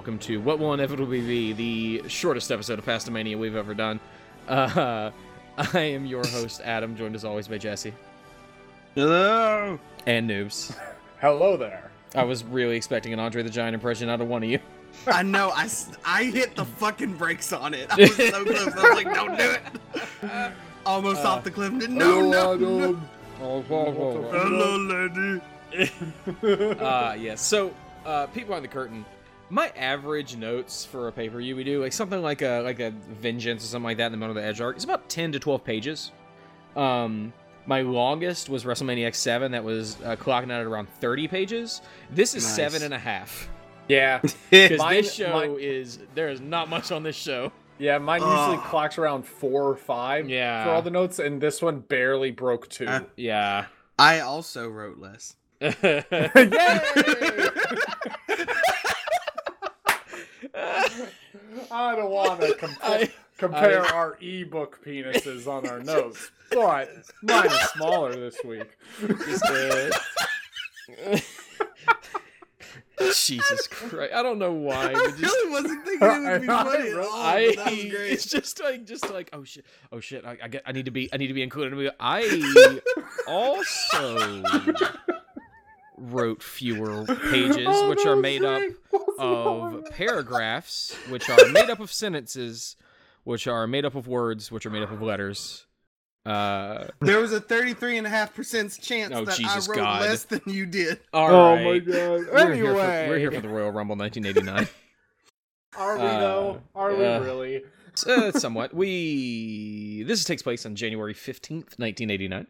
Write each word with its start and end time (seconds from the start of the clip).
Hello, 0.00 0.12
everyone, 0.12 0.18
and 0.18 0.18
welcome 0.18 0.18
to 0.18 0.40
what 0.40 0.58
will 0.58 0.72
inevitably 0.72 1.20
be 1.20 1.52
the 1.52 2.08
shortest 2.08 2.50
episode 2.50 2.78
of 2.78 2.86
Pastamania 2.86 3.38
we've 3.38 3.54
ever 3.56 3.74
done. 3.74 4.00
Uh, 4.48 5.10
I 5.74 5.80
am 5.80 6.06
your 6.06 6.26
host, 6.26 6.62
Adam, 6.64 6.96
joined 6.96 7.14
as 7.14 7.22
always 7.24 7.46
by 7.48 7.58
Jesse 7.58 7.92
Hello. 8.94 9.78
and 10.06 10.30
Noobs. 10.30 10.74
Hello 11.20 11.58
there. 11.58 11.90
I 12.14 12.22
was 12.24 12.42
really 12.44 12.76
expecting 12.76 13.12
an 13.12 13.20
Andre 13.20 13.42
the 13.42 13.50
Giant 13.50 13.74
impression 13.74 14.08
out 14.08 14.22
of 14.22 14.28
one 14.28 14.42
of 14.42 14.48
you. 14.48 14.58
I 15.06 15.22
know. 15.22 15.50
I, 15.54 15.68
I 16.04 16.24
hit 16.24 16.56
the 16.56 16.64
fucking 16.64 17.16
brakes 17.18 17.52
on 17.52 17.74
it. 17.74 17.86
I 17.90 17.96
was 17.96 18.16
so 18.16 18.44
close. 18.44 18.74
I 18.74 18.94
was 18.94 19.04
like, 19.04 19.14
don't 19.14 19.36
do 19.36 19.50
it. 19.50 19.60
Almost 20.86 21.24
off 21.24 21.44
the 21.44 21.50
cliff. 21.50 21.72
No, 21.72 22.20
no, 22.30 22.56
no. 22.56 22.98
Hello, 23.38 24.76
lady. 24.76 25.40
uh, 26.80 27.14
yes. 27.18 27.40
So, 27.42 27.74
uh, 28.06 28.26
people 28.28 28.48
behind 28.48 28.64
the 28.64 28.68
curtain. 28.68 29.04
My 29.50 29.68
average 29.76 30.36
notes 30.36 30.84
for 30.84 31.08
a 31.08 31.12
pay 31.12 31.28
per 31.28 31.38
view 31.38 31.56
we 31.56 31.64
do, 31.64 31.82
like 31.82 31.92
something 31.92 32.22
like 32.22 32.40
a 32.42 32.60
like 32.62 32.78
a 32.80 32.90
Vengeance 32.90 33.64
or 33.64 33.66
something 33.66 33.84
like 33.84 33.96
that 33.96 34.06
in 34.06 34.12
the 34.12 34.18
middle 34.18 34.36
of 34.36 34.40
the 34.42 34.48
Edge 34.48 34.60
arc, 34.60 34.76
is 34.76 34.84
about 34.84 35.08
ten 35.08 35.32
to 35.32 35.38
twelve 35.40 35.64
pages. 35.64 36.12
Um, 36.76 37.32
my 37.66 37.82
longest 37.82 38.48
was 38.48 38.62
WrestleMania 38.64 39.08
X7, 39.08 39.50
that 39.50 39.64
was 39.64 39.96
uh, 40.02 40.14
clocking 40.16 40.44
out 40.52 40.60
at 40.60 40.66
around 40.66 40.88
thirty 41.00 41.26
pages. 41.28 41.82
This 42.12 42.34
is 42.34 42.44
Nice. 42.44 42.54
seven 42.54 42.82
and 42.84 42.94
a 42.94 42.98
half. 42.98 43.48
Yeah, 43.88 44.20
Because 44.50 44.78
Mine- 44.78 45.02
this 45.02 45.12
show 45.14 45.32
mine- 45.32 45.56
is 45.58 45.98
there 46.14 46.28
is 46.28 46.40
not 46.40 46.68
much 46.68 46.92
on 46.92 47.02
this 47.02 47.16
show. 47.16 47.50
yeah. 47.78 47.98
Mine 47.98 48.22
usually 48.22 48.58
clocks 48.68 48.98
around 48.98 49.24
four 49.26 49.68
or 49.68 49.76
five. 49.76 50.28
Yeah. 50.30 50.62
For 50.64 50.70
all 50.70 50.82
the 50.82 50.90
notes, 50.90 51.18
and 51.18 51.40
this 51.40 51.60
one 51.60 51.80
barely 51.80 52.30
broke 52.30 52.68
two. 52.68 52.86
Uh, 52.86 53.00
Yeah. 53.16 53.66
I 53.98 54.20
also 54.20 54.68
wrote 54.68 54.98
less. 54.98 55.34
I 61.70 61.94
don't 61.96 62.10
want 62.10 62.40
to 62.40 62.46
compa- 62.60 62.76
I- 62.82 63.10
compare 63.38 63.84
I- 63.84 63.90
our 63.90 64.18
ebook 64.20 64.80
penises 64.84 65.46
on 65.46 65.66
our 65.68 65.80
notes, 65.80 66.30
but 66.50 66.88
mine 67.22 67.46
is 67.46 67.60
smaller 67.70 68.14
this 68.14 68.36
week. 68.44 68.76
Just, 69.26 69.44
uh, 69.46 69.90
Jesus 73.14 73.66
Christ! 73.68 74.12
I 74.14 74.22
don't 74.22 74.38
know 74.38 74.52
why, 74.52 74.90
I 74.90 74.92
just 74.92 75.22
really 75.22 75.50
wasn't 75.50 75.84
thinking 75.86 76.06
it 76.26 76.32
would 76.32 76.42
be 76.42 76.48
I- 76.48 76.60
I 76.60 76.64
funny 76.64 77.90
I 77.90 77.92
was 77.94 78.10
it's 78.12 78.26
just 78.26 78.62
like 78.62 78.84
just 78.84 79.10
like 79.10 79.30
oh 79.32 79.42
shit 79.42 79.64
oh 79.90 80.00
shit 80.00 80.24
I, 80.26 80.36
I 80.42 80.48
get 80.48 80.62
I 80.66 80.72
need 80.72 80.84
to 80.84 80.90
be 80.90 81.08
I 81.12 81.16
need 81.16 81.28
to 81.28 81.34
be 81.34 81.42
included. 81.42 81.92
I 81.98 82.80
also 83.26 84.42
wrote 86.00 86.42
fewer 86.42 87.04
pages, 87.30 87.66
Oh, 87.68 87.88
which 87.88 88.02
that 88.02 88.08
are 88.10 88.16
was 88.16 88.22
made 88.22 88.44
up 88.44 88.60
great. 88.60 88.76
That 88.92 89.00
was 89.00 89.16
of 89.18 89.70
hilarious. 89.72 89.88
paragraphs, 89.96 90.94
which 91.10 91.28
are 91.28 91.46
made 91.52 91.68
up 91.70 91.78
of 91.80 91.92
sentences, 91.92 92.76
which 93.24 93.46
are 93.46 93.66
made 93.66 93.84
up 93.84 93.94
of 93.94 94.08
words, 94.08 94.50
which 94.50 94.64
are 94.64 94.70
made 94.70 94.82
up 94.82 94.90
of 94.90 95.02
letters. 95.02 95.66
Uh, 96.24 96.86
There 97.00 97.18
was 97.20 97.32
a 97.32 97.40
33.5% 97.40 98.80
chance 98.80 99.12
Oh, 99.14 99.24
that 99.24 99.36
Jesus 99.36 99.68
I 99.68 99.70
wrote 99.70 99.76
God. 99.78 100.00
less 100.02 100.24
than 100.24 100.40
you 100.46 100.66
did. 100.66 101.00
all 101.12 101.30
oh 101.30 101.54
right. 101.54 101.64
my 101.64 101.78
god. 101.78 101.96
We're 102.32 102.54
here, 102.54 102.74
for, 102.74 102.80
Anyway, 102.80 103.08
we're 103.08 103.18
here 103.18 103.30
for 103.32 103.40
the 103.40 103.48
Royal 103.48 103.70
Rumble 103.72 103.96
1989. 103.96 104.68
Are 105.76 105.96
we 105.98 106.02
Uh, 106.04 106.18
though? 106.20 106.62
Are 106.74 106.94
we 106.94 107.04
uh, 107.06 107.20
really? 107.20 107.62
uh, 108.06 108.32
somewhat. 108.32 108.74
We 108.74 110.02
this 110.06 110.24
takes 110.24 110.42
place 110.42 110.64
on 110.66 110.74
January 110.76 111.14
15th, 111.14 111.78
1989. 111.78 112.46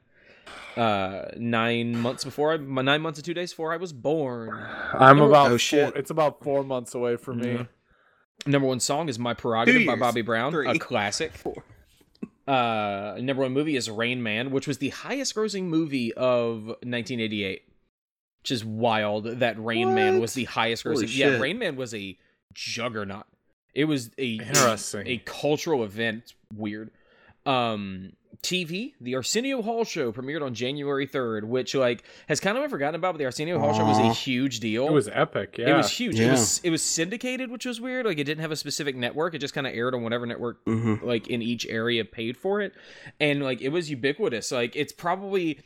Uh, 0.77 1.27
nine 1.37 1.97
months 1.99 2.25
before 2.25 2.53
I, 2.53 2.57
nine 2.57 3.01
months 3.03 3.19
and 3.19 3.25
two 3.27 3.35
days 3.35 3.53
before 3.53 3.73
I 3.73 3.77
was 3.77 3.93
born. 3.93 4.51
I'm 4.95 5.17
Number- 5.19 5.31
about 5.31 5.47
Oh, 5.47 5.51
four, 5.51 5.59
shit. 5.59 5.97
it's 5.97 6.11
about 6.11 6.43
four 6.45 6.63
months 6.65 6.95
away 6.95 7.17
from 7.17 7.39
me. 7.39 7.47
Mhm. 7.49 7.69
Number 8.47 8.69
one 8.69 8.81
song 8.81 9.09
is 9.09 9.19
"My 9.19 9.35
Prerogative" 9.35 9.87
by. 9.87 9.97
Bobby 9.97 10.23
Brown, 10.23 10.55
a 10.67 10.79
classic. 10.79 11.33
Four. 11.33 11.65
Uh, 12.49 13.17
number 13.21 13.43
one 13.43 13.53
movie 13.53 13.77
is 13.77 13.89
Rain 13.91 14.23
Man, 14.23 14.51
which 14.51 14.67
was 14.67 14.79
the 14.79 14.89
highest 14.91 15.35
grossing 15.35 15.65
movie 15.65 16.13
of 16.15 16.67
1988. 16.83 17.63
Which 18.43 18.51
is 18.51 18.65
wild 18.65 19.25
that 19.27 19.63
Rain 19.63 19.95
Man 19.95 20.19
was 20.21 20.33
the 20.33 20.45
highest 20.45 20.85
Holy 20.85 21.05
grossing. 21.05 21.17
Yeah. 21.17 21.39
Rain 21.39 21.59
Man 21.59 21.77
was 21.77 21.93
a 21.95 22.17
juggernaut. 22.55 23.27
It 23.75 23.85
was 23.85 24.11
a 24.19 24.37
Interesting. 24.37 25.07
a 25.07 25.19
cultural 25.19 25.85
event. 25.85 26.23
It's 26.25 26.35
weird. 26.55 26.91
Um, 27.45 28.15
TV, 28.43 28.95
the 29.01 29.15
Arsenio 29.17 29.61
Hall 29.61 29.85
show 29.85 30.13
premiered 30.13 30.43
on 30.43 30.55
January 30.55 31.07
3rd, 31.07 31.45
which 31.45 31.75
like 31.75 32.05
has 32.27 32.41
kind 32.41 32.57
of 32.57 32.63
been 32.63 32.71
forgotten 32.71 32.95
about, 32.95 33.13
but 33.13 33.19
the 33.19 33.27
Arsenio 33.27 33.59
Hall 33.59 33.75
show 33.75 33.85
was 33.85 33.99
a 33.99 34.13
huge 34.15 34.61
deal. 34.61 34.87
It 34.89 34.93
was 34.93 35.09
epic. 35.13 35.57
Yeah. 35.59 35.71
It 35.71 35.77
was 35.77 35.91
huge. 35.91 36.19
It 36.19 36.31
was 36.31 36.59
it 36.65 36.71
was 36.71 36.83
syndicated, 36.83 37.51
which 37.51 37.67
was 37.67 37.81
weird. 37.83 38.07
Like 38.07 38.19
it 38.19 38.25
didn't 38.25 38.41
have 38.41 38.51
a 38.51 38.57
specific 38.57 38.97
network. 38.97 39.35
It 39.35 39.41
just 39.41 39.53
kind 39.53 39.67
of 39.67 39.75
aired 39.75 39.95
on 39.95 40.03
whatever 40.03 40.25
network 40.27 40.65
Mm-hmm. 40.65 41.07
like 41.07 41.29
in 41.29 41.43
each 41.43 41.67
area 41.67 42.05
paid 42.05 42.37
for 42.39 42.61
it. 42.63 42.73
And 43.21 43.43
like 43.43 43.61
it 43.61 43.69
was 43.71 43.91
ubiquitous. 43.91 44.51
Like 44.53 44.75
it's 44.75 44.93
probably 44.93 45.61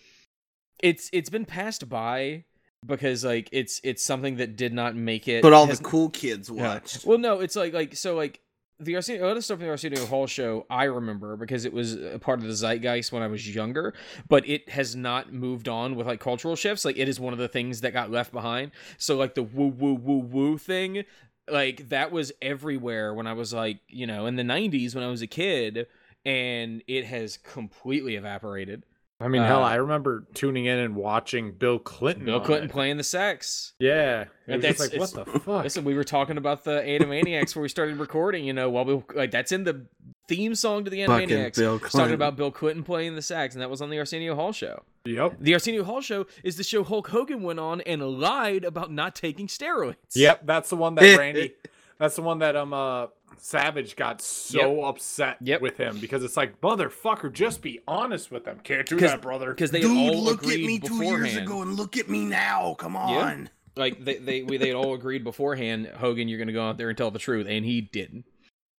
it's 0.82 1.08
it's 1.12 1.30
been 1.30 1.44
passed 1.44 1.88
by 1.88 2.44
because 2.84 3.24
like 3.24 3.48
it's 3.52 3.80
it's 3.84 4.04
something 4.04 4.36
that 4.36 4.56
did 4.56 4.72
not 4.72 4.94
make 4.96 5.28
it 5.28 5.42
But 5.42 5.52
all 5.52 5.66
has- 5.66 5.78
the 5.78 5.84
cool 5.84 6.10
kids 6.10 6.50
yeah. 6.52 6.74
watched. 6.74 7.04
Well, 7.06 7.18
no, 7.18 7.40
it's 7.40 7.56
like 7.56 7.72
like 7.72 7.94
so 7.94 8.16
like 8.16 8.40
the 8.84 8.96
Arsenio 8.96 9.28
other 9.28 9.40
stuff 9.40 9.58
in 9.60 9.66
the 9.66 9.70
Arsenio 9.70 10.06
Hall 10.06 10.26
show 10.26 10.66
I 10.70 10.84
remember 10.84 11.36
because 11.36 11.64
it 11.64 11.72
was 11.72 11.94
a 11.94 12.18
part 12.18 12.40
of 12.40 12.46
the 12.46 12.54
zeitgeist 12.54 13.12
when 13.12 13.22
I 13.22 13.26
was 13.26 13.54
younger, 13.54 13.94
but 14.28 14.48
it 14.48 14.68
has 14.70 14.94
not 14.94 15.32
moved 15.32 15.68
on 15.68 15.96
with 15.96 16.06
like 16.06 16.20
cultural 16.20 16.56
shifts. 16.56 16.84
Like 16.84 16.98
it 16.98 17.08
is 17.08 17.18
one 17.20 17.32
of 17.32 17.38
the 17.38 17.48
things 17.48 17.80
that 17.82 17.92
got 17.92 18.10
left 18.10 18.32
behind. 18.32 18.72
So 18.98 19.16
like 19.16 19.34
the 19.34 19.42
woo 19.42 19.68
woo 19.68 19.94
woo 19.94 20.18
woo 20.18 20.58
thing, 20.58 21.04
like 21.48 21.88
that 21.88 22.12
was 22.12 22.32
everywhere 22.40 23.14
when 23.14 23.26
I 23.26 23.32
was 23.32 23.52
like 23.52 23.80
you 23.88 24.06
know 24.06 24.26
in 24.26 24.36
the 24.36 24.42
'90s 24.42 24.94
when 24.94 25.04
I 25.04 25.08
was 25.08 25.22
a 25.22 25.26
kid, 25.26 25.86
and 26.24 26.82
it 26.86 27.04
has 27.06 27.36
completely 27.36 28.16
evaporated. 28.16 28.84
I 29.20 29.28
mean, 29.28 29.42
hell, 29.42 29.62
uh, 29.62 29.69
I 29.69 29.76
remember 29.76 30.26
tuning 30.34 30.64
in 30.66 30.78
and 30.78 30.97
watching 30.97 31.52
Bill 31.52 31.78
Clinton. 31.78 32.25
Bill 32.25 32.41
Clinton 32.41 32.69
it. 32.69 32.72
playing 32.72 32.97
the 32.97 33.04
sax. 33.04 33.72
Yeah. 33.78 34.25
It 34.47 34.56
was 34.56 34.62
just 34.64 34.78
that's- 34.78 34.80
like, 34.80 35.00
what 35.00 35.32
the 35.32 35.41
fuck? 35.41 35.64
Listen, 35.64 35.84
we 35.84 35.94
were 35.94 36.04
talking 36.04 36.36
about 36.36 36.64
the 36.64 36.80
Animaniacs 36.82 37.47
before 37.47 37.62
we 37.62 37.69
started 37.69 37.98
recording. 37.98 38.44
You 38.44 38.52
know, 38.52 38.69
while 38.70 38.84
we 38.84 39.02
like 39.14 39.30
that's 39.30 39.52
in 39.52 39.64
the 39.64 39.86
theme 40.26 40.54
song 40.54 40.84
to 40.84 40.91
the 40.91 41.04
Fucking 41.06 41.28
Animaniacs. 41.28 41.56
Bill 41.56 41.76
It's 41.76 41.92
talking 41.92 42.14
about 42.14 42.36
Bill 42.36 42.50
Clinton 42.50 42.82
playing 42.82 43.14
the 43.14 43.22
sax, 43.22 43.54
and 43.54 43.62
that 43.62 43.70
was 43.70 43.80
on 43.80 43.91
the 43.91 43.98
Arsenio 43.98 44.34
Hall 44.34 44.52
show. 44.52 44.82
Yep. 45.04 45.36
The 45.41 45.52
Arsenio 45.54 45.84
Hall 45.84 46.00
show 46.00 46.26
is 46.42 46.56
the 46.56 46.64
show 46.64 46.82
Hulk 46.82 47.08
Hogan 47.08 47.42
went 47.42 47.60
on 47.60 47.82
and 47.82 48.02
lied 48.02 48.64
about 48.64 48.91
not 48.91 49.14
taking 49.14 49.46
steroids. 49.46 49.96
Yep. 50.14 50.41
That's 50.44 50.70
the 50.70 50.76
one 50.76 50.94
that 50.96 51.16
Randy. 51.19 51.54
That's 51.98 52.16
the 52.16 52.22
one 52.22 52.41
that 52.41 52.56
um 52.56 52.72
uh 52.72 53.06
Savage 53.38 53.96
got 53.96 54.20
so 54.20 54.84
upset 54.84 55.36
Yep. 55.40 55.60
with 55.60 55.76
him 55.76 55.98
because 56.00 56.22
it's 56.24 56.36
like 56.36 56.60
motherfucker, 56.60 57.32
just 57.32 57.62
be 57.62 57.80
honest 57.86 58.30
with 58.30 58.44
them. 58.44 58.60
Can't 58.62 58.86
do 58.86 58.96
that, 59.00 59.20
brother. 59.22 59.50
because 59.50 59.70
they 59.70 59.80
Dude, 59.80 60.14
all 60.14 60.22
look 60.24 60.38
at 60.42 60.50
agreed 60.50 60.66
me 60.66 60.78
two 60.78 60.88
beforehand. 60.98 61.26
years 61.32 61.36
ago 61.36 61.62
and 61.62 61.74
look 61.74 61.96
at 61.96 62.08
me 62.08 62.24
now. 62.24 62.74
Come 62.78 62.96
on. 62.96 63.50
Like 63.76 64.04
they 64.04 64.18
they 64.18 64.42
we, 64.42 64.56
they 64.56 64.72
all 64.72 64.94
agreed 64.94 65.25
beforehand. 65.25 65.90
Hogan, 65.96 66.28
you're 66.28 66.38
going 66.38 66.46
to 66.48 66.52
go 66.54 66.66
out 66.69 66.78
there 66.78 66.88
and 66.88 66.96
tell 66.96 67.10
the 67.10 67.19
truth, 67.19 67.46
and 67.48 67.64
he 67.64 67.81
didn't. 67.81 68.25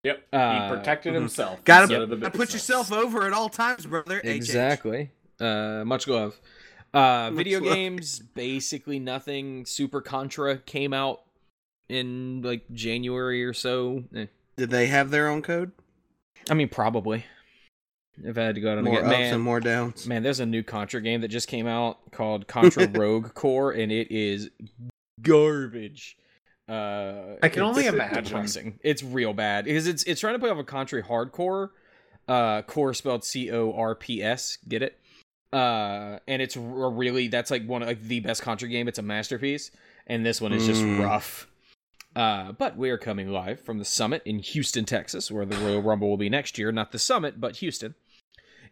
Yep. 0.03 0.23
Uh, 0.31 0.69
he 0.69 0.75
protected 0.75 1.13
mhm. 1.13 1.17
himself. 1.17 1.63
Gotta 1.65 1.83
instead 1.83 1.95
put- 1.97 2.03
of 2.03 2.09
the 2.11 2.15
Now 2.17 2.29
put 2.29 2.33
business. 2.39 2.53
yourself 2.53 2.91
over 2.91 3.25
at 3.27 3.33
all 3.33 3.49
times, 3.49 3.85
brother. 3.85 4.19
HH. 4.23 4.27
Exactly. 4.27 5.11
Uh, 5.39 5.83
much 5.85 6.07
love. 6.07 6.39
Uh, 6.93 7.29
Much 7.29 7.33
video 7.33 7.59
love. 7.59 7.73
games, 7.73 8.19
basically 8.19 8.99
nothing. 8.99 9.65
Super 9.65 9.99
Contra 9.99 10.59
came 10.59 10.93
out 10.93 11.23
in 11.89 12.41
like 12.41 12.63
January 12.71 13.43
or 13.43 13.51
so. 13.53 14.05
Eh. 14.15 14.27
Did 14.57 14.69
they 14.69 14.87
have 14.87 15.11
their 15.11 15.27
own 15.27 15.41
code? 15.41 15.71
I 16.49 16.53
mean, 16.53 16.69
probably. 16.69 17.25
If 18.23 18.37
I 18.37 18.43
had 18.43 18.55
to 18.55 18.61
go 18.61 18.71
out 18.71 18.77
and 18.77 18.85
More 18.85 18.95
get 18.95 19.03
ups 19.05 19.11
man, 19.11 19.33
and 19.33 19.43
more 19.43 19.59
downs. 19.59 20.07
man, 20.07 20.23
there's 20.23 20.39
a 20.39 20.45
new 20.45 20.63
Contra 20.63 21.01
game 21.01 21.19
that 21.21 21.27
just 21.27 21.49
came 21.49 21.67
out 21.67 22.11
called 22.11 22.47
Contra 22.47 22.87
Rogue 22.93 23.33
Corps, 23.33 23.71
and 23.73 23.91
it 23.91 24.09
is 24.09 24.49
garbage. 25.21 26.17
Uh, 26.67 27.35
I 27.43 27.49
can 27.49 27.61
only 27.63 27.85
imagine. 27.85 28.23
depressing. 28.23 28.79
It's 28.83 29.03
real 29.03 29.33
bad 29.33 29.65
because 29.65 29.85
it's 29.87 30.03
it's 30.03 30.21
trying 30.21 30.33
to 30.35 30.39
play 30.39 30.49
off 30.49 30.57
a 30.57 30.63
Contra 30.63 31.03
Hard 31.03 31.31
Corps, 31.31 31.71
uh, 32.27 32.61
core 32.63 32.93
spelled 32.93 33.23
C 33.25 33.51
O 33.51 33.73
R 33.73 33.95
P 33.95 34.23
S. 34.23 34.57
Get 34.67 34.81
it? 34.81 34.97
Uh, 35.53 36.19
and 36.27 36.41
it's 36.41 36.57
really 36.57 37.27
that's 37.27 37.51
like 37.51 37.65
one 37.67 37.81
of 37.81 37.87
like 37.87 38.01
the 38.01 38.19
best 38.21 38.41
Contra 38.41 38.67
game. 38.69 38.87
It's 38.87 38.97
a 38.99 39.03
masterpiece, 39.03 39.71
and 40.07 40.25
this 40.25 40.39
one 40.41 40.53
is 40.53 40.65
just 40.65 40.81
Mm. 40.81 41.03
rough. 41.03 41.47
Uh, 42.15 42.53
but 42.53 42.77
we 42.77 42.89
are 42.89 42.97
coming 42.97 43.29
live 43.29 43.59
from 43.59 43.77
the 43.77 43.85
summit 43.85 44.21
in 44.25 44.39
Houston, 44.39 44.85
Texas, 44.85 45.29
where 45.29 45.45
the 45.45 45.57
Royal 45.57 45.81
Rumble 45.81 46.09
will 46.09 46.17
be 46.17 46.29
next 46.29 46.57
year. 46.57 46.71
Not 46.71 46.91
the 46.91 46.99
summit, 46.99 47.41
but 47.41 47.57
Houston 47.57 47.95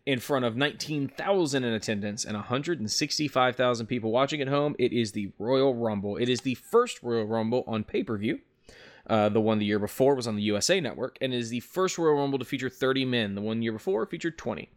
in 0.05 0.19
front 0.19 0.45
of 0.45 0.55
19,000 0.55 1.63
in 1.63 1.73
attendance 1.73 2.25
and 2.25 2.35
165,000 2.35 3.87
people 3.87 4.11
watching 4.11 4.41
at 4.41 4.47
home. 4.47 4.75
It 4.77 4.91
is 4.91 5.11
the 5.11 5.31
Royal 5.39 5.75
Rumble. 5.75 6.17
It 6.17 6.29
is 6.29 6.41
the 6.41 6.55
first 6.55 7.01
Royal 7.01 7.25
Rumble 7.25 7.63
on 7.67 7.83
pay 7.83 8.03
per 8.03 8.17
view. 8.17 8.39
Uh, 9.09 9.27
the 9.27 9.41
one 9.41 9.59
the 9.59 9.65
year 9.65 9.79
before 9.79 10.15
was 10.15 10.27
on 10.27 10.37
the 10.37 10.43
USA 10.43 10.79
Network, 10.79 11.17
and 11.19 11.33
is 11.33 11.49
the 11.49 11.59
first 11.59 11.97
Royal 11.97 12.15
Rumble 12.15 12.39
to 12.39 12.45
feature 12.45 12.69
30 12.69 13.03
men. 13.03 13.35
The 13.35 13.41
one 13.41 13.61
year 13.61 13.73
before 13.73 14.05
featured 14.05 14.37
20. 14.37 14.69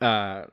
Uh, 0.00 0.44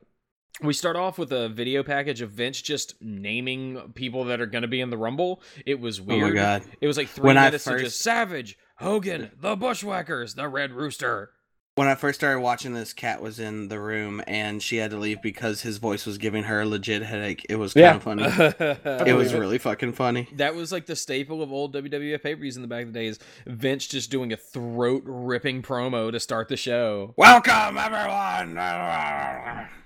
we 0.61 0.73
start 0.73 0.95
off 0.95 1.17
with 1.17 1.31
a 1.31 1.49
video 1.49 1.83
package 1.83 2.21
of 2.21 2.31
Vince 2.31 2.61
just 2.61 2.95
naming 3.01 3.91
people 3.95 4.25
that 4.25 4.39
are 4.41 4.45
going 4.45 4.61
to 4.63 4.67
be 4.67 4.81
in 4.81 4.89
the 4.89 4.97
Rumble. 4.97 5.41
It 5.65 5.79
was 5.79 5.99
weird. 6.01 6.23
Oh 6.23 6.27
my 6.27 6.33
god. 6.33 6.63
It 6.79 6.87
was 6.87 6.97
like 6.97 7.07
three 7.09 7.27
When 7.27 7.37
I 7.37 7.45
minutes 7.45 7.67
of 7.67 7.73
first- 7.73 7.83
just 7.85 8.01
Savage, 8.01 8.57
Hogan, 8.77 9.31
the 9.39 9.55
Bushwhackers, 9.55 10.35
the 10.35 10.47
Red 10.47 10.71
Rooster. 10.71 11.31
When 11.75 11.87
I 11.87 11.95
first 11.95 12.19
started 12.19 12.41
watching 12.41 12.73
this, 12.73 12.91
Cat 12.91 13.21
was 13.21 13.39
in 13.39 13.69
the 13.69 13.79
room 13.79 14.21
and 14.27 14.61
she 14.61 14.75
had 14.77 14.91
to 14.91 14.97
leave 14.97 15.21
because 15.21 15.61
his 15.61 15.77
voice 15.77 16.05
was 16.05 16.17
giving 16.17 16.43
her 16.43 16.61
a 16.61 16.65
legit 16.65 17.01
headache. 17.01 17.45
It 17.49 17.55
was 17.55 17.73
kind 17.73 17.81
Yeah. 17.83 17.95
of 17.95 18.03
funny. 18.03 18.23
it 18.25 19.07
it 19.07 19.13
was 19.15 19.33
really 19.33 19.57
fucking 19.57 19.93
funny. 19.93 20.27
That 20.35 20.53
was 20.53 20.73
like 20.73 20.85
the 20.85 20.97
staple 20.97 21.41
of 21.41 21.49
old 21.51 21.73
WWF 21.73 22.21
pay 22.21 22.35
per 22.35 22.41
views 22.41 22.57
in 22.57 22.61
the 22.61 22.67
back 22.67 22.87
of 22.87 22.93
the 22.93 22.99
days. 22.99 23.19
Vince 23.47 23.87
just 23.87 24.11
doing 24.11 24.33
a 24.33 24.37
throat 24.37 25.03
ripping 25.05 25.61
promo 25.61 26.11
to 26.11 26.19
start 26.19 26.49
the 26.49 26.57
show. 26.57 27.13
Welcome 27.17 27.77
everyone. 27.77 29.67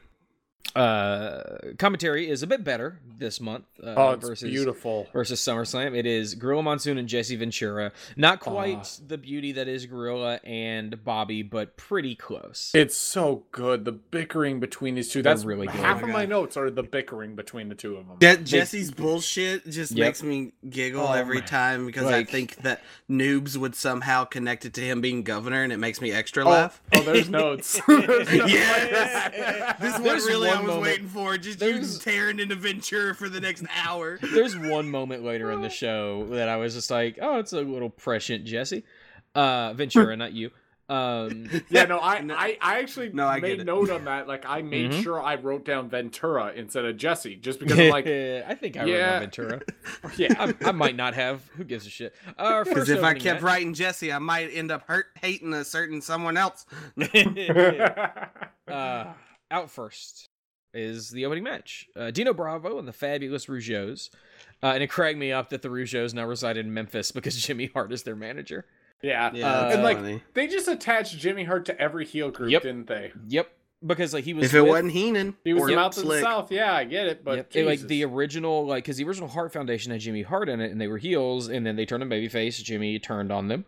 Uh, 0.74 1.44
commentary 1.78 2.30
is 2.30 2.44
a 2.44 2.48
bit 2.48 2.64
better 2.64 3.00
this 3.18 3.40
month. 3.40 3.64
Uh, 3.82 3.94
Oh, 3.96 4.12
it's 4.12 4.28
versus, 4.28 4.50
beautiful. 4.50 5.08
versus 5.14 5.40
SummerSlam. 5.40 5.96
It 5.96 6.06
is 6.06 6.36
Gorilla 6.36 6.64
Monsoon 6.64 6.98
and 6.98 7.08
Jesse 7.08 7.36
Ventura. 7.38 7.94
Not 8.18 8.42
quite 8.42 8.80
Ah. 8.82 9.04
the 9.08 9.18
beauty 9.18 9.54
that 9.54 9.68
is 9.70 9.86
Gorilla 9.86 10.40
and 10.44 11.02
Bobby, 11.04 11.44
but 11.44 11.78
pretty 11.78 12.14
close. 12.16 12.72
It's 12.74 12.98
so 12.98 13.46
good. 13.52 13.86
The 13.86 13.94
bickering 13.94 14.60
between 14.60 14.96
these 14.96 15.10
two. 15.10 15.22
They're 15.22 15.34
That's 15.34 15.46
really 15.46 15.68
good. 15.68 15.76
Half 15.76 16.02
Oh 16.02 16.06
of 16.06 16.10
my 16.10 16.14
my 16.16 16.26
notes 16.26 16.58
are 16.58 16.70
the 16.70 16.84
bickering 16.84 17.36
between 17.36 17.70
the 17.70 17.76
two 17.76 17.96
of 17.98 18.08
them. 18.08 18.18
Je- 18.20 18.44
Jesse's 18.44 18.92
bullshit 18.92 19.70
just 19.70 19.92
Yep. 19.94 20.06
makes 20.08 20.24
me 20.24 20.52
giggle 20.70 21.08
Oh, 21.08 21.14
every 21.14 21.40
man. 21.40 21.48
time 21.48 21.86
because 21.86 22.06
Like- 22.06 22.16
I 22.16 22.24
think 22.32 22.56
that 22.64 22.82
noobs 23.10 23.56
would 23.56 23.76
somehow 23.76 24.26
connect 24.26 24.66
it 24.66 24.74
to 24.74 24.82
him 24.82 25.00
being 25.00 25.24
governor, 25.24 25.64
and 25.64 25.72
it 25.72 25.78
makes 25.78 26.02
me 26.02 26.12
extra 26.12 26.44
Oh, 26.46 26.50
laugh. 26.50 26.82
oh, 26.96 27.02
there's 27.04 27.30
notes. 27.30 27.80
There's 27.88 28.08
notes. 28.08 28.32
yes, 28.52 29.78
this 29.80 29.94
is 29.94 30.00
what 30.02 30.04
There's 30.04 30.26
really 30.26 30.50
I 30.56 30.62
was 30.62 30.68
moment- 30.68 30.82
waiting 30.84 31.08
for. 31.08 31.38
Just 31.38 31.60
there's- 31.60 31.94
you 31.96 32.00
tearing 32.00 32.40
into 32.40 32.56
Ventura 32.56 33.14
for 33.16 33.30
the 33.30 33.40
next 33.42 33.64
hour. 33.86 34.18
There's 34.22 34.58
one 34.58 34.90
moment 34.90 35.24
later 35.24 35.52
in 35.52 35.62
the 35.62 35.70
show 35.70 36.26
that 36.32 36.50
I 36.50 36.58
was 36.58 36.74
just 36.74 36.90
like, 36.92 37.20
oh, 37.22 37.40
it's 37.40 37.54
a 37.54 37.62
little 37.62 37.90
prescient 37.90 38.46
Jesse. 38.46 38.84
Uh, 39.34 39.74
Ventura, 39.74 40.16
not 40.18 40.34
you. 40.34 40.52
Um, 40.88 41.50
Yeah, 41.70 41.86
no, 41.86 42.00
I, 42.00 42.22
No. 42.22 42.36
I, 42.36 42.58
I 42.62 42.78
actually 42.80 43.10
No, 43.12 43.26
I 43.26 43.40
made 43.40 43.66
note 43.66 43.90
on 43.90 44.06
that. 44.06 44.28
Like, 44.28 44.46
I 44.48 44.62
made 44.62 44.92
Mhm. 44.92 45.02
sure 45.04 45.20
I 45.20 45.34
wrote 45.34 45.66
down 45.66 45.90
Ventura 45.90 46.54
instead 46.56 46.86
of 46.86 46.96
Jesse, 46.96 47.36
just 47.38 47.58
because 47.60 47.80
I'm 47.80 47.90
like, 47.90 48.06
I 48.08 48.54
think 48.54 48.78
I 48.78 48.82
wrote 48.82 48.90
Yeah. 48.90 49.10
down 49.14 49.20
Ventura. 49.22 49.62
yeah, 50.16 50.34
I, 50.38 50.54
I 50.70 50.72
might 50.72 50.96
not 50.96 51.16
have. 51.16 51.42
Who 51.58 51.64
gives 51.64 51.88
a 51.88 51.90
shit? 51.90 52.14
Because 52.38 52.88
if 52.90 53.04
I 53.04 53.14
kept 53.16 53.42
match- 53.42 53.42
writing 53.42 53.74
Jesse, 53.74 54.14
I 54.14 54.20
might 54.20 54.52
end 54.54 54.70
up 54.72 54.84
hurt 54.88 55.08
hating 55.20 55.54
a 55.54 55.66
certain 55.66 56.02
someone 56.02 56.38
else. 56.38 56.68
uh, 58.68 59.14
out 59.52 59.70
first 59.72 60.30
is 60.76 61.10
the 61.10 61.26
opening 61.26 61.44
match. 61.44 61.88
Uh, 61.96 62.12
Dino 62.12 62.34
Bravo 62.34 62.78
and 62.78 62.88
the 62.88 62.94
Fabulous 62.94 63.48
Rougeaus. 63.48 64.10
Uh, 64.64 64.68
and 64.68 64.84
it 64.84 64.88
cracked 64.88 65.18
me 65.18 65.32
up 65.32 65.50
that 65.50 65.62
the 65.62 65.70
Rougeaus 65.70 66.14
now 66.14 66.26
reside 66.26 66.58
in 66.58 66.74
Memphis 66.74 67.12
because 67.12 67.36
Jimmy 67.46 67.68
Hart 67.74 67.92
is 67.92 68.04
their 68.04 68.16
manager. 68.16 68.66
yeah, 69.02 69.32
Yeah, 69.34 69.48
Uh, 69.52 69.70
and 69.74 69.84
like 69.84 69.98
funny. 69.98 70.24
they 70.34 70.48
just 70.48 70.68
attached 70.68 71.18
Jimmy 71.18 71.44
Hart 71.44 71.66
to 71.66 71.80
every 71.80 72.06
heel 72.06 72.32
group, 72.32 72.52
Yep. 72.52 72.62
didn't 72.64 72.88
they? 72.88 73.12
Yep, 73.28 73.50
because 73.86 74.14
like 74.14 74.24
he 74.24 74.34
was. 74.34 74.46
If 74.46 74.54
it 74.54 74.62
with- 74.62 74.70
wasn't 74.70 74.92
Heenan, 74.94 75.36
He 75.44 75.54
was 75.54 75.64
or 75.64 75.68
the 75.68 75.76
mouth 75.76 75.98
of 75.98 76.08
the 76.08 76.22
South. 76.22 76.52
Yeah, 76.52 76.74
I 76.74 76.86
get 76.86 77.08
it, 77.08 77.24
but 77.24 77.36
Yep, 77.38 77.56
it, 77.56 77.66
like 77.66 77.80
the 77.82 78.04
original, 78.06 78.66
like 78.66 78.84
because 78.86 78.98
the 78.98 79.04
original 79.04 79.28
Hart 79.30 79.52
Foundation 79.54 79.92
had 79.92 80.02
Jimmy 80.02 80.24
Hart 80.24 80.50
in 80.50 80.60
it, 80.62 80.72
and 80.72 80.80
they 80.82 80.88
were 80.88 80.98
heels, 80.98 81.48
and 81.50 81.66
then 81.66 81.76
they 81.76 81.86
turned 81.86 82.02
him 82.02 82.10
babyface. 82.10 82.64
Jimmy 82.64 82.98
turned 82.98 83.32
on 83.32 83.48
them, 83.50 83.66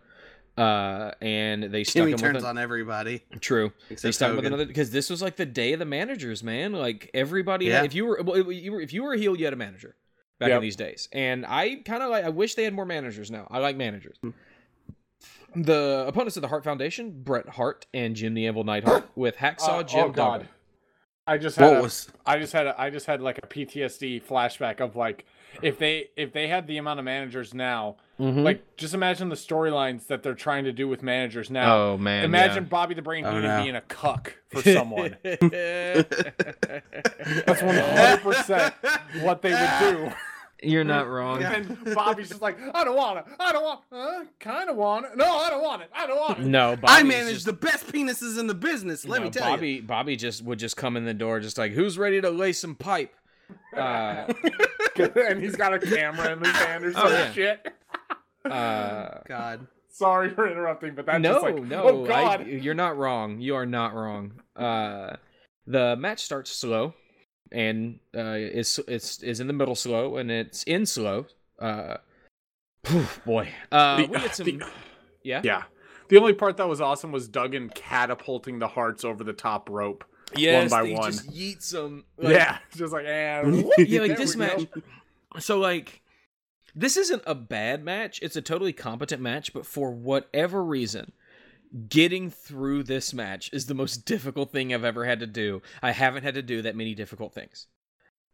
uh, 0.58 1.12
and 1.22 1.64
they 1.64 1.84
stuck 1.84 2.02
Jimmy 2.02 2.12
him 2.14 2.18
turns 2.18 2.36
with 2.36 2.44
an- 2.44 2.50
on 2.52 2.58
everybody. 2.58 3.24
True. 3.40 3.72
they 3.90 4.12
stuck 4.12 4.32
him 4.32 4.36
with 4.38 4.46
another 4.46 4.66
because 4.66 4.90
this 4.92 5.10
was 5.10 5.22
like 5.22 5.36
the 5.36 5.46
day 5.46 5.74
of 5.74 5.80
the 5.80 5.86
managers, 5.86 6.44
man. 6.44 6.74
Like 6.74 7.10
everybody, 7.14 7.66
Yeah. 7.66 7.84
if 7.84 7.94
you 7.94 8.06
were, 8.06 8.20
well, 8.24 8.36
if 8.36 8.48
you 8.48 8.72
were, 8.72 8.82
if 8.82 8.92
you 8.94 9.04
were 9.04 9.14
a 9.14 9.18
heel, 9.18 9.36
you 9.38 9.46
had 9.46 9.54
a 9.54 9.58
manager 9.58 9.96
back 10.40 10.50
in 10.52 10.62
these 10.62 10.76
days. 10.76 11.08
And 11.14 11.46
I 11.46 11.76
kind 11.86 12.02
of 12.04 12.10
like, 12.10 12.26
I 12.26 12.30
wish 12.30 12.56
they 12.56 12.64
had 12.64 12.74
more 12.74 12.86
managers 12.86 13.30
now. 13.32 13.48
I 13.52 13.60
like 13.60 13.78
managers. 13.78 14.18
Hmm. 14.22 14.32
The 15.56 16.06
opponents 16.08 16.36
of 16.38 16.42
the 16.42 16.48
Hart 16.50 16.64
Foundation, 16.64 17.24
Bret 17.24 17.48
Hart 17.50 17.86
and 17.94 18.16
Jim 18.16 18.34
the 18.34 18.46
Anvil 18.48 18.64
Neidhart, 18.64 19.10
with 19.16 19.38
Hacksaw 19.38 19.80
Uh, 19.80 19.84
Jim 19.84 20.00
oh 20.06 20.10
god, 20.10 20.32
Duggan. 20.40 20.48
I 21.26 21.38
just 21.38 21.56
had 21.58 21.66
What 21.72 21.78
a, 21.78 21.82
was? 21.82 22.10
I 22.26 22.38
just 22.38 22.54
had 22.54 22.68
a, 22.68 22.80
I 22.80 22.90
just 22.90 23.06
had 23.06 23.22
like 23.22 23.38
a 23.40 23.42
PTSD 23.48 24.24
flashback 24.24 24.80
of 24.82 24.96
like 24.96 25.26
if 25.62 25.78
they 25.80 26.10
if 26.16 26.34
they 26.34 26.48
had 26.48 26.68
the 26.68 26.78
amount 26.78 27.00
of 27.00 27.06
managers 27.06 27.54
now, 27.54 27.98
Mhm. 28.20 28.44
like 28.44 28.78
just 28.78 28.94
imagine 28.96 29.30
the 29.30 29.36
storylines 29.36 30.08
that 30.08 30.24
they're 30.24 30.34
trying 30.34 30.64
to 30.64 30.72
do 30.72 30.88
with 30.88 31.04
managers 31.04 31.52
now. 31.52 31.76
oh 31.78 31.98
man, 31.98 32.24
Imagine 32.24 32.66
Bobby 32.66 32.96
the 32.96 33.02
Brain 33.04 33.26
Oh, 33.26 33.30
Heenan 33.32 33.44
no. 33.58 33.64
being 33.64 33.76
a 33.76 33.82
cuck 33.82 34.36
for 34.50 34.62
someone. 34.64 35.18
That's 35.24 36.12
one 37.62 37.76
hundred 37.76 38.22
percent 38.22 38.74
what 39.22 39.42
they 39.42 39.52
would 39.52 39.80
do. 39.80 40.12
You're 40.64 40.84
not 40.84 41.08
wrong. 41.08 41.44
And 41.44 41.78
Bobby's 41.94 42.30
just 42.30 42.42
like, 42.42 42.58
I 42.74 42.84
don't 42.84 42.98
want 42.98 43.20
it. 43.20 43.26
I 43.40 43.52
don't 43.52 43.64
want. 43.64 43.82
Uh, 43.92 44.24
kind 44.40 44.72
of 44.72 44.76
want 44.76 45.06
it. 45.06 45.12
No, 45.16 45.38
I 45.38 45.52
don't 45.52 45.62
want 45.62 45.84
it. 45.84 45.92
I 45.94 46.08
don't 46.08 46.20
want 46.20 46.40
it. 46.40 46.46
No, 46.48 46.76
I 46.84 47.04
manage 47.04 47.36
just- 47.36 47.46
the 47.46 47.54
best 47.54 47.86
penises 47.86 48.40
in 48.40 48.48
the 48.48 48.56
business. 48.56 49.06
Let 49.06 49.20
no, 49.20 49.26
me 49.26 49.30
tell 49.30 49.52
you. 49.52 49.56
Bobby, 49.56 49.82
Bobby 49.82 50.16
just 50.16 50.44
would 50.44 50.58
just 50.58 50.76
come 50.76 50.98
in 50.98 51.06
the 51.06 51.14
door, 51.14 51.40
just 51.40 51.60
like, 51.60 51.74
who's 51.74 52.00
ready 52.00 52.20
to 52.22 52.32
lay 52.32 52.54
some 52.54 52.74
pipe? 52.76 53.14
Uh, 53.78 54.26
and 55.16 55.42
he's 55.42 55.56
got 55.56 55.74
a 55.74 55.80
camera 55.80 56.34
in 56.34 56.40
his 56.40 56.50
hand 56.50 56.84
or 56.84 56.92
some 56.94 57.04
Oh, 57.06 57.10
yeah. 57.10 57.32
shit. 57.32 57.74
Uh. 58.52 59.22
God. 59.28 59.68
Sorry 59.90 60.30
for 60.30 60.48
interrupting, 60.50 60.94
but 60.94 61.08
that's 61.08 61.22
no, 61.22 61.34
just 61.34 61.44
like, 61.44 61.64
no, 61.64 61.84
oh 61.84 62.04
I- 62.06 62.08
god. 62.08 62.48
you're 62.48 62.76
not 62.76 62.98
wrong. 62.98 63.40
You 63.42 63.56
are 63.56 63.66
not 63.66 63.96
wrong. 63.96 64.34
Uh, 64.56 65.16
the 65.66 65.96
match 65.96 66.22
starts 66.22 66.52
slow, 66.52 66.94
and 67.52 68.00
uh, 68.16 68.36
is 68.38 68.80
it's 68.88 69.24
is 69.24 69.40
in 69.40 69.48
the 69.48 69.54
middle 69.54 69.74
slow, 69.76 70.18
and 70.18 70.30
it's 70.30 70.62
in 70.64 70.86
slow. 70.86 71.26
Uh, 71.60 71.98
boy, 73.26 73.50
uh, 73.72 73.98
The- 73.98 74.08
we 74.08 74.20
get 74.20 74.36
some. 74.36 74.46
the- 74.46 74.66
yeah, 75.24 75.42
yeah. 75.44 75.64
The 76.10 76.18
only 76.18 76.34
part 76.34 76.58
that 76.58 76.68
was 76.70 76.80
awesome 76.80 77.12
was 77.12 77.28
Duggan 77.28 77.70
catapulting 77.70 78.60
the 78.60 78.68
hearts 78.68 79.04
over 79.04 79.24
the 79.24 79.34
top 79.34 79.68
rope. 79.70 80.06
yes, 80.36 80.70
one 80.72 80.86
by 80.86 80.92
one. 80.94 81.12
just 81.12 81.28
like- 81.74 82.34
yeah, 82.34 82.60
just 82.76 82.94
like 82.94 83.06
and 83.08 83.66
yeah, 83.80 84.02
like 84.02 84.16
this 84.18 84.36
match. 84.36 84.68
So 85.40 85.60
like, 85.60 86.02
this 86.78 86.96
isn't 86.96 87.24
a 87.26 87.34
bad 87.34 87.84
match. 87.84 88.20
It's 88.22 88.36
a 88.36 88.42
totally 88.42 88.72
competent 88.72 89.22
match, 89.22 89.52
but 89.52 89.66
for 89.66 89.92
whatever 89.92 90.64
reason, 90.64 91.12
getting 91.90 92.30
through 92.30 92.84
this 92.84 93.14
match 93.14 93.50
is 93.52 93.66
the 93.66 93.74
most 93.74 94.06
difficult 94.06 94.52
thing 94.52 94.74
I've 94.74 94.84
ever 94.86 95.06
had 95.06 95.20
to 95.22 95.28
do. 95.28 95.64
I 95.82 95.92
haven't 95.92 96.24
had 96.24 96.36
to 96.36 96.44
do 96.44 96.62
that 96.62 96.76
many 96.76 96.94
difficult 96.94 97.34
things. 97.34 97.66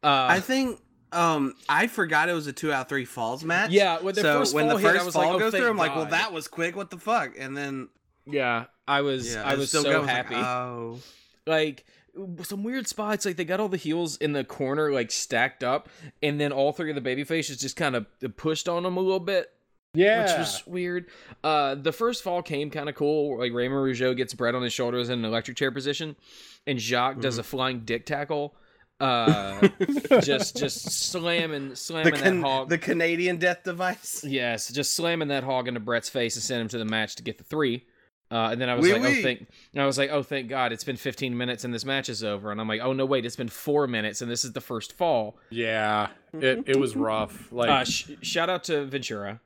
Uh, 0.03 0.27
I 0.29 0.39
think 0.41 0.81
um 1.13 1.53
I 1.69 1.87
forgot 1.87 2.27
it 2.27 2.33
was 2.33 2.47
a 2.47 2.53
two 2.53 2.73
out 2.73 2.81
of 2.81 2.89
three 2.89 3.05
falls 3.05 3.45
match. 3.45 3.71
yeah, 3.71 4.01
when 4.01 4.13
the 4.13 4.21
so 4.21 4.39
first 4.39 4.53
when 4.53 4.67
fall 4.67 4.77
the 4.77 4.83
first 4.83 5.05
was 5.05 5.13
fall 5.13 5.23
like, 5.23 5.35
oh, 5.35 5.39
goes 5.39 5.53
through, 5.53 5.69
I'm 5.69 5.77
like, 5.77 5.95
well, 5.95 6.07
that 6.07 6.33
was 6.33 6.49
quick. 6.49 6.75
What 6.75 6.89
the 6.89 6.97
fuck? 6.97 7.31
And 7.39 7.55
then 7.55 7.87
yeah, 8.25 8.65
I 8.87 9.01
was, 9.01 9.33
yeah, 9.33 9.43
I 9.43 9.55
was 9.55 9.71
so 9.71 9.83
was 9.83 10.05
like, 10.05 10.09
happy. 10.09 10.35
oh, 10.35 10.99
like 11.47 11.85
some 12.43 12.63
weird 12.63 12.87
spots 12.87 13.25
like 13.25 13.35
they 13.37 13.45
got 13.45 13.59
all 13.59 13.69
the 13.69 13.77
heels 13.77 14.17
in 14.17 14.33
the 14.33 14.43
corner 14.43 14.91
like 14.91 15.11
stacked 15.11 15.63
up 15.63 15.89
and 16.21 16.39
then 16.39 16.51
all 16.51 16.71
three 16.71 16.89
of 16.89 16.95
the 16.95 17.01
baby 17.01 17.23
faces 17.23 17.57
just 17.57 17.75
kind 17.75 17.95
of 17.95 18.05
pushed 18.37 18.69
on 18.69 18.83
them 18.83 18.97
a 18.97 18.99
little 18.99 19.19
bit 19.19 19.51
yeah. 19.95 20.21
which 20.23 20.37
was 20.37 20.63
weird 20.67 21.07
uh 21.43 21.73
the 21.75 21.91
first 21.91 22.23
fall 22.23 22.41
came 22.43 22.69
kind 22.69 22.87
of 22.87 22.95
cool 22.95 23.39
like 23.39 23.51
raymond 23.51 23.79
rougeau 23.81 24.15
gets 24.15 24.33
bret 24.33 24.53
on 24.53 24.61
his 24.61 24.73
shoulders 24.73 25.09
in 25.09 25.19
an 25.19 25.25
electric 25.25 25.57
chair 25.57 25.71
position 25.71 26.15
and 26.67 26.79
jacques 26.79 27.19
does 27.19 27.35
Mm-hmm. 27.35 27.39
a 27.41 27.43
flying 27.43 27.79
dick 27.79 28.05
tackle 28.05 28.55
uh 28.99 29.67
just 30.21 30.55
just 30.55 30.91
slamming 31.09 31.73
slamming 31.75 32.13
the 32.13 32.19
that 32.19 32.41
hog 32.41 32.69
the 32.69 32.77
Canadian 32.77 33.37
death 33.37 33.63
device. 33.63 34.23
Yes, 34.23 34.71
just 34.71 34.95
slamming 34.95 35.29
that 35.29 35.43
hog 35.43 35.67
into 35.67 35.79
Bret's 35.79 36.09
face 36.09 36.35
and 36.35 36.43
send 36.43 36.61
him 36.61 36.67
to 36.69 36.77
the 36.77 36.85
match 36.85 37.15
to 37.15 37.23
get 37.23 37.39
the 37.39 37.43
three. 37.43 37.85
Uh, 38.33 38.49
and 38.51 38.59
then 38.59 38.67
I 38.67 38.73
was 38.73 38.83
Wee 38.83 38.93
like, 38.93 39.01
wee. 39.03 39.19
oh 39.19 39.21
thank, 39.21 39.47
I 39.77 39.85
was 39.85 39.97
like, 39.99 40.09
oh 40.09 40.23
thank 40.23 40.49
God, 40.49 40.71
it's 40.71 40.83
been 40.83 40.97
15 40.97 41.37
minutes 41.37 41.63
and 41.65 41.71
this 41.73 41.85
match 41.85 42.09
is 42.09 42.23
over. 42.23 42.51
And 42.51 42.59
I'm 42.59 42.67
like, 42.67 42.81
oh 42.81 42.91
no 42.91 43.05
wait, 43.05 43.25
it's 43.25 43.35
been 43.35 43.47
four 43.47 43.85
minutes 43.85 44.21
and 44.21 44.31
this 44.31 44.43
is 44.43 44.53
the 44.53 44.61
first 44.61 44.93
fall. 44.93 45.37
yeah. 45.51 46.07
It 46.33 46.63
it 46.65 46.79
was 46.79 46.95
rough. 46.95 47.51
Like 47.51 47.69
Uh, 47.69 47.83
sh- 47.83 48.11
shout 48.23 48.49
out 48.49 48.63
to 48.65 48.85
Ventura. 48.85 49.39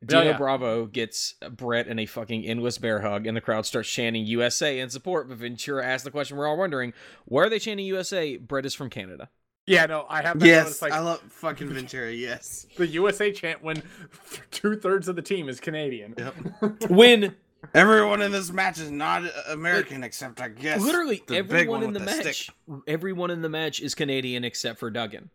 Yeah, 0.00 0.06
Dino 0.20 0.30
yeah. 0.32 0.36
Bravo 0.38 0.86
gets 0.86 1.34
Bret 1.50 1.86
in 1.86 1.98
a 1.98 2.06
fucking 2.06 2.44
endless 2.46 2.78
bear 2.78 3.00
hug, 3.00 3.26
and 3.26 3.36
the 3.36 3.40
crowd 3.42 3.66
starts 3.66 3.88
chanting 3.90 4.24
USA 4.26 4.78
in 4.80 4.88
support. 4.90 5.28
But 5.28 5.38
Ventura 5.38 5.84
asks 5.84 6.04
the 6.04 6.10
question 6.10 6.36
we're 6.38 6.46
all 6.48 6.56
wondering: 6.58 6.92
Why 7.26 7.42
are 7.44 7.48
they 7.50 7.58
chanting 7.58 7.86
USA? 7.86 8.36
Bret 8.38 8.64
is 8.66 8.74
from 8.74 8.88
Canada. 8.90 9.28
yeah, 9.66 9.86
no, 9.86 10.04
I 10.10 10.20
have 10.22 10.38
that 10.40 10.46
Yes, 10.46 10.82
like 10.82 10.92
I 10.92 11.00
love 11.00 11.20
fucking 11.20 11.68
Ventura. 11.70 12.12
Yes. 12.12 12.66
the 12.76 12.86
USA 12.86 13.32
chant 13.32 13.62
when 13.62 13.82
two 14.50 14.76
thirds 14.76 15.08
of 15.08 15.16
the 15.16 15.22
team 15.22 15.48
is 15.48 15.58
Canadian. 15.60 16.14
Yep. 16.18 16.90
When 16.90 17.34
Everyone 17.74 18.20
in 18.22 18.32
this 18.32 18.50
match 18.50 18.78
is 18.78 18.90
not 18.90 19.22
American 19.48 20.02
except 20.04 20.40
I 20.40 20.48
guess 20.48 20.80
literally 20.80 21.22
the 21.26 21.42
big 21.42 21.52
everyone 21.52 21.68
one 21.80 21.82
in 21.84 21.92
the 21.94 22.00
with 22.00 22.24
match, 22.24 22.42
stick. 22.44 22.54
everyone 22.86 23.30
in 23.30 23.42
the 23.42 23.48
match 23.48 23.80
is 23.80 23.94
Canadian 23.94 24.44
except 24.44 24.78
for 24.78 24.90
Duggan. 24.90 25.30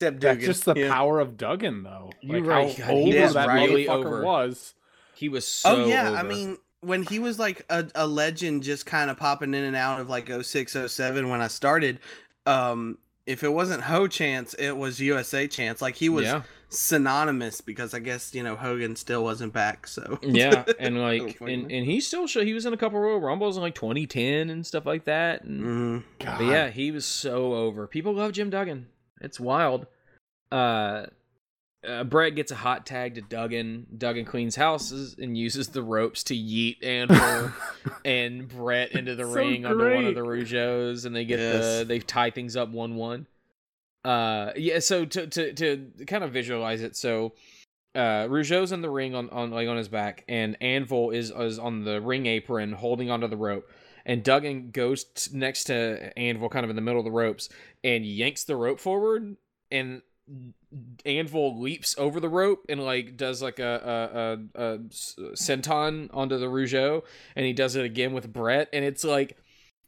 Except 0.00 0.20
That's 0.20 0.44
just 0.44 0.64
the 0.64 0.74
Yeah. 0.74 0.92
power 0.92 1.20
of 1.20 1.36
Duggan, 1.36 1.82
though. 1.84 2.10
You're 2.20 2.40
like 2.40 2.48
right. 2.48 2.78
how 2.78 2.88
God, 2.92 3.04
he 3.04 3.12
that 3.12 3.48
really 3.48 3.84
motherfucker 3.86 4.06
over. 4.06 4.22
was. 4.22 4.74
He 5.14 5.28
was 5.28 5.46
so. 5.46 5.84
oh 5.84 5.86
yeah, 5.86 6.12
I 6.12 6.22
mean 6.22 6.58
when 6.80 7.04
he 7.04 7.20
was 7.20 7.38
like 7.38 7.64
a, 7.70 7.86
a 7.94 8.06
legend, 8.06 8.64
just 8.64 8.86
kind 8.86 9.08
of 9.10 9.16
popping 9.16 9.54
in 9.54 9.62
and 9.62 9.76
out 9.76 10.00
of 10.00 10.08
like 10.10 10.28
06, 10.28 10.76
07 10.88 11.28
when 11.28 11.40
I 11.40 11.46
started. 11.48 12.00
um, 12.46 12.98
if 13.24 13.44
it 13.44 13.50
wasn't 13.52 13.82
Ho 13.84 14.08
Chance, 14.08 14.54
it 14.54 14.72
was 14.76 14.98
USA 15.00 15.46
Chance. 15.46 15.80
Like 15.80 15.94
he 15.94 16.08
was 16.08 16.24
yeah, 16.24 16.42
synonymous 16.72 17.60
because 17.60 17.94
I 17.94 17.98
guess 17.98 18.34
you 18.34 18.42
know 18.42 18.56
Hogan 18.56 18.96
still 18.96 19.22
wasn't 19.22 19.52
back. 19.52 19.86
So 19.86 20.18
yeah, 20.22 20.64
and 20.78 21.00
like, 21.02 21.40
and, 21.40 21.70
and 21.70 21.86
he 21.86 22.00
still 22.00 22.26
show 22.26 22.44
he 22.44 22.54
was 22.54 22.66
in 22.66 22.72
a 22.72 22.76
couple 22.76 22.98
Royal 22.98 23.20
Rumbles 23.20 23.56
in 23.56 23.62
like 23.62 23.74
2010 23.74 24.50
and 24.50 24.66
stuff 24.66 24.86
like 24.86 25.04
that. 25.04 25.44
And. 25.44 26.04
But 26.18 26.44
yeah, 26.44 26.70
he 26.70 26.90
was 26.90 27.06
so 27.06 27.54
over. 27.54 27.86
People 27.86 28.14
love 28.14 28.32
Jim 28.32 28.50
Duggan. 28.50 28.86
It's 29.20 29.38
wild. 29.38 29.86
Uh, 30.50 31.06
uh, 31.86 32.04
Bret 32.04 32.36
gets 32.36 32.52
a 32.52 32.56
hot 32.56 32.86
tag 32.86 33.16
to 33.16 33.20
Duggan. 33.22 33.86
Duggan 33.96 34.24
cleans 34.24 34.54
houses 34.54 35.16
and 35.18 35.36
uses 35.36 35.68
the 35.68 35.82
ropes 35.82 36.22
to 36.24 36.34
yeet 36.34 36.84
Anvil 36.84 37.52
and 38.04 38.48
Bret 38.48 38.92
into 38.92 39.16
the 39.16 39.24
So 39.24 39.32
ring 39.32 39.66
under 39.66 39.92
one 39.94 40.06
of 40.06 40.14
the 40.14 40.20
Rougeaus, 40.20 41.06
and 41.06 41.14
they 41.14 41.24
get 41.24 41.38
the 41.38 41.84
they 41.86 41.98
tie 41.98 42.30
things 42.30 42.56
up 42.56 42.68
one 42.70 42.94
one. 42.94 43.26
Uh, 44.04 44.52
yeah. 44.56 44.78
So 44.80 45.04
to 45.04 45.26
to 45.26 45.52
to 45.52 45.90
kind 46.06 46.24
of 46.24 46.32
visualize 46.32 46.82
it, 46.82 46.96
so 46.96 47.34
uh 47.94 48.26
Rougeau's 48.26 48.72
in 48.72 48.80
the 48.80 48.90
ring 48.90 49.14
on, 49.14 49.28
on 49.30 49.50
like 49.50 49.68
on 49.68 49.76
his 49.76 49.88
back 49.88 50.24
and 50.28 50.56
Anvil 50.62 51.10
is 51.10 51.30
is 51.30 51.58
on 51.58 51.84
the 51.84 52.00
ring 52.00 52.26
apron 52.26 52.72
holding 52.72 53.10
onto 53.10 53.28
the 53.28 53.36
rope 53.36 53.70
and 54.06 54.24
Duggan 54.24 54.70
goes 54.70 55.04
t- 55.04 55.36
next 55.36 55.64
to 55.64 56.18
Anvil 56.18 56.48
kind 56.48 56.64
of 56.64 56.70
in 56.70 56.76
the 56.76 56.82
middle 56.82 57.00
of 57.00 57.04
the 57.04 57.10
ropes 57.10 57.48
and 57.84 58.04
yanks 58.04 58.44
the 58.44 58.56
rope 58.56 58.80
forward 58.80 59.36
and 59.70 60.02
Anvil 61.04 61.60
leaps 61.60 61.94
over 61.98 62.18
the 62.18 62.28
rope 62.28 62.64
and 62.68 62.82
like 62.82 63.16
does 63.16 63.42
like 63.42 63.58
a 63.58 64.40
a 64.56 64.60
a 64.60 64.78
senton 65.34 66.08
onto 66.14 66.38
the 66.38 66.46
Rougeau 66.46 67.02
and 67.36 67.44
he 67.44 67.52
does 67.52 67.76
it 67.76 67.84
again 67.84 68.14
with 68.14 68.32
Bret 68.32 68.68
and 68.72 68.84
it's 68.84 69.04
like 69.04 69.36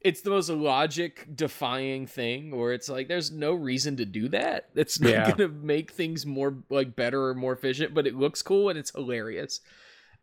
it's 0.05 0.21
the 0.21 0.31
most 0.31 0.51
logic 0.51 1.27
defying 1.35 2.07
thing 2.07 2.57
where 2.57 2.73
it's 2.73 2.89
like 2.89 3.09
there's 3.09 3.31
no 3.33 3.55
reason 3.55 3.97
to 3.97 4.05
do 4.05 4.29
that. 4.29 4.69
It's 4.75 5.01
not 5.01 5.11
Yeah. 5.11 5.31
gonna 5.31 5.49
make 5.49 5.91
things 5.93 6.25
more 6.27 6.59
like 6.71 6.95
better 6.95 7.29
or 7.29 7.35
more 7.35 7.53
efficient, 7.55 7.95
but 7.95 8.07
it 8.07 8.15
looks 8.15 8.43
cool 8.43 8.69
and 8.69 8.79
it's 8.79 8.91
hilarious. 8.95 9.61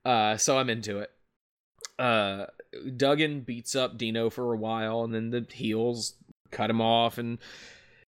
Uh 0.06 0.38
so 0.38 0.58
I'm 0.58 0.70
into 0.70 1.00
it. 1.00 1.10
Uh 2.00 2.46
Duggan 2.96 3.42
beats 3.42 3.76
up 3.76 3.98
Dino 3.98 4.30
for 4.30 4.54
a 4.54 4.58
while 4.58 5.04
and 5.04 5.14
then 5.14 5.32
the 5.32 5.46
heels 5.52 6.14
cut 6.52 6.70
him 6.70 6.80
off 6.82 7.18
and 7.18 7.40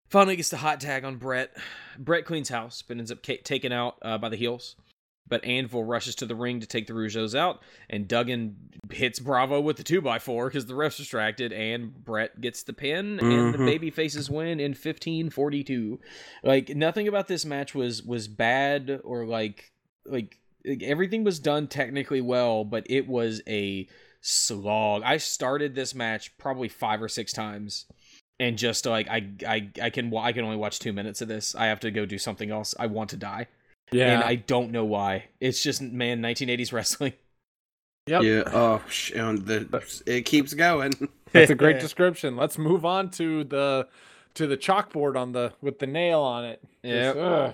finally 0.09 0.35
gets 0.35 0.49
the 0.49 0.57
hot 0.57 0.81
tag 0.81 1.03
on 1.05 1.17
Bret. 1.17 1.55
Bret 1.97 2.25
cleans 2.25 2.49
house, 2.49 2.81
but 2.81 2.97
ends 2.97 3.11
up 3.11 3.23
ca- 3.25 3.41
taken 3.43 3.71
out 3.71 3.97
uh, 4.01 4.17
by 4.17 4.29
the 4.29 4.35
heels. 4.37 4.75
But 5.29 5.45
Anvil 5.45 5.83
rushes 5.83 6.15
to 6.15 6.25
the 6.25 6.35
ring 6.35 6.59
to 6.59 6.67
take 6.67 6.87
the 6.87 6.93
Rougeaus 6.93 7.35
out, 7.35 7.61
and 7.89 8.07
Duggan 8.07 8.55
hits 8.91 9.19
Bravo 9.19 9.61
with 9.61 9.77
the 9.77 9.83
2x4 9.83 10.47
because 10.47 10.65
the 10.65 10.75
ref's 10.75 10.97
distracted, 10.97 11.53
and 11.53 11.93
Bret 12.03 12.41
gets 12.41 12.63
the 12.63 12.73
pin, 12.73 13.19
and 13.19 13.53
the 13.53 13.59
Mhm. 13.59 13.65
baby 13.65 13.89
faces 13.91 14.29
win 14.29 14.59
in 14.59 14.73
1542. 14.73 15.99
Like, 16.43 16.69
nothing 16.75 17.07
about 17.07 17.27
this 17.27 17.45
match 17.45 17.73
was 17.75 18.03
was 18.03 18.27
bad 18.27 18.99
or 19.03 19.25
like, 19.25 19.71
like, 20.05 20.39
like 20.65 20.83
everything 20.83 21.23
was 21.23 21.39
done 21.39 21.67
technically 21.67 22.21
well, 22.21 22.65
but 22.65 22.85
it 22.89 23.07
was 23.07 23.41
a 23.47 23.87
slog. 24.21 25.03
I 25.03 25.17
started 25.17 25.75
this 25.75 25.95
match 25.95 26.37
probably 26.37 26.67
five 26.67 27.01
or 27.01 27.07
six 27.07 27.31
times 27.31 27.85
and 28.39 28.57
just 28.57 28.85
like 28.85 29.07
I 29.09 29.29
I 29.47 29.69
I 29.81 29.89
can 29.89 30.13
I 30.15 30.31
can 30.31 30.43
only 30.43 30.57
watch 30.57 30.79
2 30.79 30.93
minutes 30.93 31.21
of 31.21 31.27
this. 31.27 31.55
I 31.55 31.67
have 31.67 31.79
to 31.81 31.91
go 31.91 32.05
do 32.05 32.17
something 32.17 32.49
else. 32.51 32.73
I 32.79 32.87
want 32.87 33.09
to 33.11 33.17
die. 33.17 33.47
Yeah. 33.91 34.13
And 34.15 34.23
I 34.23 34.35
don't 34.35 34.71
know 34.71 34.85
why. 34.85 35.25
It's 35.39 35.61
just 35.63 35.81
man 35.81 36.21
1980s 36.21 36.71
wrestling. 36.73 37.13
Yep. 38.07 38.23
Yeah. 38.23 38.43
Oh, 38.47 38.81
sh- 38.89 39.11
and 39.11 39.45
the 39.45 39.83
it 40.07 40.21
keeps 40.23 40.55
going. 40.55 40.93
That's 41.31 41.51
a 41.51 41.55
great 41.55 41.79
description. 41.79 42.35
Let's 42.35 42.57
move 42.57 42.83
on 42.83 43.11
to 43.11 43.43
the 43.43 43.87
to 44.33 44.47
the 44.47 44.57
chalkboard 44.57 45.15
on 45.15 45.31
the 45.31 45.53
with 45.61 45.77
the 45.77 45.85
nail 45.85 46.21
on 46.21 46.43
it. 46.45 46.59
Yeah. 46.81 47.53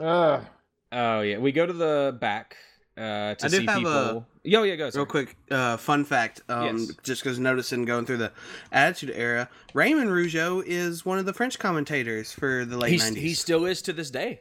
Ugh, 0.00 0.44
oh 0.92 1.20
yeah, 1.22 1.38
we 1.38 1.52
go 1.52 1.64
to 1.64 1.72
the 1.72 2.16
back 2.20 2.56
uh 2.98 3.34
to 3.34 3.46
I 3.46 3.48
do 3.48 3.56
see 3.56 3.66
have 3.66 3.76
a- 3.78 3.78
people. 3.78 4.26
Yo, 4.44 4.62
yeah, 4.64 4.76
go. 4.76 4.90
Real 4.94 5.04
quick, 5.06 5.36
uh, 5.50 5.76
fun 5.76 6.04
fact. 6.04 6.42
Um, 6.48 6.78
Yes. 6.78 6.90
just 7.02 7.22
because 7.22 7.38
noticing 7.38 7.84
going 7.84 8.06
through 8.06 8.16
the 8.18 8.32
Attitude 8.72 9.12
Era, 9.14 9.48
Raymond 9.74 10.10
Rougeau 10.10 10.62
is 10.66 11.04
one 11.06 11.18
of 11.18 11.26
the 11.26 11.32
French 11.34 11.58
commentators 11.58 12.32
for 12.32 12.64
the 12.64 12.76
late 12.78 12.92
He's, 12.92 13.04
nineties. 13.04 13.22
he 13.22 13.34
still 13.34 13.66
is 13.66 13.82
to 13.82 13.92
this 13.92 14.10
day. 14.10 14.40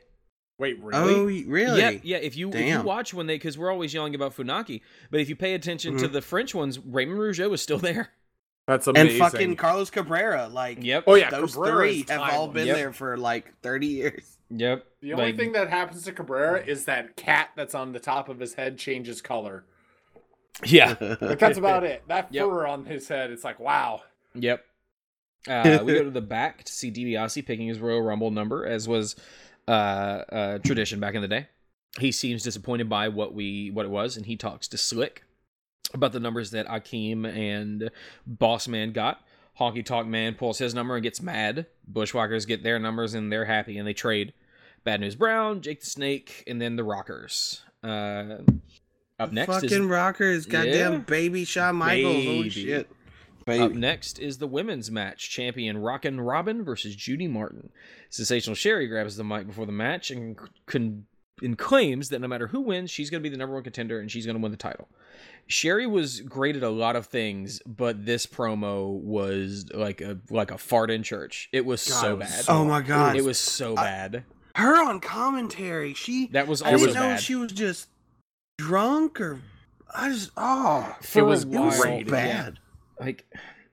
Wait, 0.59 0.79
Oh, 0.81 0.87
really? 0.87 1.43
y- 1.43 1.49
really? 1.51 1.79
Yeah, 1.79 1.91
yeah. 2.03 2.17
If 2.17 2.35
you 2.35 2.49
if 2.51 2.67
you 2.67 2.81
watch 2.81 3.13
when 3.13 3.27
they, 3.27 3.35
because 3.35 3.57
we're 3.57 3.71
always 3.71 3.93
yelling 3.93 4.15
about 4.15 4.35
Funaki, 4.35 4.81
but 5.11 5.19
if 5.19 5.29
you 5.29 5.35
pay 5.35 5.53
attention 5.53 5.97
to 5.97 6.07
Mhm. 6.09 6.13
the 6.13 6.21
French 6.21 6.55
ones, 6.55 6.79
Raymond 6.79 7.19
Rougeau 7.19 7.53
is 7.53 7.61
still 7.61 7.77
there. 7.79 8.09
That's 8.65 8.87
amazing. 8.87 9.09
And 9.21 9.31
fucking 9.31 9.55
Carlos 9.55 9.89
Cabrera, 9.89 10.47
like 10.47 10.79
Yep. 10.83 11.03
oh 11.07 11.15
yeah, 11.15 11.29
those 11.29 11.53
Cabrera 11.53 11.75
three 11.75 11.99
is 12.01 12.09
have 12.09 12.21
all 12.33 12.47
been 12.47 12.67
Yep. 12.67 12.75
there 12.75 12.91
for 12.91 13.17
like 13.17 13.53
thirty 13.61 13.87
years. 13.87 14.37
Yep. 14.49 14.85
The 15.01 15.13
only 15.13 15.25
Like- 15.27 15.37
thing 15.37 15.51
that 15.53 15.69
happens 15.69 16.03
to 16.05 16.11
Cabrera 16.11 16.65
is 16.65 16.85
that 16.85 17.15
cat 17.15 17.49
that's 17.55 17.75
on 17.75 17.91
the 17.93 17.99
top 17.99 18.27
of 18.27 18.39
his 18.39 18.55
head 18.55 18.77
changes 18.77 19.21
color. 19.21 19.63
Yeah. 20.65 20.95
Like 21.21 21.39
that's 21.39 21.57
about 21.59 21.83
it. 21.83 22.03
That 22.07 22.29
Yep. 22.33 22.45
fur 22.45 22.65
on 22.65 22.85
his 22.85 23.07
head, 23.07 23.29
it's 23.31 23.43
like 23.43 23.59
wow. 23.59 24.01
Yep. 24.33 24.65
Uh, 25.47 25.79
we 25.85 25.93
go 25.93 26.03
to 26.03 26.09
the 26.09 26.19
back 26.19 26.63
to 26.65 26.73
see 26.73 26.91
DiBiase 26.91 27.45
picking 27.45 27.67
his 27.67 27.79
Royal 27.79 28.01
Rumble 28.01 28.31
number, 28.31 28.65
as 28.65 28.85
was 28.85 29.15
uh, 29.67 29.71
uh, 29.71 30.57
tradition 30.59 30.99
back 30.99 31.15
in 31.15 31.21
the 31.21 31.27
day. 31.27 31.47
He 31.99 32.11
seems 32.11 32.43
disappointed 32.43 32.89
by 32.89 33.07
what 33.09 33.33
we 33.33 33.71
what 33.71 33.85
it 33.85 33.89
was, 33.89 34.17
and 34.17 34.25
he 34.25 34.35
talks 34.35 34.67
to 34.69 34.77
Slick 34.77 35.23
about 35.93 36.11
the 36.11 36.19
numbers 36.19 36.51
that 36.51 36.67
Akeem 36.67 37.25
and 37.25 37.89
Boss 38.25 38.67
Man 38.67 38.91
got. 38.91 39.21
Honky 39.59 39.83
Tonk 39.83 40.07
Man 40.07 40.35
pulls 40.35 40.59
his 40.59 40.75
number 40.75 40.95
and 40.95 41.01
gets 41.03 41.21
mad. 41.21 41.65
Bushwhackers 41.87 42.45
get 42.45 42.61
their 42.61 42.77
numbers 42.77 43.13
and 43.15 43.31
they're 43.31 43.45
happy 43.45 43.77
and 43.77 43.87
they 43.87 43.93
trade. 43.93 44.33
Bad 44.83 45.01
News 45.01 45.15
Brown, 45.15 45.61
Jake 45.61 45.79
the 45.79 45.87
Snake, 45.87 46.43
and 46.45 46.61
then 46.61 46.75
the 46.75 46.83
Rockers. 46.83 47.63
Uh, 47.83 48.37
up 49.19 49.31
next 49.31 49.51
fucking 49.51 49.69
is 49.69 49.79
Rockers, 49.79 50.45
goddamn 50.45 50.93
Yeah. 50.93 50.97
baby 50.99 51.43
Shawn 51.45 51.77
Michaels. 51.77 52.13
Baby. 52.15 52.25
Holy 52.37 52.49
shit. 52.49 52.89
Up 53.47 53.71
next 53.71 54.19
is 54.19 54.37
the 54.37 54.47
women's 54.47 54.91
match. 54.91 55.29
Champion 55.29 55.77
Rockin' 55.77 56.19
Robin 56.21 56.63
versus 56.63 56.95
Judy 56.95 57.27
Martin. 57.27 57.69
Sensational 58.09 58.55
Sherri 58.55 58.87
grabs 58.87 59.15
the 59.17 59.23
mic 59.23 59.47
before 59.47 59.65
the 59.65 59.71
match 59.71 60.11
and, 60.11 60.37
con- 60.65 61.05
and 61.41 61.57
claims 61.57 62.09
that 62.09 62.19
no 62.19 62.27
matter 62.27 62.47
who 62.47 62.61
wins, 62.61 62.89
she's 62.91 63.09
going 63.09 63.21
to 63.21 63.29
be 63.29 63.31
the 63.31 63.37
number 63.37 63.53
one 63.55 63.63
contender 63.63 63.99
and 63.99 64.11
she's 64.11 64.25
going 64.25 64.35
to 64.37 64.41
win 64.41 64.51
the 64.51 64.57
title. 64.57 64.87
Sherri 65.47 65.87
was 65.87 66.19
great 66.21 66.55
at 66.57 66.63
a 66.63 66.69
lot 66.69 66.95
of 66.97 67.05
things, 67.05 67.61
but 67.65 68.05
this 68.05 68.25
promo 68.27 68.99
was 68.99 69.69
like 69.73 70.01
a 70.01 70.17
like 70.29 70.51
a 70.51 70.57
fart 70.57 70.91
in 70.91 71.03
church. 71.03 71.47
It 71.53 71.65
was 71.65 71.87
God, 71.87 72.01
so 72.01 72.11
it 72.13 72.17
was 72.19 72.29
bad. 72.29 72.43
so 72.45 72.53
Oh 72.53 72.65
my 72.65 72.81
god. 72.81 73.15
it 73.15 73.23
was 73.23 73.37
so 73.39 73.71
I- 73.77 73.83
bad. 73.83 74.23
her 74.55 74.75
on 74.89 74.99
commentary. 74.99 75.93
She 75.93 76.27
That 76.33 76.47
was 76.47 76.61
I 76.61 76.71
didn't 76.71 76.87
know 76.95 77.01
bad. 77.01 77.21
she 77.21 77.35
was 77.35 77.53
just 77.53 77.87
drunk 78.57 79.21
or 79.21 79.39
I 79.95 80.09
just 80.09 80.31
oh 80.35 80.95
It 81.15 81.21
was 81.21 81.43
it 81.43 81.49
was 81.49 81.77
so 81.77 81.89
wild. 81.89 82.07
bad. 82.11 82.59
Like 82.99 83.25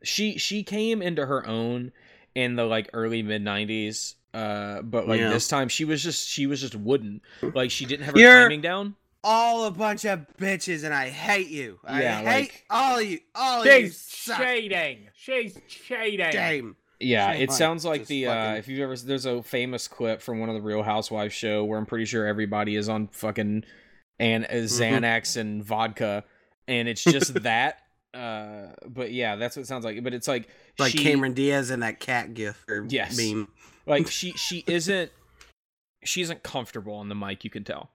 she 0.02 0.38
she 0.38 0.62
came 0.62 1.02
into 1.02 1.24
her 1.26 1.46
own 1.46 1.92
in 2.34 2.56
the 2.56 2.64
like 2.64 2.90
early 2.92 3.22
mid 3.22 3.42
90s 3.42 4.14
uh 4.34 4.82
but 4.82 5.06
like 5.08 5.20
Yeah. 5.20 5.30
this 5.30 5.48
time 5.48 5.68
she 5.68 5.84
was 5.84 6.02
just 6.02 6.28
she 6.28 6.46
was 6.46 6.60
just 6.60 6.74
wooden 6.74 7.20
like 7.54 7.70
she 7.70 7.86
didn't 7.86 8.04
have 8.06 8.14
her 8.14 8.20
You're- 8.20 8.42
timing 8.42 8.60
down 8.60 8.96
All 9.26 9.64
a 9.64 9.70
bunch 9.70 10.04
of 10.04 10.26
bitches, 10.38 10.84
and 10.84 10.92
I 10.92 11.08
hate 11.08 11.48
you. 11.48 11.78
I 11.82 12.02
Yeah, 12.02 12.18
hate 12.18 12.24
like- 12.26 12.64
all 12.68 12.98
of 12.98 13.06
you. 13.06 13.20
All 13.34 13.60
of 13.62 13.66
you 13.66 13.86
She's 13.86 13.96
suck. 13.96 14.36
shading. 14.36 15.08
She's 15.14 15.58
shading. 15.66 16.30
Game. 16.30 16.76
yeah 17.00 17.32
Shame 17.32 17.42
it 17.42 17.48
on 17.50 17.56
sounds 17.56 17.84
like 17.86 18.02
just 18.02 18.08
the 18.10 18.26
uh 18.26 18.54
if 18.56 18.68
you've 18.68 18.80
ever 18.80 18.94
there's 18.96 19.24
a 19.24 19.42
famous 19.42 19.88
clip 19.88 20.20
from 20.20 20.40
one 20.40 20.50
of 20.50 20.54
the 20.54 20.60
real 20.60 20.82
housewives 20.82 21.32
show 21.34 21.64
where 21.64 21.78
i'm 21.78 21.86
pretty 21.86 22.04
sure 22.04 22.26
everybody 22.26 22.76
is 22.76 22.88
on 22.90 23.08
fucking 23.08 23.64
and 24.18 24.44
uh, 24.44 24.48
Mm-hmm. 24.48 25.04
xanax 25.04 25.36
and 25.38 25.64
vodka 25.64 26.24
and 26.68 26.86
it's 26.88 27.02
just 27.02 27.34
that 27.44 27.78
uh 28.14 28.72
but 28.86 29.12
yeah 29.12 29.36
that's 29.36 29.56
what 29.56 29.62
it 29.62 29.66
sounds 29.66 29.84
like 29.84 30.02
but 30.04 30.14
it's 30.14 30.28
like 30.28 30.48
Like 30.78 30.92
she- 30.92 30.98
Cameron 30.98 31.34
Diaz 31.34 31.70
in 31.70 31.80
that 31.80 32.00
cat 32.00 32.34
gif 32.34 32.64
or 32.68 32.86
Yes. 32.88 33.16
meme. 33.18 33.48
like 33.86 34.06
she 34.10 34.32
she 34.32 34.64
isn't 34.66 35.10
she 36.04 36.20
isn't 36.22 36.42
comfortable 36.42 36.94
on 36.94 37.08
the 37.08 37.14
mic 37.14 37.44
you 37.44 37.50
can 37.50 37.64
tell 37.64 37.90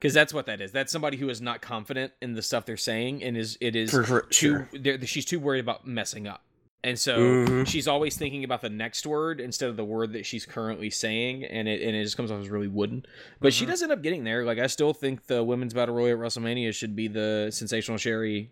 because 0.00 0.12
that's 0.14 0.34
what 0.34 0.46
that 0.46 0.60
is 0.60 0.72
that's 0.72 0.92
somebody 0.92 1.16
who 1.16 1.28
is 1.28 1.40
not 1.40 1.60
confident 1.62 2.12
in 2.20 2.34
the 2.34 2.42
stuff 2.42 2.66
they're 2.66 2.76
saying 2.76 3.22
and 3.22 3.36
is 3.36 3.56
it 3.60 3.76
is 3.76 3.90
For, 3.90 4.04
for 4.04 4.20
too 4.22 4.66
sure. 4.74 4.98
she's 5.06 5.24
too 5.24 5.40
worried 5.40 5.60
about 5.60 5.86
messing 5.86 6.26
up 6.26 6.42
and 6.82 6.98
so 6.98 7.18
Mhm. 7.18 7.66
she's 7.66 7.86
always 7.86 8.16
thinking 8.16 8.42
about 8.42 8.62
the 8.62 8.70
next 8.70 9.06
word 9.06 9.38
instead 9.40 9.68
of 9.68 9.76
the 9.76 9.84
word 9.84 10.14
that 10.14 10.24
she's 10.24 10.46
currently 10.46 10.88
saying 10.90 11.44
and 11.44 11.68
it 11.68 11.82
and 11.82 11.94
it 11.94 12.02
just 12.02 12.16
comes 12.16 12.30
off 12.30 12.40
as 12.40 12.48
really 12.48 12.68
wooden 12.68 13.04
but 13.40 13.52
she 13.52 13.64
Mhm. 13.64 13.68
does 13.68 13.82
end 13.82 13.92
up 13.92 14.02
getting 14.02 14.24
there 14.24 14.44
like 14.44 14.58
i 14.58 14.66
still 14.66 14.92
think 14.94 15.26
the 15.26 15.44
women's 15.44 15.74
battle 15.74 15.94
royal 15.94 16.12
at 16.12 16.18
wrestlemania 16.18 16.74
should 16.74 16.96
be 16.96 17.06
the 17.06 17.48
sensational 17.52 17.98
sherri 17.98 18.50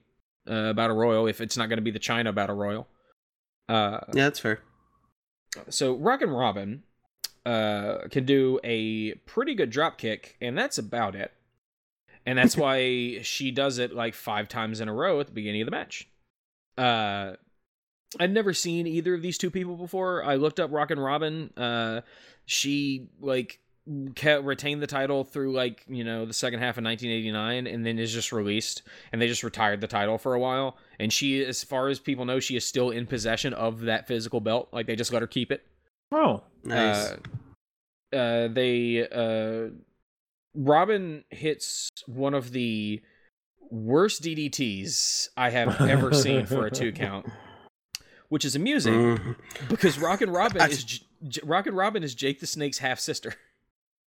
uh, 0.49 0.73
battle 0.73 0.97
royal 0.97 1.27
if 1.27 1.41
it's 1.41 1.57
not 1.57 1.69
going 1.69 1.77
to 1.79 1.83
be 1.83 1.91
the 1.91 1.99
Chyna 2.01 2.35
battle 2.35 2.57
royal 2.57 2.89
uh 3.69 4.01
Yeah, 4.15 4.25
that's 4.25 4.39
fair. 4.39 4.61
so 5.69 5.95
Rockin' 5.95 6.31
Robin 6.31 6.83
uh, 7.47 8.09
can 8.11 8.25
do 8.25 8.61
a 8.65 9.15
pretty 9.27 9.55
good 9.55 9.71
drop 9.71 9.97
kick, 9.99 10.37
and 10.41 10.57
that's 10.57 10.79
about 10.79 11.15
it. 11.15 11.33
And 12.27 12.39
that's 12.39 12.57
why 12.63 13.21
she 13.23 13.51
does 13.51 13.79
it 13.79 13.95
like 13.95 14.15
five 14.15 14.49
times 14.49 14.81
in 14.81 14.89
a 14.89 14.93
row 14.93 15.21
at 15.21 15.27
the 15.27 15.33
beginning 15.33 15.63
of 15.63 15.67
the 15.67 15.71
match. 15.71 16.09
Uh, 16.77 17.35
I'd 18.21 18.33
never 18.33 18.53
seen 18.55 18.87
either 18.87 19.15
of 19.15 19.23
these 19.23 19.39
two 19.39 19.51
people 19.51 19.77
before. 19.77 20.23
I 20.25 20.37
looked 20.37 20.61
up 20.61 20.73
Rockin' 20.73 20.99
Robin. 20.99 21.51
Uh, 21.57 22.03
she 22.47 23.09
like 23.21 23.61
kept, 24.15 24.45
retained 24.45 24.83
the 24.83 24.87
title 24.87 25.25
through 25.25 25.53
like 25.53 25.85
you 25.89 26.05
know 26.05 26.25
the 26.27 26.33
second 26.33 26.61
half 26.61 26.77
of 26.79 26.85
1989, 26.85 27.67
and 27.67 27.85
then 27.87 27.99
is 27.99 28.13
just 28.13 28.33
released, 28.33 28.83
and 29.13 29.21
they 29.21 29.27
just 29.27 29.43
retired 29.43 29.81
the 29.81 29.87
title 29.87 30.19
for 30.19 30.35
a 30.35 30.39
while. 30.41 30.77
And 30.99 31.13
she, 31.13 31.45
as 31.45 31.65
far 31.65 31.89
as 31.89 31.99
people 31.99 32.25
know, 32.25 32.41
she 32.41 32.57
is 32.57 32.67
still 32.67 32.91
in 32.91 33.07
possession 33.07 33.55
of 33.55 33.83
that 33.83 34.07
physical 34.07 34.41
belt. 34.41 34.69
Like 34.73 34.87
they 34.87 34.97
just 34.97 35.13
let 35.13 35.23
her 35.23 35.29
keep 35.29 35.51
it. 35.53 35.65
Oh, 36.13 36.43
Nice. 36.65 37.13
Uh, 38.13 38.17
uh, 38.17 38.49
they 38.49 39.07
uh, 39.09 39.71
Robin 40.55 41.25
hits 41.31 41.91
one 42.07 42.35
of 42.35 42.53
the 42.53 43.03
worst 43.71 44.23
DDTs 44.23 45.29
I 45.37 45.51
have 45.51 45.81
ever 45.83 46.13
seen 46.15 46.47
for 46.47 46.67
a 46.67 46.71
two 46.71 46.91
count, 46.93 47.27
which 48.29 48.45
is 48.45 48.57
amusing 48.57 49.37
because 49.69 49.99
Rockin' 49.99 50.31
Robin 50.31 50.63
I- 50.63 50.69
is 50.69 50.85
J- 50.85 51.05
J- 51.29 51.41
Rockin' 51.45 51.75
Robin 51.75 52.03
is 52.03 52.15
Jake 52.15 52.41
the 52.41 52.47
Snake's 52.47 52.79
half 52.79 52.99
sister. 52.99 53.35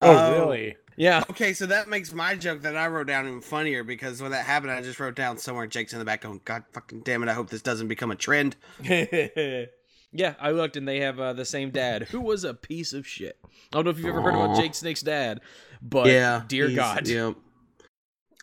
Oh, 0.02 0.16
Oh. 0.16 0.40
really? 0.48 0.76
Yeah. 0.96 1.24
Okay, 1.30 1.54
so 1.54 1.64
that 1.66 1.88
makes 1.88 2.12
my 2.12 2.34
joke 2.36 2.60
that 2.62 2.76
I 2.76 2.86
wrote 2.88 3.06
down 3.06 3.26
even 3.26 3.40
funnier 3.40 3.82
because 3.84 4.20
when 4.20 4.32
that 4.32 4.44
happened, 4.44 4.72
I 4.72 4.82
just 4.82 5.00
wrote 5.00 5.14
down 5.14 5.38
somewhere 5.38 5.66
Jake's 5.66 5.92
in 5.94 5.98
the 5.98 6.04
back 6.04 6.20
going, 6.22 6.40
God 6.44 6.64
fucking 6.72 7.00
damn 7.02 7.22
it, 7.22 7.28
I 7.28 7.32
hope 7.32 7.48
this 7.48 7.62
doesn't 7.62 7.88
become 7.88 8.10
a 8.10 8.16
trend. 8.16 8.56
yeah, 8.84 10.34
I 10.40 10.50
looked 10.50 10.76
and 10.76 10.86
they 10.86 11.00
have 11.00 11.18
uh, 11.18 11.32
the 11.32 11.44
same 11.44 11.70
dad 11.70 12.08
who 12.10 12.20
was 12.20 12.44
a 12.44 12.52
piece 12.54 12.92
of 12.92 13.06
shit. 13.06 13.38
I 13.44 13.48
don't 13.72 13.84
know 13.84 13.90
if 13.90 13.98
you've 13.98 14.06
ever 14.08 14.20
heard 14.20 14.34
about 14.34 14.56
Jake 14.56 14.74
Snake's 14.74 15.00
dad, 15.02 15.40
but 15.80 16.06
yeah. 16.06 16.42
dear 16.48 16.68
he's- 16.68 16.76
God. 16.76 17.08
Yeah. 17.08 17.32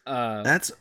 Uh, 0.05 0.41
That's 0.41 0.71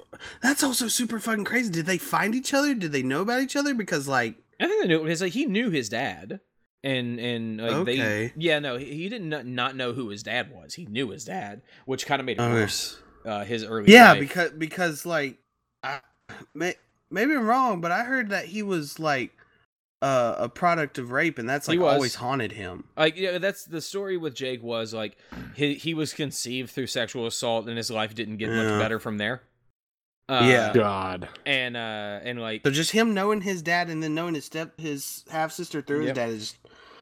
that's 0.41 0.63
also 0.63 0.87
super 0.87 1.19
fucking 1.19 1.43
crazy. 1.45 1.69
Did 1.69 1.87
they 1.87 1.99
find 1.99 2.33
each 2.33 2.55
other? 2.55 2.75
Did 2.77 2.93
they 2.93 3.03
know 3.03 3.23
about 3.23 3.41
each 3.43 3.57
other? 3.57 3.75
Because 3.75 4.07
like 4.07 4.37
I 4.61 4.69
think 4.69 4.83
they 4.83 4.89
knew 4.89 5.03
his 5.03 5.21
like 5.21 5.33
he 5.33 5.47
knew 5.47 5.69
his 5.71 5.89
dad, 5.89 6.39
and 6.85 7.19
and 7.19 7.59
like 7.59 7.85
they 7.87 8.01
Okay. 8.01 8.33
yeah 8.37 8.59
no 8.59 8.77
he, 8.77 8.87
he 8.87 9.09
didn't 9.09 9.29
not- 9.29 9.47
not 9.47 9.77
know 9.77 9.93
who 9.93 10.09
his 10.11 10.23
dad 10.23 10.51
was. 10.53 10.75
He 10.75 10.87
knew 10.87 11.11
his 11.11 11.25
dad, 11.25 11.63
which 11.85 12.07
kind 12.07 12.21
of 12.21 12.27
made 12.27 12.39
it 12.39 12.43
Okay. 12.43 12.53
worse. 12.53 12.99
Uh, 13.25 13.45
his 13.45 13.65
early 13.65 13.93
Yeah, 13.93 14.13
life. 14.13 14.21
because 14.21 14.51
because 14.53 15.05
like 15.07 15.39
I 15.83 16.01
may, 16.55 16.75
maybe 17.11 17.35
I'm 17.35 17.47
wrong, 17.47 17.81
but 17.81 17.91
I 17.91 18.05
heard 18.05 18.29
that 18.31 18.45
he 18.47 18.63
was 18.63 18.99
like 19.01 19.33
uh, 20.03 20.37
a 20.39 20.49
product 20.49 20.99
of 20.99 21.11
rape 21.11 21.39
and 21.39 21.49
that's 21.49 21.67
like 21.67 21.81
always 21.81 22.15
haunted 22.17 22.53
him. 22.53 22.85
like 22.97 23.17
yeah, 23.17 23.39
that's 23.39 23.65
the 23.65 23.81
story 23.81 24.17
with 24.17 24.35
Jake 24.35 24.63
was 24.63 24.93
like 24.95 25.17
he 25.57 25.75
he 25.75 25.95
was 25.95 26.13
conceived 26.13 26.71
through 26.71 26.87
sexual 26.87 27.27
assault 27.27 27.67
and 27.67 27.77
his 27.77 27.91
life 27.91 28.15
didn't 28.15 28.37
get 28.37 28.51
Yeah. 28.51 28.63
much 28.63 28.81
better 28.81 29.01
from 29.01 29.19
there. 29.19 29.43
Uh, 30.29 30.43
Yeah. 30.45 30.73
God. 30.75 31.29
and 31.47 31.77
uh 31.77 32.21
and 32.23 32.41
like 32.41 32.63
So 32.65 32.71
just 32.71 32.91
him 32.93 33.15
knowing 33.15 33.41
his 33.41 33.63
dad 33.63 33.89
and 33.89 34.03
then 34.03 34.15
knowing 34.15 34.35
his 34.35 34.45
step 34.45 34.79
his 34.79 35.25
half 35.31 35.51
sister 35.51 35.81
through 35.83 36.05
Yep. 36.05 36.09
his 36.09 36.15
dad 36.17 36.29
is 36.31 36.39
just 36.53 36.57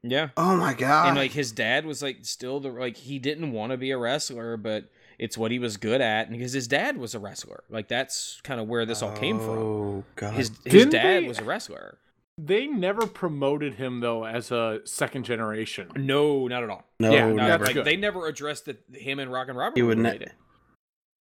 yeah, 0.07 0.29
oh 0.37 0.57
my 0.57 0.75
god. 0.75 1.09
and 1.09 1.17
like 1.17 1.31
his 1.33 1.51
dad 1.51 1.87
was 1.87 2.03
like 2.03 2.19
still 2.23 2.61
the 2.61 2.69
like 2.69 2.97
he 2.97 3.19
didn't 3.19 3.53
want 3.53 3.73
to 3.73 3.77
be 3.79 3.91
a 3.91 3.99
wrestler, 3.99 4.57
but 4.57 4.85
it's 5.19 5.39
what 5.39 5.51
he 5.51 5.59
was 5.59 5.77
good 5.77 6.01
at, 6.01 6.29
and 6.29 6.37
because 6.37 6.53
his 6.53 6.69
dad 6.69 6.97
was 6.99 7.15
a 7.15 7.19
wrestler, 7.19 7.65
like 7.71 7.89
that's 7.89 8.41
kind 8.45 8.61
of 8.61 8.69
where 8.69 8.85
this 8.85 9.03
all 9.03 9.13
came 9.13 9.39
from. 9.39 9.49
Oh 9.59 10.05
god. 10.17 10.35
His 10.35 10.51
his 10.65 10.73
Didn't 10.73 10.91
dad 10.91 11.23
they- 11.25 11.29
was 11.29 11.39
a 11.39 11.45
wrestler. 11.45 11.99
They 12.37 12.67
never 12.67 13.07
promoted 13.07 13.75
him 13.75 14.01
though 14.01 14.25
as 14.25 14.51
a 14.51 14.81
second 14.85 15.23
generation. 15.25 15.89
No, 15.95 16.49
not 16.49 16.65
at 16.65 16.69
all. 16.71 16.85
no, 16.99 17.13
yeah, 17.13 17.27
No, 17.29 17.35
never. 17.37 17.65
like 17.65 17.85
they 17.85 17.95
never 17.97 18.27
addressed 18.27 18.65
that 18.65 18.83
him 18.93 19.21
and 19.21 19.31
Rock 19.33 19.49
and 19.49 19.57
Robert 19.57 19.77
You 19.79 19.87
would 19.87 19.99
ne- 19.99 20.27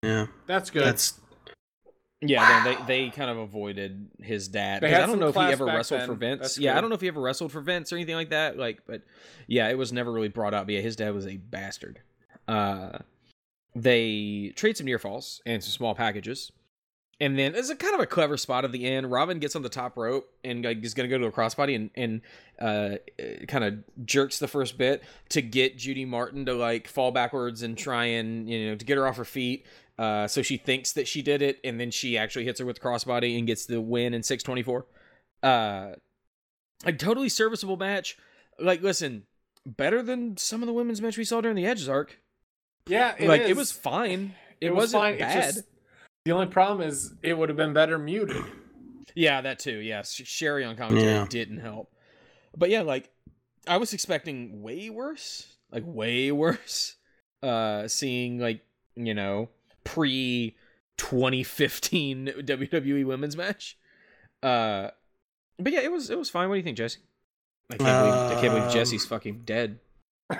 Yeah. 0.03 0.27
That's 0.47 0.69
good. 0.69 0.85
That's 0.85 1.19
Yeah, 2.23 2.63
no, 2.63 2.71
they 2.85 3.05
they 3.05 3.09
kind 3.09 3.31
of 3.31 3.37
avoided 3.37 4.09
his 4.21 4.47
dad. 4.47 4.81
They 4.81 4.87
'Cause 4.89 4.95
had 4.95 5.03
I 5.03 5.07
don't 5.07 5.19
know 5.19 5.29
if 5.29 5.35
he 5.35 5.41
ever 5.41 5.65
wrestled 5.65 6.01
then. 6.01 6.07
for 6.07 6.13
Vince. 6.13 6.41
That's 6.41 6.57
Yeah, 6.59 6.77
I 6.77 6.81
don't 6.81 6.89
know 6.89 6.95
if 6.95 7.01
he 7.01 7.07
ever 7.07 7.19
wrestled 7.21 7.51
for 7.51 7.61
Vince 7.61 7.91
or 7.91 7.95
anything 7.95 8.15
like 8.15 8.29
that. 8.29 8.57
Like, 8.57 8.81
but 8.85 9.01
yeah, 9.47 9.69
it 9.69 9.77
was 9.77 9.91
never 9.91 10.11
really 10.11 10.27
brought 10.29 10.53
up. 10.53 10.67
But 10.67 10.75
yeah, 10.75 10.81
his 10.81 10.95
dad 10.95 11.13
was 11.15 11.25
a 11.25 11.37
bastard. 11.37 11.99
Uh, 12.47 12.99
they 13.75 14.53
trade 14.55 14.77
some 14.77 14.85
near 14.85 14.99
falls 14.99 15.41
and 15.45 15.63
some 15.63 15.71
small 15.71 15.95
packages, 15.95 16.51
and 17.19 17.39
then 17.39 17.55
it's 17.55 17.69
a 17.69 17.75
kind 17.75 17.95
of 17.95 18.01
a 18.01 18.05
clever 18.05 18.37
spot 18.37 18.65
at 18.65 18.71
the 18.71 18.85
end. 18.85 19.09
Robin 19.11 19.39
gets 19.39 19.55
on 19.55 19.61
the 19.61 19.69
top 19.69 19.97
rope 19.97 20.29
and 20.43 20.63
like, 20.65 20.83
is 20.83 20.93
gonna 20.93 21.07
go 21.07 21.17
to 21.17 21.25
a 21.25 21.31
crossbody 21.31 21.75
and 21.75 21.89
and 21.95 22.21
uh, 22.59 22.97
kind 23.47 23.63
of 23.63 24.05
jerks 24.05 24.37
the 24.39 24.47
first 24.47 24.77
bit 24.77 25.03
to 25.29 25.41
get 25.41 25.77
Judy 25.77 26.05
Martin 26.05 26.45
to 26.45 26.53
like 26.53 26.87
fall 26.87 27.11
backwards 27.11 27.63
and 27.63 27.77
try 27.77 28.05
and 28.05 28.49
you 28.49 28.69
know 28.69 28.75
to 28.75 28.85
get 28.85 28.97
her 28.97 29.07
off 29.07 29.17
her 29.17 29.25
feet. 29.25 29.65
Uh, 30.01 30.27
so 30.27 30.41
she 30.41 30.57
thinks 30.57 30.93
that 30.93 31.07
she 31.07 31.21
did 31.21 31.41
it, 31.43 31.59
and 31.63 31.79
then 31.79 31.91
she 31.91 32.17
actually 32.17 32.45
hits 32.45 32.59
her 32.59 32.65
with 32.65 32.81
crossbody 32.81 33.37
and 33.37 33.45
gets 33.45 33.65
the 33.67 33.79
win 33.79 34.13
in 34.15 34.23
624. 34.23 34.85
Uh, 35.43 35.91
a 36.85 36.91
totally 36.93 37.29
serviceable 37.29 37.77
match. 37.77 38.17
Like, 38.59 38.81
listen, 38.81 39.23
better 39.65 40.01
than 40.01 40.37
some 40.37 40.63
of 40.63 40.67
the 40.67 40.73
women's 40.73 41.01
match 41.01 41.17
we 41.17 41.23
saw 41.23 41.39
during 41.41 41.55
the 41.55 41.65
Edges 41.67 41.87
arc. 41.87 42.19
yeah, 42.87 43.13
like, 43.19 43.41
it 43.41 43.55
was 43.55 43.71
fine. 43.71 44.33
It, 44.59 44.67
It 44.67 44.69
was 44.71 44.93
wasn't 44.93 45.01
fine. 45.03 45.17
Bad. 45.19 45.53
just- 45.53 45.65
the 46.25 46.31
only 46.31 46.47
problem 46.47 46.87
is 46.87 47.13
it 47.23 47.35
would 47.37 47.49
have 47.49 47.57
been 47.57 47.73
better 47.73 47.97
muted. 47.99 48.43
Yeah, 49.15 49.41
that 49.41 49.59
too. 49.59 49.77
Yes, 49.77 50.11
Sherri 50.13 50.63
on 50.63 50.75
commentary 50.77 51.11
Yeah. 51.11 51.25
didn't 51.29 51.59
help. 51.59 51.91
But 52.55 52.69
yeah, 52.69 52.81
like 52.81 53.09
I 53.67 53.77
was 53.77 53.91
expecting 53.93 54.61
way 54.61 54.89
worse, 54.89 55.47
like 55.71 55.83
way 55.85 56.31
worse. 56.31 56.95
Uh, 57.43 57.87
seeing 57.87 58.39
like 58.39 58.61
you 58.95 59.13
know 59.15 59.49
pre 59.83 60.55
2015 60.97 62.27
WWE 62.39 63.05
Women's 63.05 63.35
match. 63.37 63.77
Uh, 64.43 64.89
but 65.59 65.73
yeah, 65.73 65.81
it 65.81 65.91
was 65.91 66.09
it 66.09 66.17
was 66.17 66.29
fine. 66.29 66.49
What 66.49 66.55
do 66.55 66.59
you 66.59 66.63
think, 66.63 66.77
Jesse? 66.77 66.99
I 67.69 67.77
can't 67.77 68.05
believe 68.05 68.37
I 68.37 68.41
can't 68.41 68.53
believe 68.53 68.63
Um, 68.67 68.73
Jesse's 68.73 69.05
fucking 69.05 69.43
dead. 69.45 69.79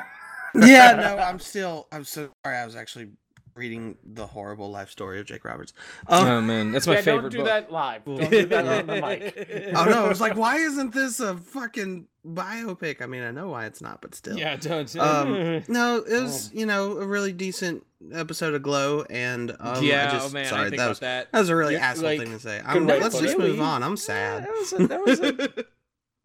yeah, 0.56 0.93
no, 0.93 1.17
I'm 1.17 1.39
still 1.39 1.88
I'm 1.91 2.04
so 2.04 2.30
sorry. 2.45 2.58
I 2.58 2.65
was 2.65 2.75
actually 2.75 3.10
reading 3.55 3.97
the 4.03 4.25
horrible 4.27 4.71
life 4.71 4.89
story 4.89 5.19
of 5.19 5.25
Jake 5.25 5.43
Roberts. 5.45 5.73
Um, 6.07 6.27
oh 6.27 6.41
man, 6.41 6.71
that's 6.71 6.87
my 6.87 6.93
yeah, 6.95 7.01
favorite 7.01 7.21
don't 7.23 7.31
do 7.31 7.37
book. 7.39 7.47
that 7.47 7.71
live. 7.71 8.05
Don't 8.05 8.29
do 8.29 8.45
that 8.45 8.65
on 8.67 8.87
the 8.87 9.01
mic. 9.01 9.71
oh 9.75 9.85
no, 9.85 10.05
I 10.05 10.09
was 10.09 10.21
like, 10.21 10.35
why 10.35 10.57
isn't 10.57 10.93
this 10.93 11.19
a 11.19 11.35
fucking 11.37 12.07
biopic? 12.25 13.01
I 13.01 13.05
mean, 13.07 13.23
I 13.23 13.31
know 13.31 13.49
why 13.49 13.65
it's 13.65 13.81
not, 13.81 14.01
but 14.01 14.15
still. 14.15 14.37
Yeah, 14.37 14.55
don't. 14.55 14.95
Um, 14.97 15.63
no, 15.67 15.97
it 15.97 16.09
was 16.21 16.51
you 16.53 16.65
know 16.65 16.97
a 16.97 17.05
really 17.05 17.33
decent 17.33 17.85
episode 18.13 18.53
of 18.53 18.63
Glow, 18.63 19.03
and 19.09 19.55
um, 19.59 19.83
yeah, 19.83 20.07
I 20.07 20.11
just, 20.11 20.29
oh 20.29 20.33
man, 20.33 20.45
sorry, 20.45 20.61
I 20.61 20.63
think 20.65 20.77
that 20.77 20.83
about 20.83 20.89
was 20.89 20.99
that. 20.99 21.31
that 21.31 21.39
was 21.39 21.49
a 21.49 21.55
really 21.55 21.73
Yeah, 21.75 21.85
asshole 21.89 22.05
like, 22.05 22.19
thing 22.19 22.31
to 22.31 22.39
say. 22.39 22.61
I'm, 22.65 22.87
way 22.87 22.99
let's 22.99 23.19
just 23.19 23.37
move 23.37 23.47
Really? 23.47 23.59
on. 23.59 23.83
I'm 23.83 23.91
Yeah, 23.91 23.95
sad. 23.95 24.43
that 24.43 24.51
was 24.51 24.73
a, 24.73 24.87
that 24.87 25.05
was 25.05 25.19
a, 25.19 25.65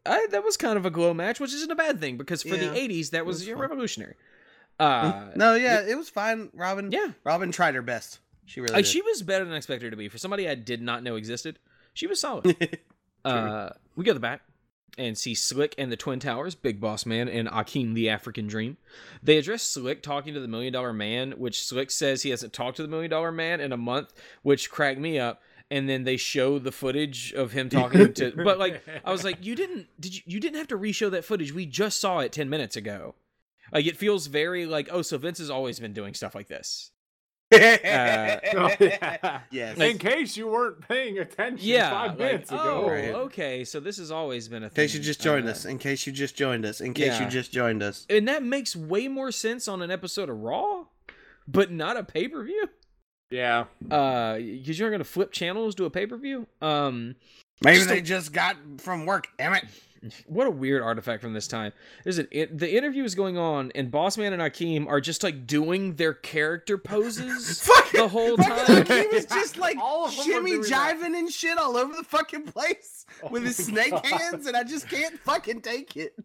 I, 0.05 0.27
that 0.31 0.43
was 0.43 0.55
kind 0.57 0.77
of 0.77 0.85
a 0.85 0.89
glow 0.89 1.13
match, 1.13 1.39
which 1.39 1.53
isn't 1.53 1.71
a 1.71 1.75
bad 1.75 1.99
thing 1.99 2.17
because 2.17 2.41
for 2.41 2.55
Yeah, 2.55 2.71
the 2.73 2.79
'80s 2.79 3.11
that 3.11 3.25
was, 3.25 3.39
was 3.39 3.47
yeah, 3.47 3.55
fun. 3.55 3.61
Uh, 4.79 5.29
no, 5.35 5.55
yeah, 5.55 5.81
it 5.81 5.97
was 5.97 6.09
fine. 6.09 6.49
Robin, 6.53 6.91
yeah, 6.91 7.11
Robin 7.23 7.51
tried 7.51 7.75
her 7.75 7.81
best. 7.81 8.19
She 8.45 8.61
really 8.61 8.73
like 8.73 8.85
did. 8.85 8.91
she 8.91 9.01
was 9.01 9.21
better 9.21 9.43
than 9.43 9.53
I 9.53 9.57
expected 9.57 9.85
her 9.85 9.91
to 9.91 9.97
be 9.97 10.07
for 10.07 10.17
somebody 10.17 10.47
I 10.47 10.55
did 10.55 10.81
not 10.81 11.03
know 11.03 11.15
existed. 11.15 11.59
She 11.93 12.07
was 12.07 12.21
solid. 12.21 12.79
uh, 13.25 13.69
we 13.95 14.05
go 14.05 14.11
to 14.11 14.13
the 14.13 14.19
back 14.19 14.41
and 14.97 15.17
see 15.17 15.35
Slick 15.35 15.75
and 15.77 15.91
the 15.91 15.97
Twin 15.97 16.19
Towers, 16.19 16.55
Big 16.55 16.79
Boss 16.79 17.05
Man, 17.05 17.27
and 17.27 17.47
Akeem 17.47 17.93
the 17.93 18.09
African 18.09 18.47
Dream. 18.47 18.77
They 19.21 19.37
address 19.37 19.63
Slick 19.63 20.01
talking 20.01 20.33
to 20.33 20.39
the 20.39 20.47
Million 20.47 20.73
Dollar 20.73 20.93
Man, 20.93 21.33
which 21.33 21.63
Slick 21.63 21.91
says 21.91 22.23
he 22.23 22.31
hasn't 22.31 22.53
talked 22.53 22.77
to 22.77 22.83
the 22.83 22.87
Million 22.87 23.11
Dollar 23.11 23.31
Man 23.31 23.59
in 23.59 23.71
a 23.71 23.77
month, 23.77 24.13
which 24.41 24.71
cracked 24.71 24.99
me 24.99 25.19
up. 25.19 25.41
And 25.69 25.89
then 25.89 26.05
they 26.05 26.15
show 26.15 26.59
the 26.59 26.71
footage 26.71 27.33
of 27.33 27.51
him 27.51 27.67
talking 27.67 28.13
to, 28.13 28.31
but 28.43 28.57
like 28.57 28.81
I 29.03 29.11
was 29.11 29.25
like, 29.25 29.45
you 29.45 29.53
didn't 29.53 29.87
did 29.99 30.15
you 30.15 30.21
you 30.25 30.39
didn't 30.39 30.55
have 30.55 30.69
to 30.69 30.77
re-show 30.77 31.09
that 31.09 31.25
footage? 31.25 31.51
We 31.51 31.65
just 31.65 31.99
saw 31.99 32.19
it 32.19 32.31
ten 32.31 32.49
minutes 32.49 32.77
ago. 32.77 33.15
Like 33.71 33.85
it 33.85 33.97
feels 33.97 34.27
very 34.27 34.65
like 34.65 34.89
oh, 34.91 35.01
so 35.01 35.17
Vince 35.17 35.39
has 35.39 35.49
always 35.49 35.79
been 35.79 35.93
doing 35.93 36.13
stuff 36.13 36.35
like 36.35 36.47
this. 36.47 36.91
Oh, 37.53 37.57
yeah. 38.79 39.39
yes. 39.51 39.77
In 39.79 39.97
case 39.97 40.35
you 40.35 40.47
weren't 40.47 40.85
paying 40.87 41.17
attention 41.19 41.65
Yeah, 41.67 41.89
five 41.89 42.19
like, 42.19 42.43
ago. 42.43 42.83
oh, 42.85 42.89
Right. 42.89 43.09
okay, 43.13 43.63
so 43.63 43.79
this 43.79 43.97
has 43.97 44.11
always 44.11 44.47
been 44.49 44.63
a 44.63 44.67
in 44.67 44.71
case 44.73 44.93
you 44.93 44.99
just 44.99 45.21
joined 45.21 45.47
Uh, 45.47 45.51
us. 45.51 45.65
In 45.65 45.77
case 45.77 46.05
you 46.05 46.11
just 46.13 46.35
joined 46.35 46.65
us. 46.65 46.81
In 46.81 46.93
case 46.93 47.19
yeah. 47.19 47.23
you 47.23 47.29
just 47.29 47.51
joined 47.51 47.81
us. 47.83 48.05
and 48.09 48.27
that 48.27 48.43
makes 48.43 48.75
way 48.75 49.07
more 49.07 49.31
sense 49.31 49.67
on 49.67 49.81
an 49.81 49.91
episode 49.91 50.29
of 50.29 50.37
Raw, 50.41 50.85
but 51.47 51.71
not 51.71 51.95
a 51.97 52.03
pay 52.03 52.27
per 52.27 52.43
view. 52.43 52.67
Yeah. 53.29 53.65
Uh, 53.89 54.37
because 54.37 54.77
you're 54.79 54.91
gonna 54.91 55.03
flip 55.03 55.31
channels 55.31 55.75
to 55.75 55.85
a 55.85 55.89
pay 55.89 56.05
per 56.05 56.17
view. 56.17 56.47
Um, 56.61 57.15
Maybe 57.63 57.77
Just 57.77 57.89
a- 57.89 57.93
they 57.93 58.01
just 58.01 58.33
got 58.33 58.55
from 58.79 59.05
work. 59.07 59.27
Damn 59.39 59.53
it. 59.55 59.65
what 60.27 60.47
a 60.47 60.51
weird 60.51 60.81
artifact 60.81 61.21
from 61.21 61.33
this 61.33 61.47
time. 61.47 61.73
There's 62.03 62.17
an 62.17 62.27
it, 62.31 62.57
the 62.57 62.75
interview 62.75 63.03
is 63.03 63.15
going 63.15 63.37
on, 63.37 63.71
and 63.75 63.91
Bossman 63.91 64.33
and 64.33 64.41
Akeem 64.41 64.87
are 64.87 65.01
just 65.01 65.23
like 65.23 65.47
doing 65.47 65.95
their 65.95 66.13
character 66.13 66.77
poses 66.77 67.59
the 67.93 68.07
whole 68.07 68.37
time. 68.37 68.85
He 68.85 69.07
was 69.07 69.25
just 69.25 69.57
like 69.57 69.77
All 69.81 70.05
of 70.05 70.13
shimmy 70.13 70.51
doing 70.51 70.61
that. 70.63 70.95
jiving 70.97 71.17
and 71.17 71.31
shit 71.31 71.57
all 71.57 71.77
over 71.77 71.93
the 71.95 72.03
fucking 72.03 72.43
place 72.45 73.05
Oh 73.23 73.29
with 73.29 73.43
his 73.43 73.57
snake 73.57 73.91
God. 73.91 74.05
hands, 74.05 74.45
and 74.47 74.55
I 74.57 74.63
just 74.63 74.89
can't 74.89 75.19
fucking 75.19 75.61
take 75.61 75.95
it. 75.97 76.15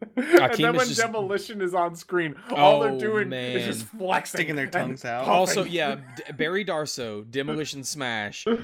and 0.16 0.54
then 0.54 0.76
when 0.76 0.86
just... 0.86 1.00
demolition 1.00 1.60
is 1.60 1.74
on 1.74 1.96
screen, 1.96 2.36
all 2.50 2.80
oh, 2.80 2.82
they're 2.84 2.98
doing 2.98 3.28
man. 3.28 3.56
is 3.56 3.66
just 3.66 3.86
flexing, 3.86 4.38
sticking 4.38 4.56
their 4.56 4.68
tongues 4.68 5.04
out. 5.04 5.24
Puffing. 5.24 5.34
Also, 5.34 5.64
yeah, 5.64 5.96
D- 6.16 6.32
Barry 6.34 6.64
Darsow, 6.64 7.28
Demolition 7.28 7.82
Smash, 7.84 8.46
uh, 8.46 8.56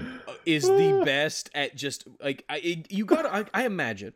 is 0.46 0.62
the 0.64 1.02
best 1.04 1.50
at 1.54 1.74
just 1.74 2.06
like 2.20 2.44
I, 2.48 2.84
you 2.88 3.04
got. 3.04 3.26
I, 3.26 3.44
I 3.52 3.66
imagine 3.66 4.12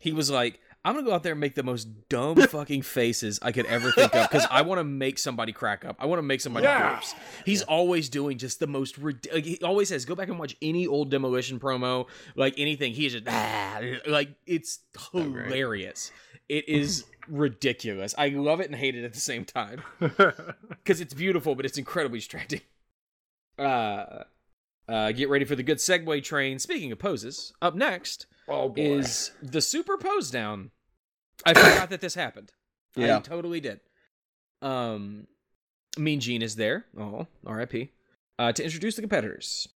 he 0.00 0.12
was 0.12 0.30
like, 0.30 0.60
I'm 0.84 0.94
gonna 0.94 1.06
go 1.06 1.12
out 1.12 1.22
there 1.22 1.32
and 1.32 1.40
make 1.40 1.54
the 1.54 1.62
most 1.62 2.08
dumb 2.08 2.36
fucking 2.48 2.82
faces 2.82 3.38
I 3.42 3.52
could 3.52 3.66
ever 3.66 3.90
think 3.90 4.14
of 4.14 4.30
because 4.30 4.46
I 4.50 4.62
want 4.62 4.78
to 4.78 4.84
make 4.84 5.18
somebody 5.18 5.52
crack 5.52 5.84
up. 5.84 5.96
I 5.98 6.06
want 6.06 6.18
to 6.18 6.22
make 6.22 6.40
somebody 6.40 6.64
yeah. 6.64 7.00
He's 7.44 7.60
yeah. 7.60 7.66
always 7.66 8.08
doing 8.08 8.38
just 8.38 8.60
the 8.60 8.66
most. 8.66 8.96
Like, 8.98 9.44
he 9.44 9.58
always 9.62 9.88
says, 9.88 10.04
go 10.04 10.14
back 10.14 10.28
and 10.28 10.38
watch 10.38 10.56
any 10.62 10.86
old 10.86 11.10
demolition 11.10 11.58
promo, 11.58 12.06
like 12.36 12.54
anything. 12.58 12.92
He's 12.92 13.12
just 13.12 13.24
ah, 13.28 13.80
like 14.06 14.30
it's 14.46 14.80
hilarious. 15.12 16.12
It 16.48 16.68
is 16.68 17.04
ridiculous. 17.28 18.14
I 18.16 18.28
love 18.28 18.60
it 18.60 18.66
and 18.66 18.76
hate 18.76 18.94
it 18.94 19.04
at 19.04 19.12
the 19.12 19.20
same 19.20 19.44
time 19.44 19.82
because 20.00 21.00
it's 21.00 21.12
beautiful, 21.12 21.54
but 21.54 21.66
it's 21.66 21.76
incredibly 21.76 22.20
distracting. 22.20 22.60
Uh, 23.58 24.22
uh, 24.88 25.12
get 25.12 25.28
ready 25.28 25.44
for 25.44 25.56
the 25.56 25.62
good 25.62 25.78
segue 25.78 26.22
train. 26.22 26.58
Speaking 26.58 26.92
of 26.92 26.98
poses, 26.98 27.52
up 27.60 27.74
next 27.74 28.26
oh 28.48 28.72
is 28.76 29.32
the 29.42 29.60
super 29.60 29.96
pose 29.96 30.30
down. 30.30 30.70
I 31.44 31.54
forgot 31.54 31.90
that 31.90 32.00
this 32.00 32.14
happened. 32.14 32.52
Yeah. 32.96 33.18
I 33.18 33.20
totally 33.20 33.60
did. 33.60 33.80
Um, 34.60 35.26
Mean 35.96 36.20
Gene 36.20 36.42
is 36.42 36.56
there. 36.56 36.86
Oh, 36.98 37.26
R.I.P. 37.46 37.92
Uh, 38.38 38.52
to 38.52 38.64
introduce 38.64 38.96
the 38.96 39.02
competitors. 39.02 39.68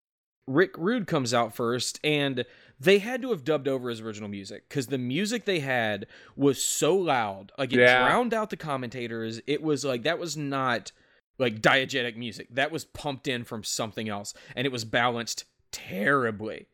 Rick 0.47 0.71
Rude 0.77 1.07
comes 1.07 1.33
out 1.33 1.55
first, 1.55 1.99
and 2.03 2.45
they 2.79 2.99
had 2.99 3.21
to 3.21 3.29
have 3.29 3.43
dubbed 3.43 3.67
over 3.67 3.89
his 3.89 4.01
original 4.01 4.29
music 4.29 4.67
because 4.67 4.87
the 4.87 4.97
music 4.97 5.45
they 5.45 5.59
had 5.59 6.07
was 6.35 6.61
so 6.61 6.95
loud, 6.95 7.51
like 7.57 7.71
it 7.71 7.79
yeah. 7.79 8.03
drowned 8.03 8.33
out 8.33 8.49
the 8.49 8.57
commentators. 8.57 9.39
It 9.47 9.61
was 9.61 9.85
like 9.85 10.03
that 10.03 10.19
was 10.19 10.35
not 10.35 10.91
like 11.37 11.61
diegetic 11.61 12.15
music. 12.17 12.47
That 12.51 12.71
was 12.71 12.85
pumped 12.85 13.27
in 13.27 13.43
from 13.43 13.63
something 13.63 14.09
else, 14.09 14.33
and 14.55 14.65
it 14.65 14.71
was 14.71 14.83
balanced 14.83 15.45
terribly 15.71 16.67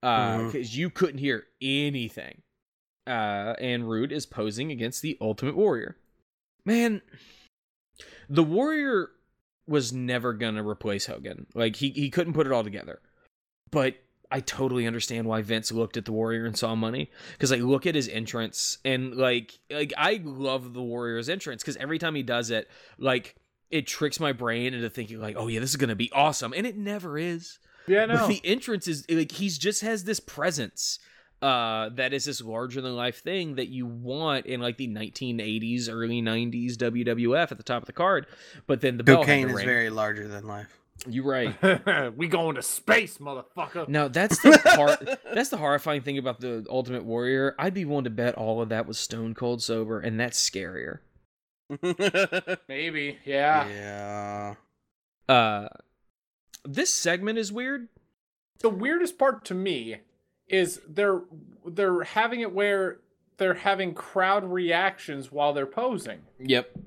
because 0.00 0.54
uh, 0.54 0.58
mm-hmm. 0.58 0.80
you 0.80 0.90
couldn't 0.90 1.18
hear 1.18 1.44
anything 1.60 2.42
uh, 3.06 3.54
and 3.58 3.88
Rude 3.88 4.12
is 4.12 4.24
posing 4.24 4.70
against 4.70 5.02
the 5.02 5.18
Ultimate 5.20 5.56
Warrior. 5.56 5.96
Man, 6.64 7.02
the 8.28 8.44
Warrior 8.44 9.10
was 9.66 9.92
never 9.92 10.32
gonna 10.32 10.66
replace 10.66 11.06
Hogan. 11.06 11.46
Like 11.54 11.76
he 11.76 11.90
he 11.90 12.10
couldn't 12.10 12.34
put 12.34 12.46
it 12.46 12.52
all 12.52 12.62
together. 12.62 13.00
But 13.70 13.96
I 14.30 14.40
totally 14.40 14.86
understand 14.86 15.26
why 15.26 15.42
Vince 15.42 15.72
looked 15.72 15.96
at 15.96 16.04
the 16.04 16.12
Warrior 16.12 16.46
and 16.46 16.56
saw 16.56 16.74
money 16.76 17.10
because 17.32 17.50
like 17.50 17.62
look 17.62 17.86
at 17.86 17.96
his 17.96 18.08
entrance 18.08 18.78
and 18.84 19.16
like 19.16 19.58
like 19.70 19.92
I 19.96 20.20
love 20.22 20.72
the 20.72 20.82
Warrior's 20.82 21.28
entrance 21.28 21.62
because 21.62 21.76
every 21.78 21.98
time 21.98 22.14
he 22.14 22.22
does 22.22 22.50
it, 22.50 22.68
like 22.98 23.34
it 23.70 23.86
tricks 23.88 24.20
my 24.20 24.32
brain 24.32 24.74
into 24.74 24.90
thinking 24.90 25.20
like, 25.20 25.36
oh 25.36 25.48
yeah, 25.48 25.58
this 25.60 25.70
is 25.70 25.76
gonna 25.76 25.96
be 25.96 26.12
awesome, 26.12 26.52
and 26.52 26.66
it 26.66 26.76
never 26.76 27.18
is. 27.18 27.58
Yeah, 27.86 28.06
no. 28.06 28.16
But 28.16 28.28
the 28.28 28.40
entrance 28.44 28.88
is 28.88 29.04
like 29.08 29.32
he's 29.32 29.58
just 29.58 29.82
has 29.82 30.04
this 30.04 30.20
presence 30.20 30.98
uh, 31.42 31.88
that 31.90 32.12
is 32.12 32.26
this 32.26 32.40
larger 32.42 32.80
than 32.80 32.94
life 32.94 33.22
thing 33.22 33.54
that 33.54 33.68
you 33.68 33.86
want 33.86 34.46
in 34.46 34.60
like 34.60 34.76
the 34.76 34.88
1980s, 34.88 35.88
early 35.90 36.20
90s 36.20 36.74
WWF 36.74 37.50
at 37.50 37.56
the 37.56 37.62
top 37.62 37.82
of 37.82 37.86
the 37.86 37.92
card. 37.92 38.26
But 38.66 38.80
then 38.80 38.96
the 38.96 39.04
cocaine 39.04 39.48
is 39.48 39.62
very 39.62 39.90
larger 39.90 40.28
than 40.28 40.46
life. 40.46 40.80
You 41.06 41.22
right. 41.22 41.56
we 42.16 42.28
going 42.28 42.56
to 42.56 42.62
space, 42.62 43.18
motherfucker. 43.18 43.88
No, 43.88 44.08
that's 44.08 44.42
the 44.42 44.60
part. 44.76 45.18
that's 45.34 45.48
the 45.48 45.56
horrifying 45.56 46.02
thing 46.02 46.18
about 46.18 46.40
the 46.40 46.66
Ultimate 46.68 47.04
Warrior. 47.04 47.54
I'd 47.58 47.72
be 47.72 47.86
willing 47.86 48.04
to 48.04 48.10
bet 48.10 48.34
all 48.34 48.60
of 48.60 48.68
that 48.68 48.86
was 48.86 48.98
stone 48.98 49.34
cold 49.34 49.62
sober, 49.62 49.98
and 49.98 50.20
that's 50.20 50.38
scarier. 50.38 50.98
Maybe, 52.68 53.18
yeah. 53.24 53.68
Yeah. 53.68 54.54
Uh, 55.26 55.68
this 56.64 56.92
segment 56.92 57.38
is 57.38 57.52
weird. 57.52 57.88
The 58.60 58.68
weirdest 58.68 59.18
part 59.18 59.44
to 59.46 59.54
me 59.54 59.98
is 60.48 60.80
they're 60.86 61.22
they're 61.66 62.02
having 62.02 62.40
it 62.40 62.52
where 62.52 62.98
they're 63.38 63.54
having 63.54 63.94
crowd 63.94 64.44
reactions 64.44 65.32
while 65.32 65.52
they're 65.52 65.66
posing. 65.66 66.20
Yep. 66.38 66.78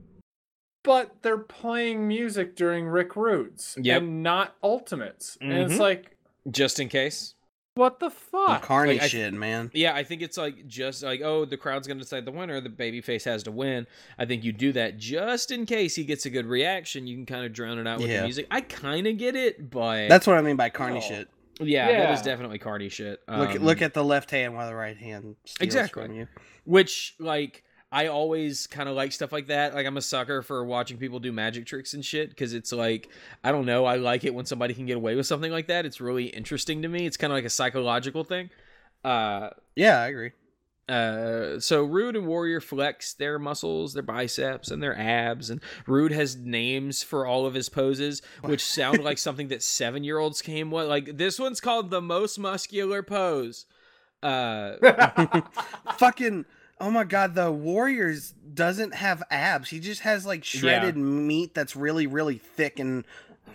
But 0.83 1.21
they're 1.21 1.37
playing 1.37 2.07
music 2.07 2.55
during 2.55 2.87
Rick 2.87 3.15
Rude's 3.15 3.77
yep. 3.81 4.01
and 4.01 4.21
not 4.21 4.55
Ultimates. 4.61 5.37
Mm-hmm. 5.37 5.51
And 5.51 5.61
it's 5.63 5.73
mm-hmm. 5.73 5.81
like 5.81 6.17
just 6.51 6.79
in 6.79 6.89
case. 6.89 7.35
What 7.75 7.99
the 7.99 8.11
fuck? 8.11 8.61
The 8.61 8.67
carny 8.67 8.99
like, 8.99 9.09
shit, 9.09 9.33
man. 9.33 9.71
Yeah, 9.73 9.95
I 9.95 10.03
think 10.03 10.21
it's 10.21 10.37
like 10.37 10.67
just 10.67 11.01
like, 11.01 11.21
oh, 11.21 11.45
the 11.45 11.57
crowd's 11.57 11.87
gonna 11.87 12.01
decide 12.01 12.25
the 12.25 12.31
winner, 12.31 12.61
the 12.61 12.69
babyface 12.69 13.23
has 13.25 13.43
to 13.43 13.51
win. 13.51 13.87
I 14.19 14.25
think 14.25 14.43
you 14.43 14.53
do 14.53 14.71
that 14.73 14.97
just 14.97 15.49
in 15.51 15.65
case 15.65 15.95
he 15.95 16.03
gets 16.03 16.25
a 16.25 16.29
good 16.29 16.45
reaction. 16.45 17.07
You 17.07 17.15
can 17.15 17.25
kind 17.25 17.45
of 17.45 17.53
drown 17.53 17.79
it 17.79 17.87
out 17.87 17.99
with 17.99 18.09
yeah. 18.09 18.17
the 18.17 18.23
music. 18.23 18.47
I 18.51 18.61
kind 18.61 19.07
of 19.07 19.17
get 19.17 19.35
it, 19.35 19.71
but 19.71 20.07
that's 20.07 20.27
what 20.27 20.37
I 20.37 20.41
mean 20.41 20.55
by 20.55 20.69
carny 20.69 20.97
oh. 20.97 21.01
shit. 21.01 21.29
Yeah, 21.59 21.89
yeah, 21.89 21.99
that 21.99 22.13
is 22.13 22.21
definitely 22.21 22.57
carny 22.57 22.89
shit. 22.89 23.21
Um, 23.27 23.39
look, 23.39 23.53
look 23.61 23.81
at 23.81 23.93
the 23.93 24.03
left 24.03 24.31
hand 24.31 24.55
while 24.55 24.67
the 24.67 24.75
right 24.75 24.97
hand 24.97 25.35
exactly. 25.59 26.03
from 26.03 26.15
you. 26.15 26.27
Which, 26.65 27.15
like, 27.19 27.62
I 27.93 28.07
always 28.07 28.65
kind 28.65 28.89
of 28.89 28.95
like 28.95 29.11
stuff 29.11 29.31
like 29.31 29.47
that. 29.47 29.75
Like, 29.75 29.85
I'm 29.85 29.97
a 29.97 30.01
sucker 30.01 30.41
for 30.41 30.65
watching 30.65 30.97
people 30.97 31.19
do 31.19 31.31
magic 31.31 31.67
tricks 31.67 31.93
and 31.93 32.03
shit 32.03 32.29
because 32.29 32.55
it's 32.55 32.71
like, 32.71 33.07
I 33.43 33.51
don't 33.51 33.67
know, 33.67 33.85
I 33.85 33.97
like 33.97 34.23
it 34.23 34.33
when 34.33 34.47
somebody 34.47 34.73
can 34.73 34.87
get 34.87 34.97
away 34.97 35.15
with 35.15 35.27
something 35.27 35.51
like 35.51 35.67
that. 35.67 35.85
It's 35.85 36.01
really 36.01 36.25
interesting 36.25 36.81
to 36.81 36.87
me. 36.87 37.05
It's 37.05 37.17
kind 37.17 37.31
of 37.31 37.37
like 37.37 37.45
a 37.45 37.51
psychological 37.51 38.23
thing. 38.23 38.49
Uh, 39.03 39.51
yeah, 39.75 40.01
I 40.01 40.07
agree. 40.07 40.31
Uh, 40.89 41.59
so 41.59 41.83
Rude 41.83 42.15
and 42.15 42.25
Warrior 42.25 42.59
flex 42.59 43.13
their 43.13 43.37
muscles, 43.37 43.93
their 43.93 44.01
biceps, 44.01 44.71
and 44.71 44.81
their 44.81 44.97
abs, 44.97 45.51
and 45.51 45.61
Rude 45.85 46.11
has 46.11 46.35
names 46.35 47.03
for 47.03 47.27
all 47.27 47.45
of 47.45 47.53
his 47.53 47.69
poses, 47.69 48.23
which 48.41 48.65
sound 48.65 49.03
like 49.03 49.17
something 49.19 49.49
that 49.49 49.61
seven 49.61 50.03
year 50.03 50.17
olds 50.17 50.41
came 50.41 50.71
with. 50.71 50.87
Like 50.87 51.17
this 51.17 51.39
one's 51.39 51.61
called 51.61 51.91
the 51.91 52.01
most 52.01 52.39
muscular 52.39 53.03
pose. 53.03 53.65
Uh, 54.23 54.77
fucking. 55.97 56.45
Oh 56.79 56.91
my 56.91 57.03
god, 57.03 57.35
the 57.35 57.51
Warriors 57.51 58.33
doesn't 58.53 58.95
have 58.95 59.23
abs. 59.29 59.69
He 59.69 59.79
just 59.79 60.01
has 60.01 60.25
like 60.25 60.43
shredded 60.43 60.95
yeah. 60.95 61.01
meat 61.01 61.53
that's 61.53 61.75
really, 61.75 62.07
really 62.07 62.37
thick 62.37 62.79
and 62.79 63.05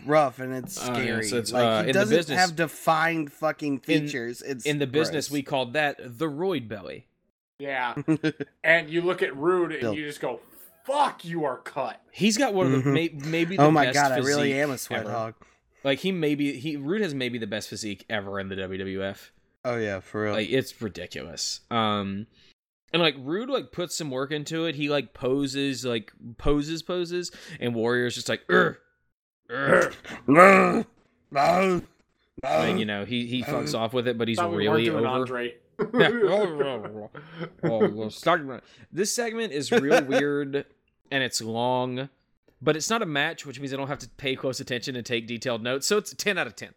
rough 0.07 0.39
and 0.39 0.55
it's 0.55 0.81
scary. 0.81 1.11
Uh, 1.11 1.17
yeah, 1.17 1.23
so 1.23 1.39
it's, 1.39 1.53
like 1.53 1.65
uh, 1.65 1.85
he 1.85 1.93
doesn't 1.93 2.17
business, 2.17 2.39
have 2.39 2.57
defined 2.57 3.33
fucking 3.33 3.81
features. 3.81 4.43
In, 4.43 4.53
it's 4.53 4.67
in 4.67 4.79
the 4.79 4.87
business 4.87 5.29
gross. 5.29 5.35
we 5.35 5.43
called 5.43 5.73
that 5.75 5.97
the 5.99 6.27
roid 6.27 6.69
belly. 6.69 7.07
Yeah. 7.59 7.95
and 8.65 8.89
you 8.89 9.03
look 9.03 9.23
at 9.23 9.37
Rude 9.37 9.73
and 9.73 9.97
you 9.97 10.07
just 10.07 10.21
go, 10.21 10.41
"Fuck, 10.85 11.25
you 11.25 11.45
are 11.45 11.59
cut." 11.59 12.01
He's 12.13 12.39
got 12.39 12.55
one 12.55 12.67
of 12.67 12.73
the 12.73 12.79
mm-hmm. 12.79 12.93
may, 12.93 13.09
maybe 13.09 13.57
the 13.57 13.65
Oh 13.65 13.71
my 13.71 13.91
god, 13.93 14.13
I 14.13 14.19
really 14.19 14.53
am 14.55 14.71
a 14.71 14.79
sweat 14.79 15.01
ever. 15.01 15.11
hog. 15.11 15.35
Like 15.85 16.01
he 16.01 16.13
maybe 16.13 16.59
he 16.59 16.77
Rude 16.77 17.03
has 17.03 17.15
maybe 17.15 17.39
the 17.39 17.47
best 17.47 17.69
physique 17.69 18.05
ever 18.09 18.39
in 18.41 18.49
the 18.49 18.57
WWF. 18.57 19.31
Oh 19.65 19.77
yeah, 19.77 20.01
for 20.01 20.25
real. 20.25 20.33
Like 20.35 20.51
it's 20.51 20.81
ridiculous. 20.81 21.61
Um 21.71 22.27
and 22.93 23.03
like 23.03 23.17
Rude 23.19 23.49
like 23.51 23.73
puts 23.73 23.97
some 23.97 24.11
work 24.11 24.31
into 24.33 24.65
it. 24.67 24.75
He 24.75 24.89
like 24.89 25.15
poses 25.15 25.85
like 25.85 26.13
poses 26.39 26.83
poses 26.83 27.31
and 27.61 27.75
Warrior's 27.75 28.15
just 28.15 28.29
like 28.29 28.43
Ur, 28.51 28.79
Ur. 29.51 29.93
no, 30.27 30.85
no, 31.31 31.83
and, 32.43 32.79
you 32.79 32.87
know, 32.87 33.05
he 33.05 33.27
he 33.27 33.43
fucks 33.43 33.75
off 33.79 33.93
with 33.93 34.07
it, 34.09 34.17
but 34.17 34.29
he's 34.29 34.39
really 34.57 34.89
over. 34.89 34.99
Oh, 37.63 37.79
this 38.93 39.13
segment 39.13 39.53
is 39.53 39.71
real 39.71 40.03
weird 40.07 40.65
and 41.11 41.23
it's 41.23 41.41
long, 41.41 42.09
but 42.61 42.77
it's 42.77 42.91
not 42.91 43.03
a 43.03 43.07
match, 43.07 43.47
which 43.47 43.61
means 43.61 43.73
I 43.73 43.77
don't 43.77 43.89
have 43.89 43.99
to 44.01 44.09
pay 44.09 44.35
close 44.37 44.61
attention 44.61 44.97
and 44.97 45.07
take 45.07 45.27
detailed 45.27 45.63
notes. 45.63 45.87
So 45.87 45.97
it's 45.97 46.13
a 46.13 46.17
10 46.17 46.37
out 46.39 46.47
of 46.47 46.57
10. 46.57 46.71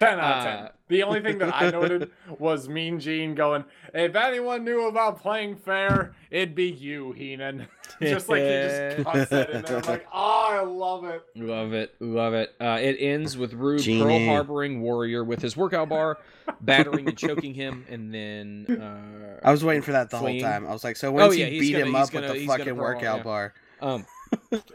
10 0.00 0.20
out 0.20 0.38
of 0.38 0.44
10. 0.44 0.54
Uh, 0.54 0.68
the 0.88 1.02
only 1.02 1.20
thing 1.20 1.38
that 1.38 1.54
I 1.54 1.70
noted 1.72 2.10
was 2.38 2.68
Mean 2.68 3.00
Gene 3.00 3.34
going, 3.34 3.64
if 3.92 4.14
anyone 4.14 4.64
knew 4.64 4.86
about 4.86 5.20
playing 5.20 5.56
fair, 5.56 6.14
it'd 6.30 6.54
be 6.54 6.70
you, 6.70 7.12
Heenan. 7.12 7.66
just 8.02 8.28
like 8.28 8.42
he 8.42 8.48
just 8.48 9.02
cuts 9.04 9.30
that 9.30 9.50
in 9.50 9.62
there. 9.62 9.78
I'm 9.78 9.82
like, 9.84 10.06
oh, 10.12 10.46
I 10.50 10.60
love 10.60 11.04
it. 11.04 11.22
Love 11.34 11.72
it. 11.72 11.94
Love 11.98 12.34
it. 12.34 12.54
Uh, 12.60 12.78
it 12.80 12.96
ends 13.00 13.36
with 13.36 13.54
Rude 13.54 13.84
Pearl 13.84 14.26
Harboring 14.26 14.80
Warrior 14.80 15.24
with 15.24 15.42
his 15.42 15.56
workout 15.56 15.88
bar, 15.88 16.18
battering 16.60 17.08
and 17.08 17.18
choking 17.18 17.54
him, 17.54 17.84
and 17.88 18.14
then. 18.14 18.80
Uh, 18.80 19.40
I 19.42 19.50
was 19.50 19.64
waiting 19.64 19.82
for 19.82 19.92
that 19.92 20.10
the 20.10 20.18
fleeing. 20.18 20.42
whole 20.42 20.52
time. 20.52 20.66
I 20.66 20.72
was 20.72 20.84
like, 20.84 20.96
so 20.96 21.10
once 21.10 21.34
oh, 21.34 21.36
yeah, 21.36 21.46
he 21.46 21.60
beat 21.60 21.72
gonna, 21.72 21.86
him 21.86 21.94
up 21.96 22.10
gonna, 22.10 22.28
with 22.28 22.36
the 22.36 22.46
fucking 22.46 22.76
workout 22.76 23.18
yeah. 23.18 23.22
bar. 23.22 23.54
Um, 23.80 24.06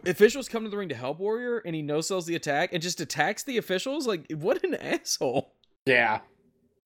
officials 0.05 0.49
come 0.49 0.63
to 0.63 0.69
the 0.69 0.77
ring 0.77 0.89
to 0.89 0.95
help 0.95 1.19
Warrior, 1.19 1.59
and 1.59 1.75
he 1.75 1.81
no 1.81 2.01
sells 2.01 2.25
the 2.25 2.35
attack 2.35 2.71
and 2.73 2.81
just 2.81 3.01
attacks 3.01 3.43
the 3.43 3.57
officials. 3.57 4.07
Like, 4.07 4.31
what 4.31 4.63
an 4.63 4.75
asshole! 4.75 5.53
Yeah. 5.85 6.21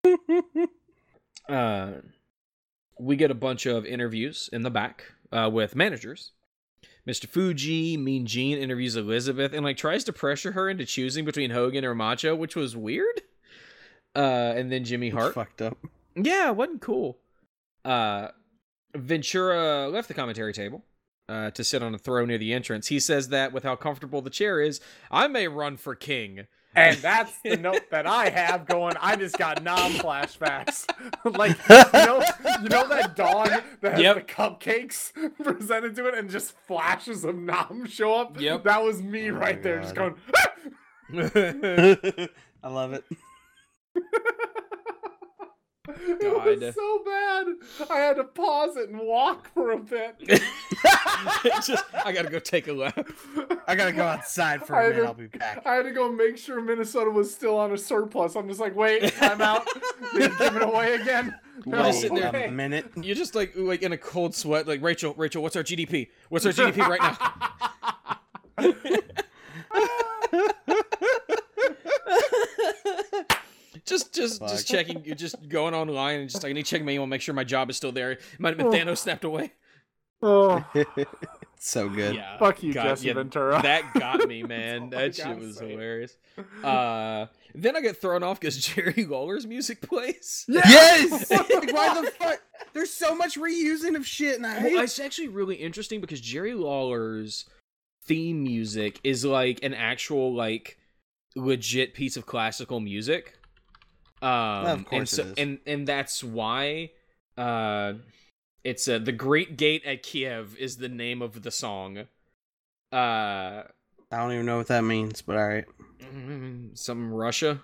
uh, 1.49 1.91
we 2.99 3.15
get 3.15 3.31
a 3.31 3.35
bunch 3.35 3.65
of 3.65 3.85
interviews 3.85 4.49
in 4.53 4.63
the 4.63 4.71
back 4.71 5.05
uh, 5.31 5.49
with 5.51 5.75
managers. 5.75 6.31
Mr. 7.07 7.27
Fuji, 7.27 7.97
Mean 7.97 8.25
Gene 8.25 8.57
interviews 8.57 8.95
Elizabeth 8.95 9.53
and 9.53 9.63
like 9.63 9.77
tries 9.77 10.03
to 10.05 10.13
pressure 10.13 10.53
her 10.53 10.69
into 10.69 10.85
choosing 10.85 11.23
between 11.23 11.51
Hogan 11.51 11.85
or 11.85 11.93
Macho, 11.93 12.35
which 12.35 12.55
was 12.55 12.75
weird. 12.75 13.21
Uh, 14.15 14.53
and 14.55 14.71
then 14.71 14.83
Jimmy 14.83 15.09
Hart 15.09 15.35
fucked 15.35 15.61
up. 15.61 15.77
Yeah, 16.15 16.49
wasn't 16.51 16.81
cool. 16.81 17.19
Uh, 17.83 18.29
Ventura 18.95 19.89
left 19.89 20.07
the 20.07 20.13
commentary 20.13 20.53
table 20.53 20.83
uh, 21.27 21.51
to 21.51 21.63
sit 21.63 21.81
on 21.83 21.95
a 21.95 21.97
throne 21.97 22.27
near 22.27 22.37
the 22.37 22.53
entrance. 22.53 22.87
He 22.87 22.99
says 22.99 23.29
that 23.29 23.51
with 23.53 23.63
how 23.63 23.75
comfortable 23.75 24.21
the 24.21 24.29
chair 24.29 24.59
is, 24.61 24.79
I 25.11 25.27
may 25.27 25.47
run 25.47 25.77
for 25.77 25.95
king. 25.95 26.47
And 26.75 26.97
that's 27.01 27.39
the 27.39 27.55
note 27.57 27.89
that 27.91 28.05
I 28.05 28.29
have 28.29 28.65
going. 28.67 28.95
I 28.99 29.15
just 29.15 29.37
got 29.37 29.63
Nam 29.63 29.93
flashbacks. 29.93 30.85
like 31.37 31.57
you 31.69 32.05
know, 32.05 32.23
you 32.61 32.69
know 32.69 32.87
that 32.89 33.15
dog 33.15 33.49
that 33.81 33.93
has 33.93 34.01
Yep. 34.01 34.15
the 34.15 34.21
cupcakes 34.33 35.11
presented 35.43 35.95
to 35.95 36.07
it, 36.07 36.15
and 36.15 36.29
just 36.29 36.53
flashes 36.67 37.23
of 37.23 37.35
Nam 37.35 37.85
show 37.87 38.13
up. 38.15 38.39
Yep. 38.39 38.65
that 38.65 38.83
was 38.83 39.01
me 39.01 39.29
Oh 39.31 39.35
right 39.35 39.63
there, 39.63 39.79
just 39.81 39.95
God. 39.95 40.15
going. 41.13 42.29
I 42.63 42.67
love 42.67 42.93
it. 42.93 43.03
It 45.87 46.59
was 46.61 46.75
so 46.75 47.03
bad. 47.05 47.47
I 47.89 47.97
had 47.99 48.15
to 48.17 48.23
pause 48.23 48.75
it 48.77 48.89
and 48.89 48.99
walk 48.99 49.49
for 49.53 49.71
a 49.71 49.77
bit. 49.77 50.15
Just, 51.65 51.83
I 52.03 52.11
gotta 52.11 52.29
go 52.29 52.39
take 52.39 52.67
a 52.67 52.73
lap. 52.73 53.07
I 53.67 53.75
gotta 53.75 53.91
go 53.93 54.03
outside 54.03 54.65
for 54.65 54.73
a 54.79 54.83
minute. 54.89 54.95
had 54.97 55.05
I'll 55.05 55.13
be 55.13 55.27
back. 55.27 55.61
I 55.65 55.75
had 55.75 55.83
to 55.83 55.91
go 55.91 56.11
make 56.11 56.37
sure 56.37 56.61
Minnesota 56.61 57.09
was 57.11 57.33
still 57.33 57.57
on 57.57 57.71
a 57.71 57.77
surplus. 57.77 58.35
I'm 58.35 58.47
just 58.47 58.59
like, 58.59 58.75
wait, 58.75 59.13
I'm 59.21 59.41
out. 59.41 59.67
They 60.13 60.27
give 60.27 60.55
it 60.55 60.61
away 60.63 60.95
again. 60.95 61.35
No 61.65 61.83
Wait 61.83 61.93
sitting 61.95 62.17
there- 62.17 62.47
a 62.47 62.51
minute. 62.51 62.91
You're 63.01 63.15
just 63.15 63.33
like 63.35 63.53
like 63.55 63.81
in 63.81 63.91
a 63.93 63.97
cold 63.97 64.35
sweat. 64.35 64.67
Like 64.67 64.81
Rachel, 64.81 65.13
Rachel, 65.17 65.41
what's 65.41 65.55
our 65.55 65.63
GDP? 65.63 66.09
What's 66.29 66.45
our 66.45 66.51
GDP 66.51 66.77
right 66.87 67.01
now? 67.01 68.75
Just 73.85 74.13
just 74.13 74.39
Fuck. 74.39 74.49
just 74.49 74.67
checking 74.67 75.03
you're 75.05 75.15
just 75.15 75.47
going 75.49 75.73
online 75.73 76.21
and 76.21 76.29
just 76.29 76.43
like 76.43 76.49
I 76.51 76.53
need 76.53 76.65
to 76.65 76.69
check 76.69 76.83
my 76.83 76.91
email 76.91 77.07
make 77.07 77.21
sure 77.21 77.33
my 77.35 77.43
job 77.43 77.69
is 77.69 77.77
still 77.77 77.91
there 77.91 78.11
it 78.11 78.21
might 78.39 78.49
have 78.49 78.57
been 78.57 78.67
Thanos 78.87 78.97
snapped 78.99 79.23
away 79.23 79.53
Oh, 80.21 80.65
so 81.59 81.87
good. 81.89 82.15
yeah 82.15 82.37
fuck 82.37 82.63
you, 82.63 82.73
God, 82.73 82.83
Jesse 82.85 83.07
yeah, 83.07 83.13
Ventura. 83.13 83.61
that 83.61 83.93
got 83.93 84.27
me 84.27 84.43
man 84.47 84.89
that 84.91 85.15
shit 85.15 85.37
was 85.37 85.57
say. 85.57 85.69
hilarious 85.71 86.17
uh 86.63 87.27
then 87.53 87.75
I 87.75 87.81
get 87.81 88.01
thrown 88.01 88.21
off 88.23 88.39
because 88.39 88.57
Jerry 88.57 89.05
Lawler's 89.05 89.45
music 89.47 89.81
plays 89.81 90.45
Yes! 90.47 91.29
like, 91.31 91.49
why 91.73 92.01
the 92.01 92.11
fuck? 92.11 92.41
There's 92.73 92.91
so 92.91 93.15
much 93.15 93.37
reusing 93.37 93.95
of 93.95 94.05
shit, 94.05 94.35
and 94.35 94.45
I 94.45 94.59
hate 94.59 94.73
Well, 94.73 94.83
it's 94.83 94.99
actually 94.99 95.29
really 95.29 95.55
interesting 95.55 96.01
because 96.01 96.19
Jerry 96.19 96.53
Lawler's 96.53 97.45
theme 98.03 98.43
music 98.43 98.99
is 99.05 99.23
like 99.23 99.63
an 99.63 99.73
actual 99.73 100.33
like 100.33 100.77
legit 101.37 101.93
piece 101.93 102.17
of 102.17 102.25
classical 102.25 102.81
music. 102.81 103.37
Um, 104.21 104.31
of 104.31 104.77
and 104.77 104.85
course 104.85 105.11
so 105.11 105.33
and 105.37 105.59
and 105.67 105.85
that's 105.87 106.23
why 106.23 106.91
uh 107.37 107.93
it's 108.65 108.87
uh, 108.87 108.97
the 108.97 109.11
Great 109.11 109.57
Gate 109.57 109.85
at 109.85 110.01
Kiev 110.01 110.57
is 110.57 110.77
the 110.77 110.89
name 110.89 111.21
of 111.21 111.43
the 111.43 111.51
song. 111.51 111.99
Uh, 112.91 113.63
I 114.11 114.17
don't 114.17 114.31
even 114.33 114.47
know 114.47 114.57
what 114.57 114.67
that 114.67 114.83
means, 114.83 115.21
but 115.21 115.37
all 115.37 115.47
right. 115.47 115.65
mm, 115.99 116.75
some 116.75 117.13
Russia, 117.13 117.61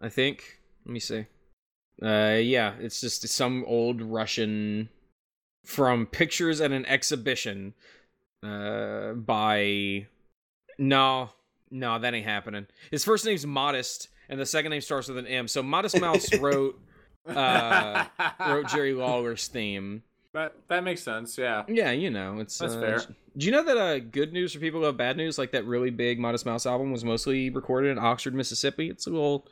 I 0.00 0.08
think. 0.08 0.60
Let 0.86 0.92
me 0.92 1.00
see. 1.00 1.26
Uh, 2.02 2.38
yeah, 2.42 2.74
it's 2.80 3.00
just 3.00 3.28
some 3.28 3.62
old 3.66 4.00
Russian 4.00 4.88
from 5.66 6.06
pictures 6.06 6.62
at 6.62 6.72
an 6.72 6.86
exhibition. 6.86 7.74
Uh, 8.42 9.12
by 9.12 10.06
no, 10.78 11.28
no, 11.70 11.98
that 11.98 12.14
ain't 12.14 12.26
happening. 12.26 12.66
His 12.90 13.04
first 13.04 13.26
name's 13.26 13.46
Modest, 13.46 14.08
and 14.28 14.38
the 14.40 14.46
second 14.46 14.70
name 14.70 14.80
starts 14.80 15.08
with 15.08 15.18
an 15.18 15.26
M. 15.26 15.48
So 15.48 15.62
Modest 15.62 16.00
Mouse 16.00 16.32
wrote 16.38 16.78
uh, 17.26 18.04
wrote 18.40 18.68
Jerry 18.68 18.94
Lawler's 18.94 19.46
theme. 19.48 20.02
That 20.32 20.54
that 20.68 20.82
makes 20.84 21.02
sense. 21.02 21.36
Yeah. 21.36 21.64
Yeah, 21.68 21.90
you 21.90 22.10
know, 22.10 22.38
it's 22.40 22.56
That's 22.58 22.74
uh, 22.74 22.80
fair. 22.80 22.98
Do 23.36 23.46
you 23.46 23.52
know 23.52 23.64
that 23.64 23.76
uh, 23.76 23.98
good 23.98 24.32
news 24.32 24.52
for 24.52 24.58
people 24.60 24.80
who 24.80 24.86
have 24.86 24.96
bad 24.96 25.16
news, 25.16 25.38
like 25.38 25.52
that 25.52 25.64
really 25.66 25.90
big 25.90 26.18
Modest 26.18 26.44
Mouse 26.46 26.66
album, 26.66 26.92
was 26.92 27.04
mostly 27.04 27.50
recorded 27.50 27.90
in 27.90 27.98
Oxford, 27.98 28.34
Mississippi? 28.34 28.88
It's 28.90 29.06
a 29.06 29.10
little, 29.10 29.46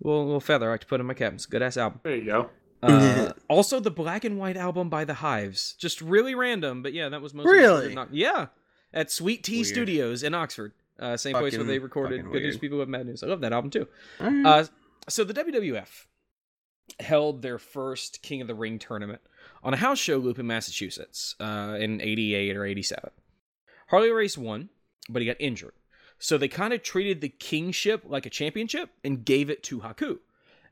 little, 0.00 0.24
little 0.24 0.40
feather 0.40 0.68
I 0.68 0.72
like 0.74 0.80
to 0.82 0.86
put 0.86 1.00
in 1.00 1.06
my 1.06 1.14
cap. 1.14 1.32
It's 1.32 1.44
a 1.46 1.48
good 1.48 1.62
ass 1.62 1.76
album. 1.76 2.00
There 2.04 2.16
you 2.16 2.24
go. 2.24 2.50
Uh, 2.82 3.32
also, 3.48 3.80
the 3.80 3.90
Black 3.90 4.24
and 4.24 4.38
White 4.38 4.56
album 4.56 4.88
by 4.88 5.04
the 5.04 5.14
Hives, 5.14 5.74
just 5.78 6.00
really 6.00 6.34
random, 6.36 6.82
but 6.82 6.92
yeah, 6.92 7.08
that 7.08 7.20
was 7.22 7.34
mostly 7.34 7.52
Really? 7.52 7.68
recorded 7.88 7.92
in 7.92 7.98
Ox- 7.98 8.12
yeah, 8.12 8.46
at 8.92 9.10
Sweet 9.10 9.42
Tea 9.42 9.56
Weird. 9.58 9.66
Studios 9.66 10.22
in 10.22 10.34
Oxford, 10.34 10.72
uh, 10.98 11.16
same 11.16 11.34
place 11.34 11.56
where 11.56 11.64
they 11.64 11.78
recorded 11.78 12.24
Good 12.24 12.42
News 12.42 12.54
weird. 12.54 12.60
People 12.60 12.78
Have 12.80 12.90
Bad 12.90 13.06
News. 13.06 13.22
I 13.22 13.26
love 13.26 13.40
that 13.40 13.52
album 13.52 13.70
too. 13.70 13.86
Right. 14.20 14.46
Uh, 14.46 14.64
so 15.08 15.24
the 15.24 15.34
WWF 15.34 16.06
held 17.00 17.42
their 17.42 17.58
first 17.58 18.22
King 18.22 18.40
of 18.40 18.48
the 18.48 18.54
Ring 18.54 18.78
tournament 18.78 19.20
on 19.62 19.74
a 19.74 19.76
house 19.76 19.98
show 19.98 20.18
loop 20.18 20.38
in 20.38 20.46
Massachusetts 20.46 21.34
uh, 21.40 21.76
in 21.78 22.00
'88 22.00 22.56
or 22.56 22.64
'87. 22.64 23.10
Harley 23.88 24.10
Race 24.10 24.36
won, 24.38 24.68
but 25.08 25.22
he 25.22 25.26
got 25.26 25.36
injured. 25.38 25.74
So 26.18 26.38
they 26.38 26.48
kind 26.48 26.72
of 26.72 26.82
treated 26.82 27.20
the 27.20 27.28
kingship 27.28 28.02
like 28.06 28.26
a 28.26 28.30
championship 28.30 28.90
and 29.04 29.24
gave 29.24 29.50
it 29.50 29.62
to 29.64 29.80
Haku. 29.80 30.18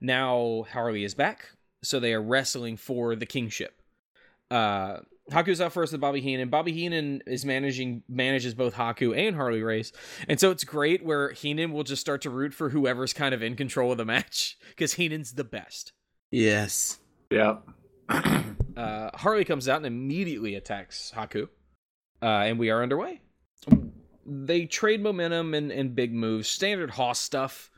Now 0.00 0.66
Harley 0.72 1.04
is 1.04 1.14
back, 1.14 1.50
so 1.82 2.00
they 2.00 2.14
are 2.14 2.22
wrestling 2.22 2.76
for 2.76 3.14
the 3.14 3.26
kingship. 3.26 3.80
Uh, 4.50 5.00
Haku's 5.30 5.60
out 5.60 5.72
first 5.72 5.92
with 5.92 6.00
Bobby 6.00 6.20
Heenan. 6.20 6.50
Bobby 6.50 6.72
Heenan 6.72 7.22
is 7.26 7.44
managing 7.44 8.02
manages 8.08 8.54
both 8.54 8.74
Haku 8.74 9.16
and 9.16 9.34
Harley 9.34 9.62
Race, 9.62 9.90
and 10.28 10.38
so 10.38 10.50
it's 10.50 10.64
great 10.64 11.04
where 11.04 11.30
Heenan 11.30 11.72
will 11.72 11.84
just 11.84 12.00
start 12.00 12.20
to 12.22 12.30
root 12.30 12.52
for 12.52 12.70
whoever's 12.70 13.12
kind 13.12 13.34
of 13.34 13.42
in 13.42 13.56
control 13.56 13.92
of 13.92 13.98
the 13.98 14.04
match 14.04 14.58
because 14.70 14.94
Heenan's 14.94 15.32
the 15.32 15.44
best. 15.44 15.92
yes. 16.30 16.98
Yeah. 17.30 17.56
Uh, 18.76 19.08
Harley 19.14 19.44
comes 19.44 19.68
out 19.68 19.76
and 19.76 19.86
immediately 19.86 20.56
attacks 20.56 21.12
Haku, 21.14 21.44
uh, 22.20 22.26
and 22.26 22.58
we 22.58 22.70
are 22.70 22.82
underway. 22.82 23.20
They 24.26 24.66
trade 24.66 25.00
momentum 25.00 25.54
and, 25.54 25.70
and 25.70 25.94
big 25.94 26.12
moves, 26.12 26.48
standard 26.48 26.90
Hoss 26.90 27.20
stuff. 27.20 27.70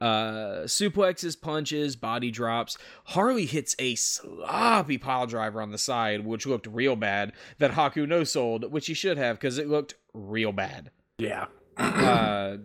Uh, 0.00 0.62
suplexes, 0.64 1.40
punches, 1.40 1.96
body 1.96 2.30
drops. 2.30 2.78
Harley 3.06 3.46
hits 3.46 3.74
a 3.78 3.96
sloppy 3.96 4.96
pile 4.96 5.26
driver 5.26 5.60
on 5.60 5.72
the 5.72 5.78
side, 5.78 6.24
which 6.24 6.46
looked 6.46 6.66
real 6.68 6.94
bad. 6.94 7.32
That 7.58 7.72
Haku 7.72 8.06
no 8.06 8.22
sold, 8.24 8.70
which 8.70 8.86
he 8.86 8.94
should 8.94 9.18
have 9.18 9.36
because 9.36 9.58
it 9.58 9.68
looked 9.68 9.94
real 10.14 10.52
bad. 10.52 10.90
Yeah. 11.18 11.46
uh, 11.76 12.58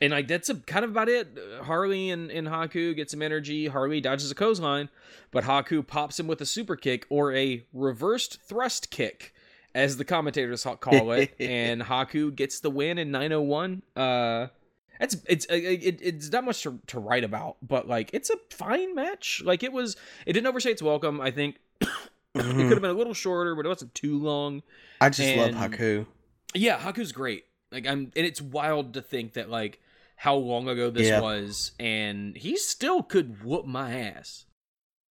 and 0.00 0.12
like 0.12 0.28
that's 0.28 0.48
a, 0.48 0.56
kind 0.56 0.84
of 0.84 0.90
about 0.90 1.08
it. 1.08 1.38
Harley 1.62 2.10
and, 2.10 2.30
and 2.30 2.46
Haku 2.46 2.94
get 2.94 3.10
some 3.10 3.22
energy. 3.22 3.66
Harley 3.68 4.00
dodges 4.00 4.30
a 4.30 4.34
clothesline, 4.34 4.88
but 5.30 5.44
Haku 5.44 5.86
pops 5.86 6.18
him 6.18 6.26
with 6.26 6.40
a 6.40 6.46
super 6.46 6.76
kick 6.76 7.06
or 7.08 7.32
a 7.34 7.64
reversed 7.72 8.40
thrust 8.42 8.90
kick, 8.90 9.34
as 9.74 9.96
the 9.96 10.04
commentators 10.04 10.66
call 10.80 11.12
it, 11.12 11.34
and 11.40 11.82
Haku 11.82 12.34
gets 12.34 12.60
the 12.60 12.70
win 12.70 12.98
in 12.98 13.10
901. 13.10 13.82
Uh, 13.96 14.48
it's 15.00 15.16
it's 15.26 15.46
uh, 15.50 15.54
it, 15.54 16.00
it's 16.02 16.30
not 16.32 16.44
much 16.44 16.62
to, 16.62 16.78
to 16.88 16.98
write 16.98 17.24
about, 17.24 17.56
but 17.62 17.86
like 17.88 18.10
it's 18.12 18.30
a 18.30 18.36
fine 18.50 18.94
match. 18.94 19.42
Like 19.44 19.62
it 19.62 19.72
was, 19.72 19.96
it 20.26 20.32
didn't 20.32 20.46
overstay 20.46 20.70
its 20.70 20.82
welcome. 20.82 21.20
I 21.20 21.30
think 21.30 21.56
it 21.80 21.88
could 22.34 22.44
have 22.72 22.80
been 22.82 22.90
a 22.90 22.92
little 22.92 23.14
shorter, 23.14 23.54
but 23.54 23.64
it 23.64 23.68
wasn't 23.68 23.94
too 23.94 24.18
long. 24.18 24.62
I 25.00 25.10
just 25.10 25.36
love 25.36 25.48
and- 25.48 25.56
Haku. 25.56 26.06
Yeah, 26.54 26.78
Haku's 26.78 27.12
great. 27.12 27.44
Like 27.70 27.86
I'm 27.86 28.10
and 28.16 28.26
it's 28.26 28.40
wild 28.40 28.94
to 28.94 29.02
think 29.02 29.34
that 29.34 29.50
like 29.50 29.80
how 30.16 30.34
long 30.34 30.68
ago 30.68 30.90
this 30.90 31.08
Yeah. 31.08 31.20
was 31.20 31.72
and 31.78 32.36
he 32.36 32.56
still 32.56 33.02
could 33.02 33.44
whoop 33.44 33.66
my 33.66 33.94
ass. 33.98 34.46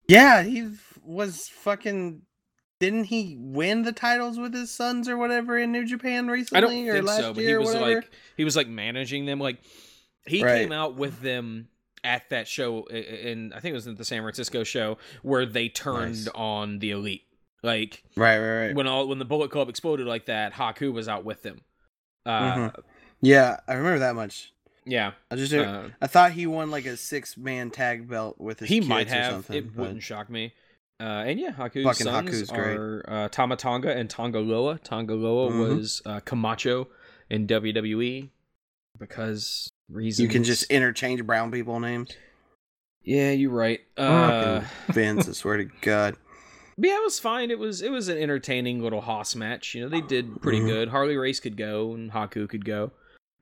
Yeah, 0.07 0.43
he 0.43 0.69
was 1.03 1.47
fucking. 1.49 2.21
Didn't 2.79 3.05
he 3.05 3.35
win 3.39 3.81
the 3.83 3.91
titles 3.91 4.37
with 4.37 4.53
his 4.53 4.69
sons 4.69 5.09
or 5.09 5.17
whatever 5.17 5.57
in 5.57 5.71
New 5.71 5.85
Japan 5.85 6.27
recently 6.27 6.57
I 6.57 6.61
don't 6.61 6.87
or 6.89 6.93
think 6.93 7.07
last 7.07 7.17
so, 7.19 7.33
but 7.33 7.43
year 7.43 7.59
he 7.59 7.65
was 7.65 7.75
like 7.75 8.11
he 8.37 8.43
was 8.43 8.55
like 8.55 8.67
managing 8.67 9.25
them 9.25 9.39
like 9.39 9.57
he 10.27 10.43
Right. 10.43 10.59
came 10.61 10.71
out 10.71 10.95
with 10.95 11.21
them 11.21 11.69
at 12.03 12.29
that 12.29 12.47
show 12.47 12.85
i- 12.91 12.95
i- 12.95 12.97
in 12.99 13.51
I 13.53 13.59
think 13.59 13.71
it 13.71 13.75
was 13.75 13.87
at 13.87 13.97
the 13.97 14.05
San 14.05 14.21
Francisco 14.21 14.63
show 14.63 14.97
where 15.23 15.45
they 15.45 15.69
turned 15.69 16.25
Nice. 16.25 16.27
on 16.35 16.79
the 16.79 16.91
elite. 16.91 17.23
Like 17.63 18.03
right, 18.15 18.37
right, 18.37 18.67
right. 18.67 18.75
when 18.75 18.85
all 18.85 19.07
when 19.07 19.17
the 19.17 19.25
Bullet 19.25 19.49
Club 19.49 19.67
exploded 19.69 20.05
like 20.05 20.27
that, 20.27 20.53
Haku 20.53 20.93
was 20.93 21.07
out 21.07 21.25
with 21.25 21.41
them. 21.41 21.61
Uh 22.25 22.53
Mhm. 22.53 22.83
Yeah, 23.21 23.57
I 23.67 23.73
remember 23.73 23.99
that 23.99 24.13
much. 24.13 24.53
yeah. 24.85 25.13
I 25.31 25.35
just 25.35 25.51
Uh, 25.51 25.89
I 25.99 26.05
thought 26.05 26.33
he 26.33 26.45
won 26.45 26.69
like 26.69 26.85
a 26.85 26.95
six 26.95 27.35
man 27.35 27.71
tag 27.71 28.07
belt 28.07 28.39
with 28.39 28.59
his 28.59 28.69
he 28.69 28.81
might 28.81 29.07
or 29.07 29.15
have. 29.15 29.31
something. 29.33 29.55
It 29.57 29.75
but- 29.75 29.81
wouldn't 29.81 30.03
shock 30.03 30.29
me. 30.29 30.53
Uh, 30.99 31.23
and 31.27 31.39
yeah, 31.39 31.51
Haku's 31.51 31.83
Fucking 31.83 32.05
sons 32.05 32.29
Haku's 32.29 32.49
great. 32.49 32.75
are 32.77 33.05
uh, 33.07 33.27
Tama 33.29 33.55
Tonga 33.55 33.95
and 33.95 34.09
Tanga 34.09 34.39
Loa. 34.39 34.79
Tongaloa 34.79 35.51
Mhm. 35.51 35.77
was 35.77 36.01
uh, 36.05 36.19
Camacho 36.21 36.87
in 37.29 37.45
WWE 37.47 38.29
because 38.97 39.69
reasons. 39.89 40.23
You 40.23 40.27
can 40.29 40.43
just 40.43 40.63
interchange 40.71 41.23
brown 41.25 41.51
people 41.51 41.79
names. 41.79 42.09
yeah, 43.03 43.31
you're 43.31 43.51
right. 43.51 43.79
Uh, 43.95 44.61
Vince, 44.89 45.29
I 45.29 45.33
swear 45.33 45.57
to 45.57 45.65
God. 45.81 46.15
but 46.77 46.89
yeah, 46.89 46.95
it 46.97 47.03
was 47.03 47.19
fine. 47.19 47.51
It 47.51 47.59
was 47.59 47.81
it 47.81 47.91
was 47.91 48.07
an 48.07 48.17
entertaining 48.17 48.81
little 48.81 49.01
hoss 49.01 49.35
match. 49.35 49.75
You 49.75 49.81
know, 49.83 49.89
they 49.89 50.01
did 50.01 50.41
pretty 50.41 50.61
Mhm. 50.61 50.67
good. 50.67 50.89
Harley 50.89 51.15
Race 51.17 51.39
could 51.39 51.57
go 51.57 51.93
and 51.93 52.11
Haku 52.11 52.49
could 52.49 52.65
go. 52.65 52.91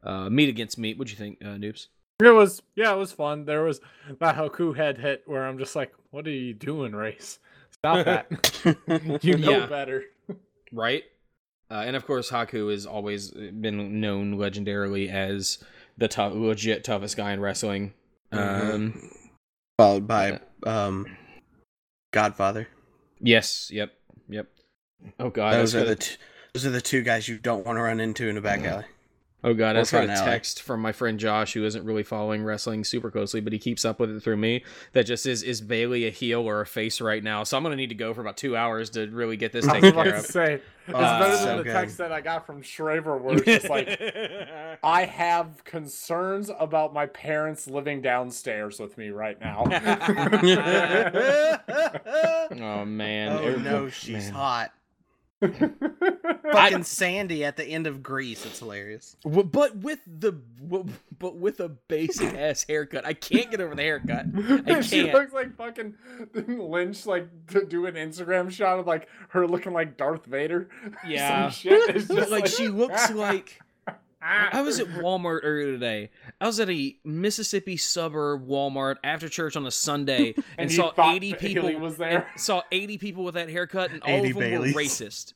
Uh, 0.03 0.29
meat 0.29 0.49
against 0.49 0.77
meat. 0.77 0.97
What'd 0.99 1.11
you 1.11 1.17
think, 1.17 1.39
uh, 1.41 1.55
Noobs? 1.57 1.87
It 2.21 2.29
was 2.29 2.61
yeah, 2.75 2.93
it 2.93 2.97
was 2.97 3.11
fun. 3.11 3.45
There 3.45 3.63
was 3.63 3.79
that 4.19 4.35
Haku 4.35 4.75
head 4.75 4.97
hit 4.97 5.23
where 5.25 5.45
I'm 5.45 5.57
just 5.57 5.75
like, 5.75 5.93
what 6.11 6.27
are 6.27 6.31
you 6.31 6.53
doing, 6.53 6.91
race? 6.93 7.39
Stop 7.85 8.05
that. 8.05 9.23
you 9.23 9.37
know 9.37 9.51
Yeah. 9.51 9.65
better. 9.67 10.03
right? 10.71 11.03
Uh, 11.69 11.83
and 11.85 11.95
of 11.95 12.05
course, 12.05 12.29
Haku 12.31 12.71
has 12.71 12.85
always 12.85 13.31
been 13.31 13.99
known 13.99 14.35
legendarily 14.37 15.09
as 15.11 15.57
the 15.97 16.07
tough, 16.07 16.33
legit 16.35 16.83
toughest 16.83 17.17
guy 17.17 17.31
in 17.31 17.39
wrestling. 17.39 17.93
Mhm. 18.31 18.73
Um, 18.73 19.11
Followed 19.77 20.07
by 20.07 20.39
um, 20.65 21.05
Godfather. 22.13 22.67
yes, 23.19 23.69
yep, 23.71 23.93
yep. 24.29 24.47
Oh 25.19 25.29
god, 25.29 25.53
those 25.55 25.75
are 25.75 25.83
the 25.83 25.91
a- 25.91 25.95
t- 25.95 26.15
those 26.53 26.65
are 26.65 26.69
the 26.71 26.81
two 26.81 27.01
guys 27.01 27.27
you 27.27 27.37
don't 27.37 27.65
want 27.65 27.77
to 27.77 27.81
run 27.81 27.99
into 27.99 28.27
in 28.29 28.37
a 28.37 28.41
back 28.41 28.61
alley. 28.63 28.85
Oh 29.47 29.53
god, 29.53 29.75
I 29.75 29.79
or 29.79 29.81
just 29.83 29.91
got 29.91 30.05
a 30.05 30.07
text 30.07 30.63
from 30.63 30.81
my 30.81 30.91
friend 30.91 31.19
Josh, 31.19 31.53
who 31.53 31.63
isn't 31.65 31.85
really 31.85 32.01
following 32.01 32.43
wrestling 32.43 32.83
super 32.83 33.11
closely, 33.11 33.41
but 33.41 33.53
he 33.53 33.59
keeps 33.59 33.85
up 33.85 33.99
with 33.99 34.09
it 34.09 34.19
through 34.23 34.37
me. 34.37 34.63
That 34.93 35.05
just 35.05 35.27
is 35.27 35.43
is 35.43 35.61
Bayley 35.61 36.07
a 36.07 36.09
heel 36.09 36.41
or 36.41 36.61
a 36.61 36.65
face 36.65 36.99
right 36.99 37.23
now? 37.23 37.43
So 37.43 37.55
I'm 37.55 37.61
gonna 37.61 37.75
need 37.75 37.89
to 37.89 37.95
go 37.95 38.11
for 38.15 38.21
about 38.21 38.37
two 38.37 38.57
hours 38.57 38.89
to 38.91 39.05
really 39.07 39.37
get 39.37 39.51
this 39.51 39.67
I 39.67 39.73
was 39.73 39.81
taken 39.83 39.89
about 39.91 40.03
care 40.05 40.13
to 40.13 40.19
of. 40.19 40.25
say, 40.25 40.53
it's 40.55 40.63
Oh, 40.89 40.93
better 40.93 41.35
than 41.35 41.37
so 41.43 41.57
the 41.57 41.63
good. 41.63 41.73
text 41.73 41.97
that 41.99 42.11
I 42.11 42.21
got 42.21 42.47
from 42.47 42.63
Shraver 42.63 43.21
where 43.21 43.35
it's 43.37 43.45
just 43.45 43.69
like, 43.69 43.99
I 44.83 45.05
have 45.05 45.63
concerns 45.63 46.49
about 46.59 46.93
my 46.93 47.05
parents 47.05 47.67
living 47.67 48.01
downstairs 48.01 48.79
with 48.79 48.97
me 48.97 49.09
right 49.09 49.39
now. 49.39 49.63
oh 52.51 52.85
man, 52.85 53.31
oh 53.31 53.47
It- 53.47 53.61
no, 53.61 53.89
she's 53.89 54.25
man. 54.25 54.33
hot. 54.33 54.71
Fucking 56.51 56.83
Sandy 56.83 57.43
at 57.43 57.57
the 57.57 57.65
end 57.65 57.87
of 57.87 58.01
Grease. 58.01 58.45
It's 58.45 58.59
hilarious. 58.59 59.15
W- 59.23 59.43
but 59.43 59.75
with 59.77 59.99
the 60.07 60.31
w- 60.31 60.85
but 61.19 61.35
with 61.35 61.59
a 61.59 61.69
basic 61.69 62.33
ass 62.33 62.65
haircut, 62.69 63.05
I 63.05 63.13
can't 63.13 63.51
get 63.51 63.59
over 63.61 63.75
the 63.75 63.81
haircut. 63.81 64.25
I 64.67 64.81
she 64.81 65.01
can't. 65.03 65.13
looks 65.13 65.33
like 65.33 65.55
fucking 65.55 65.93
Lynch, 66.33 67.05
like 67.05 67.27
to 67.47 67.65
do 67.65 67.85
an 67.85 67.95
Instagram 67.95 68.49
shot 68.51 68.79
of 68.79 68.87
like 68.87 69.07
her 69.29 69.47
looking 69.47 69.73
like 69.73 69.97
Darth 69.97 70.25
Vader. 70.25 70.69
Yeah. 71.07 71.49
Some 71.49 71.51
shit. 71.51 71.95
It's 71.95 72.05
But 72.05 72.15
just 72.17 72.31
like 72.31 72.47
she 72.47 72.67
looks 72.67 73.11
like. 73.11 73.59
I 74.27 74.61
was 74.61 74.79
at 74.81 74.87
Walmart 74.87 75.41
earlier 75.43 75.71
today. 75.73 76.09
I 76.41 76.47
was 76.47 76.59
at 76.59 76.69
a 76.69 76.95
Mississippi 77.03 77.77
suburb 77.77 78.47
Walmart 78.47 78.95
after 79.03 79.29
church 79.29 79.55
on 79.55 79.65
a 79.67 79.71
Sunday 79.71 80.33
and, 80.35 80.45
and 80.57 80.71
saw 80.71 80.91
80 80.97 81.33
Bayley 81.33 81.33
people 81.73 81.79
was 81.79 81.97
there. 81.97 82.27
saw 82.35 82.61
80 82.71 82.97
people 82.97 83.23
with 83.23 83.35
that 83.35 83.49
haircut 83.49 83.91
and 83.91 84.01
all 84.03 84.17
of 84.17 84.23
them 84.23 84.35
Bayleys. 84.35 84.73
were 84.73 84.81
racist. 84.81 85.33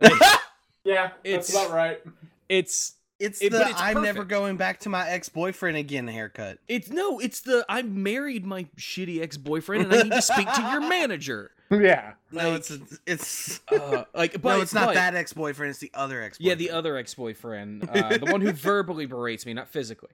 Yeah, 0.84 1.10
It's- 1.24 1.48
that's 1.52 1.64
about 1.66 1.74
right. 1.74 2.00
It's 2.48 2.92
It's 3.18 3.40
It- 3.42 3.50
the 3.50 3.68
it's 3.70 3.80
I'm 3.80 4.02
never 4.02 4.24
going 4.24 4.56
back 4.56 4.78
to 4.80 4.88
my 4.88 5.08
ex 5.08 5.28
boyfriend 5.28 5.76
again 5.76 6.06
haircut. 6.06 6.58
it's 6.68 6.90
no, 6.90 7.18
it's 7.18 7.40
the 7.40 7.64
I 7.68 7.82
married 7.82 8.44
my 8.46 8.64
shitty 8.76 9.20
ex-boyfriend 9.20 9.84
and 9.84 9.92
I 9.94 10.02
need 10.02 10.12
to 10.12 10.22
speak 10.22 10.52
to 10.52 10.60
your 10.62 10.80
manager. 10.82 11.50
Yeah. 11.70 12.12
No, 12.30 12.50
Like- 12.50 12.58
it's 12.58 12.78
it's 13.06 13.60
Uh, 13.72 14.04
like 14.14 14.40
but 14.40 14.56
no, 14.56 14.60
it's 14.60 14.74
not 14.74 14.86
but- 14.88 14.94
that 14.94 15.14
ex 15.14 15.32
boyfriend. 15.32 15.70
It's 15.70 15.78
the 15.80 15.90
other 15.94 16.22
ex. 16.22 16.38
Yeah, 16.40 16.54
the 16.54 16.70
other 16.70 16.96
ex-boyfriend, 16.96 17.88
uh, 17.88 18.18
the 18.18 18.26
one 18.26 18.40
who 18.40 18.52
verbally 18.70 19.06
berates 19.06 19.44
me, 19.46 19.54
not 19.54 19.68
physically. 19.68 20.10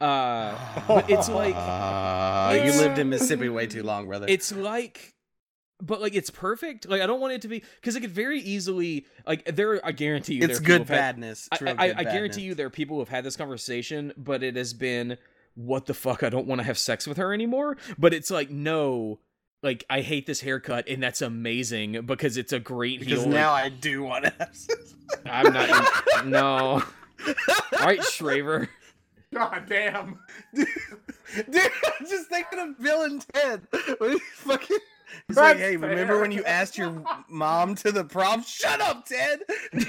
Uh, 0.00 0.56
but 0.88 1.08
it's 1.10 1.28
like 1.28 1.54
Uh, 1.56 2.60
you 2.64 2.72
lived 2.72 2.98
in 2.98 3.08
Mississippi 3.08 3.48
way 3.48 3.66
too 3.66 3.82
long, 3.82 4.06
brother. 4.06 4.26
it's 4.28 4.52
like, 4.52 5.14
but 5.80 6.00
like 6.00 6.14
it's 6.14 6.30
perfect. 6.30 6.88
Like 6.88 7.02
I 7.02 7.06
don't 7.06 7.20
want 7.20 7.34
it 7.34 7.42
to 7.42 7.48
be 7.48 7.62
because 7.80 7.96
it 7.96 8.00
could 8.00 8.10
very 8.10 8.40
easily 8.40 9.06
like 9.26 9.44
there. 9.56 9.84
I 9.86 9.92
guarantee 9.92 10.34
you, 10.34 10.44
it's 10.44 10.58
good 10.58 10.64
people 10.64 10.78
who've 10.78 10.88
had- 10.88 10.96
badness. 11.16 11.48
I, 11.52 11.56
True 11.56 11.68
I, 11.68 11.72
good 11.72 11.80
I 11.80 11.88
badness. 11.88 12.12
guarantee 12.14 12.42
you 12.42 12.54
there 12.54 12.66
are 12.66 12.70
people 12.70 12.96
who 12.96 13.00
have 13.00 13.08
had 13.10 13.24
this 13.24 13.36
conversation, 13.36 14.12
but 14.16 14.42
it 14.42 14.56
has 14.56 14.72
been 14.74 15.18
what 15.54 15.86
the 15.86 15.94
fuck. 15.94 16.22
I 16.22 16.28
don't 16.30 16.46
want 16.46 16.60
to 16.60 16.64
have 16.66 16.78
sex 16.78 17.06
with 17.06 17.16
her 17.16 17.32
anymore. 17.32 17.76
But 17.98 18.12
it's 18.14 18.30
like 18.30 18.50
no. 18.50 19.18
Like 19.66 19.84
I 19.90 20.00
hate 20.00 20.26
this 20.26 20.40
haircut, 20.40 20.88
and 20.88 21.02
that's 21.02 21.20
amazing 21.20 22.02
because 22.06 22.36
it's 22.36 22.52
a 22.52 22.60
great 22.60 23.00
because 23.00 23.24
heel. 23.24 23.32
now 23.32 23.52
I 23.52 23.68
do 23.68 24.04
want 24.04 24.24
to 24.26 24.32
have 24.38 24.54
sex. 24.54 24.94
I'm 25.26 25.52
not. 25.52 26.26
no. 26.26 26.46
All 26.46 26.82
right, 27.80 27.98
Shraver. 27.98 28.68
God 29.34 29.64
damn. 29.68 30.20
Dude, 30.54 30.68
I'm 31.34 32.06
just 32.08 32.28
thinking 32.28 32.60
of 32.60 32.78
Bill 32.80 33.02
and 33.02 33.26
Ted. 33.34 33.66
When 33.98 34.12
he 34.12 34.18
fucking, 34.36 34.78
he's 35.26 35.36
like, 35.36 35.56
hey, 35.56 35.76
remember 35.76 36.20
when 36.20 36.30
you 36.30 36.44
asked 36.44 36.78
your 36.78 37.02
mom 37.28 37.74
to 37.74 37.90
the 37.90 38.04
prom? 38.04 38.44
Shut 38.44 38.80
up, 38.80 39.04
Ted. 39.06 39.40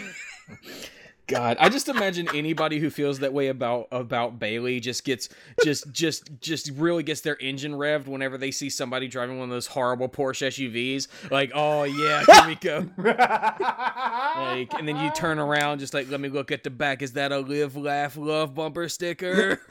God, 1.27 1.57
I 1.59 1.67
just 1.67 1.89
imagine 1.89 2.29
anybody 2.33 2.79
who 2.79 2.89
feels 2.89 3.19
that 3.19 3.33
way 3.33 3.49
about 3.49 3.89
about 3.91 4.39
Bayley 4.39 4.79
just 4.79 5.03
gets 5.03 5.27
just 5.61 5.91
just 5.91 6.39
just 6.39 6.71
really 6.71 7.03
gets 7.03 7.19
their 7.19 7.37
engine 7.41 7.73
revved 7.73 8.07
whenever 8.07 8.37
they 8.37 8.49
see 8.49 8.69
somebody 8.69 9.09
driving 9.09 9.37
one 9.37 9.49
of 9.49 9.53
those 9.53 9.67
horrible 9.67 10.07
Porsche 10.07 10.47
SUVs. 10.47 11.07
Like, 11.29 11.51
oh 11.53 11.83
yeah, 11.83 12.23
here 12.25 12.47
we 12.47 12.55
go. 12.55 12.89
Like, 12.97 14.73
and 14.73 14.87
then 14.87 14.95
you 14.97 15.11
turn 15.11 15.37
around, 15.39 15.79
just 15.79 15.93
like, 15.93 16.09
let 16.09 16.21
me 16.21 16.29
look 16.29 16.51
at 16.51 16.63
the 16.63 16.69
back. 16.69 17.01
Is 17.01 17.13
that 17.13 17.31
a 17.33 17.39
live, 17.39 17.75
laugh, 17.75 18.15
love 18.15 18.55
bumper 18.55 18.87
sticker? 18.87 19.61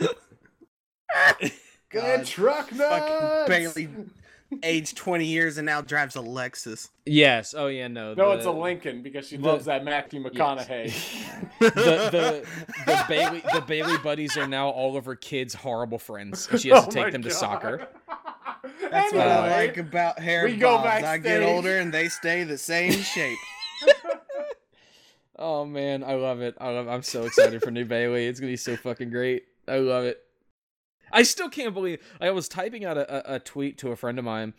Good 1.89 2.03
God, 2.03 2.27
truck 2.27 2.73
nuts. 2.73 3.09
fucking 3.09 3.49
Bayley, 3.49 3.89
aged 4.63 4.97
20 4.97 5.25
years 5.27 5.59
and 5.59 5.67
now 5.67 5.81
drives 5.81 6.15
a 6.17 6.21
Lexus. 6.21 6.89
yes. 7.05 7.55
Oh 7.57 7.67
yeah, 7.67 7.89
no. 7.89 8.15
No, 8.15 8.31
the- 8.31 8.37
it's 8.37 8.47
a 8.47 8.51
Lincoln 8.51 9.03
because 9.03 9.27
she 9.29 9.37
the- 9.37 9.47
loves 9.49 9.65
that 9.67 9.85
Matthew 9.85 10.23
McConaughey. 10.23 10.93
the 11.61 11.71
the 11.71 12.47
the 12.87 13.05
Bayley 13.09 13.43
the 13.53 13.61
Bayley 13.61 13.99
buddies 13.99 14.37
are 14.37 14.47
now 14.47 14.69
all 14.69 14.97
of 14.97 15.05
her 15.05 15.17
kids' 15.17 15.55
horrible 15.55 15.99
friends. 15.99 16.49
And 16.51 16.61
she 16.61 16.69
has 16.71 16.79
oh 16.83 16.83
to 16.83 16.89
Oh 16.89 16.91
take 16.91 17.05
my 17.07 17.11
them 17.11 17.23
to 17.23 17.31
soccer. 17.31 17.89
That's 18.91 19.13
what 19.13 19.27
I 19.29 19.51
like 19.67 19.77
about 19.77 20.19
hair 20.19 20.45
we 20.45 20.57
go 20.57 20.77
bobs. 20.79 21.05
I 21.05 21.19
get 21.19 21.43
older 21.43 21.79
and 21.79 21.93
they 21.93 22.09
stay 22.09 22.45
the 22.45 22.59
same 22.59 22.93
shape. 22.93 23.39
Oh 25.39 25.65
man, 25.67 26.03
I 26.03 26.15
love 26.15 26.41
it. 26.41 26.57
I 26.61 26.71
love. 26.71 26.89
I'm 26.89 27.03
so 27.03 27.25
excited 27.25 27.63
for 27.63 27.71
new 27.71 27.85
Bayley. 27.85 28.27
It's 28.27 28.41
gonna 28.41 28.53
be 28.53 28.57
so 28.57 28.77
fucking 28.77 29.11
great. 29.11 29.45
I 29.69 29.79
love 29.79 30.05
it. 30.05 30.23
I 31.13 31.23
still 31.23 31.49
can't 31.49 31.75
believe. 31.75 32.01
I 32.21 32.31
was 32.31 32.49
typing 32.49 32.85
out 32.85 32.97
a, 32.97 33.35
a, 33.35 33.39
tweet 33.39 33.79
to 33.79 33.93
a 33.93 33.97
friend 33.97 34.19
of 34.19 34.25
mine 34.25 34.55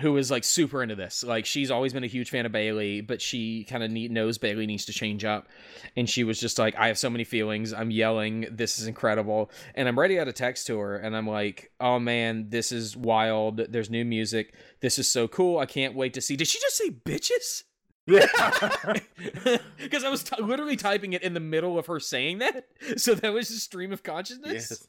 who 0.00 0.12
was 0.12 0.30
like 0.30 0.42
super 0.42 0.82
into 0.82 0.96
this. 0.96 1.22
Like 1.22 1.46
she's 1.46 1.70
always 1.70 1.92
been 1.92 2.04
a 2.04 2.08
huge 2.08 2.30
fan 2.30 2.46
of 2.46 2.52
Bayley, 2.52 3.00
but 3.00 3.22
she 3.22 3.64
kind 3.64 3.82
of 3.84 3.90
knows 3.90 4.38
Bayley 4.38 4.66
needs 4.66 4.84
to 4.86 4.92
change 4.92 5.24
up. 5.24 5.48
And 5.96 6.08
she 6.08 6.24
was 6.24 6.40
just 6.40 6.58
like, 6.58 6.74
"I 6.76 6.88
have 6.88 6.98
so 6.98 7.10
many 7.10 7.24
feelings. 7.24 7.72
I'm 7.72 7.90
yelling. 7.90 8.46
This 8.50 8.78
is 8.78 8.86
incredible." 8.86 9.50
And 9.74 9.88
I'm 9.88 9.98
ready 9.98 10.18
out 10.18 10.26
a 10.26 10.32
text 10.32 10.66
to 10.66 10.78
her, 10.78 10.96
and 10.96 11.16
I'm 11.16 11.28
like, 11.28 11.70
"Oh 11.80 11.98
man, 11.98 12.50
this 12.50 12.72
is 12.72 12.96
wild. 12.96 13.58
There's 13.58 13.90
new 13.90 14.04
music. 14.04 14.54
This 14.80 14.98
is 14.98 15.08
so 15.08 15.28
cool. 15.28 15.58
I 15.58 15.66
can't 15.66 15.94
wait 15.94 16.14
to 16.14 16.20
see." 16.20 16.36
Did 16.36 16.48
she 16.48 16.58
just 16.60 16.76
say 16.76 16.90
bitches? 16.90 17.62
Yeah. 18.06 18.26
Because 19.78 20.04
I 20.04 20.08
was 20.08 20.24
t- 20.24 20.42
literally 20.42 20.76
typing 20.76 21.12
it 21.12 21.22
in 21.22 21.34
the 21.34 21.40
middle 21.40 21.78
of 21.78 21.86
her 21.86 22.00
saying 22.00 22.38
that, 22.38 22.66
so 22.96 23.14
that 23.14 23.32
was 23.32 23.50
a 23.50 23.58
stream 23.58 23.92
of 23.92 24.02
consciousness. 24.02 24.70
Yes. 24.70 24.88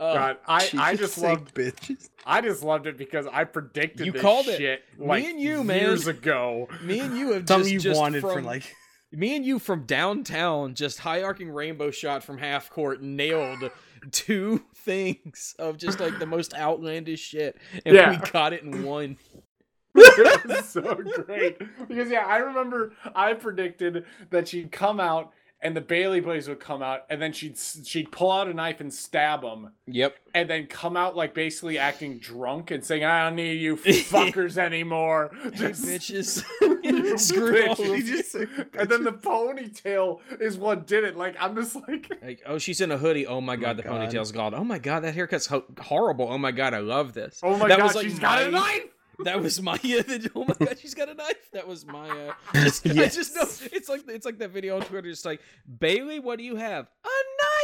Oh, 0.00 0.14
God, 0.14 0.36
I, 0.46 0.56
I 0.78 0.94
just 0.94 1.14
just 1.14 1.18
loved 1.18 1.54
bitches. 1.54 2.08
I 2.24 2.40
just 2.40 2.62
loved 2.62 2.86
it 2.86 2.96
because 2.96 3.26
I 3.26 3.44
predicted 3.44 4.06
You 4.06 4.12
this 4.12 4.22
called 4.22 4.46
it. 4.46 4.58
shit 4.58 4.84
Me 4.98 5.28
and 5.28 5.40
you, 5.40 5.64
man. 5.64 5.80
years 5.80 6.06
ago. 6.06 6.68
me 6.82 7.00
and 7.00 7.16
you 7.18 7.32
have 7.32 7.44
just, 7.46 7.68
you 7.70 7.80
just 7.80 7.98
wanted 7.98 8.20
from, 8.20 8.30
for 8.34 8.42
like. 8.42 8.76
me 9.12 9.34
and 9.34 9.44
you 9.44 9.58
from 9.58 9.84
downtown, 9.86 10.74
just 10.74 11.00
high 11.00 11.22
arcing 11.22 11.50
rainbow 11.50 11.90
shot 11.90 12.22
from 12.22 12.38
half 12.38 12.70
court, 12.70 13.02
nailed 13.02 13.70
two 14.12 14.62
things 14.74 15.56
of 15.58 15.76
just 15.78 15.98
like 15.98 16.18
the 16.20 16.26
most 16.26 16.54
outlandish 16.54 17.20
shit, 17.20 17.56
and 17.84 17.94
Yeah. 17.96 18.10
we 18.10 18.30
got 18.30 18.52
it 18.52 18.62
in 18.62 18.84
one. 18.84 19.16
it 19.94 20.46
was 20.46 20.68
so 20.68 20.94
great 21.26 21.58
because 21.88 22.08
yeah, 22.10 22.24
I 22.24 22.36
remember 22.36 22.92
I 23.16 23.32
predicted 23.32 24.04
that 24.30 24.46
she'd 24.46 24.70
come 24.70 25.00
out 25.00 25.32
and 25.60 25.76
the 25.76 25.80
Bayley 25.80 26.20
Blaze 26.20 26.48
would 26.48 26.60
come 26.60 26.82
out, 26.82 27.04
and 27.10 27.20
then 27.20 27.32
she'd 27.32 27.56
she'd 27.58 28.12
pull 28.12 28.30
out 28.30 28.48
a 28.48 28.54
knife 28.54 28.80
and 28.80 28.92
stab 28.92 29.42
him, 29.42 29.70
Yep. 29.86 30.14
and 30.34 30.48
then 30.48 30.66
come 30.66 30.96
out 30.96 31.16
like 31.16 31.34
basically 31.34 31.78
acting 31.78 32.18
drunk 32.18 32.70
and 32.70 32.84
saying, 32.84 33.04
"I 33.04 33.24
don't 33.24 33.36
need 33.36 33.54
you 33.60 33.76
fuckers 33.76 34.56
anymore." 34.56 35.30
Just 35.52 35.84
Bitches. 35.84 36.44
you 36.84 37.18
Screw 37.18 37.66
all 37.68 37.74
bitches. 37.76 37.92
of 37.92 37.96
you. 38.08 38.16
Just 38.16 38.34
And 38.34 38.88
then 38.88 39.02
the 39.04 39.12
ponytail 39.12 40.20
is 40.40 40.56
what 40.56 40.86
did 40.86 41.04
it. 41.04 41.16
Like 41.16 41.36
I'm 41.40 41.54
just 41.56 41.74
like, 41.88 42.08
Like, 42.22 42.42
oh, 42.46 42.58
she's 42.58 42.80
in 42.80 42.90
a 42.92 42.98
hoodie. 42.98 43.26
Oh 43.26 43.40
my 43.40 43.54
oh 43.54 43.56
god, 43.56 43.66
my 43.68 43.72
the 43.74 43.82
God. 43.82 44.10
ponytail's 44.10 44.32
gone. 44.32 44.54
Oh 44.54 44.64
my 44.64 44.78
god, 44.78 45.00
that 45.00 45.14
haircut's 45.14 45.46
ho- 45.46 45.64
horrible. 45.80 46.28
Oh 46.30 46.38
my 46.38 46.52
god, 46.52 46.74
I 46.74 46.78
love 46.78 47.14
this. 47.14 47.40
oh 47.42 47.56
my 47.56 47.68
That 47.68 47.78
god, 47.78 47.84
was, 47.84 47.94
like, 47.96 48.04
she's 48.04 48.18
got 48.18 48.42
a 48.42 48.50
knife. 48.50 48.82
That 49.24 49.42
was 49.42 49.60
my 49.60 49.78
oh 50.34 50.44
my 50.44 50.54
god, 50.58 50.78
she's 50.78 50.94
got 50.94 51.08
a 51.08 51.14
knife. 51.14 51.50
That 51.52 51.66
was 51.66 51.84
my 51.86 52.08
uh 52.08 52.32
just, 52.54 52.86
I 52.86 53.08
just 53.08 53.34
know 53.34 53.42
it's 53.72 53.88
like 53.88 54.08
it's 54.08 54.26
like 54.26 54.38
that 54.38 54.50
video 54.50 54.76
on 54.76 54.82
Twitter, 54.82 55.10
just 55.10 55.24
like 55.24 55.40
Bayley, 55.78 56.20
what 56.20 56.38
do 56.38 56.44
you 56.44 56.56
have? 56.56 56.86
A 57.04 57.08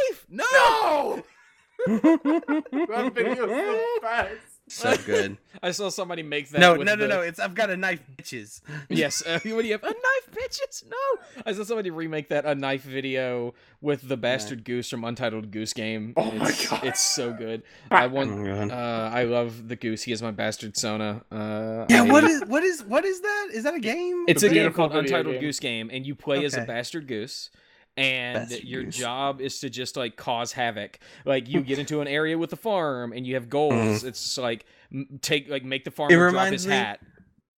knife. 0.09 0.25
No. 0.29 0.43
No, 0.53 1.23
that 1.87 3.11
video's 3.13 3.37
the 3.37 3.99
best. 4.01 4.54
So 4.67 4.95
good. 5.05 5.37
I 5.63 5.71
saw 5.71 5.89
somebody 5.89 6.23
make 6.23 6.49
that. 6.49 6.59
no, 6.59 6.73
with 6.75 6.87
no, 6.87 6.95
no, 6.95 7.03
the- 7.03 7.07
no. 7.07 7.21
It's 7.21 7.39
I've 7.39 7.53
got 7.53 7.69
a 7.69 7.77
knife, 7.77 8.01
bitches. 8.17 8.61
Yes, 8.89 9.23
uh, 9.25 9.33
what 9.43 9.61
do 9.61 9.67
you 9.67 9.73
have? 9.73 9.83
A 9.83 9.87
knife, 9.87 10.31
bitches? 10.31 10.83
No, 10.89 10.97
I 11.45 11.53
saw 11.53 11.63
somebody 11.63 11.91
remake 11.91 12.29
that 12.29 12.45
a 12.45 12.55
knife 12.55 12.81
video 12.83 13.53
with 13.81 14.07
the 14.07 14.17
bastard 14.17 14.63
goose 14.63 14.89
from 14.89 15.03
Untitled 15.03 15.51
Goose 15.51 15.73
Game. 15.73 16.13
Oh 16.17 16.31
my 16.31 16.51
God. 16.69 16.83
it's 16.83 17.01
so 17.01 17.31
good. 17.31 17.61
I 17.91 18.05
Oh 18.05 18.09
want. 18.09 18.37
my 18.39 18.47
God. 18.47 18.71
Uh, 18.71 19.09
I 19.13 19.23
love 19.25 19.67
the 19.67 19.75
goose. 19.75 20.01
He 20.03 20.11
is 20.11 20.21
my 20.23 20.31
bastard 20.31 20.75
Sona. 20.77 21.23
Uh, 21.31 21.85
yeah. 21.89 22.03
I- 22.03 22.11
What 22.11 22.23
is 22.23 22.43
what 22.45 22.63
is 22.63 22.83
what 22.83 23.05
is 23.05 23.21
that? 23.21 23.47
Is 23.53 23.63
that 23.65 23.75
a 23.75 23.79
game? 23.79 24.25
It's 24.27 24.41
a 24.43 24.47
a 24.47 24.49
game 24.49 24.73
called 24.73 24.95
Untitled 24.95 25.35
game. 25.35 25.41
Goose 25.41 25.59
Game, 25.59 25.89
and 25.93 26.05
you 26.07 26.15
play 26.15 26.43
as 26.43 26.55
a 26.55 26.61
bastard 26.61 27.07
goose. 27.07 27.49
And 27.97 28.51
your 28.63 28.83
job 28.83 29.39
is 29.39 29.59
to 29.61 29.69
just 29.69 29.95
like 29.95 30.17
cause 30.17 30.51
havoc. 30.51 30.99
Like 31.25 31.47
you 31.47 31.61
get 31.61 31.79
into 31.79 32.01
an 32.01 32.07
area 32.07 32.37
with 32.37 32.49
the 32.49 32.57
farm, 32.57 33.13
and 33.13 33.25
you 33.25 33.35
have 33.35 33.49
goals. 33.49 34.03
It's 34.03 34.21
just 34.21 34.37
like 34.37 34.65
take 35.21 35.49
like 35.49 35.63
make 35.63 35.83
the 35.85 35.91
farmer 35.91 36.13
drop 36.15 36.25
reminds 36.33 36.63
his 36.63 36.67
me- 36.67 36.73
hat. 36.75 36.99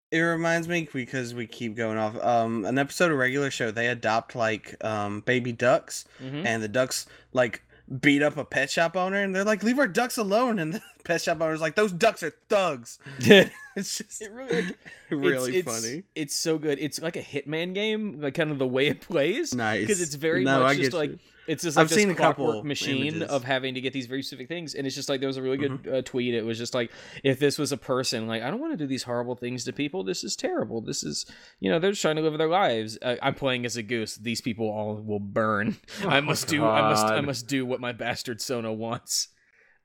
It 0.09 0.19
reminds 0.19 0.69
me 0.69 0.87
because 0.93 1.33
we 1.33 1.47
keep 1.47 1.75
going 1.75 1.97
off. 1.97 2.15
Um, 2.23 2.63
an 2.65 2.77
episode 2.77 3.11
of 3.11 3.17
regular 3.17 3.51
show 3.51 3.71
they 3.71 3.87
adopt 3.87 4.35
like 4.35 4.75
um 4.85 5.21
baby 5.21 5.51
ducks, 5.51 6.05
Mhm. 6.23 6.45
and 6.45 6.61
the 6.63 6.67
ducks 6.69 7.07
like 7.33 7.63
beat 8.01 8.21
up 8.21 8.37
a 8.37 8.45
pet 8.45 8.69
shop 8.69 8.95
owner, 8.95 9.21
and 9.21 9.35
they're 9.35 9.43
like, 9.43 9.63
"Leave 9.63 9.79
our 9.79 9.87
ducks 9.87 10.17
alone." 10.17 10.59
And 10.59 10.73
the 10.73 10.81
pet 11.03 11.21
shop 11.21 11.41
owner's 11.41 11.61
like, 11.61 11.75
"Those 11.75 11.91
ducks 11.91 12.23
are 12.23 12.33
thugs." 12.49 12.99
It's 13.77 13.99
just 13.99 14.23
It 14.23 14.31
really, 14.31 14.61
like, 14.63 14.77
really 15.11 15.57
it's, 15.57 15.71
funny. 15.71 15.97
It's, 15.97 16.07
it's 16.15 16.35
so 16.35 16.57
good. 16.57 16.79
It's 16.79 16.99
like 16.99 17.15
a 17.15 17.21
Hitman 17.21 17.75
game, 17.75 18.19
like 18.19 18.33
kind 18.33 18.49
of 18.49 18.57
the 18.57 18.65
way 18.65 18.87
it 18.87 19.01
plays. 19.01 19.53
Nice 19.53 19.81
Because 19.81 20.01
it's 20.01 20.15
very 20.15 20.43
No, 20.43 20.61
I 20.63 20.69
much 20.69 20.77
just 20.77 20.93
like 20.93 21.11
you. 21.11 21.19
It's 21.47 21.63
just 21.63 21.77
like 21.77 21.83
I've 21.83 21.89
this 21.89 21.97
seen 21.97 22.09
a 22.09 22.15
clockwork 22.15 22.47
couple 22.55 22.63
machine 22.63 23.07
images. 23.07 23.29
of 23.29 23.43
having 23.43 23.73
to 23.75 23.81
get 23.81 23.93
these 23.93 24.05
very 24.05 24.21
specific 24.21 24.47
things, 24.47 24.75
and 24.75 24.85
it's 24.85 24.95
just 24.95 25.09
like 25.09 25.19
there 25.19 25.27
was 25.27 25.37
a 25.37 25.41
really 25.41 25.57
good 25.57 25.71
Mm-hmm. 25.71 25.95
uh, 25.95 26.01
tweet. 26.01 26.33
It 26.33 26.45
was 26.45 26.57
just 26.57 26.73
like 26.73 26.91
if 27.23 27.39
this 27.39 27.57
was 27.57 27.71
a 27.71 27.77
person, 27.77 28.27
like 28.27 28.43
I 28.43 28.49
don't 28.49 28.59
want 28.59 28.73
to 28.73 28.77
do 28.77 28.87
these 28.87 29.03
horrible 29.03 29.35
things 29.35 29.63
to 29.65 29.73
people. 29.73 30.03
This 30.03 30.23
is 30.23 30.35
terrible. 30.35 30.81
This 30.81 31.03
is 31.03 31.25
you 31.59 31.69
know 31.71 31.79
they're 31.79 31.91
just 31.91 32.01
trying 32.01 32.17
to 32.17 32.21
live 32.21 32.37
their 32.37 32.47
lives. 32.49 32.97
Uh, 33.01 33.15
I'm 33.21 33.33
playing 33.35 33.65
as 33.65 33.77
a 33.77 33.83
goose. 33.83 34.15
These 34.15 34.41
people 34.41 34.67
all 34.69 34.95
will 34.95 35.19
burn. 35.19 35.77
I 36.05 36.19
must 36.21 36.47
do. 36.47 36.65
I 36.65 36.81
must. 36.81 37.05
I 37.05 37.21
must 37.21 37.47
do 37.47 37.65
what 37.65 37.79
my 37.79 37.91
bastard 37.91 38.41
Sona 38.41 38.71
wants. 38.73 39.29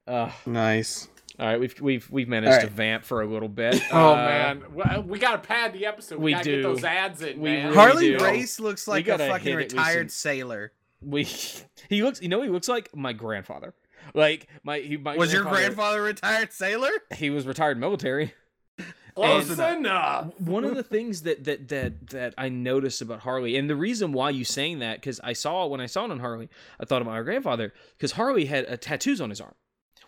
Uh, 0.06 0.30
nice. 0.46 1.06
all 1.38 1.46
right, 1.46 1.60
we've 1.60 1.80
we've 1.80 2.10
we've 2.10 2.28
managed 2.28 2.54
All 2.54 2.60
to 2.62 2.66
vamp 2.66 3.04
for 3.04 3.22
a 3.22 3.26
little 3.26 3.48
bit. 3.48 3.80
Oh 3.92 4.12
Uh, 4.12 4.16
man, 4.16 4.62
we, 4.74 5.00
we 5.12 5.18
gotta 5.20 5.38
pad 5.38 5.72
the 5.72 5.86
episode. 5.86 6.18
We, 6.18 6.24
we 6.26 6.32
gotta 6.32 6.44
do. 6.44 6.56
get 6.56 6.62
those 6.62 6.84
ads 6.84 7.22
in, 7.22 7.40
We 7.40 7.50
man. 7.50 7.64
really 7.66 7.76
Harley 7.76 8.16
do. 8.18 8.24
Race 8.24 8.58
looks 8.58 8.88
like 8.88 9.06
a 9.08 9.16
fucking 9.18 9.44
hit 9.44 9.52
it 9.52 9.56
with 9.56 9.72
retired 9.74 10.10
some- 10.10 10.30
sailor. 10.32 10.72
We 11.04 11.24
he 11.88 12.02
looks 12.02 12.20
you 12.22 12.28
know 12.28 12.42
he 12.42 12.48
looks 12.48 12.68
like 12.68 12.94
my 12.94 13.12
grandfather 13.12 13.74
like 14.14 14.48
my 14.64 14.78
he 14.78 14.96
my 14.96 15.16
Was 15.16 15.32
your 15.32 15.44
grandfather 15.44 16.00
a 16.00 16.02
retired 16.02 16.52
sailor? 16.52 16.90
he 17.14 17.30
was 17.30 17.46
retired 17.46 17.78
military 17.78 18.34
Close 19.14 19.58
And- 19.58 19.86
enough. 19.86 20.32
one 20.40 20.64
of 20.64 20.74
the 20.74 20.82
things 20.82 21.22
that 21.22 21.44
that 21.44 21.68
that 21.68 22.08
that 22.10 22.34
i 22.38 22.48
noticed 22.48 23.02
about 23.02 23.20
harley 23.20 23.56
and 23.56 23.68
the 23.68 23.76
reason 23.76 24.12
why 24.12 24.30
you 24.30 24.42
saying 24.44 24.78
that 24.78 25.00
because 25.00 25.20
i 25.22 25.34
saw 25.34 25.66
when 25.66 25.80
i 25.82 25.86
saw 25.86 26.06
it 26.06 26.10
on 26.10 26.18
harley 26.20 26.48
i 26.80 26.86
thought 26.86 27.02
about 27.02 27.12
my 27.12 27.22
grandfather 27.22 27.74
because 27.98 28.12
harley 28.12 28.46
had 28.46 28.64
uh, 28.70 28.76
tattoos 28.80 29.20
on 29.20 29.28
his 29.28 29.38
arm 29.40 29.54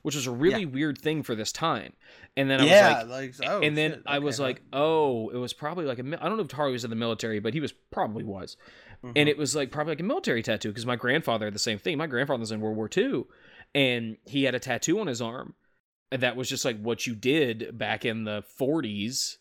which 0.00 0.14
was 0.14 0.26
a 0.26 0.30
really 0.30 0.64
weird 0.64 0.96
thing 0.98 1.22
for 1.22 1.34
this 1.34 1.52
time 1.52 1.92
and 2.36 2.48
then 2.48 2.62
i 2.62 2.64
yeah, 2.64 3.02
was 3.02 3.10
like 3.10 3.38
like, 3.40 3.48
oh, 3.50 3.60
and 3.60 3.76
then 3.76 3.90
shit, 3.92 4.02
I 4.06 4.18
was 4.20 4.40
okay. 4.40 4.48
like, 4.48 4.62
oh, 4.72 5.28
it 5.28 5.36
was 5.36 5.52
probably 5.52 5.84
like 5.84 5.98
a. 5.98 6.02
mi- 6.02 6.16
I 6.20 6.28
don't 6.28 6.36
know 6.36 6.42
if 6.42 6.50
Harley 6.50 6.72
was 6.72 6.82
in 6.82 6.90
the 6.90 6.96
military, 6.96 7.38
but 7.38 7.54
he 7.54 7.60
was 7.60 7.70
probably 7.92 8.24
was, 8.24 8.56
Mhm. 9.02 9.12
and 9.16 9.28
it 9.28 9.36
was 9.38 9.56
like 9.56 9.70
probably 9.70 9.92
like 9.92 10.00
a 10.00 10.04
military 10.04 10.42
tattoo 10.42 10.68
because 10.68 10.86
my 10.86 10.96
grandfather 10.96 11.46
had 11.46 11.54
the 11.54 11.58
same 11.58 11.78
thing. 11.78 11.96
My 11.98 12.06
grandfather 12.06 12.40
was 12.40 12.52
in 12.52 12.60
World 12.60 12.76
War 12.76 12.88
II, 12.94 13.24
and 13.74 14.16
he 14.24 14.44
had 14.44 14.54
a 14.54 14.60
tattoo 14.60 15.00
on 15.00 15.06
his 15.06 15.20
arm, 15.22 15.54
and 16.12 16.22
that 16.22 16.36
was 16.36 16.48
just 16.48 16.64
like 16.64 16.80
what 16.80 17.06
you 17.06 17.14
did 17.14 17.76
back 17.78 18.04
in 18.04 18.24
the 18.24 18.42
40s. 18.58 19.38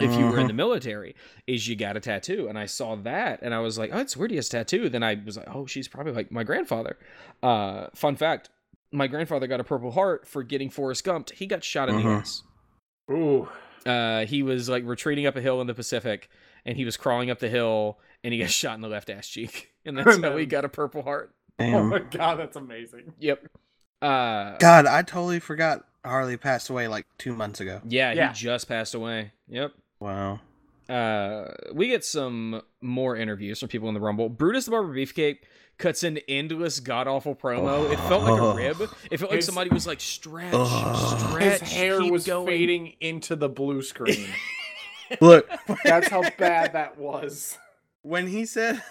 If 0.00 0.12
you 0.18 0.26
were 0.26 0.40
in 0.40 0.48
the 0.48 0.52
military, 0.52 1.14
is 1.46 1.68
you 1.68 1.76
got 1.76 1.96
a 1.96 2.00
tattoo, 2.00 2.48
and 2.48 2.58
I 2.58 2.66
saw 2.66 2.96
that, 2.96 3.38
and 3.42 3.54
I 3.54 3.60
was 3.60 3.78
like, 3.78 3.90
"Oh, 3.92 3.98
it's 4.00 4.16
weird 4.16 4.30
he 4.32 4.36
has 4.36 4.48
a 4.48 4.50
tattoo." 4.50 4.88
Then 4.88 5.04
I 5.04 5.14
was 5.24 5.36
like, 5.36 5.46
"Oh, 5.48 5.66
she's 5.66 5.86
probably 5.86 6.12
like 6.12 6.32
my 6.32 6.42
grandfather." 6.42 6.98
Uh, 7.44 7.86
fun 7.94 8.16
fact: 8.16 8.50
my 8.90 9.06
grandfather 9.06 9.46
got 9.46 9.60
a 9.60 9.64
Purple 9.64 9.92
Heart 9.92 10.26
for 10.26 10.42
getting 10.42 10.68
Forrest 10.68 11.04
Gumped. 11.04 11.30
He 11.34 11.46
got 11.46 11.62
shot 11.62 11.88
in 11.88 11.94
the 11.96 12.02
Mhm. 12.02 12.20
ass 12.20 12.42
Ooh. 13.08 13.48
uh, 13.86 14.26
he 14.26 14.42
was 14.42 14.68
like 14.68 14.82
retreating 14.84 15.26
up 15.26 15.36
a 15.36 15.40
hill 15.40 15.60
in 15.60 15.68
the 15.68 15.74
Pacific, 15.74 16.28
and 16.66 16.76
he 16.76 16.84
was 16.84 16.96
crawling 16.96 17.30
up 17.30 17.38
the 17.38 17.48
hill, 17.48 17.98
and 18.22 18.32
he 18.34 18.40
got 18.40 18.50
shot 18.50 18.74
in 18.74 18.80
the 18.80 18.88
left 18.88 19.10
ass 19.10 19.26
cheek, 19.28 19.72
and 19.84 19.96
that's 19.98 20.18
how 20.18 20.36
he 20.36 20.46
got 20.46 20.64
a 20.64 20.68
Purple 20.68 21.02
Heart. 21.02 21.34
Oh 21.60 21.82
my 21.84 22.00
god, 22.00 22.38
that's 22.38 22.56
amazing. 22.56 23.12
Yep. 23.20 23.46
Uh, 24.02 24.56
God, 24.58 24.86
I 24.86 25.02
totally 25.02 25.40
forgot 25.40 25.84
Harley 26.04 26.36
passed 26.36 26.68
away 26.68 26.88
like 26.88 27.06
two 27.16 27.34
months 27.34 27.60
ago. 27.60 27.80
yeah, 27.86 28.12
Yeah. 28.12 28.28
he 28.28 28.34
just 28.34 28.68
passed 28.68 28.94
away. 28.94 29.32
Yep. 29.48 29.72
Wow. 30.00 30.40
Uh, 30.88 31.46
we 31.72 31.88
get 31.88 32.04
some 32.04 32.60
more 32.82 33.16
interviews 33.16 33.60
from 33.60 33.68
people 33.70 33.88
in 33.88 33.94
the 33.94 34.00
Rumble. 34.00 34.28
Brutus 34.28 34.66
the 34.66 34.72
Barber 34.72 34.92
Beefcake 34.94 35.38
cuts 35.78 36.02
an 36.02 36.18
endless 36.28 36.78
god 36.80 37.08
awful 37.08 37.34
promo. 37.34 37.90
It 37.90 37.98
felt 38.00 38.24
like 38.24 38.40
a 38.42 38.54
rib. 38.54 38.90
It 39.10 39.16
felt 39.18 39.30
like 39.30 39.36
His- 39.36 39.46
somebody 39.46 39.70
was 39.70 39.86
like 39.86 40.00
stretch, 40.00 40.52
Ugh. 40.52 41.18
stretch. 41.30 41.60
His 41.60 41.72
hair 41.72 42.00
keep 42.00 42.12
was 42.12 42.26
going. 42.26 42.46
fading 42.46 42.94
into 43.00 43.34
the 43.36 43.48
blue 43.48 43.80
screen. 43.80 44.26
Look, 45.20 45.48
That's 45.84 46.08
how 46.08 46.22
bad 46.38 46.72
that 46.74 46.98
was. 46.98 47.58
when 48.02 48.26
he 48.26 48.46
said 48.46 48.82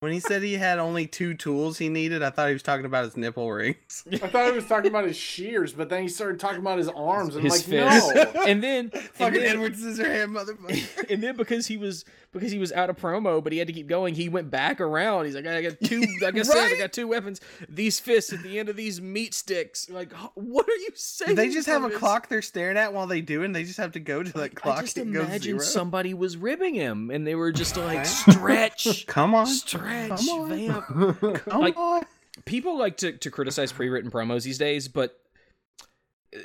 when 0.00 0.12
he 0.12 0.20
said 0.20 0.42
he 0.42 0.54
had 0.54 0.78
only 0.78 1.06
two 1.08 1.34
tools 1.34 1.78
he 1.78 1.88
needed, 1.88 2.22
I 2.22 2.30
thought 2.30 2.46
he 2.48 2.52
was 2.52 2.62
talking 2.62 2.86
about 2.86 3.04
his 3.04 3.16
nipple 3.16 3.50
rings. 3.50 4.04
I 4.12 4.16
thought 4.18 4.46
he 4.46 4.52
was 4.52 4.66
talking 4.66 4.90
about 4.90 5.04
his 5.06 5.16
shears, 5.16 5.72
but 5.72 5.88
then 5.88 6.02
he 6.02 6.08
started 6.08 6.38
talking 6.38 6.60
about 6.60 6.78
his 6.78 6.88
arms, 6.88 7.34
and 7.34 7.44
I'm 7.44 7.50
His 7.50 7.68
like, 7.68 7.90
fist. 7.90 8.14
no. 8.34 8.42
And 8.46 8.62
then, 8.62 8.90
and 8.92 9.02
Fucking 9.14 9.40
then- 9.40 9.56
Edward 9.56 9.74
Scissorhand, 9.74 10.36
motherfucker. 10.36 11.10
and 11.10 11.22
then 11.22 11.36
because 11.36 11.66
he 11.66 11.76
was 11.76 12.04
because 12.32 12.52
he 12.52 12.58
was 12.58 12.72
out 12.72 12.90
of 12.90 12.96
promo, 12.98 13.42
but 13.42 13.52
he 13.52 13.58
had 13.58 13.66
to 13.68 13.72
keep 13.72 13.86
going, 13.88 14.14
he 14.14 14.28
went 14.28 14.50
back 14.50 14.80
around. 14.82 15.24
He's 15.24 15.34
like, 15.34 15.46
I 15.46 15.62
got 15.62 15.80
two. 15.82 16.04
Like 16.20 16.36
I 16.36 16.42
said, 16.42 16.56
I 16.74 16.76
got 16.78 16.92
two 16.92 17.08
weapons. 17.08 17.40
These 17.70 17.98
fists 18.00 18.32
at 18.34 18.42
the 18.42 18.58
end 18.58 18.68
of 18.68 18.76
these 18.76 19.00
meat 19.00 19.32
sticks. 19.32 19.88
Like, 19.88 20.12
what 20.34 20.68
are 20.68 20.76
you 20.76 20.90
saying? 20.94 21.36
they 21.36 21.48
just 21.48 21.66
have 21.66 21.82
a 21.82 21.86
Brutus? 21.86 21.98
clock 21.98 22.28
they're 22.28 22.42
staring 22.42 22.76
at 22.76 22.92
while 22.92 23.06
they 23.06 23.22
do, 23.22 23.42
and 23.44 23.56
they 23.56 23.64
just 23.64 23.78
have 23.78 23.92
to 23.92 24.00
go 24.00 24.22
to 24.22 24.30
that 24.32 24.38
Like, 24.38 24.54
clock 24.54 24.78
I 24.78 24.80
just 24.82 24.98
imagine 24.98 25.40
zero. 25.40 25.58
somebody 25.60 26.12
was 26.14 26.36
ribbing 26.36 26.74
him, 26.74 27.10
and 27.10 27.26
they 27.26 27.34
were 27.34 27.50
just 27.50 27.76
like, 27.78 28.04
stretch, 28.04 29.06
Come 29.06 29.34
on, 29.34 29.46
stretch, 29.46 29.87
Come 29.88 30.28
on. 30.28 30.48
vamp. 30.50 31.44
come 31.48 31.60
like- 31.60 31.76
on. 31.76 32.02
People 32.44 32.78
like 32.78 32.96
to 32.98 33.12
to 33.12 33.30
criticize 33.32 33.72
pre-written 33.72 34.10
promos 34.12 34.44
these 34.44 34.58
days, 34.58 34.86
but 34.86 35.18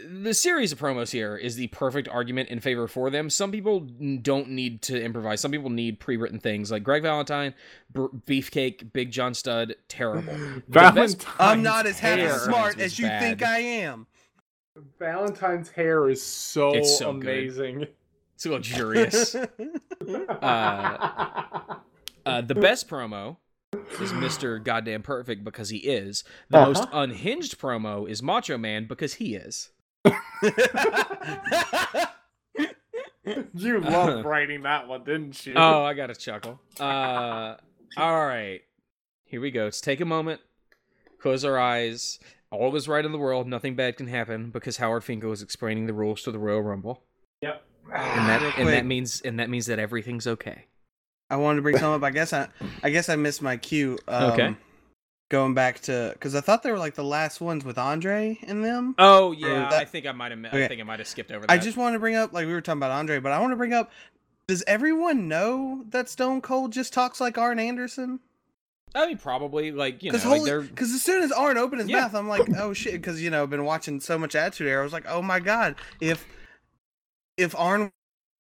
the 0.07 0.33
series 0.33 0.71
of 0.71 0.79
promos 0.79 1.11
here 1.11 1.35
is 1.35 1.55
the 1.55 1.67
perfect 1.67 2.07
argument 2.07 2.49
in 2.49 2.59
favor 2.61 2.87
for 2.87 3.09
them. 3.09 3.29
Some 3.29 3.51
people 3.51 3.81
don't 4.21 4.49
need 4.49 4.81
to 4.83 4.99
improvise. 5.01 5.39
Some 5.41 5.51
people 5.51 5.69
need 5.69 5.99
pre-written 5.99 6.39
things 6.39 6.71
like 6.71 6.83
Greg 6.83 7.03
Valentine, 7.03 7.53
Br- 7.91 8.07
Beefcake, 8.25 8.91
Big 8.93 9.11
John 9.11 9.33
Studd. 9.33 9.75
Terrible. 9.87 10.33
The 10.67 10.71
best- 10.71 11.23
Valentine's 11.23 11.35
I'm 11.37 11.61
not 11.61 11.85
as 11.85 11.99
half 11.99 12.17
as 12.17 12.41
smart 12.43 12.79
as 12.79 12.97
you 12.97 13.05
bad. 13.05 13.21
think 13.21 13.43
I 13.43 13.59
am. 13.59 14.07
Valentine's 14.97 15.69
hair 15.69 16.09
is 16.09 16.23
so, 16.23 16.73
It's 16.73 16.97
so 16.97 17.13
good. 17.13 17.21
amazing. 17.29 17.87
It's 18.35 18.45
luxurious. 18.47 19.35
Uh, 20.41 21.75
uh, 22.25 22.41
the 22.41 22.55
best 22.55 22.87
promo 22.87 23.37
is 23.99 24.11
Mr. 24.13 24.63
Goddamn 24.63 25.01
Perfect 25.03 25.43
because 25.43 25.69
he 25.69 25.77
is. 25.77 26.23
The 26.49 26.57
Uh-huh. 26.57 26.67
most 26.67 26.87
unhinged 26.93 27.59
promo 27.59 28.07
is 28.09 28.21
Macho 28.23 28.57
Man 28.57 28.85
because 28.87 29.15
he 29.15 29.35
is. 29.35 29.69
you 33.53 33.79
loved 33.79 34.25
writing 34.25 34.63
that 34.63 34.87
one, 34.87 35.03
didn't 35.03 35.45
you? 35.45 35.53
Oh, 35.55 35.83
I 35.83 35.93
got 35.93 36.09
a 36.09 36.15
chuckle. 36.15 36.59
Uh, 36.79 37.55
all 37.97 38.25
right. 38.27 38.61
Here 39.25 39.41
we 39.41 39.51
go. 39.51 39.63
Let's 39.65 39.81
take 39.81 40.01
a 40.01 40.05
moment, 40.05 40.41
close 41.19 41.43
our 41.45 41.57
eyes. 41.57 42.19
All 42.51 42.75
is 42.75 42.87
right 42.87 43.03
in 43.03 43.11
the 43.11 43.17
world. 43.17 43.47
Nothing 43.47 43.75
bad 43.75 43.97
can 43.97 44.07
happen 44.07 44.51
because 44.51 44.77
Howard 44.77 45.03
Finkel 45.03 45.31
is 45.31 45.41
explaining 45.41 45.87
the 45.87 45.93
rules 45.93 46.21
to 46.23 46.31
the 46.31 46.37
Royal 46.37 46.61
Rumble, 46.61 47.01
Yep. 47.41 47.63
and 47.91 48.29
that 48.29 48.43
and 48.59 48.67
that 48.69 48.85
means 48.85 49.21
and 49.21 49.39
that 49.39 49.49
means 49.49 49.65
that 49.65 49.79
everything's 49.79 50.27
okay. 50.27 50.65
I 51.33 51.37
wanted 51.37 51.57
to 51.57 51.61
bring 51.63 51.77
some 51.77 51.91
up. 51.93 52.03
I 52.03 52.11
guess 52.11 52.31
I, 52.33 52.47
I 52.83 52.89
guess 52.89 53.09
I 53.09 53.15
missed 53.15 53.41
my 53.41 53.57
cue. 53.57 53.97
Um, 54.07 54.31
Okay. 54.31 54.55
Going 55.31 55.55
back 55.55 55.79
to 55.81 56.11
because 56.13 56.35
I 56.35 56.41
thought 56.41 56.61
they 56.61 56.69
were 56.71 56.77
like 56.77 56.93
the 56.93 57.03
last 57.03 57.41
ones 57.41 57.65
with 57.65 57.79
Andre 57.79 58.37
in 58.43 58.61
them. 58.61 58.93
Oh 58.99 59.31
yeah, 59.31 59.67
that- 59.69 59.73
I 59.73 59.85
think 59.85 60.05
I 60.05 60.11
might 60.11 60.29
have. 60.31 60.45
I 60.45 60.67
think 60.67 60.79
I 60.79 60.83
might 60.83 60.99
have 60.99 61.07
skipped 61.07 61.31
over 61.31 61.47
that. 61.47 61.51
I 61.51 61.57
just 61.57 61.75
want 61.75 61.93
to 61.95 61.99
bring 61.99 62.15
up 62.15 62.33
like 62.33 62.45
we 62.45 62.53
were 62.53 62.61
talking 62.61 62.77
about 62.79 62.91
Andre, 62.91 63.19
but 63.19 63.31
I 63.31 63.39
want 63.39 63.51
to 63.51 63.55
bring 63.55 63.73
up. 63.73 63.89
Does 64.47 64.63
everyone 64.67 65.27
know 65.27 65.85
that 65.89 66.07
Stone 66.07 66.41
Cold 66.41 66.71
just 66.71 66.93
talks 66.93 67.19
like 67.19 67.37
Arn 67.39 67.57
Anderson? 67.57 68.19
I 68.93 69.07
mean, 69.07 69.17
probably 69.17 69.71
like 69.71 70.03
you 70.03 70.11
know, 70.11 70.19
Because 70.19 70.45
like 70.45 70.81
as 70.81 71.01
soon 71.01 71.23
as 71.23 71.31
Arn 71.31 71.57
opened 71.57 71.81
his 71.81 71.89
Yeah. 71.89 72.01
mouth, 72.01 72.13
I'm 72.13 72.27
like, 72.27 72.47
oh 72.57 72.73
shit. 72.73 72.93
Because 72.93 73.19
you 73.19 73.31
know, 73.31 73.41
I've 73.41 73.49
been 73.49 73.65
watching 73.65 73.99
so 74.01 74.19
much 74.19 74.35
Attitude 74.35 74.67
Era. 74.67 74.81
I 74.81 74.83
was 74.83 74.93
like, 74.93 75.05
oh 75.07 75.23
my 75.23 75.39
god, 75.39 75.75
if 75.99 76.27
if 77.37 77.55
Arn 77.57 77.91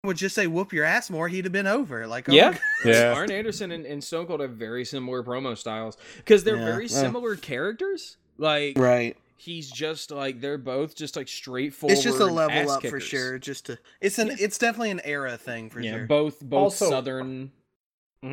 would 0.03 0.17
just 0.17 0.35
say 0.35 0.47
"whoop 0.47 0.73
your 0.73 0.83
ass" 0.85 1.09
more, 1.09 1.27
he'd 1.29 1.45
have 1.45 1.51
been 1.53 1.67
over. 1.67 2.05
Like, 2.07 2.27
oh 2.27 2.33
yeah, 2.33 2.57
Yeah. 2.85 3.13
Arn 3.13 3.31
Anderson 3.31 3.71
and, 3.71 3.85
and 3.85 4.03
Stone 4.03 4.27
Cold 4.27 4.41
have 4.41 4.51
very 4.51 4.83
similar 4.85 5.23
promo 5.23 5.57
styles 5.57 5.97
because 6.17 6.43
they're 6.43 6.57
Yeah, 6.57 6.65
very 6.65 6.85
well. 6.87 7.01
similar 7.01 7.35
characters. 7.37 8.17
Like 8.37 8.77
right. 8.77 9.15
he's 9.37 9.69
just 9.71 10.11
like 10.11 10.41
they're 10.41 10.57
both 10.57 10.95
just 10.95 11.15
like 11.15 11.27
straightforward. 11.29 11.93
It's 11.93 12.03
just 12.03 12.19
a 12.19 12.25
level 12.25 12.57
ass 12.57 12.69
up 12.69 12.85
for 12.85 12.99
sure. 12.99 13.39
Just 13.39 13.67
to, 13.67 13.79
it's 14.01 14.19
an, 14.19 14.31
it's 14.39 14.57
definitely 14.57 14.91
an 14.91 15.01
era 15.05 15.37
thing 15.37 15.69
for 15.69 15.79
Yeah, 15.79 15.97
sure. 15.97 16.05
both 16.07 16.41
both 16.41 16.61
Also- 16.63 16.89
southern. 16.89 17.51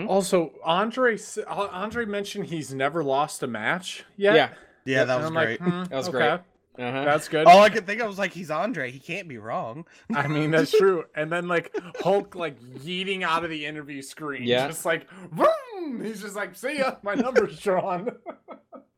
Also, 0.09 0.53
Andre 0.65 1.19
Andre 1.49 2.05
mentioned 2.05 2.47
he's 2.47 2.73
never 2.73 3.03
lost 3.03 3.43
a 3.43 3.49
match 3.49 4.05
yet. 4.17 4.37
Yeah, 4.37 4.49
yeah, 4.85 5.05
that 5.05 5.17
was 5.17 5.27
I'm 5.27 5.35
like, 5.35 5.59
great. 5.59 5.61
hmm, 5.61 5.83
That 5.85 5.91
was 5.97 6.09
okay, 6.09 6.19
great. 6.19 6.41
Uh-huh. 6.79 7.05
That's 7.05 7.29
good. 7.29 7.47
All 7.47 7.63
I 7.63 7.69
could 7.69 7.87
think 7.87 8.01
of 8.01 8.09
was 8.09 8.19
like, 8.19 8.33
he's 8.33 8.51
Andre. 8.51 8.91
He 8.91 9.01
can't 9.01 9.29
be 9.29 9.39
wrong. 9.39 9.87
I 10.15 10.29
mean, 10.29 10.51
that's 10.51 10.71
true. 10.71 11.05
And 11.15 11.31
then 11.31 11.49
like 11.49 11.77
Hulk 12.01 12.35
like 12.35 12.61
yeeting 12.61 13.23
out 13.23 13.45
of 13.45 13.51
the 13.51 13.67
interview 13.67 14.03
screen. 14.03 14.45
Yeah. 14.45 14.69
Just 14.69 14.85
like 14.85 15.07
vroom! 15.33 16.03
He's 16.03 16.23
just 16.23 16.37
like, 16.37 16.57
see 16.57 16.79
ya, 16.79 16.97
my 17.03 17.15
number's 17.15 17.59
drawn. 17.59 18.11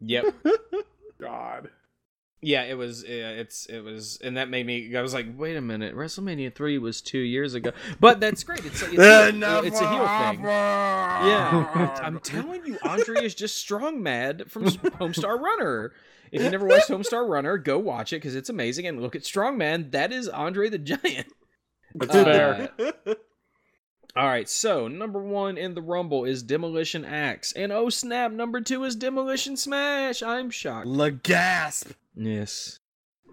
Yep. 0.01 0.35
God. 1.21 1.71
Yeah, 2.45 2.63
it 2.65 2.77
was. 2.77 3.05
Yeah, 3.07 3.31
it's 3.31 3.67
it 3.67 3.81
was, 3.85 4.19
and 4.23 4.37
that 4.37 4.51
made 4.51 4.67
me. 4.67 4.97
I 4.97 5.01
was 5.01 5.15
like, 5.15 5.27
wait 5.37 5.57
a 5.57 5.61
minute, 5.61 5.95
WrestleMania 5.95 6.53
three 6.53 6.77
was 6.77 7.01
two 7.01 7.21
years 7.21 7.55
ago, 7.55 7.71
but 8.01 8.19
that's 8.19 8.43
great. 8.43 8.65
It's 8.65 8.83
it's, 8.83 8.99
a, 8.99 9.29
it's 9.65 9.81
a 9.81 9.89
heel 9.89 10.01
thing. 10.33 10.45
Yeah, 10.45 11.99
I'm 12.03 12.19
telling 12.19 12.67
you, 12.67 12.79
Andre 12.83 13.25
is 13.25 13.37
just 13.37 13.57
strong 13.59 14.03
mad 14.03 14.51
from 14.51 14.65
Homestar 14.65 15.39
Runner. 15.41 15.93
If 16.33 16.43
you 16.43 16.51
never 16.51 16.67
watched 16.67 16.89
Homestar 16.89 17.29
Runner, 17.29 17.59
go 17.59 17.79
watch 17.79 18.13
it 18.13 18.17
because 18.17 18.35
it's 18.35 18.49
amazing. 18.49 18.89
And 18.89 19.01
look 19.01 19.15
at 19.15 19.25
Strong 19.25 19.59
Mad. 19.59 19.93
That 19.93 20.13
is 20.13 20.29
Andre 20.29 20.69
the 20.69 20.79
Giant. 20.79 21.27
That's 21.95 22.15
Uh, 22.15 22.25
fair. 22.25 22.71
All 24.17 24.27
right, 24.27 24.49
so 24.49 24.89
number 24.89 25.23
one 25.23 25.57
in 25.57 25.75
the 25.75 25.81
Rumble 25.81 26.25
is 26.25 26.43
Demolition 26.43 27.05
Axe, 27.05 27.53
and 27.53 27.71
oh 27.71 27.89
snap, 27.89 28.33
number 28.33 28.61
two 28.61 28.83
is 28.85 28.97
Demolition 28.97 29.57
Smash. 29.57 30.23
I'm 30.23 30.51
shocked. 30.51 30.87
Lagasp. 30.89 31.93
Yes. 32.17 32.79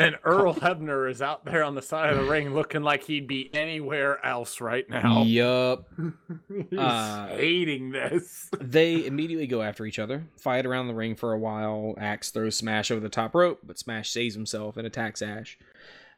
And 0.02 0.16
Earl 0.24 0.54
Hebner 0.56 1.12
is 1.12 1.22
out 1.22 1.44
there 1.44 1.62
on 1.62 1.76
the 1.76 1.82
side 1.82 2.10
of 2.14 2.18
the 2.18 2.24
ring 2.32 2.54
looking 2.54 2.84
like 2.84 3.04
he'd 3.04 3.28
be 3.28 3.50
anywhere 3.54 4.26
else 4.26 4.62
right 4.62 4.90
now. 4.90 5.24
Yup. 5.24 5.90
He's 6.70 6.80
Uh, 6.80 7.28
hating 7.32 7.92
this. 7.92 8.50
They 8.62 9.06
immediately 9.06 9.46
go 9.48 9.62
after 9.62 9.86
each 9.86 10.00
other, 10.00 10.24
fight 10.38 10.66
around 10.66 10.88
the 10.88 10.94
ring 10.94 11.16
for 11.16 11.34
a 11.34 11.38
while. 11.38 11.96
Axe 11.98 12.32
throws 12.32 12.56
Smash 12.56 12.92
over 12.92 13.02
the 13.02 13.10
top 13.10 13.36
rope, 13.36 13.60
but 13.62 13.78
Smash 13.78 14.10
saves 14.10 14.36
himself 14.36 14.78
and 14.78 14.88
attacks 14.88 15.22
Ash. 15.22 15.58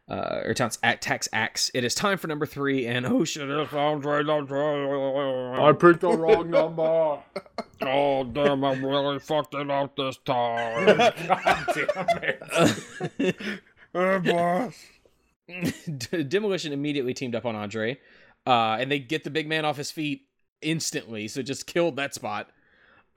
Uh, 0.09 0.41
or 0.43 0.51
attacks, 0.51 0.77
attacks 0.83 1.29
Axe. 1.31 1.71
It 1.73 1.83
is 1.85 1.95
time 1.95 2.17
for 2.17 2.27
number 2.27 2.45
three, 2.45 2.85
and 2.85 3.05
oh 3.05 3.23
shit, 3.23 3.49
it's 3.49 3.71
Andre 3.73 4.23
I 4.23 5.71
picked 5.73 6.01
the 6.01 6.09
wrong 6.17 6.49
number. 6.49 7.19
Oh 7.83 8.23
damn, 8.25 8.63
I'm 8.63 8.85
really 8.85 9.17
fucked 9.17 9.55
it 9.55 9.71
up 9.71 9.95
this 9.95 10.17
time. 10.17 10.85
God 10.97 11.13
damn 11.73 12.39
it. 13.17 13.35
Oh, 13.95 14.19
boss. 14.19 14.75
Demolition 16.27 16.73
immediately 16.73 17.13
teamed 17.13 17.33
up 17.35 17.45
on 17.45 17.55
Andre, 17.55 17.97
uh, 18.45 18.77
and 18.79 18.91
they 18.91 18.99
get 18.99 19.23
the 19.23 19.29
big 19.29 19.47
man 19.47 19.65
off 19.65 19.77
his 19.77 19.91
feet 19.91 20.27
instantly. 20.61 21.27
So 21.27 21.41
just 21.41 21.65
killed 21.67 21.95
that 21.95 22.13
spot. 22.13 22.49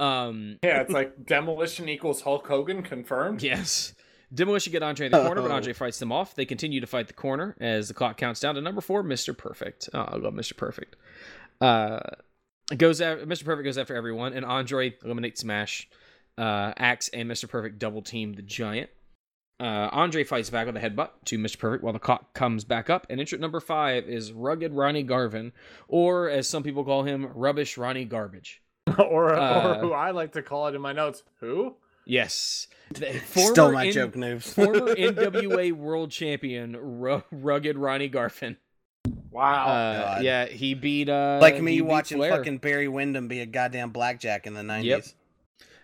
Um, 0.00 0.58
Yeah, 0.64 0.80
it's 0.80 0.90
like 0.90 1.26
demolition 1.26 1.88
equals 1.88 2.22
Hulk 2.22 2.46
Hogan 2.46 2.82
confirmed. 2.82 3.42
yes, 3.42 3.94
Demolition 4.34 4.72
get 4.72 4.82
Andre 4.82 5.06
in 5.06 5.12
the 5.12 5.22
corner, 5.22 5.40
but 5.42 5.50
Oh. 5.50 5.54
Andre 5.54 5.72
fights 5.72 5.98
them 5.98 6.10
off. 6.10 6.34
They 6.34 6.44
continue 6.44 6.80
to 6.80 6.86
fight 6.86 7.06
the 7.06 7.12
corner 7.14 7.56
as 7.60 7.88
the 7.88 7.94
clock 7.94 8.16
counts 8.16 8.40
down 8.40 8.54
to 8.56 8.60
number 8.60 8.80
four, 8.80 9.02
Mister 9.02 9.32
Perfect. 9.32 9.88
Oh, 9.94 10.00
I 10.00 10.16
love 10.16 10.34
Mister 10.34 10.54
Perfect. 10.54 10.96
Uh, 11.60 12.00
goes 12.76 13.00
after 13.00 13.24
Mister 13.26 13.44
Perfect 13.44 13.64
goes 13.64 13.78
after 13.78 13.94
everyone, 13.94 14.32
and 14.32 14.44
Andre 14.44 14.94
eliminates 15.04 15.40
Smash. 15.40 15.88
Uh, 16.36 16.72
Axe 16.76 17.08
and 17.08 17.28
Mister 17.28 17.46
Perfect 17.46 17.78
double 17.78 18.02
team 18.02 18.32
the 18.34 18.42
Giant. 18.42 18.90
Uh, 19.60 19.88
Andre 19.92 20.24
fights 20.24 20.50
back 20.50 20.66
with 20.66 20.76
a 20.76 20.80
headbutt 20.80 21.10
to 21.26 21.38
Mr. 21.38 21.58
Perfect 21.60 21.84
while 21.84 21.92
the 21.92 22.00
clock 22.00 22.34
comes 22.34 22.64
back 22.64 22.90
up. 22.90 23.06
And 23.08 23.20
entrant 23.20 23.40
number 23.40 23.60
five 23.60 24.08
is 24.08 24.32
Rugged 24.32 24.72
Ronnie 24.72 25.04
Garvin, 25.04 25.52
or 25.86 26.28
as 26.28 26.48
some 26.48 26.64
people 26.64 26.84
call 26.84 27.04
him, 27.04 27.28
Rubbish 27.34 27.78
Ronnie 27.78 28.04
Garbage. 28.04 28.60
or, 28.98 29.32
Uh, 29.32 29.76
or 29.76 29.80
who 29.80 29.92
I 29.92 30.10
like 30.10 30.32
to 30.32 30.42
call 30.42 30.66
it 30.66 30.74
in 30.74 30.80
my 30.80 30.92
notes. 30.92 31.22
Who? 31.38 31.76
Yes. 32.06 32.66
The 32.92 33.18
Stole 33.34 33.72
my 33.72 33.86
N- 33.86 33.92
joke, 33.92 34.14
noobs. 34.14 34.42
former 34.54 34.94
NWA 34.94 35.72
World 35.72 36.10
Champion, 36.10 36.76
Ru- 36.76 37.24
Rugged 37.30 37.76
Ronnie 37.76 38.08
Garvin. 38.08 38.56
Wow. 39.30 39.66
Uh, 39.66 40.18
yeah, 40.22 40.46
he 40.46 40.74
beat. 40.74 41.08
Uh, 41.08 41.38
like 41.40 41.60
me 41.60 41.80
watching 41.80 42.18
Flair. 42.18 42.30
fucking 42.36 42.58
Barry 42.58 42.88
Windham 42.88 43.26
be 43.28 43.40
a 43.40 43.46
goddamn 43.46 43.90
blackjack 43.90 44.46
in 44.46 44.54
the 44.54 44.60
90s. 44.62 44.84
Yep. 44.84 45.04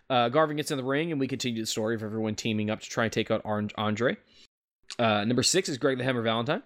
Uh, 0.08 0.28
Garvin 0.28 0.56
gets 0.56 0.70
in 0.70 0.76
the 0.76 0.84
ring, 0.84 1.10
and 1.10 1.20
we 1.20 1.26
continue 1.26 1.62
the 1.62 1.66
story 1.66 1.94
of 1.94 2.02
everyone 2.02 2.34
teaming 2.34 2.68
up 2.70 2.80
to 2.80 2.88
try 2.88 3.04
and 3.04 3.12
take 3.12 3.30
out 3.30 3.42
Andre. 3.44 4.16
Uh, 4.98 5.24
number 5.24 5.42
six 5.42 5.68
is 5.68 5.78
Greg 5.78 5.98
the 5.98 6.04
Hammer 6.04 6.22
Valentine. 6.22 6.62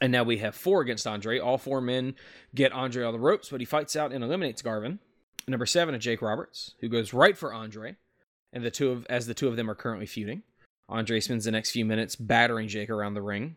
And 0.00 0.10
now 0.10 0.24
we 0.24 0.38
have 0.38 0.54
four 0.54 0.80
against 0.80 1.06
Andre. 1.06 1.38
All 1.38 1.58
four 1.58 1.80
men 1.80 2.14
get 2.54 2.72
Andre 2.72 3.04
on 3.04 3.12
the 3.12 3.18
ropes, 3.20 3.50
but 3.50 3.60
he 3.60 3.66
fights 3.66 3.94
out 3.96 4.12
and 4.12 4.24
eliminates 4.24 4.62
Garvin. 4.62 4.98
Number 5.46 5.66
seven 5.66 5.94
is 5.94 6.02
Jake 6.02 6.22
Roberts, 6.22 6.74
who 6.80 6.88
goes 6.88 7.12
right 7.12 7.36
for 7.36 7.52
Andre, 7.52 7.96
and 8.54 8.64
the 8.64 8.70
two 8.70 8.90
of 8.90 9.04
as 9.10 9.26
the 9.26 9.34
two 9.34 9.48
of 9.48 9.56
them 9.56 9.68
are 9.68 9.74
currently 9.74 10.06
feuding. 10.06 10.42
Andre 10.88 11.20
spends 11.20 11.44
the 11.44 11.50
next 11.50 11.70
few 11.72 11.84
minutes 11.84 12.16
battering 12.16 12.68
Jake 12.68 12.88
around 12.88 13.12
the 13.14 13.22
ring. 13.22 13.56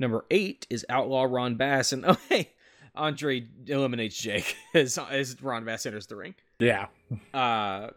Number 0.00 0.24
eight 0.32 0.66
is 0.70 0.84
Outlaw 0.88 1.22
Ron 1.24 1.54
Bass, 1.54 1.92
and 1.92 2.04
oh 2.08 2.16
hey, 2.28 2.50
Andre 2.96 3.46
eliminates 3.68 4.16
Jake 4.16 4.56
as 4.74 4.98
as 4.98 5.40
Ron 5.40 5.64
Bass 5.64 5.86
enters 5.86 6.06
the 6.08 6.16
ring. 6.16 6.34
yeah. 6.58 6.86
Uh, 7.32 7.90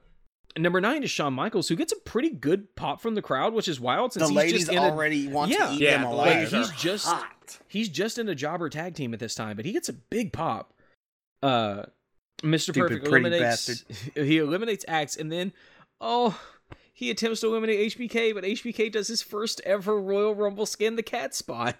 number 0.57 0.81
nine 0.81 1.03
is 1.03 1.09
Shawn 1.11 1.33
Michaels, 1.33 1.67
who 1.67 1.75
gets 1.75 1.91
a 1.93 1.99
pretty 2.05 2.29
good 2.29 2.75
pop 2.75 2.99
from 3.01 3.15
the 3.15 3.21
crowd, 3.21 3.53
which 3.53 3.67
is 3.67 3.79
wild 3.79 4.13
since 4.13 4.23
The 4.23 4.29
he's 4.29 4.35
ladies 4.37 4.59
just 4.65 4.71
in 4.71 4.77
a, 4.79 4.81
already 4.81 5.27
want 5.27 5.51
Yeah. 5.51 5.67
to 5.67 5.73
eat 5.73 5.81
Yeah, 5.81 5.95
him 5.97 6.01
the 6.01 6.07
alive. 6.09 6.51
like 6.53 6.63
he's 6.63 6.71
just 6.81 7.05
hot. 7.07 7.59
he's 7.67 7.89
just 7.89 8.17
in 8.17 8.27
a 8.29 8.35
jobber 8.35 8.69
tag 8.69 8.95
team 8.95 9.13
at 9.13 9.19
this 9.19 9.35
time, 9.35 9.55
but 9.55 9.65
he 9.65 9.71
gets 9.71 9.87
a 9.89 9.93
big 9.93 10.33
pop. 10.33 10.73
Uh, 11.43 11.83
Mr. 12.43 12.59
Stupid 12.71 12.79
Perfect 13.03 13.05
pretty 13.09 13.27
eliminates 13.27 13.85
he 14.15 14.37
eliminates 14.39 14.85
Axe, 14.87 15.15
and 15.15 15.31
then 15.31 15.53
oh. 16.01 16.39
He 16.93 17.11
attempts 17.11 17.41
to 17.41 17.47
eliminate 17.47 17.95
HBK, 17.95 18.33
but 18.33 18.43
HBK 18.43 18.91
does 18.91 19.07
his 19.07 19.21
first 19.21 19.61
ever 19.63 20.01
Royal 20.01 20.33
Rumble 20.33 20.65
skin 20.65 20.95
the 20.95 21.03
cat 21.03 21.35
spot. 21.35 21.75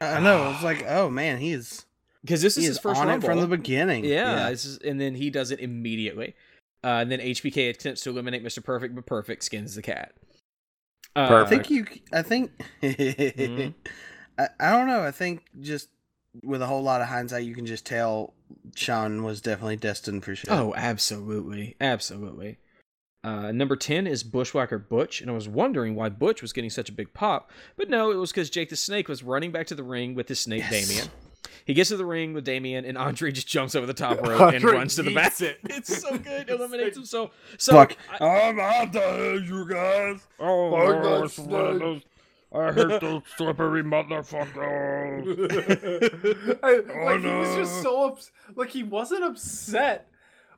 I 0.00 0.20
know. 0.20 0.50
It's 0.54 0.62
like, 0.64 0.86
oh 0.88 1.10
man, 1.10 1.36
he's 1.38 1.84
Because 2.22 2.40
this 2.40 2.54
he 2.56 2.62
is 2.62 2.70
is 2.70 2.76
his 2.76 2.78
first 2.82 2.98
on 2.98 3.08
Rumble. 3.08 3.28
it 3.28 3.30
from 3.30 3.40
the 3.40 3.46
beginning. 3.54 4.06
Yeah, 4.06 4.48
this 4.48 4.64
is- 4.64 4.78
and 4.78 4.98
then 4.98 5.14
he 5.16 5.28
does 5.28 5.50
it 5.50 5.60
immediately. 5.60 6.34
Uh, 6.82 6.98
and 7.02 7.12
then 7.12 7.20
HBK 7.20 7.68
attempts 7.70 8.00
to 8.04 8.10
eliminate 8.10 8.42
Mr. 8.42 8.64
Perfect, 8.64 8.94
but 8.94 9.04
Perfect 9.04 9.44
skins 9.44 9.74
the 9.74 9.82
cat. 9.82 10.14
Uh, 11.14 11.44
I 11.44 11.48
think 11.48 11.68
you. 11.68 11.84
I 12.10 12.22
think. 12.22 12.52
Mhm. 12.82 13.74
I, 14.38 14.48
I 14.58 14.70
don't 14.70 14.86
know. 14.88 15.02
I 15.02 15.10
think 15.10 15.44
just 15.60 15.88
with 16.42 16.62
a 16.62 16.66
whole 16.66 16.82
lot 16.82 17.02
of 17.02 17.08
hindsight, 17.08 17.44
you 17.44 17.54
can 17.54 17.66
just 17.66 17.84
tell 17.84 18.32
Shawn 18.74 19.22
was 19.24 19.42
definitely 19.42 19.76
destined 19.76 20.24
for 20.24 20.34
shit. 20.34 20.50
Oh, 20.50 20.72
absolutely, 20.74 21.76
absolutely. 21.82 22.58
Uh, 23.24 23.52
number 23.52 23.76
ten 23.76 24.06
is 24.06 24.24
Bushwhacker 24.24 24.78
Butch, 24.78 25.20
and 25.20 25.30
I 25.30 25.34
was 25.34 25.48
wondering 25.48 25.94
why 25.94 26.08
Butch 26.08 26.42
was 26.42 26.52
getting 26.52 26.70
such 26.70 26.88
a 26.88 26.92
big 26.92 27.14
pop, 27.14 27.50
but 27.76 27.88
no, 27.88 28.10
it 28.10 28.16
was 28.16 28.32
because 28.32 28.50
Jake 28.50 28.68
the 28.68 28.74
Snake 28.76 29.08
was 29.08 29.22
running 29.22 29.52
back 29.52 29.68
to 29.68 29.76
the 29.76 29.84
ring 29.84 30.14
with 30.16 30.28
his 30.28 30.40
snake 30.40 30.64
Yes. 30.68 30.88
Damien. 30.88 31.08
He 31.64 31.74
gets 31.74 31.90
to 31.90 31.96
the 31.96 32.04
ring 32.04 32.32
with 32.32 32.44
Damien, 32.44 32.84
and 32.84 32.98
Andre 32.98 33.30
just 33.30 33.46
jumps 33.46 33.76
over 33.76 33.86
the 33.86 33.94
top 33.94 34.20
rope 34.26 34.52
and 34.52 34.64
runs 34.64 34.96
to 34.96 35.04
the 35.04 35.14
back. 35.14 35.40
it. 35.40 35.58
It's 35.64 35.96
so 36.02 36.18
good, 36.18 36.50
eliminates 36.50 36.96
himself. 36.96 37.30
So 37.58 37.72
Fuck. 37.74 37.96
I- 38.20 38.48
I'm 38.48 38.58
out 38.58 38.92
there, 38.92 39.36
you 39.36 39.68
guys. 39.68 40.20
oh, 40.40 40.72
Fuck 40.72 41.02
no, 41.04 41.20
that 41.22 41.30
snake. 41.30 41.48
one 41.48 41.64
of 41.66 41.78
those- 41.78 42.02
I 42.54 42.72
hate 42.72 43.00
those 43.00 43.22
slippery 43.36 43.82
motherfuckers. 43.84 45.24
I- 46.62 47.04
like 47.06 47.20
he 47.20 47.26
was 47.28 47.54
just 47.56 47.82
so 47.82 48.08
ups- 48.08 48.30
like 48.56 48.70
he 48.70 48.82
wasn't 48.82 49.24
upset 49.24 50.08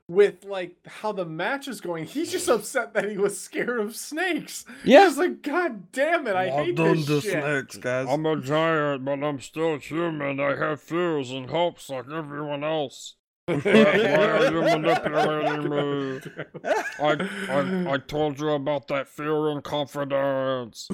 with 0.08 0.44
like 0.44 0.76
how 0.86 1.12
the 1.12 1.24
match 1.24 1.66
is 1.68 1.80
going. 1.80 2.04
He's 2.04 2.30
just 2.30 2.48
upset 2.48 2.92
that 2.94 3.10
he 3.10 3.16
was 3.16 3.40
scared 3.40 3.80
of 3.80 3.96
snakes. 3.96 4.64
Yeah. 4.84 5.06
He's 5.08 5.18
like, 5.18 5.42
God 5.42 5.90
damn 5.92 6.26
it, 6.26 6.36
I 6.36 6.50
hate 6.50 6.76
this 6.76 7.06
shit. 7.22 7.32
snakes, 7.32 7.76
guys. 7.76 8.06
I'm 8.08 8.26
a 8.26 8.40
giant, 8.40 9.04
but 9.04 9.22
I'm 9.24 9.40
still 9.40 9.78
human. 9.78 10.40
I 10.40 10.56
have 10.56 10.80
fears 10.80 11.30
and 11.30 11.48
hopes 11.50 11.88
like 11.88 12.10
everyone 12.10 12.64
else. 12.64 13.16
Why, 13.46 13.60
why 13.62 14.26
are 14.30 14.50
you 14.50 14.62
manipulating 14.62 15.68
me? 15.68 16.20
I, 16.98 17.28
I, 17.50 17.92
I 17.92 17.98
told 17.98 18.40
you 18.40 18.48
about 18.48 18.88
that 18.88 19.06
fear 19.06 19.50
and 19.50 19.62
confidence. 19.62 20.88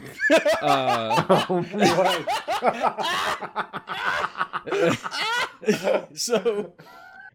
Uh, 0.61 1.45
Oh 4.73 4.97
so, 6.15 6.73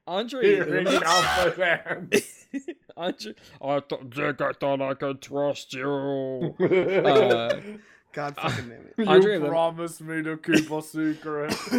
Andre, 0.08 0.45
Here 0.45 0.78
in 0.78 0.88
Alpha 0.88 1.53
Man. 1.60 2.10
Andre, 2.95 3.34
I 3.66 3.80
th- 3.80 4.01
Jake, 4.10 4.41
I 4.41 4.51
thought 4.53 4.82
I 4.82 4.93
could 4.93 5.22
trust 5.22 5.74
you. 5.74 6.56
Uh, 6.60 7.60
God 8.14 8.36
fucking 8.38 8.70
damn 8.70 8.72
it. 8.72 8.93
You 8.97 9.06
Andre 9.08 9.38
Lim- 9.39 9.49
promised 9.49 9.99
me 10.01 10.24
to 10.24 10.38
keep 10.38 10.72
a 10.72 10.82
secret. 10.82 11.53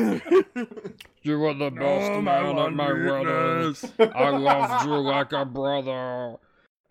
you 1.22 1.38
were 1.38 1.54
the 1.54 1.70
best 1.70 2.12
my 2.12 2.20
man 2.20 2.58
at 2.58 2.72
my 2.74 2.92
one 2.92 3.26
wedding. 3.26 3.66
weakness. 3.68 3.84
I 3.98 4.28
loved 4.30 4.84
you 4.86 4.96
like 4.98 5.32
a 5.32 5.44
brother. 5.46 6.36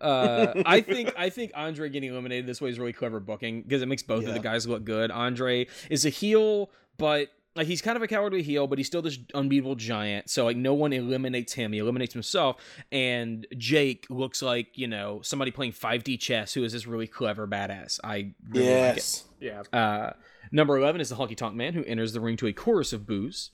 Uh, 0.00 0.52
I 0.66 0.80
think 0.80 1.12
I 1.16 1.30
think 1.30 1.52
Andre 1.54 1.88
getting 1.90 2.10
eliminated 2.10 2.46
this 2.46 2.60
way 2.60 2.70
is 2.70 2.78
really 2.80 2.92
clever 2.92 3.20
booking 3.20 3.62
because 3.62 3.82
it 3.82 3.86
makes 3.86 4.02
both 4.02 4.22
of 4.24 4.28
Yeah. 4.28 4.34
the 4.34 4.40
guys 4.40 4.66
look 4.66 4.84
good. 4.84 5.10
Andre 5.12 5.68
is 5.90 6.04
a 6.04 6.10
heel, 6.10 6.70
but 6.98 7.28
like 7.56 7.66
he's 7.66 7.82
kind 7.82 7.96
of 7.96 8.02
a 8.02 8.06
cowardly 8.06 8.42
heel, 8.42 8.66
but 8.66 8.78
he's 8.78 8.86
still 8.86 9.02
this 9.02 9.18
unbeatable 9.34 9.74
giant. 9.74 10.30
So 10.30 10.44
like 10.44 10.56
no 10.56 10.74
one 10.74 10.92
eliminates 10.92 11.54
him; 11.54 11.72
he 11.72 11.78
eliminates 11.78 12.12
himself. 12.12 12.56
And 12.92 13.46
Jake 13.56 14.06
looks 14.10 14.42
like 14.42 14.76
you 14.76 14.86
know 14.86 15.20
somebody 15.22 15.50
playing 15.50 15.72
5D 15.72 16.20
chess 16.20 16.54
who 16.54 16.64
is 16.64 16.72
this 16.72 16.86
really 16.86 17.06
clever 17.06 17.46
badass. 17.46 17.98
I 18.04 18.34
really 18.50 18.80
like 18.80 18.96
it. 18.98 19.22
Yeah. 19.40 19.62
Uh, 19.72 20.12
number 20.52 20.76
11 20.78 21.00
is 21.00 21.08
the 21.08 21.16
Honky 21.16 21.36
Tonk 21.36 21.54
Man, 21.54 21.72
who 21.74 21.84
enters 21.84 22.12
the 22.12 22.20
ring 22.20 22.36
to 22.38 22.46
a 22.46 22.52
chorus 22.52 22.92
of 22.92 23.06
boos. 23.06 23.50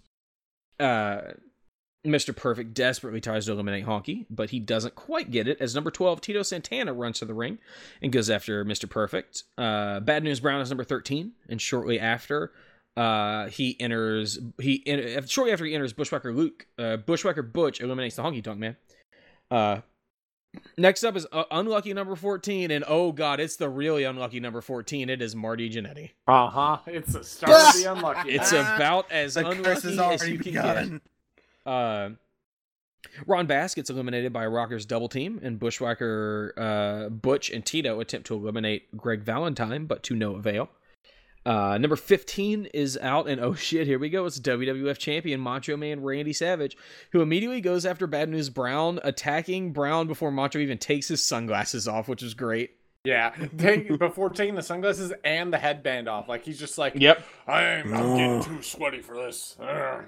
Uh, 0.79 1.21
Mr. 2.07 2.35
Perfect 2.35 2.75
desperately 2.75 3.21
tries 3.21 3.47
to 3.47 3.53
eliminate 3.53 3.87
Honky, 3.87 4.27
but 4.29 4.51
he 4.51 4.59
doesn't 4.59 4.97
quite 4.97 5.31
get 5.31 5.47
it, 5.47 5.59
as 5.61 5.75
number 5.75 5.91
12, 5.91 6.21
Tito 6.21 6.43
Santana, 6.43 6.93
runs 6.93 7.21
to 7.21 7.25
the 7.25 7.35
ring 7.35 7.59
and 8.01 8.11
goes 8.11 8.29
after 8.29 8.65
Mr. 8.65 8.91
Perfect. 8.91 9.45
Uh, 9.57 10.01
Bad 10.01 10.25
News 10.25 10.41
Brown 10.41 10.61
is 10.61 10.69
number 10.69 10.83
13, 10.83 11.33
and 11.49 11.61
shortly 11.61 12.01
after, 12.01 12.51
uh, 12.97 13.47
he 13.49 13.77
enters, 13.81 14.39
he 14.61 14.83
en- 14.87 15.27
shortly 15.27 15.53
after 15.53 15.65
he 15.65 15.75
enters, 15.75 15.93
Bushwhacker 15.93 16.33
Luke, 16.33 16.67
uh, 16.79 16.97
Bushwhacker 16.99 17.43
Butch 17.43 17.81
eliminates 17.81 18.17
the 18.17 18.23
Honky 18.23 18.43
Tonk 18.43 18.59
Man. 18.59 18.77
Uh, 19.51 19.81
Next 20.77 21.03
up 21.03 21.17
is 21.17 21.27
uh, 21.33 21.45
unlucky 21.51 21.95
number 21.95 22.15
14, 22.15 22.71
and 22.71 22.85
oh 22.87 23.11
god, 23.11 23.41
it's 23.41 23.57
the 23.57 23.71
really 23.71 24.05
unlucky 24.05 24.39
number 24.39 24.61
14. 24.61 25.09
It 25.09 25.23
is 25.23 25.35
Marty 25.35 25.71
Jannetty. 25.71 26.11
Uh 26.27 26.51
huh. 26.51 26.79
It's 26.87 27.15
the 27.15 27.25
start 27.25 27.75
of 27.75 27.81
the 27.83 27.91
unlucky. 27.91 28.31
It's 28.35 28.53
about 28.53 29.11
as 29.11 29.33
The 29.35 29.49
unlucky 29.49 29.65
has 29.71 29.85
as 29.87 29.99
already 29.99 30.33
you 30.33 30.39
can 30.39 30.45
begun. 30.53 31.01
get. 31.65 31.73
Uh, 31.73 32.11
Ron 33.27 33.47
Bass 33.47 33.75
gets 33.75 33.89
eliminated 33.89 34.31
by 34.35 34.45
Rockers 34.47 34.85
double 34.85 35.09
team, 35.09 35.41
and 35.43 35.59
Bushwhacker 35.59 36.53
uh, 36.59 37.09
Butch 37.09 37.49
and 37.49 37.65
Tito 37.65 38.01
attempt 38.01 38.27
to 38.27 38.35
eliminate 38.35 38.95
Greg 38.95 39.23
Valentine, 39.23 39.87
but 39.87 40.03
to 40.03 40.15
no 40.15 40.35
avail. 40.35 40.69
Uh, 41.45 41.77
number 41.79 41.97
15 41.97 42.67
is 42.67 42.97
out, 42.99 43.29
and 43.29 43.41
oh 43.45 43.55
shit, 43.55 43.87
here 43.87 43.99
we 43.99 44.09
go. 44.09 44.27
It's 44.27 44.39
WWF 44.39 44.99
champion 44.99 45.41
Macho 45.41 45.77
Man 45.77 46.03
Randy 46.03 46.33
Savage, 46.33 46.77
who 47.11 47.21
immediately 47.21 47.61
goes 47.61 47.85
after 47.85 48.07
Bad 48.07 48.29
News 48.29 48.51
Brown, 48.51 49.01
attacking 49.03 49.73
Brown 49.73 50.07
before 50.07 50.31
Macho 50.31 50.59
even 50.59 50.79
takes 50.79 51.09
his 51.09 51.23
sunglasses 51.23 51.89
off, 51.89 52.09
which 52.09 52.23
is 52.23 52.35
great. 52.35 52.77
Yeah, 53.05 53.35
take, 53.59 53.99
before 53.99 54.31
taking 54.31 54.55
the 54.55 54.63
sunglasses 54.63 55.13
and 55.25 55.53
the 55.53 55.59
headband 55.59 56.09
off, 56.09 56.29
like 56.29 56.45
he's 56.45 56.59
just 56.59 56.79
like, 56.79 56.93
Yep. 56.95 57.25
I'm, 57.49 57.93
I'm 57.93 58.17
getting 58.17 58.43
too 58.43 58.63
sweaty 58.63 59.01
for 59.01 59.17
this. 59.17 59.57
Uh, 59.61 60.03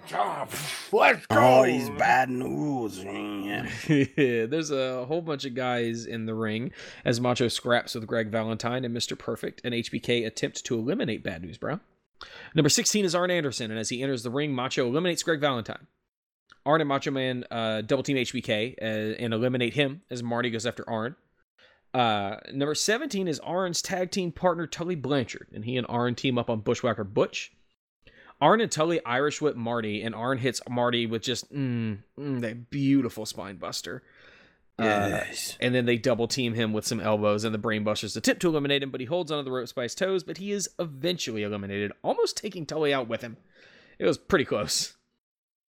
Let's 0.93 1.27
go. 1.27 1.37
Oh, 1.37 1.65
he's 1.65 1.91
bad 1.91 2.31
news. 2.31 3.05
Yeah. 3.05 4.47
There's 4.47 4.71
a 4.71 5.05
whole 5.07 5.23
bunch 5.23 5.45
of 5.45 5.55
guys 5.55 6.07
in 6.07 6.27
the 6.27 6.35
ring 6.35 6.71
as 7.05 7.21
Macho 7.21 7.49
scraps 7.49 7.95
with 7.97 8.07
Greg 8.07 8.29
Valentine 8.29 8.85
and 8.85 8.97
Mr. 8.97 9.19
Perfect, 9.19 9.61
and 9.65 9.75
HBK 9.75 10.25
attempt 10.25 10.65
to 10.67 10.75
eliminate 10.79 11.25
Bad 11.25 11.43
News 11.43 11.59
Brown. 11.59 11.81
Number 12.55 12.69
16 12.69 13.05
is 13.05 13.15
Arn 13.15 13.31
Anderson, 13.31 13.71
and 13.73 13.81
as 13.81 13.89
he 13.89 14.03
enters 14.03 14.23
the 14.23 14.31
ring, 14.31 14.53
Macho 14.55 14.87
eliminates 14.87 15.23
Greg 15.25 15.41
Valentine. 15.41 15.87
Arn 16.65 16.81
and 16.81 16.89
Macho 16.89 17.11
Man 17.11 17.45
uh, 17.51 17.83
double 17.83 18.03
team 18.05 18.17
HBK 18.17 18.77
uh, 18.81 18.85
and 19.19 19.35
eliminate 19.35 19.75
him 19.75 20.03
as 20.11 20.23
Marty 20.23 20.51
goes 20.51 20.65
after 20.65 20.89
Arn. 20.89 21.17
Uh, 21.95 22.37
number 22.53 22.75
17 22.75 23.29
is 23.29 23.39
Arn's 23.41 23.81
tag 23.81 24.11
team 24.11 24.33
partner 24.33 24.67
Tully 24.67 24.97
Blanchard, 24.97 25.47
and 25.55 25.65
he 25.65 25.77
and 25.77 25.87
Arn 25.89 26.15
team 26.17 26.37
up 26.39 26.51
on 26.51 26.61
Bushwhacker 26.61 27.05
Butch. 27.05 27.53
Arn 28.41 28.61
and 28.61 28.71
Tully 28.71 29.01
Irish 29.07 29.41
whip 29.41 29.55
Marty, 29.55 30.03
and 30.03 30.13
Arn 30.15 30.39
hits 30.39 30.61
Marty 30.69 31.07
with 31.07 31.23
just 31.23 31.53
mm, 31.55 31.99
mm, 32.19 32.41
that 32.41 32.69
beautiful 32.69 33.25
spine 33.27 33.57
buster. 33.57 34.03
Uh, 34.77 34.83
Yes. 34.85 35.57
and 35.61 35.73
then 35.73 35.87
they 35.87 35.97
double 35.97 36.27
team 36.27 36.55
him 36.55 36.73
with 36.73 36.85
some 36.85 36.99
elbows, 36.99 37.45
and 37.45 37.55
the 37.55 37.59
brainbusters 37.61 38.17
attempt 38.17 38.43
to 38.43 38.49
eliminate 38.49 38.83
him, 38.83 38.91
but 38.91 39.01
he 39.01 39.07
holds 39.07 39.31
onto 39.31 39.45
the 39.45 39.53
ropes 39.53 39.73
by 39.73 39.85
his 39.85 39.95
toes, 39.95 40.25
but 40.25 40.39
he 40.39 40.51
is 40.51 40.69
eventually 40.81 41.45
eliminated, 41.45 41.93
almost 42.03 42.37
taking 42.37 42.67
Tully 42.67 42.93
out 42.93 43.07
with 43.09 43.21
him. 43.21 43.37
It 44.01 44.05
was 44.05 44.19
pretty 44.19 44.45
close. 44.45 44.97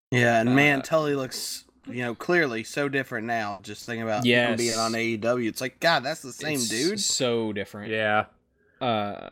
Yeah, 0.09 0.41
and 0.41 0.55
man, 0.55 0.79
Uh, 0.79 0.81
Tully 0.81 1.13
looks, 1.13 1.65
you 1.87 2.01
know, 2.01 2.15
clearly 2.15 2.63
so 2.63 2.89
different 2.89 3.27
now. 3.27 3.59
Just 3.63 3.85
thinking 3.85 4.03
about 4.03 4.19
him 4.19 4.25
Yes. 4.27 4.57
being 4.57 4.77
on 4.77 4.93
AEW. 4.93 5.47
It's 5.47 5.61
like, 5.61 5.79
God, 5.79 6.03
that's 6.03 6.21
the 6.21 6.33
same 6.33 6.55
It's 6.55 6.69
dude. 6.69 6.99
So 6.99 7.53
different. 7.53 7.91
Yeah. 7.91 8.25
Uh, 8.81 9.29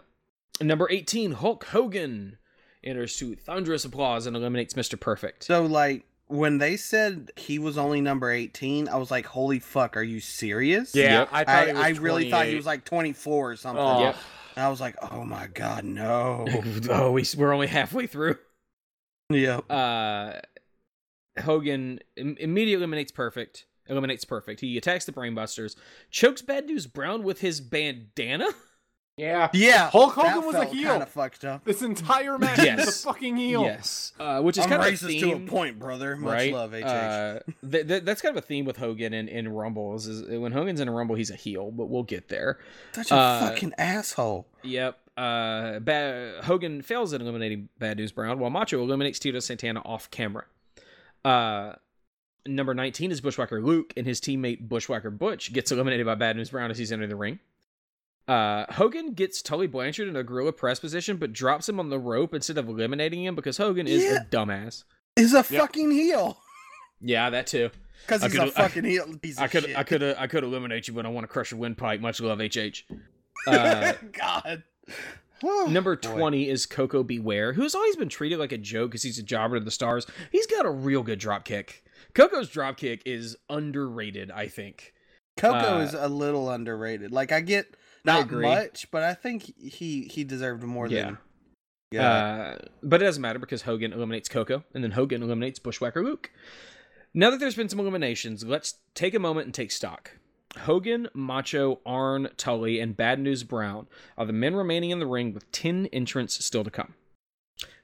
number 0.62 0.90
18, 0.90 1.34
Hulk 1.34 1.66
Hogan 1.66 2.38
enters 2.84 3.18
to 3.18 3.36
thunderous 3.36 3.86
applause 3.86 4.26
and 4.26 4.36
eliminates 4.36 4.74
Mr. 4.74 5.00
Perfect. 5.00 5.44
So, 5.44 5.66
like, 5.66 6.06
when 6.28 6.58
they 6.58 6.78
said 6.78 7.32
he 7.36 7.60
was 7.60 7.78
only 7.78 8.02
number 8.02 8.32
18, 8.32 8.88
I 8.88 8.96
was 8.98 9.12
like, 9.12 9.26
holy 9.26 9.60
fuck, 9.60 9.98
are 9.98 10.04
you 10.04 10.20
serious? 10.20 10.96
Yeah. 10.96 11.20
Yep. 11.20 11.30
I 11.32 11.44
thought 11.44 11.56
I, 11.56 11.66
he 11.66 11.74
was 11.74 12.00
I 12.00 12.02
really 12.02 12.30
thought 12.32 12.46
he 12.48 12.56
was 12.56 12.66
like 12.66 12.86
24 12.86 13.52
or 13.52 13.56
something. 13.56 13.84
Oh. 13.84 14.00
Yep. 14.02 14.16
And 14.56 14.66
I 14.66 14.70
was 14.70 14.80
like, 14.80 14.96
oh 15.12 15.24
my 15.26 15.48
God, 15.48 15.84
no. 15.84 16.46
oh, 16.90 17.12
we, 17.12 17.26
we're 17.38 17.54
only 17.54 17.68
halfway 17.68 18.08
through. 18.08 18.38
yep. 19.30 19.66
uh 19.70 20.34
Hogan 21.42 22.00
Im- 22.16 22.38
immediately 22.40 22.74
eliminates 22.74 23.12
Perfect. 23.12 23.66
Eliminates 23.88 24.24
Perfect. 24.26 24.62
He 24.62 24.78
attacks 24.78 25.06
the 25.06 25.12
Brainbusters, 25.12 25.76
chokes 26.10 26.42
Bad 26.42 26.66
News 26.68 26.88
Brown 26.88 27.24
with 27.24 27.42
his 27.42 27.60
bandana. 27.60 28.48
Yeah. 29.18 29.50
Yeah. 29.54 29.90
Hulk 29.92 30.14
Hogan 30.14 30.46
was 30.46 30.56
a 30.56 30.66
heel. 30.66 30.90
Kind 30.90 31.04
of 31.04 31.10
fucked 31.10 31.46
up. 31.46 31.64
This 31.66 31.82
entire 31.84 32.40
match, 32.40 32.60
he's 32.60 32.88
a 32.88 32.92
fucking 32.92 33.38
heel. 33.38 33.62
Yes, 33.62 34.12
uh, 34.20 34.42
which 34.42 34.58
is 34.58 34.64
I'm 34.64 34.70
kind 34.72 34.82
of 34.82 34.94
a 34.94 34.98
theme, 34.98 35.22
to 35.22 35.32
a 35.34 35.40
point, 35.48 35.78
brother. 35.78 36.16
Much 36.16 36.34
right? 36.34 36.54
love, 36.54 36.72
HH. 36.74 36.84
Uh, 36.84 37.40
th- 37.70 37.88
th- 37.88 38.04
that's 38.04 38.22
kind 38.24 38.36
of 38.36 38.44
a 38.44 38.48
theme 38.48 38.66
with 38.66 38.78
Hogan 38.78 39.14
in, 39.14 39.28
in 39.28 39.50
Rumbles. 39.50 40.08
Is 40.08 40.24
when 40.40 40.52
Hogan's 40.52 40.80
in 40.80 40.88
a 40.88 40.92
Rumble, 40.92 41.16
he's 41.16 41.30
a 41.30 41.36
heel, 41.36 41.70
but 41.70 41.90
we'll 41.90 42.04
get 42.04 42.30
there. 42.30 42.58
Such 42.94 43.12
a 43.12 43.16
uh, 43.16 43.50
fucking 43.50 43.74
asshole. 43.78 44.48
Yep. 44.64 44.98
Uh, 45.16 45.78
ba- 45.80 46.40
Hogan 46.44 46.82
fails 46.82 47.14
at 47.14 47.22
eliminating 47.22 47.70
Bad 47.78 47.98
News 47.98 48.12
Brown, 48.12 48.40
while 48.40 48.50
Macho 48.50 48.82
eliminates 48.82 49.20
Tito 49.20 49.40
Santana 49.40 49.82
off 49.82 50.10
camera. 50.10 50.46
Uh, 51.26 51.74
number 52.46 52.74
19 52.74 53.12
is 53.12 53.22
Bushwhacker 53.22 53.62
Luke, 53.62 53.94
and 53.98 54.06
his 54.06 54.20
teammate 54.20 54.68
Bushwhacker 54.68 55.10
Butch 55.10 55.54
gets 55.54 55.72
eliminated 55.72 56.06
by 56.06 56.16
Bad 56.16 56.36
News 56.36 56.50
Brown 56.50 56.72
as 56.72 56.78
he's 56.78 56.92
entering 56.92 57.10
the 57.10 57.16
ring. 57.16 57.40
Uh, 58.28 58.66
Hogan 58.72 59.14
gets 59.14 59.42
Tully 59.42 59.68
Blanchard 59.68 60.08
in 60.08 60.16
a 60.16 60.24
gorilla 60.24 60.54
press 60.54 60.80
position, 60.80 61.18
but 61.18 61.34
drops 61.34 61.68
him 61.68 61.80
on 61.80 61.90
the 61.90 62.00
rope 62.00 62.34
instead 62.34 62.58
of 62.58 62.70
eliminating 62.70 63.24
him 63.26 63.36
because 63.36 63.58
Hogan 63.58 63.88
is 63.88 64.04
Yeah. 64.04 64.22
a 64.22 64.26
dumbass. 64.26 64.84
Is 65.16 65.34
a 65.34 65.44
fucking 65.44 65.92
heel. 65.92 66.38
Yeah, 67.02 67.30
that 67.30 67.48
too. 67.48 67.70
Because 68.06 68.22
I 68.22 68.26
he's 68.28 68.36
a 68.36 68.38
could've- 68.40 68.58
I- 68.58 68.62
fucking 68.64 68.84
heel 68.84 69.18
piece 69.22 69.38
I 69.40 69.48
could. 69.48 69.74
I 69.78 69.84
could, 69.84 70.04
I 70.04 70.28
could 70.28 70.44
eliminate 70.44 70.90
you, 70.90 70.94
but 70.94 71.06
I 71.06 71.10
want 71.10 71.24
to 71.24 71.30
crush 71.30 71.52
your 71.52 71.60
windpipe. 71.62 72.02
Much 72.02 72.20
love, 72.20 72.40
HH. 72.42 72.84
Uh, 73.48 73.94
God. 74.14 74.64
Number 75.68 75.96
Boy. 75.98 76.10
20 76.10 76.50
is 76.50 76.66
Koko 76.66 77.04
B. 77.04 77.20
Ware, 77.20 77.54
who's 77.54 77.76
always 77.76 77.96
been 77.96 78.10
treated 78.10 78.40
like 78.40 78.52
a 78.52 78.58
joke 78.58 78.92
because 78.92 79.04
he's 79.04 79.20
a 79.20 79.24
jobber 79.24 79.60
to 79.60 79.66
the 79.66 79.72
stars. 79.72 80.08
He's 80.32 80.48
got 80.48 80.66
a 80.66 80.72
real 80.72 81.04
good 81.04 81.20
drop 81.20 81.46
kick. 81.46 81.84
Koko's 82.14 82.50
drop 82.50 82.78
kick 82.78 83.02
is 83.06 83.36
underrated, 83.50 84.32
I 84.32 84.48
think. 84.48 84.94
Koko 85.38 85.80
uh, 85.80 85.82
is 85.82 85.94
a 85.94 86.08
little 86.08 86.50
underrated. 86.50 87.12
Like 87.12 87.32
I 87.32 87.42
get 87.42 87.76
not 88.06 88.24
agree. 88.24 88.48
much, 88.48 88.90
but 88.92 89.04
I 89.04 89.14
think 89.14 89.54
he 89.58 90.04
he 90.04 90.24
deserved 90.24 90.64
more 90.64 90.88
Yeah. 90.88 91.06
than. 91.06 91.18
Yeah. 91.92 92.08
Uh, 92.10 92.58
but 92.82 93.02
it 93.02 93.06
doesn't 93.06 93.22
matter 93.22 93.40
because 93.40 93.64
Hogan 93.64 93.94
eliminates 93.94 94.28
Koko, 94.28 94.64
and 94.74 94.84
then 94.84 94.92
Hogan 94.92 95.22
eliminates 95.22 95.60
Bushwhacker 95.60 96.04
Luke. 96.04 96.32
Now 97.14 97.30
that 97.30 97.40
there's 97.40 97.56
been 97.56 97.70
some 97.70 97.80
eliminations, 97.80 98.44
let's 98.44 98.76
take 98.96 99.14
a 99.14 99.20
moment 99.20 99.46
and 99.46 99.54
take 99.54 99.72
stock. 99.72 100.18
Hogan, 100.62 101.08
Macho, 101.14 101.80
Arn, 101.86 102.30
Tully, 102.38 102.80
and 102.80 102.96
Bad 102.96 103.20
News 103.20 103.44
Brown 103.44 103.88
are 104.18 104.26
the 104.26 104.34
men 104.34 104.56
remaining 104.56 104.92
in 104.92 105.00
the 105.00 105.08
ring 105.08 105.34
with 105.34 105.52
10 105.52 105.88
entrants 105.88 106.44
still 106.46 106.64
to 106.64 106.72
come. 106.72 106.94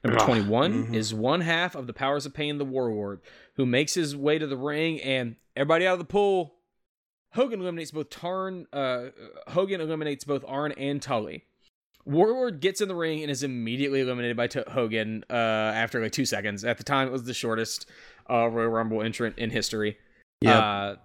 Number 0.04 0.18
Ugh. 0.20 0.26
21 0.26 0.86
Mhm. 0.88 0.94
is 0.94 1.12
one 1.14 1.40
half 1.42 1.74
of 1.74 1.86
the 1.86 1.92
Powers 1.92 2.26
of 2.26 2.34
Pain, 2.34 2.58
the 2.58 2.64
Warlord, 2.64 3.20
who 3.56 3.66
makes 3.66 3.94
his 3.94 4.16
way 4.16 4.38
to 4.38 4.46
the 4.46 4.56
ring 4.56 5.00
and 5.00 5.36
everybody 5.56 5.86
out 5.86 5.94
of 5.94 5.98
the 5.98 6.04
pool. 6.04 6.56
Hogan 7.34 7.60
eliminates 7.60 7.90
both 7.92 8.10
Tarn. 8.10 8.66
Uh, 8.72 9.06
Hogan 9.48 9.80
eliminates 9.80 10.24
both 10.24 10.44
Arn 10.48 10.72
and 10.72 11.00
Tully. 11.00 11.44
Warlord 12.04 12.60
gets 12.60 12.80
in 12.80 12.88
the 12.88 12.94
ring 12.94 13.22
and 13.22 13.30
is 13.30 13.42
immediately 13.42 14.00
eliminated 14.00 14.36
by 14.36 14.46
T- 14.48 14.62
Hogan 14.68 15.24
uh, 15.30 15.34
after 15.34 16.00
like 16.02 16.12
two 16.12 16.24
seconds. 16.24 16.64
At 16.64 16.78
the 16.78 16.84
time, 16.84 17.08
it 17.08 17.12
was 17.12 17.24
the 17.24 17.34
shortest 17.34 17.88
uh, 18.28 18.48
Royal 18.48 18.68
Rumble 18.70 19.02
entrant 19.02 19.38
in 19.38 19.50
history. 19.50 19.98
Yep. 20.40 21.00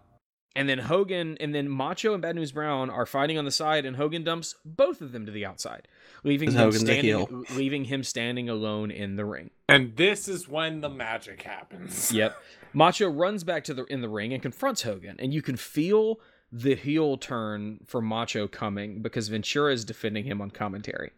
And 0.57 0.69
then 0.69 0.79
Hogan 0.79 1.35
and 1.41 1.53
then 1.53 1.67
Macho 1.67 2.13
and 2.13 2.21
Bad 2.21 2.35
News 2.37 2.53
Brown 2.53 2.89
are 2.89 3.05
fighting 3.05 3.37
on 3.37 3.43
the 3.43 3.51
side, 3.51 3.85
and 3.85 3.97
Hogan 3.97 4.23
dumps 4.23 4.55
both 4.63 5.01
of 5.01 5.11
them 5.11 5.25
to 5.25 5.31
the 5.31 5.45
outside, 5.45 5.87
leaving 6.23 6.49
him 6.51 6.57
Hogan's 6.57 6.79
standing, 6.81 7.03
heel. 7.03 7.43
leaving 7.55 7.83
him 7.85 8.03
standing 8.03 8.47
alone 8.47 8.89
in 8.89 9.17
the 9.17 9.25
ring. 9.25 9.49
And 9.67 9.97
this 9.97 10.27
is 10.29 10.47
when 10.47 10.79
the 10.81 10.89
magic 10.89 11.41
happens. 11.41 12.11
Yep. 12.15 12.37
Macho 12.73 13.09
runs 13.09 13.43
back 13.43 13.63
to 13.65 13.73
the 13.73 13.83
in 13.85 14.01
the 14.01 14.07
ring 14.09 14.31
and 14.33 14.41
confronts 14.41 14.83
Hogan, 14.83 15.17
and 15.19 15.33
you 15.33 15.41
can 15.41 15.57
feel 15.57 16.19
the 16.51 16.75
heel 16.75 17.17
turn 17.17 17.79
for 17.85 18.01
Macho 18.01 18.47
coming 18.47 19.01
because 19.01 19.27
Ventura 19.27 19.73
is 19.73 19.83
defending 19.83 20.23
him 20.23 20.41
on 20.41 20.51
commentary. 20.51 21.11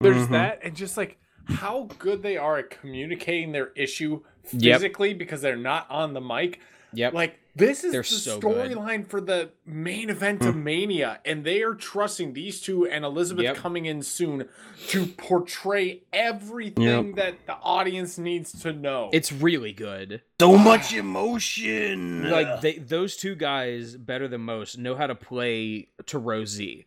There's 0.00 0.26
Mhm. 0.26 0.30
that, 0.30 0.58
and 0.62 0.74
just 0.74 0.96
like 0.96 1.18
how 1.46 1.88
good 1.98 2.22
they 2.22 2.36
are 2.36 2.58
at 2.58 2.70
communicating 2.70 3.52
their 3.52 3.68
issue 3.76 4.22
Yep. 4.52 4.76
physically 4.80 5.14
because 5.14 5.40
they're 5.40 5.56
not 5.56 5.88
on 5.88 6.12
the 6.14 6.20
mic. 6.20 6.60
Yep. 6.92 7.12
Like 7.14 7.38
This 7.56 7.84
is 7.84 7.92
They're 7.92 8.02
the 8.02 8.06
so 8.06 8.38
storyline 8.38 9.06
for 9.06 9.18
the 9.18 9.48
main 9.64 10.10
event 10.10 10.44
of 10.44 10.54
mm. 10.54 10.62
Mania, 10.62 11.20
and 11.24 11.42
they 11.42 11.62
are 11.62 11.74
trusting 11.74 12.34
these 12.34 12.60
two 12.60 12.86
and 12.86 13.02
Elizabeth 13.02 13.44
Yep. 13.44 13.56
coming 13.56 13.86
in 13.86 14.02
soon 14.02 14.46
to 14.88 15.06
portray 15.06 16.02
everything 16.12 17.14
that 17.14 17.46
the 17.46 17.54
audience 17.54 18.18
needs 18.18 18.52
to 18.60 18.74
know. 18.74 19.08
It's 19.14 19.32
really 19.32 19.72
good. 19.72 20.20
So 20.38 20.58
much 20.58 20.92
emotion. 20.92 22.30
Like 22.30 22.60
they, 22.60 22.74
those 22.74 23.16
two 23.16 23.34
guys, 23.34 23.96
better 23.96 24.28
than 24.28 24.42
most, 24.42 24.76
know 24.76 24.94
how 24.94 25.06
to 25.06 25.14
play 25.14 25.88
to 26.06 26.18
Rosie. 26.18 26.86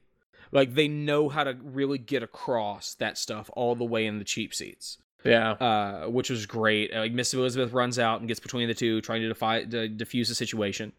Like 0.51 0.75
they 0.75 0.87
know 0.87 1.29
how 1.29 1.45
to 1.45 1.57
really 1.63 1.97
get 1.97 2.21
across 2.21 2.93
that 2.95 3.17
stuff 3.17 3.49
all 3.53 3.73
the 3.75 3.85
way 3.85 4.05
in 4.05 4.19
the 4.19 4.25
cheap 4.25 4.53
seats. 4.53 4.99
Yeah. 5.23 5.51
uh, 5.51 6.07
which 6.07 6.29
was 6.29 6.45
great. 6.45 6.93
Uh, 6.93 6.99
Like 6.99 7.11
Miss 7.11 7.33
Elizabeth 7.33 7.73
runs 7.73 7.99
out 7.99 8.19
and 8.19 8.27
gets 8.27 8.39
between 8.39 8.67
the 8.67 8.73
two, 8.73 9.01
trying 9.01 9.21
to 9.21 9.27
defy 9.27 9.63
to 9.65 9.87
diffuse 9.87 10.29
the 10.29 10.35
situation. 10.35 10.91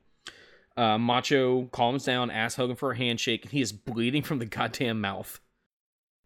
Uh, 0.76 0.96
Macho 0.98 1.64
calms 1.72 2.04
down, 2.04 2.30
asks 2.30 2.56
Hogan 2.56 2.76
for 2.76 2.92
a 2.92 2.96
handshake, 2.96 3.42
and 3.44 3.52
he 3.52 3.60
is 3.60 3.72
bleeding 3.72 4.22
from 4.22 4.38
the 4.38 4.46
goddamn 4.46 5.00
mouth. 5.00 5.40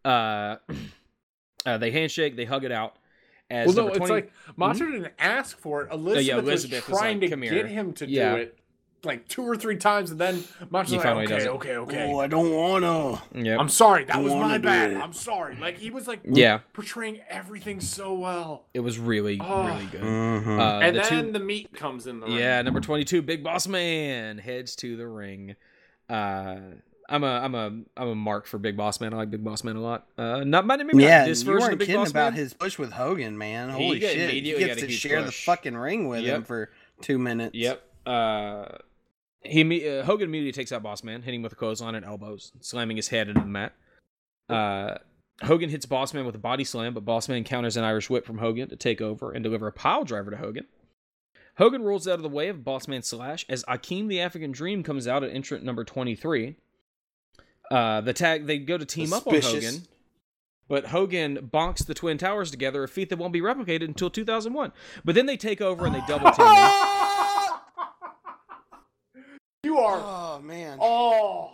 Uh, 0.05 0.57
uh, 1.65 1.77
they 1.77 1.91
handshake, 1.91 2.35
they 2.35 2.45
hug 2.45 2.63
it 2.63 2.71
out. 2.71 2.95
As 3.49 3.67
Well, 3.67 3.75
no, 3.75 3.81
number 3.89 4.01
it's 4.03 4.09
like 4.09 4.31
Macho 4.55 4.85
didn't 4.89 5.13
ask 5.19 5.57
for 5.59 5.83
it. 5.83 5.91
Elizabeth, 5.91 6.27
Mm-hmm. 6.37 6.47
Elizabeth 6.47 6.87
was 6.87 6.89
was 6.93 6.99
trying 6.99 7.19
like, 7.19 7.29
to 7.29 7.35
get 7.37 7.51
here." 7.51 7.67
him 7.67 7.93
to 7.93 8.09
Yeah. 8.09 8.35
do 8.35 8.41
it 8.41 8.57
like 9.03 9.27
two 9.27 9.43
or 9.43 9.55
three 9.55 9.77
times, 9.77 10.09
and 10.09 10.19
then 10.19 10.43
Macho's 10.71 10.89
He 10.91 10.97
like, 10.97 11.05
finally 11.05 11.27
does 11.27 11.45
okay, 11.45 11.71
it. 11.71 11.77
okay, 11.77 11.97
okay. 11.97 12.11
Oh, 12.11 12.19
I 12.19 12.25
don't 12.27 12.51
wanna. 12.51 13.21
Yep. 13.35 13.59
I'm 13.59 13.69
sorry, 13.69 14.03
that 14.05 14.13
Don't 14.15 14.23
was 14.23 14.33
wanna 14.33 14.47
my 14.47 14.57
do 14.57 14.63
bad. 14.63 14.91
it. 14.93 14.97
I'm 14.97 15.13
sorry. 15.13 15.55
Like 15.57 15.77
he 15.77 15.91
was 15.91 16.07
like 16.07 16.21
Yeah. 16.23 16.59
portraying 16.73 17.19
everything 17.29 17.81
so 17.81 18.13
well. 18.15 18.65
it 18.73 18.79
was 18.79 18.97
really, 18.97 19.39
Oh. 19.43 19.67
really 19.67 19.85
good. 19.85 20.01
Mhm. 20.01 20.59
Uh, 20.59 20.79
and 20.79 20.95
the 20.95 21.01
then 21.01 21.25
two- 21.25 21.31
the 21.33 21.39
meat 21.39 21.71
comes 21.73 22.07
in 22.07 22.19
the 22.19 22.25
ring. 22.25 22.35
Yeah, 22.37 22.61
number 22.63 22.81
twenty-two, 22.81 23.21
Big 23.21 23.43
Boss 23.43 23.67
Man 23.67 24.39
heads 24.39 24.75
to 24.77 24.97
the 24.97 25.07
ring. 25.07 25.55
Uh, 26.09 26.55
I'm 27.07 27.23
a 27.23 27.27
I'm 27.27 27.53
a 27.53 27.65
I'm 27.95 28.07
a 28.07 28.15
mark 28.15 28.47
for 28.47 28.57
Big 28.57 28.75
Boss 28.75 28.99
Man. 28.99 29.13
I 29.13 29.17
like 29.17 29.29
Big 29.29 29.43
Boss 29.43 29.63
Man 29.63 29.75
a 29.75 29.81
lot. 29.81 30.07
Uh, 30.17 30.43
not 30.43 30.65
maybe 30.65 30.83
not 30.93 30.95
yeah, 31.01 31.25
this 31.27 31.41
you 31.43 31.45
version 31.45 31.61
weren't 31.61 31.73
of 31.73 31.79
Big 31.79 31.85
kidding 31.89 32.01
Boss 32.01 32.09
about 32.09 32.33
Man. 32.33 32.39
his 32.41 32.53
push 32.55 32.79
with 32.79 32.93
Hogan, 32.93 33.37
man. 33.37 33.69
Holy 33.69 33.99
got- 33.99 34.09
shit! 34.11 34.31
He 34.31 34.37
immediately 34.39 34.65
gets 34.65 34.77
a 34.81 34.85
to 34.85 34.87
huge 34.87 34.99
share 34.99 35.21
the 35.21 35.31
fucking 35.31 35.77
ring 35.77 36.07
with 36.07 36.23
him 36.25 36.43
for 36.43 36.71
two 37.01 37.19
minutes. 37.19 37.53
Yep. 37.55 37.83
Uh, 38.05 38.65
he 39.43 39.87
uh, 39.87 40.03
Hogan 40.03 40.29
immediately 40.29 40.51
takes 40.51 40.71
out 40.71 40.83
Boss 40.83 41.03
Man, 41.03 41.21
hitting 41.21 41.39
him 41.39 41.43
with 41.43 41.53
a 41.53 41.55
clothesline 41.55 41.95
and 41.95 42.05
elbows, 42.05 42.51
slamming 42.61 42.97
his 42.97 43.09
head 43.09 43.27
into 43.27 43.41
the 43.41 43.47
mat. 43.47 43.73
Uh, 44.49 44.95
Hogan 45.43 45.69
hits 45.69 45.85
Boss 45.85 46.13
Man 46.13 46.25
with 46.25 46.35
a 46.35 46.39
body 46.39 46.63
slam, 46.63 46.93
but 46.93 47.05
Boss 47.05 47.27
Man 47.29 47.43
counters 47.43 47.77
an 47.77 47.83
Irish 47.83 48.09
whip 48.09 48.25
from 48.25 48.37
Hogan 48.37 48.69
to 48.69 48.75
take 48.75 49.01
over 49.01 49.31
and 49.31 49.43
deliver 49.43 49.67
a 49.67 49.71
pile 49.71 50.03
driver 50.03 50.31
to 50.31 50.37
Hogan. 50.37 50.65
Hogan 51.57 51.83
rolls 51.83 52.07
out 52.07 52.15
of 52.15 52.21
the 52.23 52.29
way 52.29 52.49
of 52.49 52.63
Boss 52.63 52.87
Man's 52.87 53.07
slash 53.07 53.45
as 53.47 53.63
Akeem 53.65 54.07
the 54.07 54.19
African 54.19 54.51
Dream 54.51 54.83
comes 54.83 55.07
out 55.07 55.23
at 55.23 55.31
entrant 55.31 55.63
number 55.63 55.83
23. 55.83 56.55
Uh, 57.71 58.01
the 58.01 58.13
tag 58.13 58.45
they 58.45 58.59
go 58.59 58.77
to 58.77 58.85
team 58.85 59.13
up 59.13 59.25
on 59.25 59.41
Hogan, 59.41 59.83
but 60.67 60.87
Hogan 60.87 61.49
bonks 61.51 61.85
the 61.85 61.93
Twin 61.93 62.17
Towers 62.17 62.51
together, 62.51 62.83
a 62.83 62.87
feat 62.87 63.09
that 63.09 63.17
won't 63.17 63.33
be 63.33 63.41
replicated 63.41 63.85
until 63.85 64.09
2001. 64.09 64.71
But 65.03 65.15
then 65.15 65.25
they 65.25 65.37
take 65.37 65.61
over 65.61 65.85
and 65.85 65.95
they 65.95 66.01
double 66.07 66.31
team. 66.31 66.45
you 69.75 69.81
are. 69.81 69.99
Oh 70.37 70.41
man, 70.41 70.77
Oh. 70.81 71.51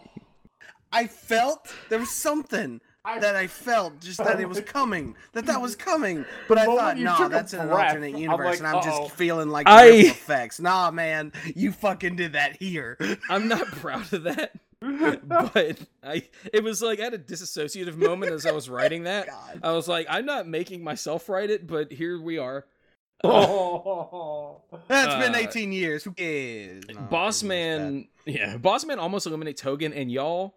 I 0.92 1.08
felt 1.08 1.74
there 1.90 2.00
was 2.00 2.12
something 2.12 2.82
I- 3.06 3.20
that 3.20 3.36
I 3.36 3.48
felt 3.48 4.00
just 4.02 4.18
that 4.20 4.40
it 4.40 4.48
was 4.50 4.60
coming, 4.62 5.16
that 5.34 5.46
that 5.46 5.62
was 5.62 5.76
coming. 5.76 6.26
But 6.48 6.58
I 6.58 6.66
thought, 6.66 6.98
you 6.98 7.06
no, 7.06 7.18
took 7.18 7.32
that's 7.32 7.54
in 7.54 7.62
an 7.62 7.68
breath, 7.70 7.88
alternate 7.90 8.14
I'm 8.16 8.22
universe, 8.22 8.46
like, 8.46 8.60
and 8.60 8.68
I'm 8.68 8.76
uh-oh. 8.76 9.04
just 9.08 9.16
feeling 9.16 9.50
like 9.50 9.68
I- 9.68 9.88
effects. 9.88 10.60
Nah, 10.60 10.92
man, 10.92 11.32
you 11.56 11.72
fucking 11.72 12.16
did 12.18 12.34
that 12.34 12.58
here. 12.58 12.98
I'm 13.30 13.48
not 13.48 13.66
proud 13.68 14.12
of 14.14 14.24
that. 14.24 14.52
but 14.82 15.78
I 16.04 16.24
it 16.52 16.64
was 16.64 16.82
like 16.82 17.00
I 17.00 17.04
had 17.04 17.14
a 17.14 17.20
disassociative 17.20 17.96
moment 17.98 18.32
as 18.34 18.46
I 18.48 18.52
was 18.52 18.68
writing 18.70 19.04
that. 19.04 19.28
God. 19.28 19.60
I 19.64 19.72
was 19.74 19.88
like, 19.88 20.08
I'm 20.10 20.26
not 20.26 20.48
making 20.48 20.84
myself 20.84 21.30
write 21.30 21.50
it, 21.52 21.68
but 21.68 21.92
here 21.92 22.20
we 22.20 22.38
are. 22.40 22.66
Oh. 23.24 24.62
That's 24.88 25.16
been 25.24 25.36
Uh, 25.36 25.48
18 25.48 25.72
years. 25.72 26.04
Who 26.04 26.12
cares? 26.12 26.84
No, 26.90 27.02
Boss 27.02 27.44
Man 27.44 28.08
yeah, 28.26 28.58
Boss 28.58 28.86
Man 28.86 29.00
almost 29.00 29.26
eliminates 29.26 29.62
Hogan 29.62 29.94
and 29.94 30.12
y'all 30.12 30.56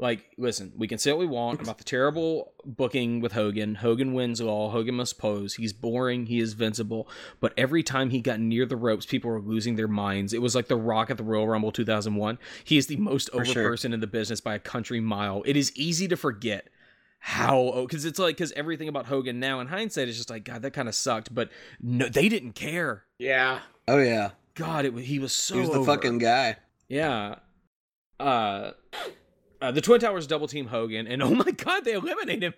like 0.00 0.24
listen, 0.38 0.72
we 0.76 0.86
can 0.86 0.98
say 0.98 1.10
what 1.10 1.18
we 1.18 1.26
want 1.26 1.60
about 1.62 1.78
the 1.78 1.84
terrible 1.84 2.52
booking 2.64 3.20
with 3.20 3.32
Hogan. 3.32 3.76
Hogan 3.76 4.14
wins 4.14 4.40
all, 4.40 4.70
Hogan 4.70 4.94
must 4.94 5.18
pose. 5.18 5.54
He's 5.54 5.72
boring, 5.72 6.26
he 6.26 6.38
is 6.38 6.52
invincible, 6.52 7.08
but 7.40 7.52
every 7.56 7.82
time 7.82 8.10
he 8.10 8.20
got 8.20 8.38
near 8.40 8.64
the 8.64 8.76
ropes, 8.76 9.06
people 9.06 9.30
were 9.30 9.40
losing 9.40 9.76
their 9.76 9.88
minds. 9.88 10.32
It 10.32 10.42
was 10.42 10.54
like 10.54 10.68
the 10.68 10.76
Rock 10.76 11.10
at 11.10 11.16
the 11.16 11.24
Royal 11.24 11.48
Rumble 11.48 11.72
2001. 11.72 12.38
He 12.64 12.78
is 12.78 12.86
the 12.86 12.96
most 12.96 13.28
over 13.32 13.44
sure. 13.44 13.68
person 13.68 13.92
in 13.92 14.00
the 14.00 14.06
business 14.06 14.40
by 14.40 14.54
a 14.54 14.60
country 14.60 15.00
mile. 15.00 15.42
It 15.46 15.56
is 15.56 15.76
easy 15.76 16.06
to 16.08 16.16
forget 16.16 16.68
how 17.20 17.82
because 17.86 18.04
it's 18.04 18.18
like 18.18 18.36
because 18.36 18.52
everything 18.52 18.88
about 18.88 19.06
Hogan 19.06 19.40
now 19.40 19.60
in 19.60 19.66
hindsight 19.66 20.08
is 20.08 20.16
just 20.16 20.30
like 20.30 20.44
God 20.44 20.62
that 20.62 20.72
kind 20.72 20.88
of 20.88 20.94
sucked, 20.94 21.34
but 21.34 21.50
no, 21.80 22.08
they 22.08 22.28
didn't 22.28 22.52
care. 22.52 23.04
Yeah. 23.18 23.60
Oh 23.86 23.98
yeah, 23.98 24.30
God, 24.54 24.84
it 24.84 24.94
wa- 24.94 25.00
he 25.00 25.18
was 25.18 25.32
so 25.32 25.54
he 25.54 25.60
was 25.60 25.70
the 25.70 25.78
over. 25.78 25.92
fucking 25.94 26.18
guy. 26.18 26.56
Yeah. 26.88 27.36
Uh, 28.20 28.72
uh, 29.60 29.70
the 29.72 29.80
Twin 29.80 30.00
Towers 30.00 30.26
double 30.26 30.48
team 30.48 30.66
Hogan, 30.66 31.06
and 31.06 31.22
oh 31.22 31.34
my 31.34 31.50
god, 31.50 31.84
they 31.84 31.92
eliminate 31.92 32.42
him. 32.42 32.54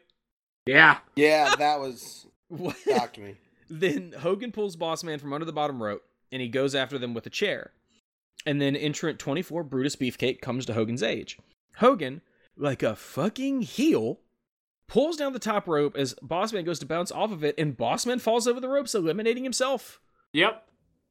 Yeah. 0.66 0.98
Yeah, 1.16 1.54
that 1.56 1.80
was 1.80 2.26
What? 2.48 2.76
shocked 2.78 3.18
me. 3.18 3.36
then 3.68 4.12
Hogan 4.18 4.52
pulls 4.52 4.76
Boss 4.76 5.02
Man 5.04 5.18
from 5.18 5.32
under 5.32 5.46
the 5.46 5.52
bottom 5.52 5.82
rope, 5.82 6.02
and 6.32 6.42
he 6.42 6.48
goes 6.48 6.74
after 6.74 6.98
them 6.98 7.14
with 7.14 7.26
a 7.26 7.30
chair. 7.30 7.72
And 8.46 8.60
then 8.60 8.74
entrant 8.74 9.18
24 9.18 9.64
Brutus 9.64 9.96
Beefcake 9.96 10.40
comes 10.40 10.64
to 10.66 10.72
Hogan's 10.72 11.02
age. 11.02 11.38
Hogan, 11.76 12.22
like 12.56 12.82
a 12.82 12.96
fucking 12.96 13.60
heel, 13.62 14.20
pulls 14.90 15.16
down 15.16 15.32
the 15.32 15.38
top 15.38 15.68
rope 15.68 15.96
as 15.96 16.14
Bossman 16.22 16.64
goes 16.64 16.80
to 16.80 16.86
bounce 16.86 17.12
off 17.12 17.30
of 17.30 17.44
it, 17.44 17.54
and 17.56 17.76
Bossman 17.76 18.20
falls 18.20 18.46
over 18.46 18.60
the 18.60 18.68
ropes, 18.68 18.94
eliminating 18.94 19.44
himself. 19.44 20.00
Yep. 20.32 20.66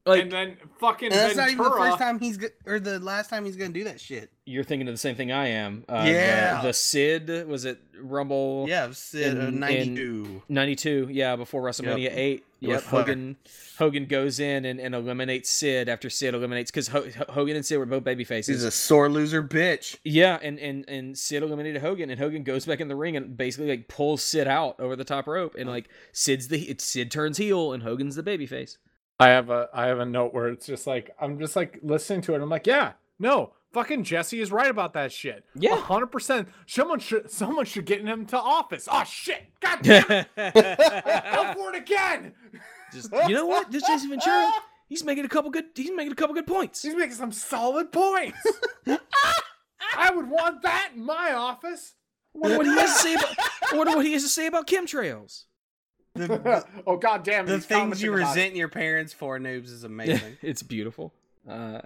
Like 0.06 0.22
and 0.22 0.32
then 0.32 0.56
fucking 0.80 1.12
And 1.12 1.14
that's 1.20 1.36
not 1.36 1.50
even 1.50 1.62
the 1.62 1.70
first 1.70 1.98
time 1.98 2.18
he's 2.18 2.38
go- 2.38 2.48
or 2.66 2.80
the 2.80 2.98
last 2.98 3.28
time 3.28 3.44
he's 3.44 3.56
gonna 3.56 3.70
do 3.72 3.84
that 3.84 4.00
shit. 4.00 4.30
you're 4.46 4.64
thinking 4.64 4.88
of 4.88 4.94
the 4.94 4.98
same 4.98 5.14
thing 5.14 5.30
I 5.30 5.48
am. 5.48 5.84
Uh, 5.88 6.04
Yeah. 6.08 6.62
The, 6.62 6.68
the 6.68 6.72
Sid 6.72 7.46
was 7.46 7.66
it 7.66 7.78
Rumble? 8.00 8.64
Yeah, 8.66 8.90
Sid, 8.92 9.36
uh, 9.36 9.40
in- 9.42 9.48
in- 9.48 9.60
92. 9.60 10.42
92 10.48 11.08
yeah 11.10 11.36
before 11.36 11.62
wrestlemania 11.62 12.10
8 12.16 12.44
yep 12.60 12.70
With 12.76 12.84
Flair. 12.84 13.02
hogan 13.02 13.36
hogan 13.78 14.06
goes 14.06 14.40
in 14.40 14.64
and, 14.64 14.80
and 14.80 14.94
eliminates 14.94 15.50
sid 15.50 15.88
after 15.90 16.08
sid 16.08 16.32
eliminates 16.34 16.70
because 16.70 16.88
Ho- 16.88 17.04
hogan 17.28 17.56
and 17.56 17.64
sid 17.66 17.78
were 17.78 17.84
both 17.86 18.02
baby 18.02 18.24
faces. 18.24 18.48
He's 18.48 18.56
faces 18.64 18.64
a 18.64 18.70
sore 18.70 19.10
loser 19.10 19.42
bitch. 19.42 19.98
yeah 20.02 20.38
and, 20.42 20.58
and 20.58 20.88
and 20.88 21.16
sid 21.18 21.42
eliminated 21.42 21.82
hogan 21.82 22.08
and 22.08 22.18
hogan 22.18 22.42
goes 22.42 22.64
back 22.64 22.80
in 22.80 22.88
the 22.88 22.96
ring 22.96 23.16
and 23.18 23.36
basically 23.36 23.68
like 23.68 23.86
pulls 23.88 24.22
sid 24.22 24.48
out 24.48 24.80
over 24.80 24.96
the 24.96 25.04
top 25.04 25.26
rope 25.26 25.54
and 25.58 25.68
like 25.68 25.90
sid's 26.12 26.48
the 26.48 26.62
it's 26.70 26.84
sid 26.84 27.10
turns 27.10 27.36
heel 27.36 27.72
and 27.74 27.82
hogan's 27.82 28.16
the 28.16 28.22
baby 28.22 28.46
face 28.46 28.78
I 29.20 29.28
have 29.28 29.50
a 29.50 29.68
I 29.72 29.86
have 29.86 29.98
a 30.00 30.06
note 30.06 30.32
where 30.34 30.48
it's 30.48 30.66
just 30.66 30.86
like 30.86 31.10
I'm 31.20 31.38
just 31.38 31.54
like 31.56 31.78
listening 31.82 32.22
to 32.22 32.34
it. 32.34 32.40
I'm 32.40 32.48
like, 32.48 32.66
yeah, 32.66 32.92
no, 33.18 33.52
fucking 33.72 34.02
Jesse 34.04 34.40
is 34.40 34.50
right 34.50 34.70
about 34.70 34.94
that 34.94 35.12
shit. 35.12 35.44
Yeah. 35.54 35.76
hundred 35.76 36.06
percent. 36.08 36.48
Someone 36.66 36.98
should 37.00 37.30
someone 37.30 37.66
should 37.66 37.84
get 37.84 38.02
him 38.04 38.24
to 38.26 38.38
office. 38.38 38.88
Oh 38.90 39.04
shit! 39.04 39.42
God 39.60 39.78
damn 39.82 40.10
it! 40.10 40.26
Go 40.36 41.52
for 41.54 41.74
it 41.74 41.76
again. 41.76 42.32
just 42.92 43.12
you 43.28 43.34
know 43.34 43.46
what 43.46 43.70
this 43.70 43.86
jason 43.86 44.08
ventura 44.10 44.50
he's 44.88 45.04
making 45.04 45.24
a 45.24 45.28
couple 45.28 45.48
good 45.50 45.66
he's 45.76 45.92
making 45.94 46.10
a 46.10 46.16
couple 46.16 46.34
good 46.34 46.46
points 46.46 46.82
He's 46.82 46.94
making 46.96 47.14
some 47.14 47.30
solid 47.30 47.92
points. 47.92 48.38
I 49.96 50.10
would 50.14 50.28
want 50.28 50.62
that 50.62 50.92
in 50.96 51.04
my 51.04 51.32
office. 51.34 51.94
wonder 52.34 52.56
what 52.58 52.66
he 52.66 52.72
has 52.72 52.94
to 52.96 53.02
say 53.02 53.14
about 53.14 53.36
wonder 53.74 53.96
what 53.96 54.06
he 54.06 54.12
has 54.12 54.22
to 54.22 54.28
say 54.28 54.46
about 54.46 54.66
chemtrails 54.66 55.44
The, 56.14 56.26
the, 56.26 56.64
oh 56.86 56.96
god 56.96 57.22
damn 57.22 57.44
it! 57.44 57.48
the 57.48 57.60
things 57.60 58.02
you 58.02 58.08
commenting 58.08 58.08
about 58.08 58.16
it. 58.18 58.38
resent 58.40 58.56
your 58.56 58.68
parents 58.68 59.12
for, 59.12 59.38
noobs, 59.38 59.66
is 59.66 59.84
amazing. 59.84 60.36
it's 60.42 60.62
beautiful 60.62 61.12
uh 61.48 61.80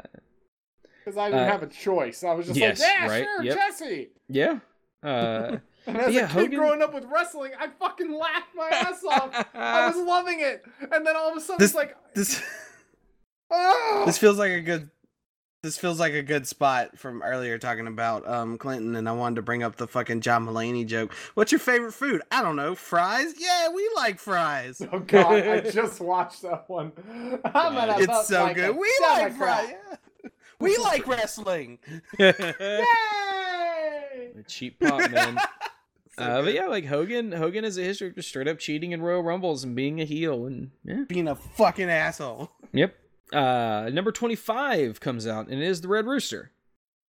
Because 1.04 1.18
I 1.18 1.26
didn't 1.30 1.40
Uh, 1.48 1.52
have 1.52 1.62
a 1.62 1.66
choice. 1.66 2.24
I 2.24 2.32
was 2.32 2.46
just 2.46 2.58
yes, 2.58 2.80
like, 2.80 2.88
yeah, 2.98 3.06
right, 3.08 3.24
sure, 3.24 3.42
yep. 3.42 3.56
Jesse. 3.56 4.08
yeah 4.28 4.58
uh 5.02 5.58
And 5.86 5.96
as 5.98 6.14
Yeah, 6.14 6.24
a 6.24 6.28
kid 6.28 6.30
Hogan- 6.32 6.58
growing 6.58 6.82
up 6.82 6.94
with 6.94 7.04
wrestling, 7.04 7.52
I 7.60 7.68
fucking 7.68 8.10
laughed 8.12 8.54
my 8.54 8.68
ass 8.70 9.04
off. 9.04 9.46
I 9.54 9.86
was 9.88 9.96
loving 10.06 10.40
it. 10.40 10.64
And 10.90 11.06
then 11.06 11.14
all 11.16 11.30
of 11.30 11.36
a 11.36 11.40
sudden 11.40 11.58
This- 11.58 11.70
it's 11.72 11.76
like, 11.76 11.94
this 12.14 12.42
oh! 13.50 14.02
this 14.06 14.16
feels 14.18 14.38
like 14.38 14.52
a 14.52 14.60
good 14.62 14.88
this 15.64 15.78
feels 15.78 15.98
like 15.98 16.12
a 16.12 16.22
good 16.22 16.46
spot 16.46 16.98
from 16.98 17.22
earlier 17.22 17.56
talking 17.58 17.86
about 17.86 18.28
um 18.28 18.58
Clinton 18.58 18.94
and 18.96 19.08
I 19.08 19.12
wanted 19.12 19.36
to 19.36 19.42
bring 19.42 19.62
up 19.62 19.76
the 19.76 19.88
fucking 19.88 20.20
John 20.20 20.46
Mulaney 20.46 20.86
joke. 20.86 21.12
What's 21.34 21.50
your 21.52 21.58
favorite 21.58 21.92
food? 21.92 22.20
I 22.30 22.42
don't 22.42 22.54
know, 22.56 22.74
fries? 22.74 23.34
Yeah, 23.38 23.70
we 23.70 23.90
like 23.96 24.18
fries. 24.20 24.82
Oh 24.92 24.98
god, 25.00 25.32
I 25.46 25.60
just 25.70 26.00
watched 26.00 26.42
that 26.42 26.68
one. 26.68 26.92
I'm 27.44 27.74
gonna 27.74 27.96
It's 27.98 28.28
so 28.28 28.44
like 28.44 28.56
good. 28.56 28.76
We 28.76 28.92
like 29.02 29.28
Democrat. 29.32 29.64
fries. 29.64 29.74
yeah. 30.22 30.28
We 30.60 30.76
like 30.78 31.06
wrestling. 31.08 31.78
Yay! 32.18 32.30
The 34.36 34.42
cheap 34.46 34.78
pop 34.80 35.10
man. 35.10 35.38
So 36.16 36.22
uh, 36.22 36.42
but 36.42 36.54
yeah, 36.54 36.66
like 36.66 36.84
Hogan, 36.86 37.32
Hogan 37.32 37.64
has 37.64 37.76
a 37.76 37.82
history 37.82 38.12
of 38.16 38.24
straight 38.24 38.46
up 38.46 38.58
cheating 38.60 38.92
in 38.92 39.02
Royal 39.02 39.22
Rumbles 39.22 39.64
and 39.64 39.74
being 39.74 40.00
a 40.00 40.04
heel, 40.04 40.46
and 40.46 40.70
yeah, 40.84 41.02
being 41.08 41.26
a 41.26 41.34
fucking 41.34 41.90
asshole. 41.90 42.52
yep. 42.72 42.94
Uh, 43.34 43.90
number 43.92 44.12
25 44.12 45.00
comes 45.00 45.26
out, 45.26 45.48
and 45.48 45.62
it 45.62 45.66
is 45.66 45.80
the 45.80 45.88
Red 45.88 46.06
Rooster. 46.06 46.52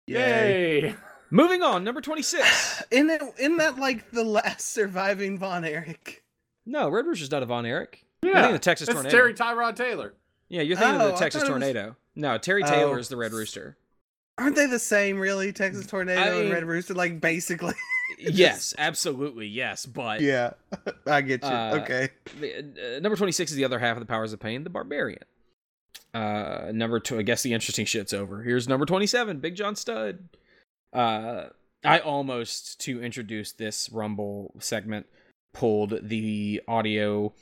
Yay! 0.07 0.95
Moving 1.29 1.61
on, 1.63 1.83
number 1.83 2.01
26. 2.01 2.83
Isn't 2.91 3.09
it? 3.09 3.21
Isn't 3.39 3.57
that 3.57 3.77
like 3.79 4.11
the 4.11 4.23
last 4.23 4.71
surviving 4.73 5.37
Von 5.39 5.63
Erich? 5.63 6.23
No, 6.65 6.89
Red 6.89 7.05
Rooster's 7.05 7.31
not 7.31 7.43
a 7.43 7.45
Von 7.45 7.65
Erich. 7.65 8.05
You're 8.21 8.33
Yeah, 8.33 8.41
thinking 8.41 8.55
of 8.55 8.61
the 8.61 8.65
Texas 8.65 8.87
it's 8.89 8.95
Tornado. 8.95 9.15
Terry 9.17 9.33
Tyrod 9.33 9.75
Taylor. 9.75 10.13
Yeah, 10.49 10.61
you're 10.61 10.77
thinking 10.77 11.01
Oh, 11.01 11.07
of 11.07 11.13
the 11.13 11.17
Texas 11.17 11.41
thought 11.41 11.49
it 11.49 11.53
was- 11.53 11.61
Tornado. 11.63 11.95
No, 12.15 12.37
Terry 12.37 12.63
Taylor 12.63 12.95
Oh. 12.95 12.99
is 12.99 13.07
the 13.07 13.15
Red 13.17 13.31
Rooster. 13.31 13.77
Aren't 14.37 14.55
they 14.55 14.65
the 14.65 14.79
same, 14.79 15.19
really? 15.19 15.53
Texas 15.53 15.87
Tornado 15.87 16.19
I 16.21 16.41
and 16.41 16.51
Red 16.51 16.65
Rooster, 16.65 16.93
like 16.93 17.21
basically. 17.21 17.73
yes, 18.19 18.73
absolutely, 18.77 19.47
yes. 19.47 19.85
But 19.85 20.19
yeah, 20.21 20.51
I 21.07 21.21
get 21.21 21.41
you. 21.43 21.49
Uh, 21.49 21.79
okay. 21.83 22.09
the, 22.39 22.97
uh, 22.97 22.99
number 22.99 23.15
26 23.15 23.51
is 23.51 23.57
the 23.57 23.63
other 23.65 23.79
half 23.79 23.95
of 23.97 24.01
the 24.01 24.05
Powers 24.07 24.33
of 24.33 24.39
Pain, 24.39 24.63
the 24.63 24.69
Barbarian. 24.69 25.23
Uh, 26.13 26.71
number 26.73 26.99
two, 26.99 27.19
I 27.19 27.21
guess 27.21 27.41
the 27.43 27.53
interesting 27.53 27.85
shit's 27.85 28.13
over. 28.13 28.43
Here's 28.43 28.67
number 28.67 28.85
27, 28.85 29.39
Big 29.39 29.55
John 29.55 29.75
Studd. 29.75 30.19
Uh, 30.91 31.45
I 31.85 31.99
almost, 31.99 32.79
to 32.81 33.01
introduce 33.01 33.53
this 33.53 33.89
Rumble 33.91 34.53
segment, 34.59 35.07
pulled 35.53 35.99
the 36.03 36.61
audio 36.67 37.33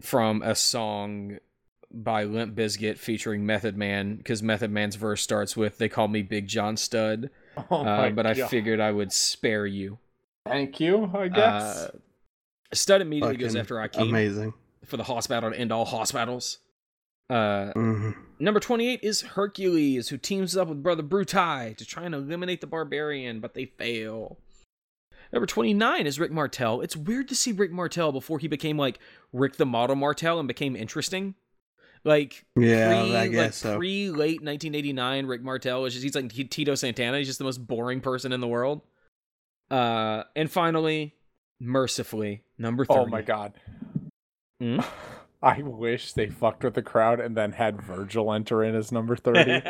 from 0.00 0.42
a 0.42 0.54
song 0.54 1.38
by 1.90 2.24
Limp 2.24 2.56
Bizkit 2.56 2.98
featuring 2.98 3.46
Method 3.46 3.76
Man 3.76 4.16
because 4.16 4.42
Method 4.42 4.70
Man's 4.70 4.96
verse 4.96 5.22
starts 5.22 5.56
with 5.56 5.78
"They 5.78 5.88
call 5.88 6.08
me 6.08 6.22
Big 6.22 6.48
John 6.48 6.76
Studd," 6.76 7.30
Oh 7.70 7.80
uh, 7.80 7.84
my 7.84 8.10
but 8.10 8.26
I 8.26 8.34
figured 8.34 8.80
I 8.80 8.90
would 8.90 9.12
spare 9.12 9.66
you. 9.66 9.98
Thank 10.46 10.80
you, 10.80 11.10
I 11.14 11.28
guess. 11.28 11.62
Uh, 11.62 11.90
Studd 12.72 13.00
immediately 13.00 13.36
goes 13.36 13.54
after 13.54 13.80
I 13.80 13.88
came 13.88 14.08
Amazing. 14.08 14.54
for 14.84 14.96
the 14.96 15.04
hospital 15.04 15.50
to 15.50 15.56
end 15.58 15.70
all 15.70 15.84
hospitals. 15.84 16.58
Uh, 17.30 17.72
hmm 17.72 18.10
number 18.38 18.60
28 18.60 19.00
is 19.02 19.22
Hercules, 19.22 20.08
who 20.08 20.18
teams 20.18 20.56
up 20.56 20.68
with 20.68 20.82
Brother 20.82 21.02
Brutai 21.02 21.76
to 21.76 21.84
try 21.84 22.04
and 22.04 22.14
eliminate 22.14 22.60
the 22.60 22.66
barbarian, 22.66 23.40
but 23.40 23.54
they 23.54 23.66
fail. 23.66 24.38
Number 25.32 25.46
29 25.46 26.06
is 26.06 26.20
Rick 26.20 26.30
Martel. 26.30 26.80
It's 26.80 26.96
weird 26.96 27.28
to 27.28 27.34
see 27.34 27.52
Rick 27.52 27.72
Martel 27.72 28.12
before 28.12 28.38
he 28.38 28.46
became 28.48 28.76
like 28.76 28.98
Rick 29.32 29.56
the 29.56 29.66
Model 29.66 29.96
Martel 29.96 30.38
and 30.38 30.46
became 30.46 30.76
interesting. 30.76 31.34
Like 32.04 32.44
Yeah, 32.54 32.88
pre, 33.02 33.16
I 33.16 33.28
guess 33.28 33.64
like 33.64 33.72
so. 33.72 33.78
pre 33.78 34.10
late 34.10 34.42
1989, 34.42 35.26
Rick 35.26 35.42
Martel 35.42 35.86
is 35.86 35.94
just 35.94 36.04
he's 36.04 36.14
like 36.14 36.30
Tito 36.50 36.74
Santana. 36.74 37.18
He's 37.18 37.26
just 37.26 37.38
the 37.38 37.44
most 37.44 37.66
boring 37.66 38.00
person 38.00 38.32
in 38.32 38.40
the 38.40 38.46
world. 38.46 38.82
Uh, 39.70 40.24
and 40.36 40.50
finally, 40.50 41.14
mercifully, 41.58 42.42
number 42.58 42.84
30. 42.84 43.00
oh 43.00 43.06
my 43.06 43.22
god. 43.22 43.54
Hmm? 44.60 44.80
I 45.44 45.60
wish 45.60 46.14
they 46.14 46.30
fucked 46.30 46.64
with 46.64 46.72
the 46.72 46.80
crowd 46.80 47.20
and 47.20 47.36
then 47.36 47.52
had 47.52 47.82
Virgil 47.82 48.32
enter 48.32 48.64
in 48.64 48.74
as 48.74 48.90
number 48.90 49.14
30. 49.14 49.60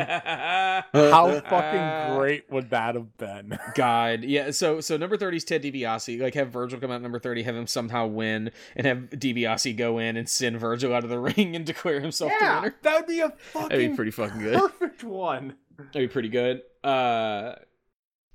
How 0.95 1.41
fucking 1.41 2.17
great 2.17 2.49
would 2.49 2.71
that 2.71 2.95
have 2.95 3.17
been? 3.19 3.59
God, 3.75 4.23
yeah. 4.23 4.53
So 4.53 4.81
so 4.81 4.97
number 4.97 5.17
thirty 5.17 5.39
is 5.39 5.45
Ted 5.45 5.65
DiBiase. 5.65 6.21
Like 6.21 6.35
have 6.35 6.51
Virgil 6.51 6.79
come 6.79 6.93
out 6.93 7.03
number 7.03 7.19
thirty, 7.19 7.43
have 7.43 7.57
him 7.57 7.67
somehow 7.67 8.07
win, 8.07 8.53
and 8.77 8.87
have 8.87 8.99
DiBiase 9.11 9.77
go 9.77 9.99
in 9.99 10.17
and 10.17 10.29
send 10.29 10.61
Virgil 10.61 10.95
out 10.95 11.03
of 11.03 11.11
the 11.11 11.19
ring 11.37 11.57
and 11.57 11.67
declare 11.67 12.01
himself 12.01 12.31
the 12.39 12.45
yeah, 12.45 12.61
winner. 12.61 12.75
that 12.83 12.95
would 13.01 13.09
be 13.09 13.21
a 13.21 13.31
fucking 13.31 13.69
That'd 13.69 13.91
be 13.91 13.97
pretty 13.97 14.11
fucking 14.13 14.41
good. 14.41 14.59
perfect 14.61 15.03
one. 15.03 15.57
That'd 15.77 16.09
be 16.09 16.09
pretty 16.09 16.29
good. 16.29 16.63
Uh, 16.85 17.55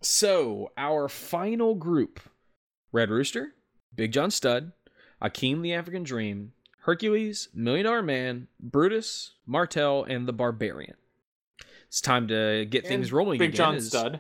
so 0.02 0.72
our 0.78 1.08
final 1.08 1.76
group: 1.76 2.20
Red 2.92 3.10
Rooster, 3.10 3.54
Big 3.96 4.12
John 4.12 4.30
Studd, 4.30 4.74
Akeem 5.22 5.62
the 5.62 5.74
African 5.74 6.04
Dream, 6.04 6.52
Hercules, 6.90 7.50
Million 7.54 7.86
Dollar 7.86 8.02
Man, 8.02 8.48
Brutus, 8.60 9.34
Martel, 9.46 10.04
and 10.06 10.28
the 10.28 10.34
Barbarian. 10.34 10.96
It's 11.88 12.02
time 12.02 12.28
to 12.30 12.66
get 12.66 12.88
things 12.88 13.08
And 13.08 13.14
rolling. 13.14 13.38
Big 13.38 13.50
again 13.50 13.58
John 13.58 13.76
as- 13.76 13.88
Studd. 13.90 14.20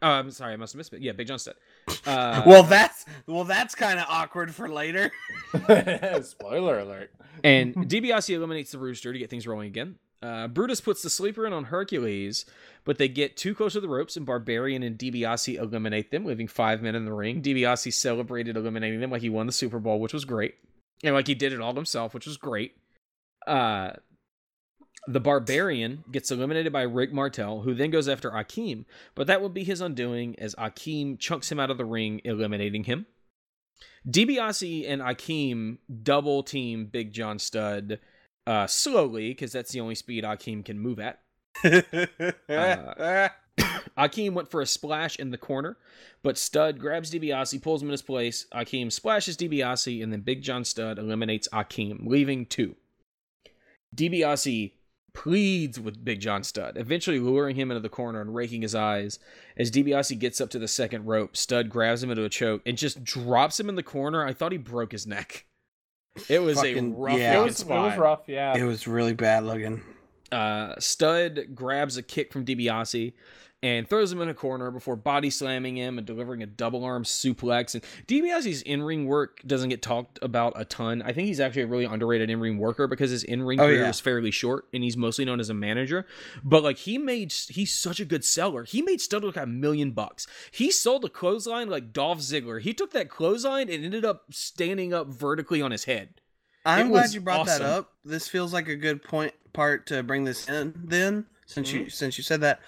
Oh, 0.00 0.08
I'm 0.08 0.30
sorry, 0.30 0.54
I 0.54 0.56
must 0.56 0.72
have 0.72 0.78
missed 0.78 0.92
it. 0.94 1.02
Yeah, 1.02 1.12
Big 1.12 1.26
John 1.26 1.38
Studd. 1.38 1.56
Uh, 2.06 2.42
well, 2.46 2.62
that's 2.62 3.04
well, 3.26 3.44
that's 3.44 3.74
kind 3.74 3.98
of 3.98 4.04
awkward 4.10 4.54
for 4.54 4.68
later. 4.68 5.10
Spoiler 6.22 6.78
alert. 6.80 7.10
and 7.44 7.74
DiBiase 7.90 8.34
eliminates 8.34 8.72
the 8.72 8.78
rooster 8.78 9.10
to 9.12 9.18
get 9.18 9.28
things 9.30 9.46
rolling 9.46 9.68
again. 9.68 9.96
Uh, 10.22 10.48
Brutus 10.48 10.80
puts 10.82 11.00
the 11.02 11.08
sleeper 11.10 11.46
in 11.46 11.52
on 11.54 11.64
Hercules, 11.64 12.44
but 12.84 12.98
they 12.98 13.08
get 13.08 13.36
too 13.38 13.54
close 13.54 13.72
to 13.74 13.80
the 13.80 13.88
ropes, 13.88 14.16
and 14.18 14.24
Barbarian 14.26 14.82
and 14.82 14.98
DiBiase 14.98 15.58
eliminate 15.58 16.10
them, 16.10 16.24
leaving 16.26 16.46
five 16.48 16.82
men 16.82 16.94
in 16.94 17.04
the 17.06 17.12
ring. 17.12 17.40
DiBiase 17.42 17.92
celebrated 17.94 18.56
eliminating 18.56 19.00
them 19.00 19.10
like 19.10 19.22
he 19.22 19.30
won 19.30 19.46
the 19.46 19.52
Super 19.52 19.78
Bowl, 19.78 19.98
which 20.00 20.12
was 20.12 20.24
great, 20.26 20.56
and 21.04 21.14
like 21.14 21.26
he 21.26 21.34
did 21.34 21.52
it 21.52 21.60
all 21.60 21.74
himself, 21.74 22.14
which 22.14 22.26
was 22.26 22.36
great. 22.36 22.76
Uh, 23.46 23.90
the 25.06 25.20
Barbarian 25.20 26.04
gets 26.10 26.30
eliminated 26.30 26.72
by 26.72 26.82
Rick 26.82 27.12
Martel, 27.12 27.62
who 27.62 27.74
then 27.74 27.90
goes 27.90 28.08
after 28.08 28.30
Akeem, 28.30 28.84
but 29.14 29.26
that 29.26 29.40
will 29.40 29.48
be 29.48 29.64
his 29.64 29.80
undoing 29.80 30.38
as 30.38 30.54
Akeem 30.56 31.18
chunks 31.18 31.50
him 31.50 31.58
out 31.58 31.70
of 31.70 31.78
the 31.78 31.84
ring, 31.84 32.20
eliminating 32.24 32.84
him. 32.84 33.06
DiBiase 34.06 34.88
and 34.88 35.00
Akeem 35.00 35.78
double 36.02 36.42
team 36.42 36.86
Big 36.86 37.12
John 37.12 37.38
Studd 37.38 38.00
uh, 38.46 38.66
slowly 38.66 39.30
because 39.30 39.52
that's 39.52 39.72
the 39.72 39.80
only 39.80 39.94
speed 39.94 40.24
Akeem 40.24 40.64
can 40.64 40.78
move 40.78 40.98
at. 41.00 41.20
Uh, 42.48 43.28
Akeem 43.98 44.32
went 44.32 44.50
for 44.50 44.60
a 44.60 44.66
splash 44.66 45.16
in 45.16 45.30
the 45.30 45.38
corner, 45.38 45.76
but 46.22 46.38
Studd 46.38 46.78
grabs 46.78 47.10
DiBiase, 47.10 47.62
pulls 47.62 47.82
him 47.82 47.88
in 47.88 47.92
his 47.92 48.02
place. 48.02 48.46
Akeem 48.54 48.90
splashes 48.92 49.36
DiBiase, 49.36 50.02
and 50.02 50.12
then 50.12 50.20
Big 50.20 50.42
John 50.42 50.64
Studd 50.64 50.98
eliminates 50.98 51.48
Akeem, 51.52 52.06
leaving 52.06 52.46
two. 52.46 52.76
DiBiase 53.94 54.72
pleads 55.14 55.80
with 55.80 56.04
Big 56.04 56.20
John 56.20 56.44
Studd, 56.44 56.76
eventually 56.76 57.18
luring 57.18 57.56
him 57.56 57.70
into 57.70 57.80
the 57.80 57.88
corner 57.88 58.20
and 58.20 58.34
raking 58.34 58.62
his 58.62 58.74
eyes. 58.74 59.18
As 59.56 59.70
DiBiase 59.70 60.18
gets 60.18 60.40
up 60.40 60.50
to 60.50 60.58
the 60.58 60.68
second 60.68 61.06
rope, 61.06 61.36
Studd 61.36 61.68
grabs 61.68 62.02
him 62.02 62.10
into 62.10 62.24
a 62.24 62.28
choke 62.28 62.62
and 62.66 62.78
just 62.78 63.02
drops 63.02 63.58
him 63.58 63.68
in 63.68 63.74
the 63.74 63.82
corner. 63.82 64.24
I 64.24 64.32
thought 64.32 64.52
he 64.52 64.58
broke 64.58 64.92
his 64.92 65.06
neck. 65.06 65.44
It 66.28 66.40
was 66.40 66.56
Fucking- 66.58 66.92
a 66.92 66.96
rough 66.96 67.18
yeah. 67.18 67.32
It 67.32 67.34
fucking 67.36 67.44
was, 67.46 67.60
it 67.62 67.68
was 67.68 67.98
rough, 67.98 68.22
yeah. 68.26 68.56
it 68.56 68.64
was 68.64 68.86
really 68.86 69.14
bad 69.14 69.44
looking. 69.44 69.82
Uh, 70.30 70.74
Studd 70.78 71.54
grabs 71.54 71.96
a 71.96 72.02
kick 72.02 72.32
from 72.32 72.44
DiBiase 72.44 73.12
and 73.62 73.88
throws 73.88 74.12
him 74.12 74.20
in 74.20 74.28
a 74.28 74.34
corner 74.34 74.70
before 74.70 74.94
body 74.94 75.30
slamming 75.30 75.76
him 75.76 75.98
and 75.98 76.06
delivering 76.06 76.42
a 76.42 76.46
double 76.46 76.84
arm 76.84 77.02
suplex. 77.02 77.74
And 77.74 77.82
DiBiase's 78.06 78.62
in 78.62 78.82
ring 78.82 79.06
work 79.06 79.40
doesn't 79.46 79.68
get 79.70 79.82
talked 79.82 80.18
about 80.22 80.52
a 80.54 80.64
ton. 80.64 81.02
I 81.02 81.12
think 81.12 81.26
he's 81.26 81.40
actually 81.40 81.62
a 81.62 81.66
really 81.66 81.84
underrated 81.84 82.30
in 82.30 82.38
ring 82.38 82.58
worker 82.58 82.86
because 82.86 83.10
his 83.10 83.24
in 83.24 83.42
ring 83.42 83.58
Oh, 83.60 83.66
career 83.66 83.82
yeah. 83.82 83.88
is 83.88 83.98
fairly 83.98 84.30
short 84.30 84.66
and 84.72 84.84
he's 84.84 84.96
mostly 84.96 85.24
known 85.24 85.40
as 85.40 85.50
a 85.50 85.54
manager. 85.54 86.06
But 86.44 86.62
like 86.62 86.76
he 86.78 86.98
made, 86.98 87.32
he's 87.32 87.74
such 87.76 87.98
a 87.98 88.04
good 88.04 88.24
seller. 88.24 88.62
He 88.64 88.80
made 88.80 89.00
Studd 89.00 89.24
look 89.24 89.34
like 89.36 89.44
a 89.44 89.48
million 89.48 89.90
bucks. 89.90 90.26
He 90.52 90.70
sold 90.70 91.04
a 91.04 91.08
clothesline 91.08 91.68
like 91.68 91.92
Dolph 91.92 92.18
Ziggler. 92.20 92.60
He 92.60 92.72
took 92.72 92.92
that 92.92 93.10
clothesline 93.10 93.68
and 93.68 93.84
ended 93.84 94.04
up 94.04 94.32
standing 94.32 94.94
up 94.94 95.08
vertically 95.08 95.60
on 95.60 95.72
his 95.72 95.84
head. 95.84 96.20
I'm 96.64 96.88
It 96.88 96.90
glad 96.90 97.12
you 97.12 97.20
brought 97.20 97.46
that 97.46 97.62
up. 97.62 97.92
This 98.04 98.28
feels 98.28 98.52
like 98.52 98.68
a 98.68 98.76
good 98.76 99.02
point 99.02 99.32
part 99.52 99.86
to 99.88 100.02
bring 100.02 100.24
this 100.24 100.48
in. 100.48 100.74
Then, 100.76 101.26
since 101.46 101.70
Mm-hmm. 101.70 101.78
you 101.78 101.90
since 101.90 102.18
you 102.18 102.24
said 102.24 102.42
that, 102.42 102.60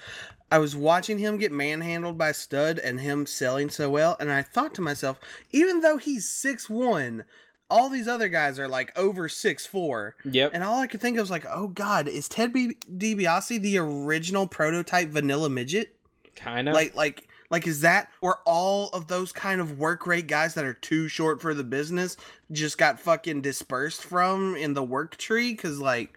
I 0.50 0.58
was 0.58 0.74
watching 0.74 1.18
him 1.18 1.38
get 1.38 1.52
manhandled 1.52 2.18
by 2.18 2.32
Studd 2.32 2.78
and 2.78 3.00
him 3.00 3.24
selling 3.26 3.70
so 3.70 3.88
well, 3.90 4.16
and 4.18 4.30
I 4.32 4.42
thought 4.42 4.74
to 4.74 4.80
myself, 4.82 5.18
even 5.52 5.80
though 5.80 5.96
he's 5.96 6.28
six 6.28 6.68
one, 6.68 7.24
all 7.70 7.88
these 7.88 8.08
other 8.08 8.28
guys 8.28 8.58
are 8.58 8.66
like 8.68 8.96
over 8.98 9.28
six 9.28 9.64
four, 9.64 10.16
Yep. 10.24 10.50
and 10.54 10.64
all 10.64 10.80
I 10.80 10.86
could 10.88 11.00
think 11.00 11.16
of 11.16 11.22
was 11.22 11.30
like, 11.30 11.46
oh 11.48 11.68
god, 11.68 12.08
is 12.08 12.28
Ted 12.28 12.52
B- 12.52 12.76
DiBiase 12.96 13.60
the 13.62 13.78
original 13.78 14.46
prototype 14.48 15.08
vanilla 15.10 15.48
midget? 15.48 15.94
Kind 16.34 16.68
of. 16.68 16.74
Like 16.74 16.96
like 16.96 17.28
like 17.50 17.66
is 17.66 17.80
that 17.82 18.08
where 18.20 18.36
all 18.46 18.88
of 18.90 19.06
those 19.08 19.30
kind 19.32 19.60
of 19.60 19.78
work 19.78 20.06
rate 20.06 20.26
guys 20.26 20.54
that 20.54 20.64
are 20.64 20.74
too 20.74 21.06
short 21.08 21.40
for 21.40 21.52
the 21.54 21.64
business 21.64 22.16
just 22.50 22.78
got 22.78 22.98
fucking 22.98 23.40
dispersed 23.42 24.02
from 24.02 24.56
in 24.56 24.74
the 24.74 24.82
work 24.82 25.16
tree? 25.16 25.54
Cause 25.54 25.78
like 25.78 26.16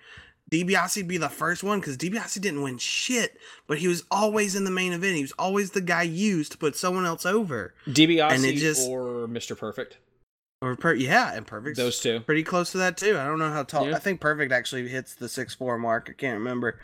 DiBiase 0.54 1.08
be 1.08 1.18
the 1.18 1.30
first 1.30 1.64
one 1.64 1.80
because 1.80 1.98
DiBiase 1.98 2.40
didn't 2.40 2.62
win 2.62 2.78
shit, 2.78 3.38
but 3.68 3.80
he 3.80 3.88
was 3.88 4.04
always 4.12 4.56
in 4.56 4.64
the 4.66 4.72
main 4.72 4.94
event. 4.94 5.16
He 5.16 5.22
was 5.24 5.32
always 5.40 5.72
the 5.72 5.82
guy 5.82 6.04
used 6.04 6.52
to 6.52 6.58
put 6.58 6.76
someone 6.76 7.06
else 7.06 7.26
over. 7.26 7.74
DiBiase 7.88 8.32
and 8.32 8.46
it 8.46 8.56
just- 8.58 8.88
or 8.88 9.28
Mr. 9.28 9.58
Perfect. 9.58 9.98
Or 10.62 10.78
per- 10.78 10.94
yeah, 10.94 11.34
and 11.34 11.46
perfect. 11.46 11.76
Those 11.76 12.00
two. 12.00 12.22
pretty 12.22 12.44
close 12.44 12.72
to 12.72 12.78
that 12.78 12.96
too. 12.96 13.18
I 13.18 13.26
don't 13.26 13.38
know 13.40 13.52
how 13.52 13.64
tall. 13.64 13.90
Yeah. 13.90 13.96
I 13.98 14.00
think 14.00 14.22
perfect 14.22 14.54
actually 14.54 14.88
hits 14.88 15.14
the 15.14 15.28
six 15.28 15.54
four 15.54 15.78
mark. 15.78 16.08
I 16.10 16.14
can't 16.14 16.38
remember, 16.38 16.80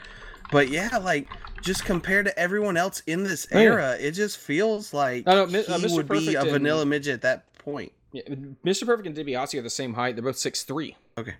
but 0.52 0.68
yeah, 0.68 0.98
like 0.98 1.30
just 1.62 1.86
compared 1.86 2.26
to 2.26 2.38
everyone 2.38 2.76
else 2.76 3.02
in 3.08 3.24
this 3.24 3.48
Oh, 3.54 3.58
yeah. 3.58 3.64
era, 3.66 3.98
it 3.98 4.12
just 4.12 4.38
feels 4.38 4.94
like 4.94 5.24
Oh, 5.28 5.34
no, 5.34 5.46
Mi- 5.48 5.60
uh, 5.66 5.78
he 5.80 5.86
Mr. 5.86 5.96
would 5.96 6.10
be 6.10 6.16
Perfect 6.18 6.36
a 6.36 6.42
and- 6.42 6.50
vanilla 6.52 6.86
midget 6.86 7.14
at 7.14 7.22
that 7.22 7.54
point. 7.58 7.94
Yeah, 8.12 8.24
Mr. 8.66 8.86
Perfect 8.86 9.08
and 9.08 9.16
DiBiase 9.16 9.58
are 9.58 9.62
the 9.62 9.70
same 9.70 9.94
height. 9.94 10.16
They're 10.18 10.24
both 10.26 10.38
six 10.40 10.64
three. 10.64 10.98
Okay. 11.18 11.36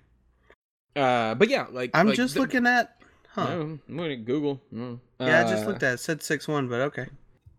Uh, 1.00 1.36
but 1.36 1.50
yeah, 1.50 1.68
like 1.72 1.92
I'm 1.94 2.08
like, 2.08 2.16
just 2.16 2.34
the- 2.36 2.42
looking 2.42 2.66
at. 2.68 2.96
Huh. 3.30 3.46
No, 3.46 3.62
I'm 3.88 3.98
gonna 3.98 4.16
Google. 4.18 4.62
No. 4.72 5.00
Yeah, 5.20 5.46
I 5.46 5.50
just 5.50 5.64
Uh, 5.64 5.68
looked 5.68 5.84
at 5.84 5.92
it. 5.92 5.94
it 5.96 6.00
said 6.00 6.24
six 6.24 6.48
one, 6.48 6.68
but 6.68 6.82
okay. 6.82 7.08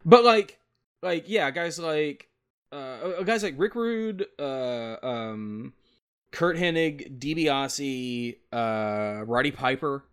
But 0.04 0.24
like, 0.24 0.58
like 1.02 1.24
yeah, 1.28 1.50
guys 1.50 1.78
like, 1.78 2.28
uh, 2.72 2.76
uh, 2.76 3.22
guys 3.22 3.42
like 3.42 3.54
Rick 3.56 3.74
Rude, 3.76 4.26
uh, 4.38 4.96
um, 5.02 5.72
Curt 6.32 6.56
Hennig, 6.56 7.18
DiBiase, 7.18 8.36
uh, 8.52 9.24
Roddy 9.26 9.50
Piper, 9.50 10.04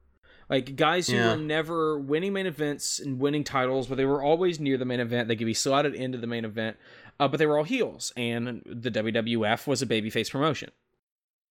Like 0.49 0.77
guys 0.77 1.07
who 1.09 1.17
Yeah. 1.17 1.31
were 1.35 1.41
never 1.41 1.99
winning 1.99 2.31
main 2.31 2.45
events 2.45 2.99
and 3.01 3.19
winning 3.19 3.43
titles, 3.43 3.87
but 3.87 3.95
they 3.95 4.05
were 4.05 4.21
always 4.23 4.61
near 4.61 4.77
the 4.77 4.85
main 4.85 5.01
event. 5.01 5.27
They 5.27 5.35
could 5.35 5.45
be 5.45 5.53
slotted 5.53 5.93
into 5.93 6.17
the 6.17 6.27
main 6.27 6.45
event, 6.45 6.77
uh, 7.19 7.27
but 7.27 7.37
they 7.37 7.45
were 7.45 7.57
all 7.57 7.65
heels, 7.65 8.13
and 8.15 8.61
the 8.65 8.89
WWF 8.89 9.67
was 9.67 9.81
a 9.81 9.85
babyface 9.85 10.31
promotion. 10.31 10.71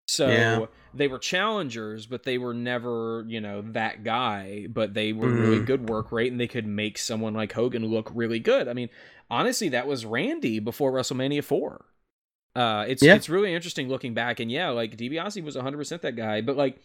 So 0.09 0.28
Yeah. 0.28 0.66
they 0.94 1.09
were 1.09 1.18
challengers, 1.18 2.07
but 2.07 2.22
they 2.22 2.38
were 2.38 2.54
never, 2.54 3.24
you 3.26 3.40
know, 3.40 3.62
that 3.72 4.04
guy. 4.04 4.66
But 4.68 4.94
they 4.94 5.12
were 5.12 5.28
really 5.28 5.59
Mhm. 5.59 5.66
good 5.66 5.88
work 5.88 6.12
rate, 6.12 6.30
and 6.30 6.40
they 6.40 6.46
could 6.46 6.66
make 6.66 6.96
someone 6.98 7.34
like 7.34 7.52
Hogan 7.52 7.84
look 7.86 8.11
really 8.14 8.38
good. 8.38 8.68
I 8.68 8.72
mean, 8.72 8.88
honestly, 9.30 9.68
that 9.70 9.86
was 9.86 10.07
Randy 10.07 10.59
before 10.61 10.92
WrestleMania 10.92 11.42
four. 11.42 11.86
Uh, 12.54 12.86
it's 12.88 13.02
Yeah. 13.02 13.16
it's 13.16 13.28
really 13.28 13.52
interesting 13.52 13.88
looking 13.88 14.14
back, 14.14 14.40
and 14.40 14.50
yeah, 14.50 14.70
like 14.70 14.96
DiBiase 14.96 15.42
was 15.42 15.57
100 15.57 15.76
percent 15.76 16.02
that 16.02 16.16
guy. 16.16 16.40
But 16.40 16.57
like, 16.57 16.78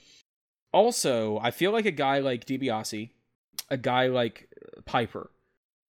also, 0.74 1.38
I 1.39 1.51
feel 1.51 1.72
like 1.72 1.86
a 1.86 1.91
guy 1.91 2.19
like 2.19 2.45
DiBiase, 2.45 3.11
a 3.69 3.78
guy 3.78 4.07
like 4.07 4.49
Piper, 4.86 5.30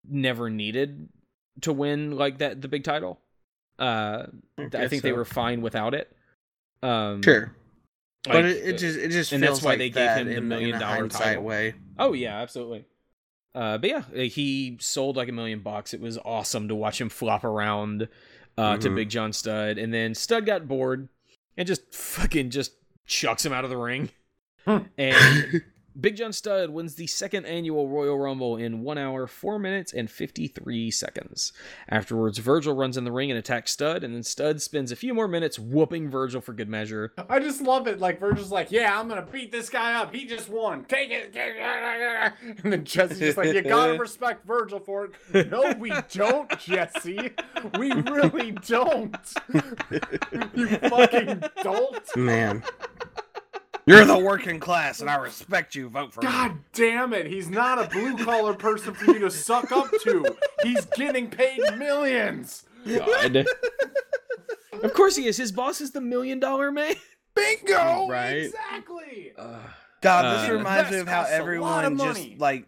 never 0.04 0.50
needed 0.50 1.10
to 1.62 1.72
win 1.72 2.12
like 2.18 2.40
that 2.40 2.62
the 2.62 2.68
big 2.68 2.84
title. 2.84 3.22
Uh, 3.78 4.26
I 4.58 4.66
guess 4.66 4.90
think 4.90 5.04
they 5.04 5.14
were 5.14 5.26
fine 5.26 5.62
without 5.62 5.94
it. 5.94 6.12
Um, 6.82 7.22
Sure, 7.24 7.52
like, 8.26 8.34
but 8.34 8.46
it, 8.46 8.58
it 8.66 8.78
just 8.78 8.98
it 8.98 9.10
just 9.10 9.32
and 9.32 9.44
feels 9.44 9.58
that's 9.58 9.66
why 9.66 9.72
like 9.72 9.80
they 9.80 9.90
gave 9.90 10.10
him 10.18 10.28
the 10.34 10.42
million 10.42 10.74
in 10.76 10.80
dollar 10.80 11.08
title. 11.10 11.44
way. 11.44 11.74
Oh 11.98 12.14
yeah, 12.14 12.38
absolutely. 12.42 12.86
Uh, 13.56 13.78
but 13.78 13.90
yeah, 13.90 14.04
he 14.26 14.78
sold 14.80 15.18
like 15.18 15.28
a 15.28 15.32
million 15.32 15.60
bucks. 15.60 15.94
It 15.94 16.00
was 16.02 16.18
awesome 16.20 16.68
to 16.68 16.76
watch 16.76 17.02
him 17.02 17.10
flop 17.10 17.44
around 17.44 18.08
uh, 18.58 18.78
to 18.78 18.90
Mhm. 18.90 18.96
Big 18.96 19.10
John 19.10 19.34
Studd, 19.34 19.78
and 19.78 19.94
then 19.94 20.14
Studd 20.16 20.46
got 20.46 20.68
bored 20.68 21.10
and 21.58 21.68
just 21.68 21.94
fucking 21.94 22.52
just 22.52 22.74
chucks 23.06 23.46
him 23.46 23.52
out 23.54 23.64
of 23.64 23.70
the 23.70 23.78
ring. 23.78 24.10
and 24.66 24.84
Big 26.00 26.16
John 26.16 26.34
Studd 26.34 26.70
wins 26.70 26.96
the 26.96 27.08
second 27.08 27.46
annual 27.46 27.88
Royal 27.88 28.18
Rumble 28.18 28.58
in 28.58 28.82
one 28.82 28.98
hour, 28.98 29.28
four 29.28 29.60
minutes, 29.60 29.94
and 29.94 30.10
53 30.10 30.92
seconds. 30.92 31.54
Afterwards, 31.88 32.38
Virgil 32.38 32.74
runs 32.74 32.98
in 32.98 33.04
the 33.04 33.12
ring 33.12 33.32
and 33.32 33.38
attacks 33.38 33.72
Studd, 33.72 34.04
and 34.04 34.14
then 34.14 34.24
Studd 34.24 34.62
spends 34.62 34.92
a 34.92 34.96
few 34.96 35.14
more 35.14 35.28
minutes 35.28 35.60
whooping 35.60 36.10
Virgil 36.10 36.42
for 36.42 36.54
good 36.54 36.70
measure. 36.70 37.14
I 37.30 37.40
just 37.40 37.62
love 37.62 37.88
it. 37.88 38.00
Like 38.00 38.20
Virgil's 38.20 38.52
like, 38.52 38.72
yeah, 38.72 39.00
I'm 39.00 39.08
gonna 39.08 39.26
beat 39.30 39.52
this 39.52 39.70
guy 39.70 39.96
up. 39.96 40.14
He 40.14 40.26
just 40.26 40.50
won. 40.50 40.86
Take 40.86 41.12
it. 41.12 41.34
take 41.34 41.54
it." 41.58 42.34
And 42.64 42.74
then 42.74 42.84
Jesse's 42.84 43.20
just 43.20 43.38
like, 43.38 43.54
you 43.54 43.62
gotta 43.62 43.94
respect 44.00 44.46
Virgil 44.46 44.80
for 44.80 45.10
it. 45.34 45.52
No, 45.52 45.74
we 45.78 45.92
don't, 46.12 46.58
Jesse. 46.60 47.32
We 47.78 47.92
really 47.92 48.52
don't. 48.52 49.18
you 50.56 50.68
fucking 50.68 51.44
dolt. 51.64 52.16
Man, 52.16 52.64
you're 53.90 54.06
the 54.06 54.18
working 54.18 54.60
class, 54.60 55.02
and 55.02 55.10
I 55.10 55.16
respect 55.16 55.76
you. 55.76 55.90
Vote 55.90 56.14
for 56.14 56.22
God 56.22 56.56
me. 56.56 56.62
damn 56.74 57.14
it. 57.14 57.26
He's 57.28 57.50
not 57.50 57.84
a 57.84 57.90
blue 57.90 58.18
collar 58.24 58.54
person 58.54 58.94
for 58.94 59.06
you 59.12 59.20
to 59.20 59.30
suck 59.32 59.72
up 59.72 59.90
to. 60.04 60.26
He's 60.64 60.86
getting 60.86 61.30
paid 61.30 61.60
millions. 61.78 62.66
God. 62.88 63.46
of 64.84 64.94
course 64.94 65.16
he 65.16 65.26
is. 65.28 65.38
His 65.38 65.52
boss 65.52 65.82
is 65.82 65.92
the 65.92 66.02
million 66.02 66.40
dollar 66.40 66.72
man. 66.72 66.96
Bingo. 67.36 68.08
Right. 68.10 68.44
Exactly. 68.46 69.34
God, 70.02 70.40
this 70.44 70.50
Uh, 70.50 70.54
reminds 70.54 70.92
me 70.92 70.98
of 71.00 71.08
how 71.08 71.22
costs 71.24 71.34
a 71.34 71.36
lot 71.36 71.86
of 71.86 71.92
everyone 71.92 71.98
just 71.98 72.28
like 72.40 72.66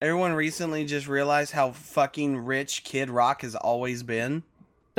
everyone 0.00 0.32
recently 0.32 0.84
just 0.84 1.06
realized 1.08 1.52
how 1.52 1.72
fucking 1.72 2.36
rich 2.38 2.84
Kid 2.84 3.10
Rock 3.10 3.42
has 3.42 3.54
always 3.54 4.02
been. 4.02 4.42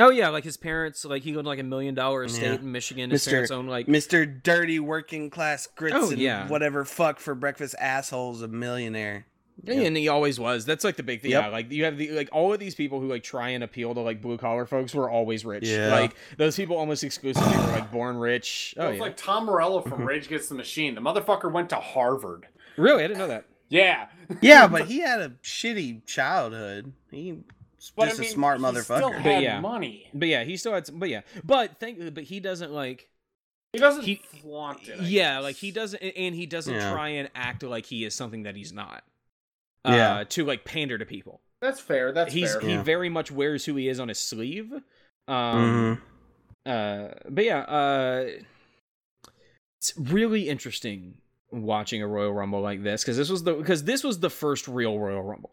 Oh 0.00 0.10
yeah, 0.10 0.28
like 0.28 0.44
his 0.44 0.56
parents, 0.56 1.04
like 1.04 1.22
he 1.22 1.36
owned 1.36 1.46
like 1.46 1.58
a 1.58 1.64
million 1.64 1.94
dollar 1.94 2.24
estate 2.24 2.44
Yeah. 2.44 2.54
in 2.54 2.70
Michigan. 2.72 3.10
His 3.10 3.26
Mr. 3.26 3.30
parents 3.30 3.50
owned 3.50 3.68
like 3.68 3.86
Mr. 3.86 4.42
Dirty 4.42 4.78
Working 4.78 5.28
Class 5.30 5.66
Grits 5.66 5.96
Oh, 5.98 6.10
and 6.10 6.18
yeah. 6.18 6.46
whatever 6.48 6.84
fuck 6.84 7.18
for 7.18 7.34
breakfast 7.34 7.74
assholes 7.80 8.42
a 8.42 8.48
millionaire. 8.48 9.26
Yeah, 9.64 9.74
and 9.80 9.96
he 9.96 10.06
always 10.06 10.38
was. 10.38 10.64
That's 10.64 10.84
like 10.84 10.94
the 10.94 11.02
big 11.02 11.20
thing. 11.20 11.32
Yep. 11.32 11.42
Yeah, 11.42 11.48
like 11.50 11.72
you 11.72 11.82
have 11.84 11.98
the 11.98 12.12
like 12.12 12.28
all 12.30 12.52
of 12.52 12.60
these 12.60 12.76
people 12.76 13.00
who 13.00 13.08
like 13.08 13.24
try 13.24 13.48
and 13.48 13.64
appeal 13.64 13.92
to 13.92 14.00
like 14.00 14.22
blue 14.22 14.38
collar 14.38 14.66
folks 14.66 14.94
were 14.94 15.10
always 15.10 15.44
rich. 15.44 15.66
Yeah. 15.66 15.88
Like 15.90 16.14
those 16.36 16.54
people 16.54 16.76
almost 16.76 17.02
exclusively 17.02 17.56
were 17.56 17.72
like 17.72 17.90
born 17.90 18.18
rich. 18.18 18.74
Oh 18.78 18.86
it's 18.90 18.98
yeah. 18.98 19.02
like 19.02 19.16
Tom 19.16 19.46
Morello 19.46 19.80
from 19.80 20.04
Rage 20.06 20.26
Against 20.26 20.48
the 20.48 20.54
Machine. 20.54 20.94
The 20.94 21.00
motherfucker 21.00 21.50
went 21.52 21.70
to 21.70 21.76
Harvard. 21.76 22.46
really, 22.76 23.02
I 23.02 23.08
didn't 23.08 23.18
know 23.18 23.26
that. 23.26 23.46
Yeah. 23.68 24.06
Yeah, 24.40 24.68
but 24.68 24.86
he 24.86 25.00
had 25.00 25.20
a 25.20 25.30
shitty 25.42 26.06
childhood. 26.06 26.92
He 27.10 27.32
was 27.32 27.42
But 27.96 28.06
just 28.06 28.18
I 28.18 28.22
mean, 28.22 28.30
a 28.30 28.32
smart 28.32 28.58
he 28.60 28.64
Still 28.64 28.72
motherfucker. 29.12 29.22
But 29.24 29.42
yeah. 29.42 29.60
money. 29.60 30.08
But 30.12 30.28
yeah, 30.28 30.44
he 30.44 30.56
still 30.56 30.72
had 30.74 30.86
some. 30.86 30.98
But 30.98 31.08
yeah, 31.10 31.20
but 31.44 31.78
thank. 31.78 32.14
But 32.14 32.24
he 32.24 32.40
doesn't 32.40 32.72
like. 32.72 33.08
He 33.72 33.78
doesn't 33.78 34.04
He- 34.04 34.16
flaunt 34.40 34.88
it. 34.88 34.98
I 35.00 35.04
Yeah, 35.04 35.34
guess. 35.36 35.42
like 35.44 35.56
he 35.56 35.70
doesn't, 35.70 36.00
and 36.02 36.34
he 36.34 36.46
doesn't 36.46 36.74
Yeah. 36.74 36.90
try 36.92 37.08
and 37.10 37.30
act 37.34 37.62
like 37.62 37.84
he 37.86 38.04
is 38.04 38.14
something 38.14 38.44
that 38.44 38.56
he's 38.56 38.72
not. 38.72 39.04
Yeah. 39.84 40.16
Uh, 40.16 40.24
to 40.30 40.44
like 40.44 40.64
pander 40.64 40.96
to 40.98 41.04
people. 41.06 41.40
That's 41.60 41.78
fair. 41.80 42.10
That's 42.12 42.32
he's 42.32 42.52
fair. 42.52 42.60
he 42.62 42.70
Yeah. 42.72 42.82
very 42.82 43.08
much 43.08 43.30
wears 43.30 43.64
who 43.64 43.76
he 43.76 43.88
is 43.88 44.00
on 44.00 44.08
his 44.08 44.18
sleeve. 44.18 44.72
Um, 45.28 46.00
Mhm. 46.66 47.10
uh, 47.10 47.14
but 47.28 47.44
yeah, 47.44 47.58
uh, 47.60 48.30
it's 49.78 49.92
really 49.98 50.48
interesting 50.48 51.18
watching 51.50 52.02
a 52.02 52.06
Royal 52.06 52.32
Rumble 52.32 52.60
like 52.60 52.82
this 52.82 53.02
because 53.02 53.16
this 53.16 53.28
was 53.28 53.44
the 53.44 53.54
because 53.54 53.84
this 53.84 54.02
was 54.02 54.20
the 54.20 54.30
first 54.30 54.66
real 54.68 54.98
Royal 54.98 55.22
Rumble. 55.22 55.50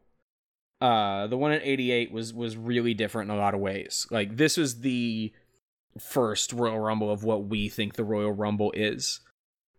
Uh, 0.82 1.28
the 1.28 1.38
one 1.38 1.52
in 1.54 1.62
'88 1.62 2.12
was 2.12 2.34
was 2.34 2.58
really 2.58 2.94
different 2.94 3.30
in 3.32 3.36
a 3.36 3.40
lot 3.40 3.54
of 3.54 3.60
ways. 3.62 4.06
Like 4.12 4.38
this 4.38 4.58
was 4.58 4.82
the 4.82 5.32
first 5.98 6.52
Royal 6.52 6.80
Rumble 6.80 7.10
of 7.12 7.24
what 7.24 7.46
we 7.46 7.70
think 7.70 7.94
the 7.96 8.04
Royal 8.04 8.32
Rumble 8.34 8.72
is. 8.76 9.22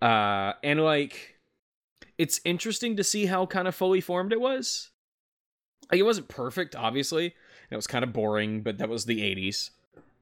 Uh, 0.00 0.52
and 0.64 0.80
like, 0.82 1.36
it's 2.18 2.40
interesting 2.44 2.96
to 2.96 3.04
see 3.04 3.26
how 3.26 3.44
kind 3.46 3.68
of 3.68 3.74
fully 3.74 4.00
formed 4.00 4.32
it 4.32 4.40
was. 4.40 4.90
Like, 5.90 6.00
it 6.00 6.04
wasn't 6.04 6.28
perfect, 6.28 6.74
obviously. 6.74 7.34
It 7.70 7.76
was 7.76 7.86
kind 7.86 8.02
of 8.02 8.12
boring, 8.12 8.62
but 8.62 8.78
that 8.78 8.88
was 8.88 9.04
the 9.04 9.20
'80s. 9.20 9.70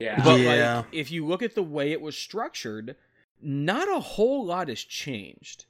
yeah. 0.01 0.23
But 0.25 0.41
Yeah. 0.41 0.77
like, 0.79 0.87
if 0.93 1.11
you 1.13 1.25
look 1.25 1.43
at 1.43 1.55
the 1.55 1.63
way 1.63 1.93
it 1.93 2.01
was 2.01 2.17
structured, 2.17 2.97
not 3.41 3.89
a 3.89 4.01
whole 4.01 4.45
lot 4.45 4.69
has 4.69 4.81
changed 4.81 5.67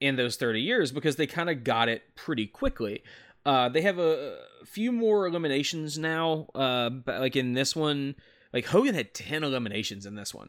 in 0.00 0.16
those 0.16 0.36
30 0.36 0.60
years 0.60 0.92
because 0.92 1.16
they 1.16 1.26
kind 1.26 1.48
of 1.50 1.64
got 1.64 1.88
it 1.88 2.14
pretty 2.14 2.46
quickly. 2.46 3.02
Uh, 3.46 3.68
they 3.68 3.80
have 3.82 3.98
a, 3.98 4.36
few 4.64 4.90
more 4.92 5.26
eliminations 5.26 5.96
now. 5.96 6.48
Uh, 6.54 6.90
but 6.90 7.20
like 7.20 7.36
in 7.36 7.52
this 7.54 7.76
one, 7.76 8.16
like 8.52 8.66
Hogan 8.66 8.94
had 8.94 9.14
10 9.14 9.44
eliminations 9.44 10.04
in 10.06 10.16
this 10.16 10.34
one. 10.34 10.48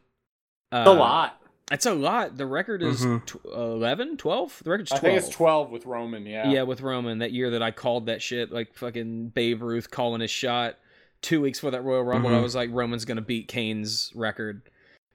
Uh, 0.72 0.84
a 0.88 0.92
lot. 0.94 1.40
It's 1.72 1.86
a 1.86 1.94
lot. 1.94 2.38
The 2.38 2.46
record 2.48 2.82
is 2.82 3.06
Mhm. 3.06 3.26
tw- 3.26 3.46
11, 3.46 4.18
12? 4.18 4.62
The 4.64 4.70
record's 4.72 4.92
I 4.92 4.98
12. 4.98 5.02
think 5.16 5.26
it's 5.28 5.36
12 5.36 5.70
with 5.70 5.86
Roman, 5.86 6.26
yeah. 6.26 6.50
Yeah, 6.50 6.64
with 6.64 6.82
Roman 6.82 7.20
that 7.20 7.32
year 7.32 7.52
that 7.52 7.62
I 7.62 7.72
called 7.72 8.08
that 8.08 8.22
shit, 8.22 8.52
like 8.52 8.74
fucking 8.74 9.30
Babe 9.30 9.62
Ruth 9.62 9.92
calling 9.92 10.22
his 10.22 10.32
shot. 10.32 10.78
Two 11.22 11.42
weeks 11.42 11.60
for 11.60 11.70
that 11.72 11.82
Royal 11.84 12.04
Rumble, 12.04 12.30
I 12.32 12.40
Mhm. 12.40 12.44
was 12.44 12.56
like, 12.56 12.70
Roman's 12.72 13.06
gonna 13.06 13.22
beat 13.22 13.48
Kane's 13.48 14.12
record. 14.16 14.62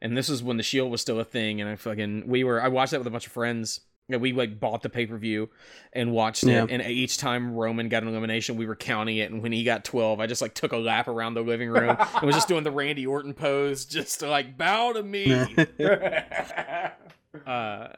And 0.01 0.17
this 0.17 0.29
was 0.29 0.43
when 0.43 0.57
the 0.59 0.63
Shield 0.63 0.91
was 0.91 1.01
still 1.01 1.19
a 1.21 1.25
thing, 1.25 1.61
and 1.61 1.71
I 1.71 1.77
fucking 1.77 2.27
we 2.27 2.45
were 2.45 2.61
I 2.63 2.69
watched 2.69 2.91
that 2.93 2.99
with 2.99 3.07
a 3.07 3.11
bunch 3.11 3.27
of 3.27 3.33
friends. 3.33 3.81
We 4.21 4.33
like 4.33 4.61
bought 4.61 4.83
the 4.83 4.89
pay 4.91 5.07
per 5.07 5.17
view 5.17 5.49
and 5.93 6.13
watched 6.13 6.45
Yeah. 6.45 6.65
it. 6.65 6.71
And 6.71 6.83
each 6.83 7.19
time 7.19 7.55
Roman 7.55 7.89
got 7.89 8.03
an 8.03 8.09
elimination, 8.09 8.57
we 8.57 8.67
were 8.67 8.77
counting 8.77 9.17
it. 9.17 9.31
And 9.31 9.43
when 9.43 9.53
he 9.53 9.65
got 9.65 9.85
twelve, 9.85 10.21
I 10.21 10.27
just 10.27 10.43
like 10.43 10.55
took 10.55 10.73
a 10.73 10.77
lap 10.77 11.09
around 11.09 11.35
the 11.35 11.43
living 11.43 11.71
room 11.71 11.97
and 12.15 12.23
was 12.23 12.35
just 12.35 12.49
doing 12.49 12.65
the 12.65 12.71
Randy 12.71 13.07
Orton 13.07 13.35
pose, 13.35 13.85
just 13.85 14.21
to 14.21 14.29
like 14.29 14.57
bow 14.59 14.93
to 14.93 15.03
me. 15.03 15.57
uh 17.47 17.89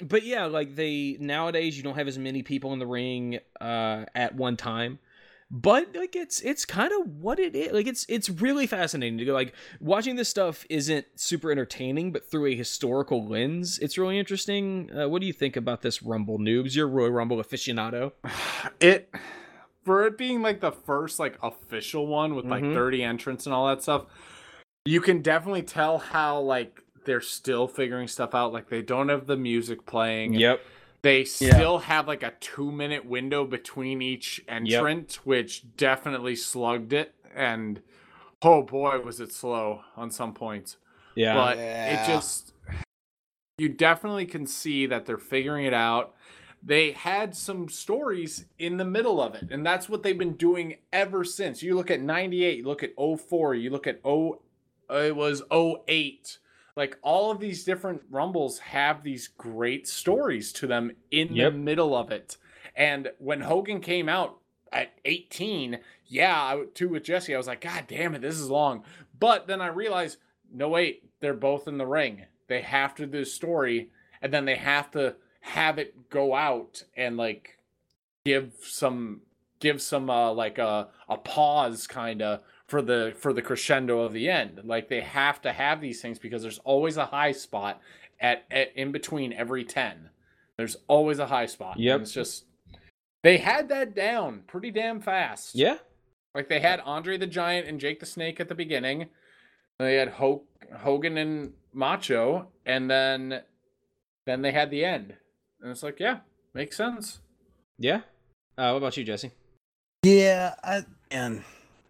but 0.00 0.24
yeah 0.24 0.46
like 0.46 0.74
they 0.74 1.16
nowadays 1.20 1.76
you 1.76 1.82
don't 1.82 1.94
have 1.94 2.08
as 2.08 2.18
many 2.18 2.42
people 2.42 2.72
in 2.72 2.78
the 2.80 2.86
ring 2.86 3.38
uh 3.60 4.04
at 4.14 4.34
one 4.34 4.56
time 4.56 4.98
but 5.54 5.94
like 5.94 6.16
it's 6.16 6.40
it's 6.40 6.64
kind 6.64 6.90
of 6.98 7.06
what 7.20 7.38
it 7.38 7.54
is 7.54 7.70
like 7.72 7.86
it's 7.86 8.06
it's 8.08 8.30
really 8.30 8.66
fascinating 8.66 9.18
to 9.18 9.24
go 9.26 9.34
like 9.34 9.52
watching 9.80 10.16
this 10.16 10.28
stuff 10.30 10.64
isn't 10.70 11.04
super 11.14 11.52
entertaining 11.52 12.10
but 12.10 12.28
through 12.30 12.46
a 12.46 12.54
historical 12.56 13.28
lens 13.28 13.78
it's 13.80 13.98
really 13.98 14.18
interesting. 14.18 14.90
Uh, 14.96 15.06
what 15.08 15.20
do 15.20 15.26
you 15.26 15.32
think 15.32 15.54
about 15.54 15.82
this 15.82 16.02
rumble 16.02 16.38
noobs? 16.38 16.74
You're 16.74 16.88
royal 16.88 17.10
rumble 17.10 17.36
aficionado? 17.36 18.12
It 18.80 19.14
for 19.84 20.06
it 20.06 20.16
being 20.16 20.40
like 20.42 20.60
the 20.60 20.72
first 20.72 21.18
like 21.18 21.36
official 21.42 22.06
one 22.06 22.34
with 22.34 22.46
like 22.46 22.62
Mhm. 22.64 22.72
30 22.74 23.02
entrants 23.02 23.46
and 23.46 23.54
all 23.54 23.66
that 23.68 23.82
stuff 23.82 24.06
you 24.86 25.00
can 25.00 25.20
definitely 25.22 25.62
tell 25.62 25.98
how 25.98 26.40
like 26.40 26.82
they're 27.04 27.20
still 27.20 27.68
figuring 27.68 28.08
stuff 28.08 28.34
out 28.34 28.52
like 28.52 28.68
they 28.70 28.80
don't 28.80 29.08
have 29.10 29.26
the 29.26 29.36
music 29.36 29.84
playing 29.84 30.32
yep 30.34 30.60
they 31.02 31.24
still 31.24 31.78
have 31.78 32.06
like 32.06 32.22
a 32.22 32.32
two 32.40 32.70
minute 32.72 33.04
window 33.04 33.44
between 33.44 34.00
each 34.00 34.42
entrant 34.48 35.18
which 35.24 35.76
definitely 35.76 36.36
slugged 36.36 36.92
it 36.92 37.14
and 37.34 37.82
oh 38.40 38.62
boy 38.62 39.00
was 39.00 39.20
it 39.20 39.32
slow 39.32 39.82
on 39.96 40.10
some 40.10 40.32
points. 40.32 40.76
Yeah. 41.14 41.34
But 41.34 41.58
Yeah. 41.58 42.02
it 42.02 42.06
just 42.06 42.52
you 43.58 43.68
definitely 43.68 44.26
can 44.26 44.46
see 44.46 44.86
that 44.86 45.04
they're 45.06 45.18
figuring 45.18 45.66
it 45.66 45.74
out. 45.74 46.14
They 46.64 46.92
had 46.92 47.36
some 47.36 47.68
stories 47.68 48.46
in 48.58 48.76
the 48.76 48.84
middle 48.84 49.20
of 49.20 49.34
it 49.34 49.48
and 49.50 49.66
that's 49.66 49.88
what 49.88 50.02
they've 50.02 50.16
been 50.16 50.36
doing 50.36 50.76
ever 50.92 51.24
since. 51.24 51.62
You 51.62 51.74
look 51.74 51.90
at 51.90 52.00
98 52.00 52.58
you 52.58 52.64
look 52.64 52.82
at 52.82 52.92
04 52.96 53.54
you 53.56 53.70
look 53.70 53.86
at 53.86 54.02
0 54.02 54.40
uh, 54.90 54.94
it 54.94 55.16
was 55.16 55.42
08 55.50 56.38
like 56.76 56.96
all 57.02 57.30
of 57.30 57.38
these 57.40 57.64
different 57.64 58.02
rumbles 58.10 58.58
have 58.60 59.02
these 59.02 59.28
great 59.28 59.86
stories 59.86 60.52
to 60.54 60.66
them 60.66 60.92
in 61.10 61.34
Yep. 61.34 61.52
the 61.52 61.58
middle 61.58 61.94
of 61.94 62.10
it. 62.10 62.36
And 62.74 63.10
when 63.18 63.42
Hogan 63.42 63.80
came 63.80 64.08
out 64.08 64.38
at 64.72 64.92
18, 65.04 65.78
yeah, 66.06 66.34
I, 66.34 66.64
too 66.74 66.88
with 66.88 67.04
Jesse, 67.04 67.34
I 67.34 67.38
was 67.38 67.46
like, 67.46 67.60
God 67.60 67.84
damn 67.88 68.14
it, 68.14 68.22
this 68.22 68.38
is 68.38 68.48
long. 68.48 68.84
But 69.18 69.46
then 69.46 69.60
I 69.60 69.66
realized, 69.66 70.16
no, 70.52 70.68
wait, 70.70 71.04
they're 71.20 71.34
both 71.34 71.68
in 71.68 71.76
the 71.78 71.86
ring. 71.86 72.24
They 72.48 72.62
have 72.62 72.94
to 72.96 73.06
do 73.06 73.20
the 73.20 73.24
story, 73.26 73.90
and 74.20 74.32
then 74.32 74.44
they 74.46 74.56
have 74.56 74.90
to 74.92 75.16
have 75.40 75.78
it 75.78 76.08
go 76.08 76.34
out 76.34 76.84
and 76.96 77.16
like 77.16 77.58
give 78.24 78.52
some 78.62 79.20
give 79.58 79.82
some 79.82 80.08
uh 80.08 80.32
like 80.32 80.58
a 80.58 80.88
a 81.08 81.16
pause 81.16 81.86
kind 81.86 82.22
of 82.22 82.40
for 82.72 82.80
the 82.80 83.12
for 83.18 83.34
the 83.34 83.42
crescendo 83.42 84.00
of 84.00 84.14
the 84.14 84.30
end 84.30 84.58
like 84.64 84.88
they 84.88 85.02
have 85.02 85.42
to 85.42 85.52
have 85.52 85.78
these 85.82 86.00
things 86.00 86.18
because 86.18 86.40
there's 86.40 86.58
always 86.60 86.96
a 86.96 87.04
high 87.04 87.32
spot 87.32 87.78
at, 88.18 88.44
at 88.50 88.74
in 88.74 88.92
between 88.92 89.30
every 89.34 89.62
10 89.62 90.08
there's 90.56 90.76
always 90.88 91.18
a 91.18 91.26
high 91.26 91.44
spot 91.44 91.76
and 91.76 91.84
Yep. 91.84 92.00
it's 92.00 92.12
just 92.12 92.46
they 93.22 93.36
had 93.36 93.68
that 93.68 93.94
down 93.94 94.42
pretty 94.46 94.70
damn 94.70 95.02
fast 95.02 95.54
Yeah. 95.54 95.76
like 96.34 96.48
they 96.48 96.60
had 96.60 96.80
Andre 96.80 97.18
the 97.18 97.26
Giant 97.26 97.68
and 97.68 97.78
Jake 97.78 98.00
the 98.00 98.06
Snake 98.06 98.40
at 98.40 98.48
the 98.48 98.54
beginning. 98.54 99.06
They 99.78 99.96
had 99.96 100.08
Ho- 100.08 100.44
Hogan 100.78 101.18
and 101.18 101.52
Macho, 101.74 102.48
and 102.64 102.90
then 102.90 103.42
then 104.26 104.42
they 104.42 104.52
had 104.52 104.70
the 104.70 104.84
end. 104.84 105.14
And 105.60 105.70
it's 105.70 105.82
like, 105.82 105.98
yeah, 106.00 106.20
makes 106.54 106.76
sense. 106.76 107.20
Yeah. 107.78 108.00
Uh, 108.56 108.70
what 108.72 108.76
about 108.78 108.96
you, 108.96 109.04
Jesse? 109.04 109.30
Yeah, 110.04 110.54
I 110.64 110.84
and 111.10 111.42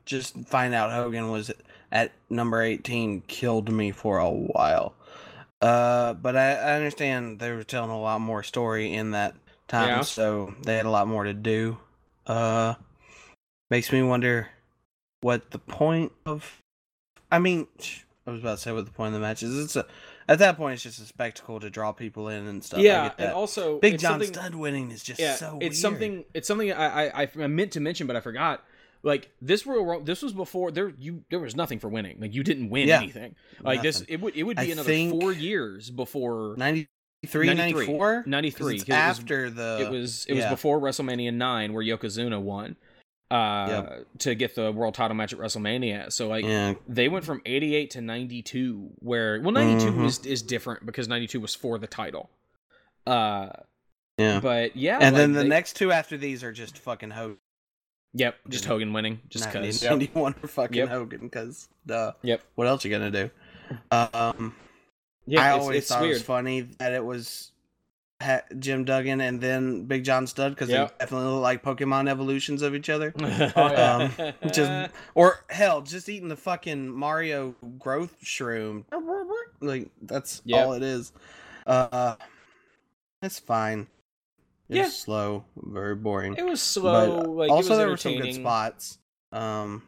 just 0.04 0.36
find 0.46 0.74
out 0.74 0.90
Hogan 0.92 1.30
was 1.30 1.50
at 1.90 2.12
number 2.30 2.62
18 2.62 3.22
killed 3.22 3.70
me 3.70 3.90
for 3.90 4.18
a 4.18 4.30
while. 4.30 4.94
Uh, 5.60 6.14
but 6.14 6.36
I, 6.36 6.52
I 6.54 6.72
understand 6.74 7.38
they 7.38 7.52
were 7.52 7.62
telling 7.62 7.90
a 7.90 8.00
lot 8.00 8.20
more 8.20 8.42
story 8.42 8.92
in 8.92 9.12
that 9.12 9.34
time, 9.68 9.88
Yeah. 9.88 10.00
so 10.02 10.54
they 10.62 10.76
had 10.76 10.86
a 10.86 10.90
lot 10.90 11.06
more 11.06 11.24
to 11.24 11.34
do. 11.34 11.78
Uh, 12.26 12.74
makes 13.70 13.92
me 13.92 14.02
wonder 14.02 14.48
what 15.20 15.50
the 15.50 15.58
point 15.58 16.12
of. 16.26 16.60
I 17.30 17.38
mean, 17.38 17.66
I 18.26 18.30
was 18.32 18.40
about 18.40 18.56
to 18.56 18.62
say 18.62 18.72
what 18.72 18.84
the 18.86 18.90
point 18.90 19.08
of 19.14 19.20
the 19.20 19.26
match 19.26 19.42
is. 19.42 19.56
It's 19.56 19.76
a 19.76 19.86
at 20.28 20.38
that 20.40 20.56
point 20.56 20.74
it's 20.74 20.82
just 20.82 21.00
a 21.00 21.04
spectacle 21.04 21.60
to 21.60 21.70
draw 21.70 21.92
people 21.92 22.28
in 22.28 22.46
and 22.46 22.62
stuff. 22.64 22.80
Yeah, 22.80 23.12
and 23.18 23.32
also 23.32 23.78
Big 23.78 23.98
John 23.98 24.12
something- 24.14 24.32
Studd 24.32 24.54
winning 24.54 24.90
is 24.90 25.02
just 25.02 25.20
yeah, 25.20 25.34
so. 25.36 25.58
it's 25.60 25.62
weird. 25.62 25.76
something. 25.76 26.24
It's 26.34 26.48
something 26.48 26.72
I, 26.72 27.22
I 27.22 27.28
I 27.40 27.46
meant 27.46 27.72
to 27.72 27.80
mention, 27.80 28.06
but 28.06 28.16
I 28.16 28.20
forgot. 28.20 28.64
Like 29.04 29.30
this 29.40 29.66
Royal 29.66 29.84
Rum- 29.84 30.04
this 30.04 30.22
was 30.22 30.32
before 30.32 30.70
there 30.70 30.90
you 30.98 31.24
there 31.30 31.40
was 31.40 31.56
nothing 31.56 31.78
for 31.80 31.88
winning. 31.88 32.20
Like 32.20 32.34
you 32.34 32.42
didn't 32.44 32.70
win 32.70 32.86
Yeah. 32.88 32.98
anything. 32.98 33.34
Like 33.60 33.82
this, 33.82 34.02
it 34.02 34.20
would 34.20 34.36
it 34.36 34.44
would 34.44 34.56
be 34.56 34.62
I 34.62 34.66
another 34.66 35.10
four 35.10 35.32
years 35.32 35.90
before 35.90 36.54
93, 36.56 37.48
93, 37.48 37.86
94? 37.86 38.24
93. 38.26 38.74
It's 38.74 38.84
'cause 38.84 38.88
it 38.88 38.92
was- 38.92 39.18
after 39.18 39.50
the. 39.50 39.78
it 39.80 39.90
was 39.90 40.24
it 40.28 40.34
was 40.34 40.44
before 40.46 40.78
WrestleMania 40.80 41.34
nine 41.34 41.72
where 41.72 41.82
Yokozuna 41.84 42.40
won 42.40 42.76
uh 43.32 43.66
Yep. 43.68 44.06
to 44.18 44.34
get 44.36 44.54
the 44.54 44.70
world 44.70 44.94
title 44.94 45.16
match 45.16 45.32
at 45.32 45.38
WrestleMania. 45.40 46.12
So 46.12 46.28
like 46.28 46.44
yeah, 46.44 46.74
they 46.86 47.08
went 47.08 47.24
from 47.24 47.40
88 47.44 47.90
to 47.92 48.00
92 48.02 48.90
where 49.00 49.40
well 49.40 49.50
92 49.52 49.90
Mhm. 49.90 50.04
is 50.06 50.18
is 50.26 50.42
different 50.42 50.86
because 50.86 51.08
92 51.08 51.40
was 51.40 51.54
for 51.56 51.76
the 51.78 51.86
title. 51.88 52.30
Uh 53.06 53.48
yeah. 54.18 54.38
but 54.38 54.76
yeah, 54.76 54.98
and 55.00 55.16
then 55.16 55.32
the 55.32 55.42
they- 55.42 55.48
next 55.48 55.74
two 55.74 55.90
after 55.90 56.16
these 56.16 56.44
are 56.44 56.52
just 56.52 56.78
fucking 56.78 57.10
Hogan. 57.10 57.38
Yep, 58.14 58.36
just 58.48 58.64
Hogan 58.66 58.92
winning 58.92 59.20
just 59.28 59.46
Not 59.46 59.54
cuz. 59.64 59.82
Ninety 59.82 60.10
one 60.12 60.34
for 60.34 60.46
fucking 60.46 60.76
Yep. 60.76 60.88
Hogan 60.88 61.20
because 61.20 61.68
duh. 61.86 62.12
Yep. 62.22 62.42
What 62.56 62.66
else 62.66 62.84
you 62.84 62.90
gonna 62.90 63.10
do? 63.10 63.30
Um, 63.90 64.54
Yeah, 65.26 65.40
I 65.40 65.54
it's, 65.54 65.62
always 65.62 65.78
it's 65.78 65.88
thought 65.88 66.00
weird. 66.02 66.10
it 66.10 66.14
was 66.16 66.22
funny 66.22 66.60
that 66.78 66.92
it 66.92 67.02
was 67.04 67.52
ha- 68.20 68.42
Jim 68.58 68.84
Duggan 68.84 69.20
and 69.22 69.40
then 69.40 69.84
Big 69.86 70.04
John 70.04 70.26
Studd 70.26 70.52
because 70.54 70.68
Yep. 70.68 70.98
they 70.98 71.04
definitely 71.04 71.28
look 71.28 71.42
like 71.42 71.62
Pokemon 71.62 72.10
evolutions 72.10 72.60
of 72.60 72.74
each 72.74 72.90
other. 72.90 73.14
Oh, 73.18 73.26
yeah. 73.56 74.32
Um, 74.42 74.50
just 74.52 74.92
or 75.14 75.44
hell, 75.48 75.80
just 75.80 76.08
eating 76.10 76.28
the 76.28 76.36
fucking 76.36 76.88
Mario 76.90 77.54
growth 77.78 78.16
shroom. 78.22 78.84
Like 79.62 79.88
that's 80.02 80.42
Yep. 80.44 80.66
all 80.66 80.72
it 80.74 80.82
is. 80.82 81.12
Uh, 81.66 82.16
it's 83.22 83.38
fine. 83.38 83.86
It's 84.74 84.76
Yeah. 84.76 84.88
slow, 84.88 85.44
very 85.56 85.94
boring. 85.94 86.34
it 86.36 86.44
was 86.44 86.60
slow. 86.62 87.20
But 87.22 87.28
like 87.30 87.50
also, 87.50 87.70
was 87.70 87.78
there 87.78 87.88
were 87.88 87.96
some 87.96 88.16
good 88.16 88.34
spots. 88.34 88.98
Um, 89.32 89.82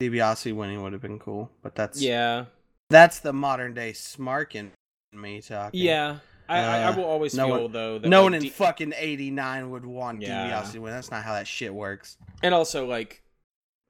DiBiase 0.00 0.54
winning 0.54 0.82
would 0.82 0.92
have 0.92 1.02
been 1.02 1.18
cool, 1.18 1.50
but 1.62 1.74
that's 1.74 2.00
Yeah, 2.00 2.46
that's 2.90 3.20
the 3.20 3.32
modern 3.32 3.74
day 3.74 3.92
smark 3.92 4.54
in 4.54 4.72
me 5.12 5.40
talking. 5.40 5.80
yeah. 5.80 6.18
I, 6.50 6.58
I, 6.60 6.78
I 6.78 6.84
Uh, 6.84 6.96
will 6.96 7.04
always 7.04 7.34
no 7.34 7.46
feel 7.46 7.62
one- 7.64 7.72
though 7.72 7.98
that 7.98 8.08
no 8.08 8.20
like, 8.20 8.24
one 8.24 8.34
in 8.34 8.42
D- 8.42 8.48
fucking 8.48 8.94
'89 8.96 9.70
would 9.70 9.84
want 9.84 10.22
Yeah. 10.22 10.50
DiBiase 10.50 10.72
to 10.72 10.78
win. 10.80 10.92
That's 10.94 11.10
not 11.10 11.22
how 11.24 11.34
that 11.34 11.46
shit 11.46 11.74
works. 11.74 12.16
and 12.42 12.54
also 12.54 12.86
like 12.86 13.22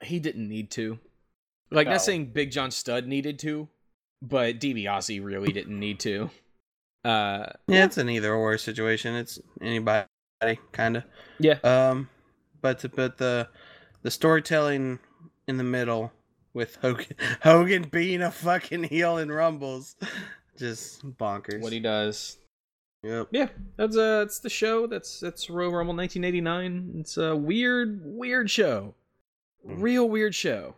he 0.02 0.18
didn't 0.18 0.48
need 0.48 0.70
to. 0.72 0.98
Like 1.70 1.86
No. 1.86 1.92
not 1.92 2.02
saying 2.02 2.26
Big 2.32 2.50
John 2.50 2.70
Studd 2.70 3.06
needed 3.06 3.38
to, 3.40 3.68
but 4.22 4.58
DiBiase 4.58 5.22
really 5.24 5.52
didn't 5.52 5.78
need 5.78 6.00
to. 6.00 6.30
Uh, 7.04 7.46
Yeah, 7.68 7.84
it's 7.84 7.96
an 7.98 8.08
either 8.10 8.34
or 8.34 8.58
situation. 8.58 9.14
It's 9.14 9.38
anybody, 9.60 10.06
kind 10.72 10.96
of. 10.98 11.04
yeah, 11.38 11.58
Um, 11.64 12.08
but 12.60 12.78
to 12.80 12.88
put 12.88 13.18
the 13.18 13.48
the 14.02 14.10
storytelling 14.10 14.98
in 15.46 15.56
the 15.56 15.64
middle 15.64 16.12
with 16.54 16.76
Hogan 16.76 17.16
Hogan 17.42 17.82
being 17.84 18.22
a 18.22 18.30
fucking 18.30 18.84
heel 18.84 19.18
in 19.18 19.30
Rumbles, 19.30 19.96
just 20.56 21.04
bonkers. 21.18 21.60
what 21.60 21.72
he 21.72 21.80
does. 21.80 22.36
Yep. 23.04 23.28
Yeah, 23.30 23.48
that's 23.76 23.96
uh, 23.96 24.18
that's 24.20 24.40
the 24.40 24.50
show. 24.50 24.86
That's 24.86 25.20
that's 25.20 25.48
Royal 25.48 25.72
Rumble 25.72 25.94
1989. 25.94 26.96
It's 27.00 27.16
a 27.16 27.36
weird, 27.36 28.00
weird 28.04 28.50
show, 28.50 28.94
real 29.64 30.08
weird 30.08 30.34
show. 30.34 30.74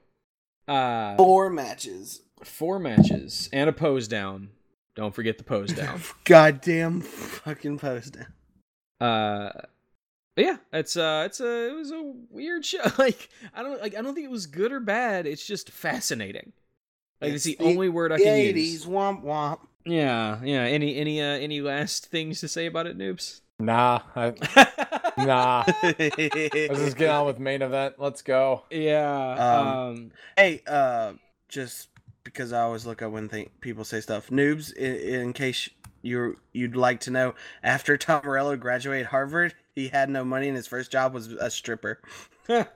Uh, 0.69 1.17
Four 1.17 1.51
matches. 1.51 2.21
four 2.45 2.79
matches 2.79 3.49
and 3.53 3.69
a 3.69 3.73
pose 3.73 4.07
down. 4.07 4.51
Don't 4.95 5.15
forget 5.15 5.39
the 5.39 5.45
pose 5.45 5.73
down. 5.75 6.01
Goddamn 6.25 7.01
fucking 7.01 7.79
post. 7.79 8.17
Uh, 9.01 9.51
yeah, 10.37 10.57
it's 10.73 10.97
uh, 10.97 11.25
it's 11.27 11.41
a 11.41 11.69
it 11.71 11.75
was 11.75 11.91
a 11.91 12.13
weird 12.31 12.65
show. 12.65 12.79
Like 12.99 13.29
I 13.55 13.63
don't 13.63 13.81
like 13.81 13.97
I 13.97 14.03
don't 14.03 14.15
think 14.15 14.27
it 14.27 14.31
was 14.31 14.47
good 14.47 14.73
or 14.73 14.81
bad. 14.81 15.27
It's 15.27 15.47
just 15.47 15.71
fascinating. 15.71 16.53
Like 17.21 17.33
it's, 17.35 17.47
It's 17.47 17.59
the 17.59 17.65
the 17.65 17.71
only 17.71 17.89
word 17.89 18.13
I 18.13 18.17
The 18.19 18.25
can 18.25 18.35
eighties 18.35 18.73
use. 18.73 18.87
womp 18.87 19.23
womp. 19.25 19.61
Yeah, 19.85 20.41
yeah. 20.43 20.63
Any 20.63 20.97
any 20.97 21.21
uh 21.21 21.25
any 21.39 21.61
last 21.61 22.07
things 22.07 22.41
to 22.41 22.49
say 22.49 22.67
about 22.67 22.87
it, 22.87 22.97
noobs? 22.99 23.41
Nah, 23.59 24.01
I, 24.17 24.33
nah. 25.19 25.65
Let's 25.83 26.81
just 26.81 26.97
get 26.97 27.11
on 27.11 27.27
with 27.27 27.39
main 27.39 27.61
event. 27.61 27.97
Let's 27.99 28.23
go. 28.23 28.65
yeah. 28.71 29.35
Um, 29.35 29.69
um 29.69 30.11
Hey, 30.37 30.63
uh, 30.67 31.13
just 31.49 31.89
because 32.25 32.53
I 32.55 32.63
always 32.63 32.87
look 32.87 33.03
up 33.03 33.13
when 33.13 33.29
th- 33.29 33.51
people 33.61 33.85
say 33.85 34.01
stuff. 34.01 34.29
Noobs, 34.31 34.73
in, 34.73 34.95
in 34.97 35.33
case 35.35 35.69
you 36.03 36.39
you'd 36.53 36.77
like 36.77 37.01
to 37.01 37.11
know, 37.11 37.35
after 37.63 37.97
Tom 37.97 38.23
Morello 38.25 38.57
graduated 38.57 39.07
Harvard, 39.07 39.55
he 39.75 39.89
had 39.89 40.09
no 40.11 40.25
money 40.25 40.49
and 40.49 40.57
his 40.57 40.67
first 40.67 40.91
job 40.91 41.15
was 41.15 41.29
a 41.33 41.51
stripper. 41.51 42.01
Hell 42.49 42.67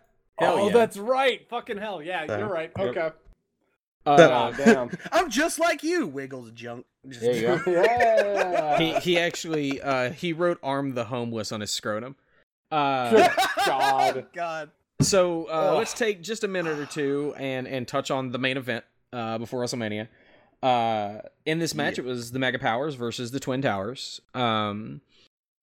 oh, 0.40 0.66
yeah. 0.66 0.72
that's 0.72 0.96
right. 0.96 1.48
Fucking 1.48 1.76
hell. 1.78 2.02
Yeah, 2.02 2.26
So, 2.26 2.38
you're 2.38 2.48
right. 2.48 2.72
yep. 2.76 2.88
Okay. 2.88 3.10
Uh, 4.04 4.16
God 4.16 4.56
damn. 4.64 4.90
I'm 5.12 5.30
just 5.30 5.60
like 5.60 5.82
you, 5.84 6.06
Wiggles 6.08 6.50
junk. 6.50 6.86
Just- 7.08 7.20
There 7.20 7.34
you 7.36 7.64
go. 7.64 7.70
Yeah. 7.70 8.78
he 8.78 8.94
he 8.94 9.18
actually 9.18 9.80
uh 9.80 10.10
he 10.10 10.32
wrote 10.32 10.58
"arm 10.62 10.94
the 10.94 11.04
homeless" 11.04 11.52
on 11.52 11.60
his 11.60 11.70
scrotum. 11.70 12.16
Uh, 12.72 13.28
God. 13.64 14.26
God. 14.32 14.70
so 15.00 15.44
uh, 15.44 15.76
let's 15.76 15.92
take 15.92 16.22
just 16.22 16.42
a 16.42 16.48
minute 16.48 16.78
or 16.78 16.86
two 16.86 17.32
and 17.38 17.68
and 17.68 17.86
touch 17.86 18.10
on 18.10 18.32
the 18.32 18.38
main 18.38 18.56
event 18.56 18.84
uh, 19.12 19.38
before 19.38 19.62
WrestleMania. 19.62 20.08
Uh, 20.64 21.20
in 21.44 21.58
this 21.58 21.74
match, 21.74 21.98
it 21.98 22.04
was 22.04 22.32
the 22.32 22.38
Mega 22.38 22.58
Powers 22.58 22.94
versus 22.94 23.30
the 23.30 23.40
Twin 23.40 23.60
Towers. 23.60 24.20
Um, 24.34 25.02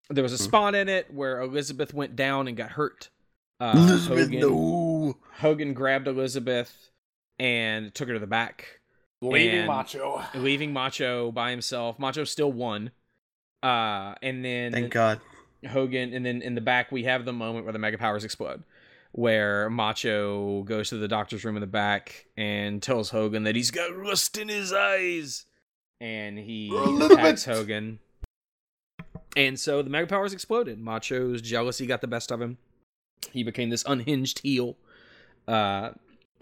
there 0.09 0.23
was 0.23 0.33
a 0.33 0.37
Hmm. 0.37 0.43
spot 0.43 0.75
in 0.75 0.89
it 0.89 1.11
where 1.13 1.41
Elizabeth 1.41 1.93
went 1.93 2.15
down 2.15 2.47
and 2.47 2.55
got 2.55 2.71
hurt. 2.71 3.09
Uh, 3.59 3.73
Elizabeth, 3.77 4.25
Hogan, 4.25 4.39
no. 4.39 5.17
Hogan 5.39 5.73
grabbed 5.73 6.07
Elizabeth 6.07 6.89
and 7.39 7.93
took 7.95 8.07
her 8.09 8.13
to 8.13 8.19
the 8.19 8.27
back. 8.27 8.79
Leaving 9.21 9.67
Macho. 9.67 10.23
leaving 10.35 10.73
Macho 10.73 11.31
by 11.31 11.51
himself. 11.51 11.97
Macho 11.99 12.23
still 12.23 12.51
won. 12.51 12.91
Uh, 13.63 14.15
and 14.23 14.43
then 14.43 14.71
Thank 14.71 14.91
God. 14.91 15.21
Hogan, 15.67 16.13
and 16.13 16.25
then 16.25 16.41
in 16.41 16.55
the 16.55 16.61
back 16.61 16.91
we 16.91 17.03
have 17.03 17.25
the 17.25 17.33
moment 17.33 17.65
where 17.65 17.73
the 17.73 17.77
Mega 17.79 17.97
Powers 17.99 18.23
explode, 18.23 18.63
where 19.11 19.69
Macho 19.69 20.63
goes 20.63 20.89
to 20.89 20.97
the 20.97 21.07
doctor's 21.07 21.43
room 21.43 21.57
in 21.57 21.61
the 21.61 21.67
back 21.67 22.25
and 22.37 22.81
tells 22.81 23.09
Hogan 23.09 23.43
that 23.43 23.55
he's 23.55 23.71
got 23.71 23.95
rust 23.95 24.37
in 24.37 24.47
his 24.47 24.71
eyes, 24.71 25.45
and 25.99 26.37
he 26.37 26.75
attacks 26.75 27.45
bit. 27.45 27.55
Hogan. 27.55 27.99
And 29.35 29.59
so 29.59 29.81
the 29.81 29.89
Mega 29.89 30.07
Powers 30.07 30.33
exploded. 30.33 30.79
Macho's 30.79 31.41
jealousy 31.41 31.85
got 31.85 32.01
the 32.01 32.07
best 32.07 32.31
of 32.31 32.41
him. 32.41 32.57
He 33.31 33.43
became 33.43 33.69
this 33.69 33.83
unhinged 33.87 34.39
heel, 34.39 34.77
uh, 35.47 35.91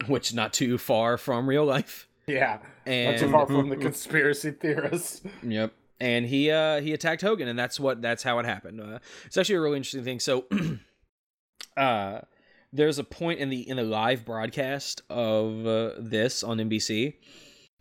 which 0.07 0.33
not 0.33 0.53
too 0.53 0.77
far 0.77 1.17
from 1.17 1.47
real 1.47 1.65
life. 1.65 2.07
Yeah, 2.25 2.59
and 2.85 3.15
not 3.15 3.19
too 3.19 3.31
far 3.31 3.47
from 3.47 3.69
the 3.69 3.75
conspiracy 3.75 4.51
theorists. 4.51 5.21
Yep. 5.43 5.73
And 5.99 6.25
he 6.25 6.49
uh 6.51 6.79
he 6.79 6.93
attacked 6.93 7.21
Hogan, 7.21 7.47
and 7.47 7.57
that's 7.57 7.79
what 7.79 8.01
that's 8.01 8.23
how 8.23 8.39
it 8.39 8.45
happened. 8.45 8.79
Uh, 8.79 8.99
it's 9.25 9.35
actually 9.35 9.55
a 9.55 9.61
really 9.61 9.77
interesting 9.77 10.03
thing. 10.03 10.19
So, 10.19 10.45
uh, 11.77 12.21
there's 12.71 12.99
a 12.99 13.03
point 13.03 13.39
in 13.39 13.49
the 13.49 13.67
in 13.67 13.77
the 13.77 13.83
live 13.83 14.25
broadcast 14.25 15.01
of 15.09 15.65
uh, 15.65 15.91
this 15.97 16.43
on 16.43 16.57
NBC 16.57 17.15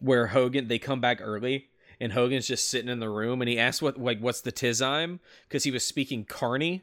where 0.01 0.28
Hogan 0.28 0.69
they 0.69 0.78
come 0.78 1.01
back 1.01 1.19
early 1.20 1.66
and 2.01 2.12
Hogan's 2.12 2.47
just 2.47 2.70
sitting 2.70 2.89
in 2.89 3.01
the 3.01 3.10
room 3.10 3.43
and 3.43 3.48
he 3.48 3.59
asks 3.59 3.82
what 3.82 3.98
like 3.98 4.20
what's 4.20 4.40
the 4.40 4.52
tizime 4.52 5.19
because 5.48 5.65
he 5.65 5.70
was 5.70 5.85
speaking 5.85 6.24
Carny 6.24 6.82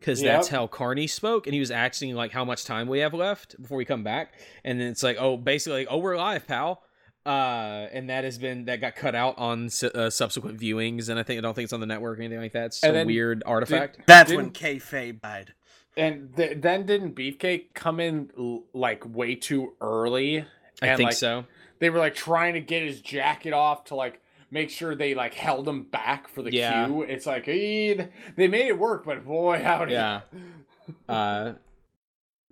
because 0.00 0.20
Yep. 0.22 0.34
that's 0.34 0.48
how 0.48 0.66
Carny 0.66 1.06
spoke 1.06 1.46
and 1.46 1.54
he 1.54 1.60
was 1.60 1.70
asking 1.70 2.14
like 2.14 2.32
how 2.32 2.44
much 2.44 2.64
time 2.64 2.88
we 2.88 2.98
have 3.00 3.14
left 3.14 3.60
before 3.60 3.78
we 3.78 3.84
come 3.84 4.02
back. 4.02 4.34
And 4.64 4.80
then 4.80 4.88
it's 4.88 5.02
like 5.02 5.16
oh 5.20 5.36
basically 5.36 5.80
like, 5.80 5.88
oh 5.90 5.98
we're 5.98 6.16
live 6.16 6.46
pal. 6.46 6.82
Uh 7.26 7.86
and 7.92 8.10
that 8.10 8.24
has 8.24 8.36
been 8.38 8.64
that 8.66 8.80
got 8.80 8.96
cut 8.96 9.14
out 9.14 9.38
on 9.38 9.70
su- 9.70 9.90
uh, 9.94 10.10
subsequent 10.10 10.58
viewings 10.60 11.08
and 11.08 11.18
I 11.18 11.22
think 11.22 11.38
I 11.38 11.40
don't 11.40 11.54
think 11.54 11.64
it's 11.64 11.72
on 11.72 11.80
the 11.80 11.86
network 11.86 12.18
or 12.18 12.22
anything 12.22 12.40
like 12.40 12.52
that. 12.52 12.66
It's 12.66 12.84
a 12.84 13.04
weird 13.04 13.42
artifact. 13.46 14.00
That's 14.06 14.30
Didn't- 14.30 14.44
when 14.44 14.52
kayfabe 14.52 15.20
died. 15.22 15.54
And 15.96 16.34
th- 16.36 16.60
then 16.60 16.86
didn't 16.86 17.14
Beefcake 17.14 17.66
come 17.74 18.00
in 18.00 18.30
l- 18.38 18.64
like 18.72 19.04
way 19.06 19.34
too 19.36 19.74
early? 19.80 20.44
I 20.82 20.96
think 20.96 21.08
like, 21.08 21.16
so 21.16 21.44
They 21.78 21.88
were 21.90 21.98
like 22.00 22.14
trying 22.16 22.54
to 22.54 22.60
get 22.60 22.82
his 22.82 23.00
jacket 23.00 23.52
off 23.52 23.84
to 23.86 23.94
like 23.94 24.20
make 24.50 24.70
sure 24.70 24.94
they 24.96 25.14
like 25.14 25.34
held 25.34 25.68
him 25.68 25.84
back 25.84 26.26
for 26.28 26.42
the 26.42 26.52
Yeah. 26.52 26.86
cue. 26.86 27.02
It's 27.02 27.26
like 27.26 27.46
eh, 27.46 28.06
they 28.36 28.48
made 28.48 28.66
it 28.66 28.78
work, 28.78 29.04
but 29.04 29.24
boy 29.24 29.62
howdy. 29.62 29.92
yeah 29.92 30.22
uh 31.08 31.52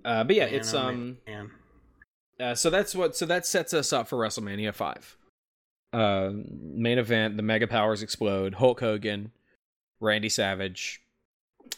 uh 0.05 0.23
but 0.23 0.35
yeah 0.35 0.45
Man, 0.45 0.53
it's 0.55 0.73
oh, 0.73 0.79
um 0.79 1.17
man. 1.27 1.51
Uh, 2.39 2.55
so 2.55 2.69
that's 2.71 2.95
what. 2.95 3.15
So 3.15 3.25
that 3.27 3.45
sets 3.45 3.73
us 3.75 3.93
up 3.93 4.07
for 4.07 4.17
WrestleMania 4.17 4.73
five. 4.73 5.17
Uh, 5.93 6.31
main 6.33 6.97
event: 6.97 7.37
the 7.37 7.43
Mega 7.43 7.67
Powers 7.67 8.01
explode. 8.01 8.55
Hulk 8.55 8.79
Hogan, 8.79 9.31
Randy 9.99 10.29
Savage. 10.29 11.01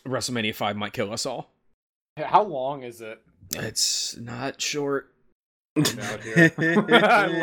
WrestleMania 0.07 0.55
five 0.55 0.77
might 0.77 0.93
kill 0.93 1.11
us 1.11 1.25
all. 1.25 1.51
How 2.17 2.43
long 2.43 2.83
is 2.83 3.01
it? 3.01 3.21
It's 3.55 4.15
not 4.17 4.61
short. 4.61 5.11
I 5.77 5.81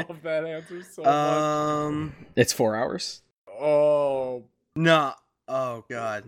love 0.08 0.22
that 0.22 0.44
answer 0.46 0.82
so 0.82 1.02
much. 1.02 1.10
um, 1.10 2.14
It's 2.36 2.52
four 2.54 2.74
hours. 2.76 3.20
Oh, 3.60 4.44
no. 4.74 5.12
Oh 5.46 5.84
god. 5.90 6.24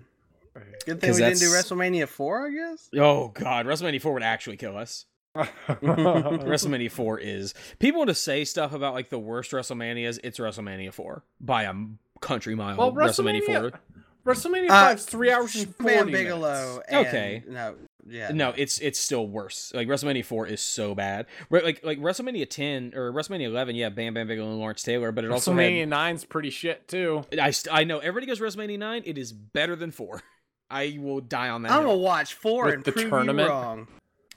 Good 0.84 1.00
thing 1.00 1.12
we 1.12 1.18
didn't 1.18 1.38
do 1.38 1.46
WrestleMania 1.46 2.06
four, 2.06 2.46
I 2.46 2.50
guess. 2.50 2.90
Oh 2.96 3.28
God, 3.28 3.64
WrestleMania 3.66 4.02
four 4.02 4.12
would 4.12 4.22
actually 4.22 4.58
kill 4.58 4.76
us. 4.76 5.06
WrestleMania 5.36 6.90
four 6.90 7.18
is 7.18 7.54
people 7.78 7.98
want 8.00 8.08
to 8.08 8.14
say 8.14 8.44
stuff 8.44 8.72
about 8.74 8.92
like 8.94 9.08
the 9.08 9.18
worst 9.18 9.50
WrestleManias. 9.52 10.18
It's 10.22 10.38
WrestleMania 10.38 10.92
four 10.92 11.24
by 11.40 11.62
a 11.64 11.72
country 12.20 12.54
mile. 12.54 12.76
well, 12.76 12.92
WrestleMania 12.92 13.40
WrestleMania, 13.46 13.70
four. 13.70 13.80
WrestleMania 14.34 14.66
Uh, 14.66 14.88
five's 14.88 15.06
three 15.06 15.32
hours 15.32 15.56
and 15.56 15.74
Man 15.80 15.96
forty 15.98 16.12
Bigelow. 16.12 16.52
minutes. 16.68 16.84
And, 16.88 17.06
Okay. 17.06 17.42
No. 17.48 17.74
Yeah. 18.06 18.30
No, 18.32 18.52
it's 18.56 18.78
it's 18.80 18.98
still 18.98 19.26
worse. 19.26 19.72
Like 19.74 19.88
WrestleMania 19.88 20.24
four 20.24 20.46
is 20.46 20.60
so 20.60 20.94
bad. 20.94 21.26
Right, 21.48 21.64
like 21.64 21.84
like 21.84 21.98
WrestleMania 21.98 22.48
ten 22.50 22.92
or 22.94 23.12
WrestleMania 23.12 23.46
eleven, 23.46 23.74
yeah, 23.76 23.88
Bam 23.88 24.14
Bam 24.14 24.26
Bigelow 24.28 24.50
and 24.50 24.58
Lawrence 24.58 24.82
Taylor, 24.82 25.10
but 25.12 25.24
it 25.24 25.30
also 25.30 25.52
WrestleMania 25.52 25.80
had. 25.80 25.88
nine's 25.88 26.24
pretty 26.24 26.50
shit 26.50 26.86
too. 26.88 27.24
I 27.40 27.50
st- 27.50 27.74
I 27.74 27.84
know 27.84 27.98
everybody 28.00 28.26
goes 28.26 28.40
WrestleMania 28.40 28.78
nine. 28.78 29.02
It 29.06 29.16
is 29.16 29.32
better 29.32 29.74
than 29.76 29.90
four. 29.90 30.22
I 30.70 30.98
will 31.00 31.20
die 31.20 31.48
on 31.48 31.62
that. 31.62 31.72
I'm 31.72 31.82
gonna 31.84 31.96
watch 31.96 32.34
four 32.34 32.66
With 32.66 32.74
and 32.74 32.84
the 32.84 32.92
prove 32.92 33.08
tournament? 33.10 33.48
you 33.48 33.54
wrong. 33.54 33.88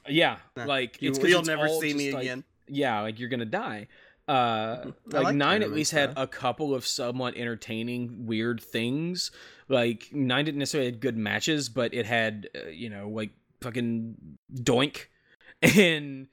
Yeah, 0.07 0.38
Nah, 0.56 0.65
like 0.65 1.02
You, 1.02 1.10
it's 1.10 1.19
'cause 1.19 1.30
you'll 1.30 1.39
it's 1.39 1.48
never 1.49 1.68
see 1.68 1.94
me 1.94 2.14
like- 2.14 2.22
again. 2.23 2.44
yeah, 2.68 3.02
like 3.02 3.19
you're 3.19 3.30
gonna 3.30 3.44
die. 3.45 3.88
Uh, 4.30 4.91
like, 5.07 5.23
like 5.26 5.35
nine 5.35 5.56
at 5.57 5.65
tournaments, 5.65 5.76
least 5.76 5.91
had 5.91 6.14
a 6.15 6.27
couple 6.27 6.73
of 6.73 6.85
somewhat 6.85 7.35
entertaining 7.35 8.26
weird 8.27 8.61
things. 8.61 9.31
Like 9.69 10.10
nine 10.14 10.45
didn't 10.45 10.60
necessarily 10.60 10.91
had 10.91 10.99
good 11.02 11.18
matches, 11.18 11.68
but 11.69 11.94
it 11.94 12.06
had 12.06 12.49
uh, 12.56 12.68
you 12.69 12.89
know 12.89 13.10
like 13.10 13.31
fucking 13.61 14.15
doink 14.53 15.05
and 15.61 16.27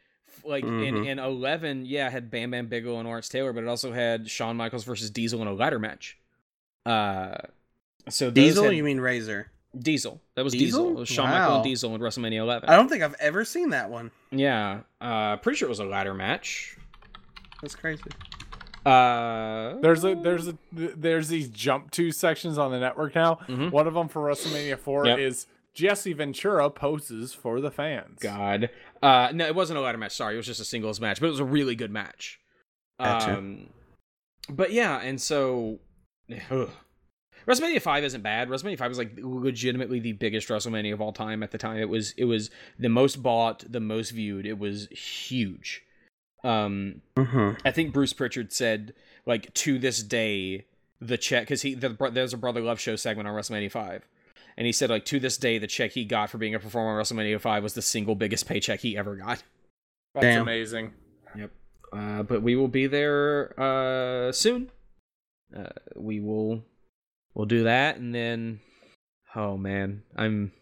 like 0.45 0.63
in, 0.65 0.71
Mhm. 0.71 1.07
in 1.07 1.19
11 1.19 1.87
yeah 1.87 2.07
it 2.09 2.13
had 2.13 2.31
bam 2.31 2.51
bam 2.51 2.67
bigelow 2.67 2.99
and 2.99 3.09
lawrence 3.09 3.29
taylor 3.29 3.53
but 3.53 3.65
it 3.65 3.69
also 3.69 3.93
had 3.93 4.29
Shawn 4.31 4.57
michaels 4.57 4.85
versus 4.85 5.11
diesel 5.11 5.41
in 5.41 5.49
a 5.49 5.53
ladder 5.55 5.79
match 5.79 6.19
uh 6.85 7.37
so 8.11 8.31
Diesel? 8.31 8.65
had- 8.65 8.77
You 8.77 8.85
mean 8.85 9.01
Razor? 9.01 9.51
diesel 9.79 10.21
that 10.35 10.45
was 10.45 10.53
Diesel? 10.53 10.83
diesel, 10.83 10.97
It 10.97 11.01
was 11.01 11.09
Shawn 11.09 11.31
Michaels 11.31 11.55
and 11.57 11.65
diesel 11.65 11.95
in 11.95 12.01
wrestlemania 12.03 12.39
11 12.41 12.69
I 12.69 12.77
don't 12.77 12.89
think 12.89 13.03
I've 13.03 13.17
ever 13.21 13.45
seen 13.45 13.71
that 13.71 13.89
one. 13.91 14.11
yeah 14.31 14.81
uh 15.01 15.37
pretty 15.39 15.57
sure 15.59 15.67
it 15.67 15.71
was 15.71 15.81
a 15.81 15.85
ladder 15.87 16.13
match 16.15 16.77
That's 17.63 17.75
crazy. 17.75 18.03
uh 18.85 19.79
There's 19.81 20.05
a 20.05 20.15
there's 20.15 20.49
a 20.49 20.59
there's 20.73 21.29
these 21.29 21.49
jump 21.49 21.91
to 21.93 22.13
sections 22.13 22.59
on 22.59 22.71
the 22.71 22.79
network 22.79 23.15
now. 23.15 23.37
Mhm. 23.49 23.71
One 23.71 23.87
of 23.87 23.95
them 23.95 24.09
for 24.09 24.21
WrestleMania 24.29 24.79
four 24.79 25.07
Yep. 25.07 25.19
is 25.19 25.47
Jesse 25.75 26.13
Ventura 26.13 26.71
poses 26.71 27.35
for 27.35 27.61
the 27.61 27.71
fans. 27.71 28.21
God. 28.21 28.71
Uh, 29.03 29.31
no, 29.35 29.47
it 29.47 29.55
wasn't 29.55 29.79
a 29.79 29.83
ladder 29.83 29.99
match. 29.99 30.13
Sorry, 30.13 30.35
it 30.35 30.37
was 30.37 30.47
just 30.47 30.61
a 30.61 30.65
singles 30.65 31.01
match, 31.01 31.21
but 31.21 31.27
it 31.27 31.31
was 31.31 31.41
a 31.41 31.45
really 31.45 31.75
good 31.75 31.91
match. 31.91 32.41
Um, 32.99 33.71
but 34.49 34.73
yeah, 34.73 35.01
and 35.01 35.21
so 35.21 35.81
ugh. 36.51 36.71
WrestleMania 37.47 37.83
Five 37.83 38.05
isn't 38.05 38.23
bad. 38.23 38.49
WrestleMania 38.49 38.79
Five 38.79 38.91
was 38.91 38.99
like 38.99 39.13
legitimately 39.19 40.01
the 40.01 40.13
biggest 40.13 40.49
WrestleMania 40.49 40.95
of 40.95 41.01
all 41.01 41.13
time 41.13 41.43
at 41.43 41.51
the 41.51 41.59
time. 41.59 41.79
It 41.79 41.89
was 41.89 42.13
it 42.17 42.25
was 42.25 42.51
the 42.79 42.89
most 42.89 43.23
bought, 43.23 43.71
the 43.71 43.81
most 43.81 44.11
viewed. 44.11 44.47
It 44.47 44.59
was 44.59 44.89
huge. 44.89 45.83
Um, 46.43 47.03
Mm-hmm. 47.17 47.67
I 47.67 47.71
think 47.71 47.93
Bruce 47.93 48.13
Pritchard 48.13 48.53
said 48.53 48.95
like 49.27 49.53
to 49.55 49.79
this 49.79 50.03
day 50.03 50.67
the 51.01 51.19
check 51.19 51.43
because 51.43 51.63
he 51.63 51.75
the, 51.75 51.97
there's 52.13 52.33
a 52.33 52.39
brother 52.39 52.61
love 52.61 52.81
show 52.81 52.97
segment 52.97 53.29
on 53.29 53.35
WrestleMania 53.35 53.71
five, 53.71 54.07
and 54.57 54.67
he 54.67 54.73
said 54.73 54.91
like 54.91 55.05
to 55.07 55.19
this 55.21 55.37
day 55.37 55.59
the 55.59 55.67
check 55.67 55.93
he 55.93 56.05
got 56.05 56.31
for 56.31 56.39
being 56.39 56.55
a 56.55 56.59
performer 56.59 56.99
on 56.99 57.03
WrestleMania 57.05 57.41
five 57.41 57.63
was 57.63 57.75
the 57.75 57.83
single 57.83 58.15
biggest 58.15 58.47
paycheck 58.47 58.81
he 58.81 58.97
ever 58.97 59.17
got. 59.17 59.43
That's 60.15 60.25
Damn. 60.25 60.43
amazing. 60.43 60.93
Yep. 61.37 61.51
Uh, 61.93 62.23
but 62.23 62.43
we 62.43 62.57
will 62.57 62.69
be 62.69 62.87
there 62.87 63.59
uh, 63.61 64.33
soon. 64.33 64.71
Uh, 65.57 65.69
we 65.97 66.21
will 66.21 66.65
we'll 67.35 67.47
do 67.47 67.65
that, 67.65 67.97
and 67.97 68.15
then 68.15 68.61
oh 69.37 69.57
man, 69.57 70.03
I'm 70.17 70.53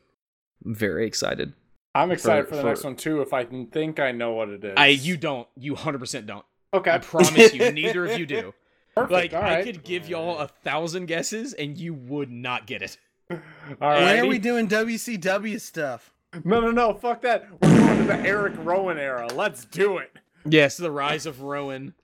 very 0.63 1.07
excited. 1.07 1.55
I'm 1.95 2.11
excited 2.11 2.45
For- 2.45 2.51
for, 2.51 2.57
the 2.57 2.63
for- 2.63 2.69
next 2.69 2.85
one 2.85 2.97
too. 2.97 3.21
If 3.23 3.33
I 3.33 3.45
can 3.45 3.67
think 3.67 4.01
I 4.01 4.13
know 4.13 4.33
what 4.33 4.49
it 4.49 4.65
is. 4.65 4.75
I 4.77 4.89
you 4.89 5.17
don't 5.17 5.49
you 5.57 5.75
hundred 5.75 5.99
percent 5.99 6.27
don't. 6.27 6.45
okay? 6.75 6.91
I 6.93 6.99
promise 6.99 7.53
you, 7.55 7.71
neither 7.73 8.07
of 8.07 8.19
you 8.19 8.27
do. 8.27 8.55
Perfect. 8.95 9.13
Like 9.13 9.35
all 9.35 9.43
I 9.43 9.63
could 9.63 9.85
give 9.85 10.09
y'all 10.09 10.39
a 10.39 10.49
thousand 10.49 11.07
guesses, 11.07 11.55
and 11.55 11.79
you 11.79 11.95
would 11.95 12.31
not 12.31 12.67
get 12.67 12.83
it. 12.83 12.99
All 13.81 13.91
When 13.91 14.19
are 14.19 14.27
we 14.27 14.39
doing 14.39 14.69
WCW 14.69 15.61
stuff? 15.61 16.13
No, 16.45 16.61
no, 16.61 16.71
no. 16.71 16.95
Fuck 16.95 17.23
that. 17.23 17.47
We're 17.61 17.77
going 17.77 17.99
to 17.99 18.05
the 18.05 18.19
Eric 18.21 18.55
Rowan 18.59 18.99
era. 18.99 19.29
Let's 19.35 19.65
do 19.67 19.99
it. 19.99 20.11
Yes, 20.45 20.77
the 20.77 20.91
rise 20.91 21.27
of 21.27 21.43
Rowan. 21.43 21.95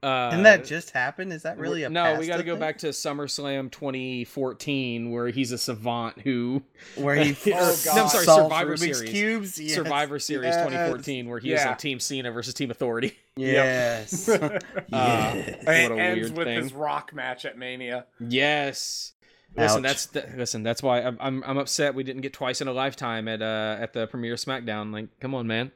Uh, 0.00 0.30
Didn't 0.30 0.44
that 0.44 0.64
just 0.64 0.90
happen? 0.90 1.32
Is 1.32 1.42
that 1.42 1.58
really 1.58 1.82
a 1.82 1.88
no? 1.90 2.16
We 2.20 2.28
got 2.28 2.36
to 2.36 2.44
go 2.44 2.52
thing? 2.52 2.60
back 2.60 2.78
to 2.78 2.88
SummerSlam 2.88 3.70
2014, 3.72 5.10
where 5.10 5.28
he's 5.28 5.50
a 5.50 5.58
savant 5.58 6.20
who 6.20 6.62
where 6.96 7.16
he 7.16 7.30
Oh, 7.52 7.76
God. 7.84 7.96
No, 7.96 8.02
I'm 8.04 8.08
sorry, 8.08 8.24
solves 8.24 8.44
Survivor 8.44 8.74
Rubik's 8.76 8.98
Series. 8.98 9.10
cubes. 9.10 9.60
Yes. 9.60 9.74
Survivor 9.74 10.18
Series 10.20 10.54
yes. 10.54 10.64
2014, 10.64 11.28
where 11.28 11.40
he 11.40 11.52
is 11.52 11.60
Yeah. 11.62 11.70
on 11.72 11.76
Team 11.78 11.98
Cena 11.98 12.30
versus 12.30 12.54
Team 12.54 12.70
Authority. 12.70 13.18
Yes. 13.36 14.28
Uh, 14.28 14.58
Yes. 14.90 15.64
What 15.64 15.74
it 15.74 15.90
a 15.92 15.94
ends 16.00 16.20
weird 16.32 16.36
with 16.38 16.46
thing. 16.48 16.62
his 16.62 16.72
rock 16.72 17.12
match 17.14 17.44
at 17.44 17.56
Mania. 17.56 18.06
Yes. 18.18 19.12
Listen, 19.58 19.84
Ouch. 19.84 19.90
that's 19.90 20.06
th- 20.06 20.26
listen. 20.36 20.62
That's 20.62 20.82
why 20.82 21.02
I'm, 21.02 21.16
I'm 21.20 21.42
I'm 21.44 21.58
upset 21.58 21.94
we 21.94 22.04
didn't 22.04 22.22
get 22.22 22.32
twice 22.32 22.60
in 22.60 22.68
a 22.68 22.72
lifetime 22.72 23.28
at 23.28 23.42
uh 23.42 23.76
at 23.80 23.92
the 23.92 24.06
premiere 24.06 24.34
SmackDown. 24.36 24.92
Like, 24.92 25.08
come 25.20 25.34
on, 25.34 25.46
man. 25.46 25.72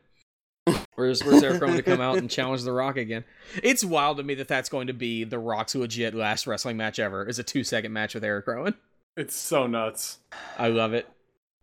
Where's 0.94 1.22
where's 1.24 1.42
Eric 1.42 1.60
Rowan 1.62 1.76
to 1.76 1.82
come 1.82 2.00
out 2.00 2.18
and 2.18 2.30
challenge 2.30 2.62
The 2.62 2.72
Rock 2.72 2.96
again? 2.96 3.24
It's 3.62 3.84
wild 3.84 4.18
to 4.18 4.22
me 4.22 4.34
that 4.34 4.46
that's 4.46 4.68
going 4.68 4.86
to 4.86 4.92
be 4.92 5.24
The 5.24 5.38
Rock's 5.38 5.74
legit 5.74 6.14
last 6.14 6.46
wrestling 6.46 6.76
match 6.76 6.98
ever. 6.98 7.26
Is 7.26 7.38
a 7.38 7.42
two 7.42 7.64
second 7.64 7.92
match 7.92 8.14
with 8.14 8.22
Eric 8.24 8.46
Rowan. 8.46 8.74
It's 9.16 9.34
so 9.34 9.66
nuts. 9.66 10.18
I 10.58 10.68
love 10.68 10.94
it. 10.94 11.08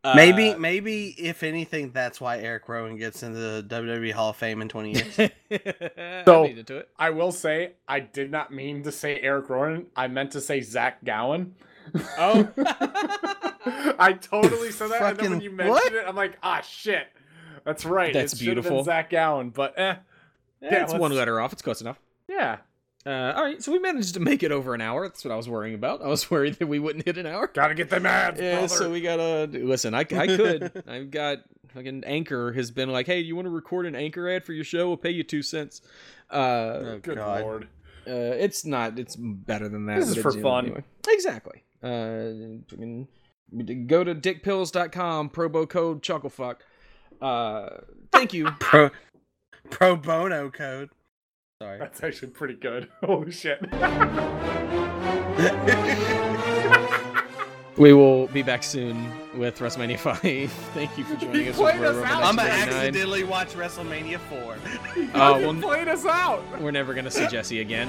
maybe, 0.03 0.49
Uh, 0.49 0.57
maybe 0.57 1.15
if 1.17 1.41
anything, 1.43 1.91
that's 1.91 2.19
why 2.21 2.39
Eric 2.39 2.67
Rowan 2.69 2.97
gets 2.97 3.23
into 3.23 3.39
the 3.39 3.65
WWE 3.69 4.11
Hall 4.11 4.29
of 4.31 4.35
Fame 4.35 4.61
in 4.61 4.69
20 4.69 4.91
years. 4.91 5.15
so, 6.25 6.45
I 6.45 6.61
to 6.61 6.77
it. 6.77 6.89
I 6.97 7.09
will 7.09 7.31
say, 7.31 7.71
I 7.87 8.01
did 8.01 8.29
not 8.29 8.53
mean 8.53 8.83
to 8.83 8.91
say 8.91 9.19
Eric 9.19 9.49
Rowan. 9.49 9.87
I 9.95 10.07
meant 10.07 10.31
to 10.33 10.41
say 10.41 10.61
Zach 10.61 11.03
Gowen. 11.03 11.55
Oh. 12.17 12.47
I 13.99 14.13
totally 14.13 14.71
said 14.71 14.91
that, 14.91 15.01
and 15.01 15.17
then 15.19 15.31
when 15.31 15.41
you 15.41 15.51
mentioned 15.51 15.71
what? 15.73 15.93
it, 15.93 16.05
I'm 16.07 16.15
like, 16.15 16.37
ah, 16.43 16.61
shit. 16.61 17.07
That's 17.65 17.85
right. 17.85 18.13
That's 18.13 18.33
it 18.33 18.39
beautiful. 18.39 18.77
Been 18.77 18.85
Zach 18.85 19.09
Gowen, 19.09 19.49
but 19.49 19.77
eh, 19.77 19.95
Yeah, 20.61 20.83
it's 20.83 20.91
let's- 20.93 21.01
one 21.01 21.13
letter 21.13 21.39
off. 21.39 21.53
It's 21.53 21.61
close 21.61 21.81
enough. 21.81 21.99
yeah. 22.27 22.57
Uh, 23.05 23.33
all 23.33 23.43
right, 23.45 23.63
so 23.63 23.71
we 23.71 23.79
managed 23.79 24.13
to 24.15 24.19
make 24.19 24.43
it 24.43 24.51
over 24.51 24.73
an 24.73 24.81
hour. 24.81 25.07
That's 25.07 25.23
what 25.23 25.31
I 25.31 25.37
was 25.37 25.47
worrying 25.47 25.73
about. 25.73 26.01
I 26.01 26.07
was 26.07 26.29
worried 26.31 26.55
that 26.55 26.67
we 26.67 26.79
wouldn't 26.79 27.05
hit 27.05 27.17
an 27.17 27.25
hour. 27.25 27.47
Gotta 27.47 27.73
get 27.73 27.89
them 27.89 28.05
ads, 28.05 28.39
Yeah, 28.41 28.55
brother. 28.59 28.67
so 28.67 28.91
we 28.91 28.99
gotta 28.99 29.45
listen. 29.45 29.93
I, 29.93 29.99
I 30.01 30.03
could. 30.03 30.83
I've 30.87 31.09
got 31.09 31.37
Fucking 31.73 32.03
Anchor 32.05 32.51
has 32.51 32.71
been 32.71 32.89
like, 32.91 33.05
hey, 33.05 33.21
you 33.21 33.37
want 33.37 33.45
to 33.45 33.51
record 33.51 33.85
an 33.85 33.95
Anchor 33.95 34.27
ad 34.29 34.43
for 34.43 34.51
your 34.51 34.65
show? 34.65 34.87
We'll 34.89 34.97
pay 34.97 35.11
you 35.11 35.23
two 35.23 35.41
cents. 35.41 35.81
Uh, 36.29 36.35
Oh, 36.35 36.99
Good 37.01 37.15
God. 37.15 37.41
lord. 37.41 37.63
uh, 38.05 38.11
it's 38.11 38.65
not. 38.65 38.99
It's 38.99 39.15
better 39.15 39.69
than 39.69 39.85
that. 39.85 40.01
This 40.01 40.09
is 40.09 40.17
for 40.17 40.27
it's, 40.29 40.35
you 40.35 40.43
know, 40.43 40.49
fun. 40.49 40.65
anyway. 40.65 40.83
Exactly. 41.07 41.63
Uh, 41.81 42.59
go 43.87 44.03
to 44.03 44.13
dickpills.com, 44.15 45.29
promo 45.29 45.67
code 45.67 46.01
chucklefuck. 46.01 46.57
Uh, 47.21 47.69
thank 48.11 48.33
you. 48.33 48.49
Pro 48.59 48.89
pro 49.69 49.95
bono 49.95 50.49
code. 50.49 50.89
Sorry. 51.61 51.79
That's 51.79 52.01
actually 52.01 52.31
pretty 52.31 52.55
good. 52.55 52.89
Holy 53.03 53.31
shit. 53.31 53.59
We 57.77 57.93
will 57.93 58.27
be 58.27 58.43
back 58.43 58.61
soon 58.61 59.09
with 59.37 59.57
WrestleMania 59.59 59.97
5. 59.97 60.19
Thank 60.73 60.97
you 60.97 61.05
for 61.05 61.15
joining 61.15 61.47
us. 61.47 61.55
played 61.55 61.81
us 61.81 61.95
out. 62.05 62.23
I'm 62.23 62.35
gonna 62.35 62.49
accidentally 62.49 63.23
watch 63.23 63.53
WrestleMania 63.53 64.19
4. 64.19 64.57
Oh, 65.15 65.39
You 65.39 65.47
well, 65.47 65.61
played 65.61 65.87
us 65.87 66.05
out. 66.05 66.43
we're 66.59 66.71
never 66.71 66.93
gonna 66.93 67.09
see 67.09 67.25
Jesse 67.27 67.61
again. 67.61 67.87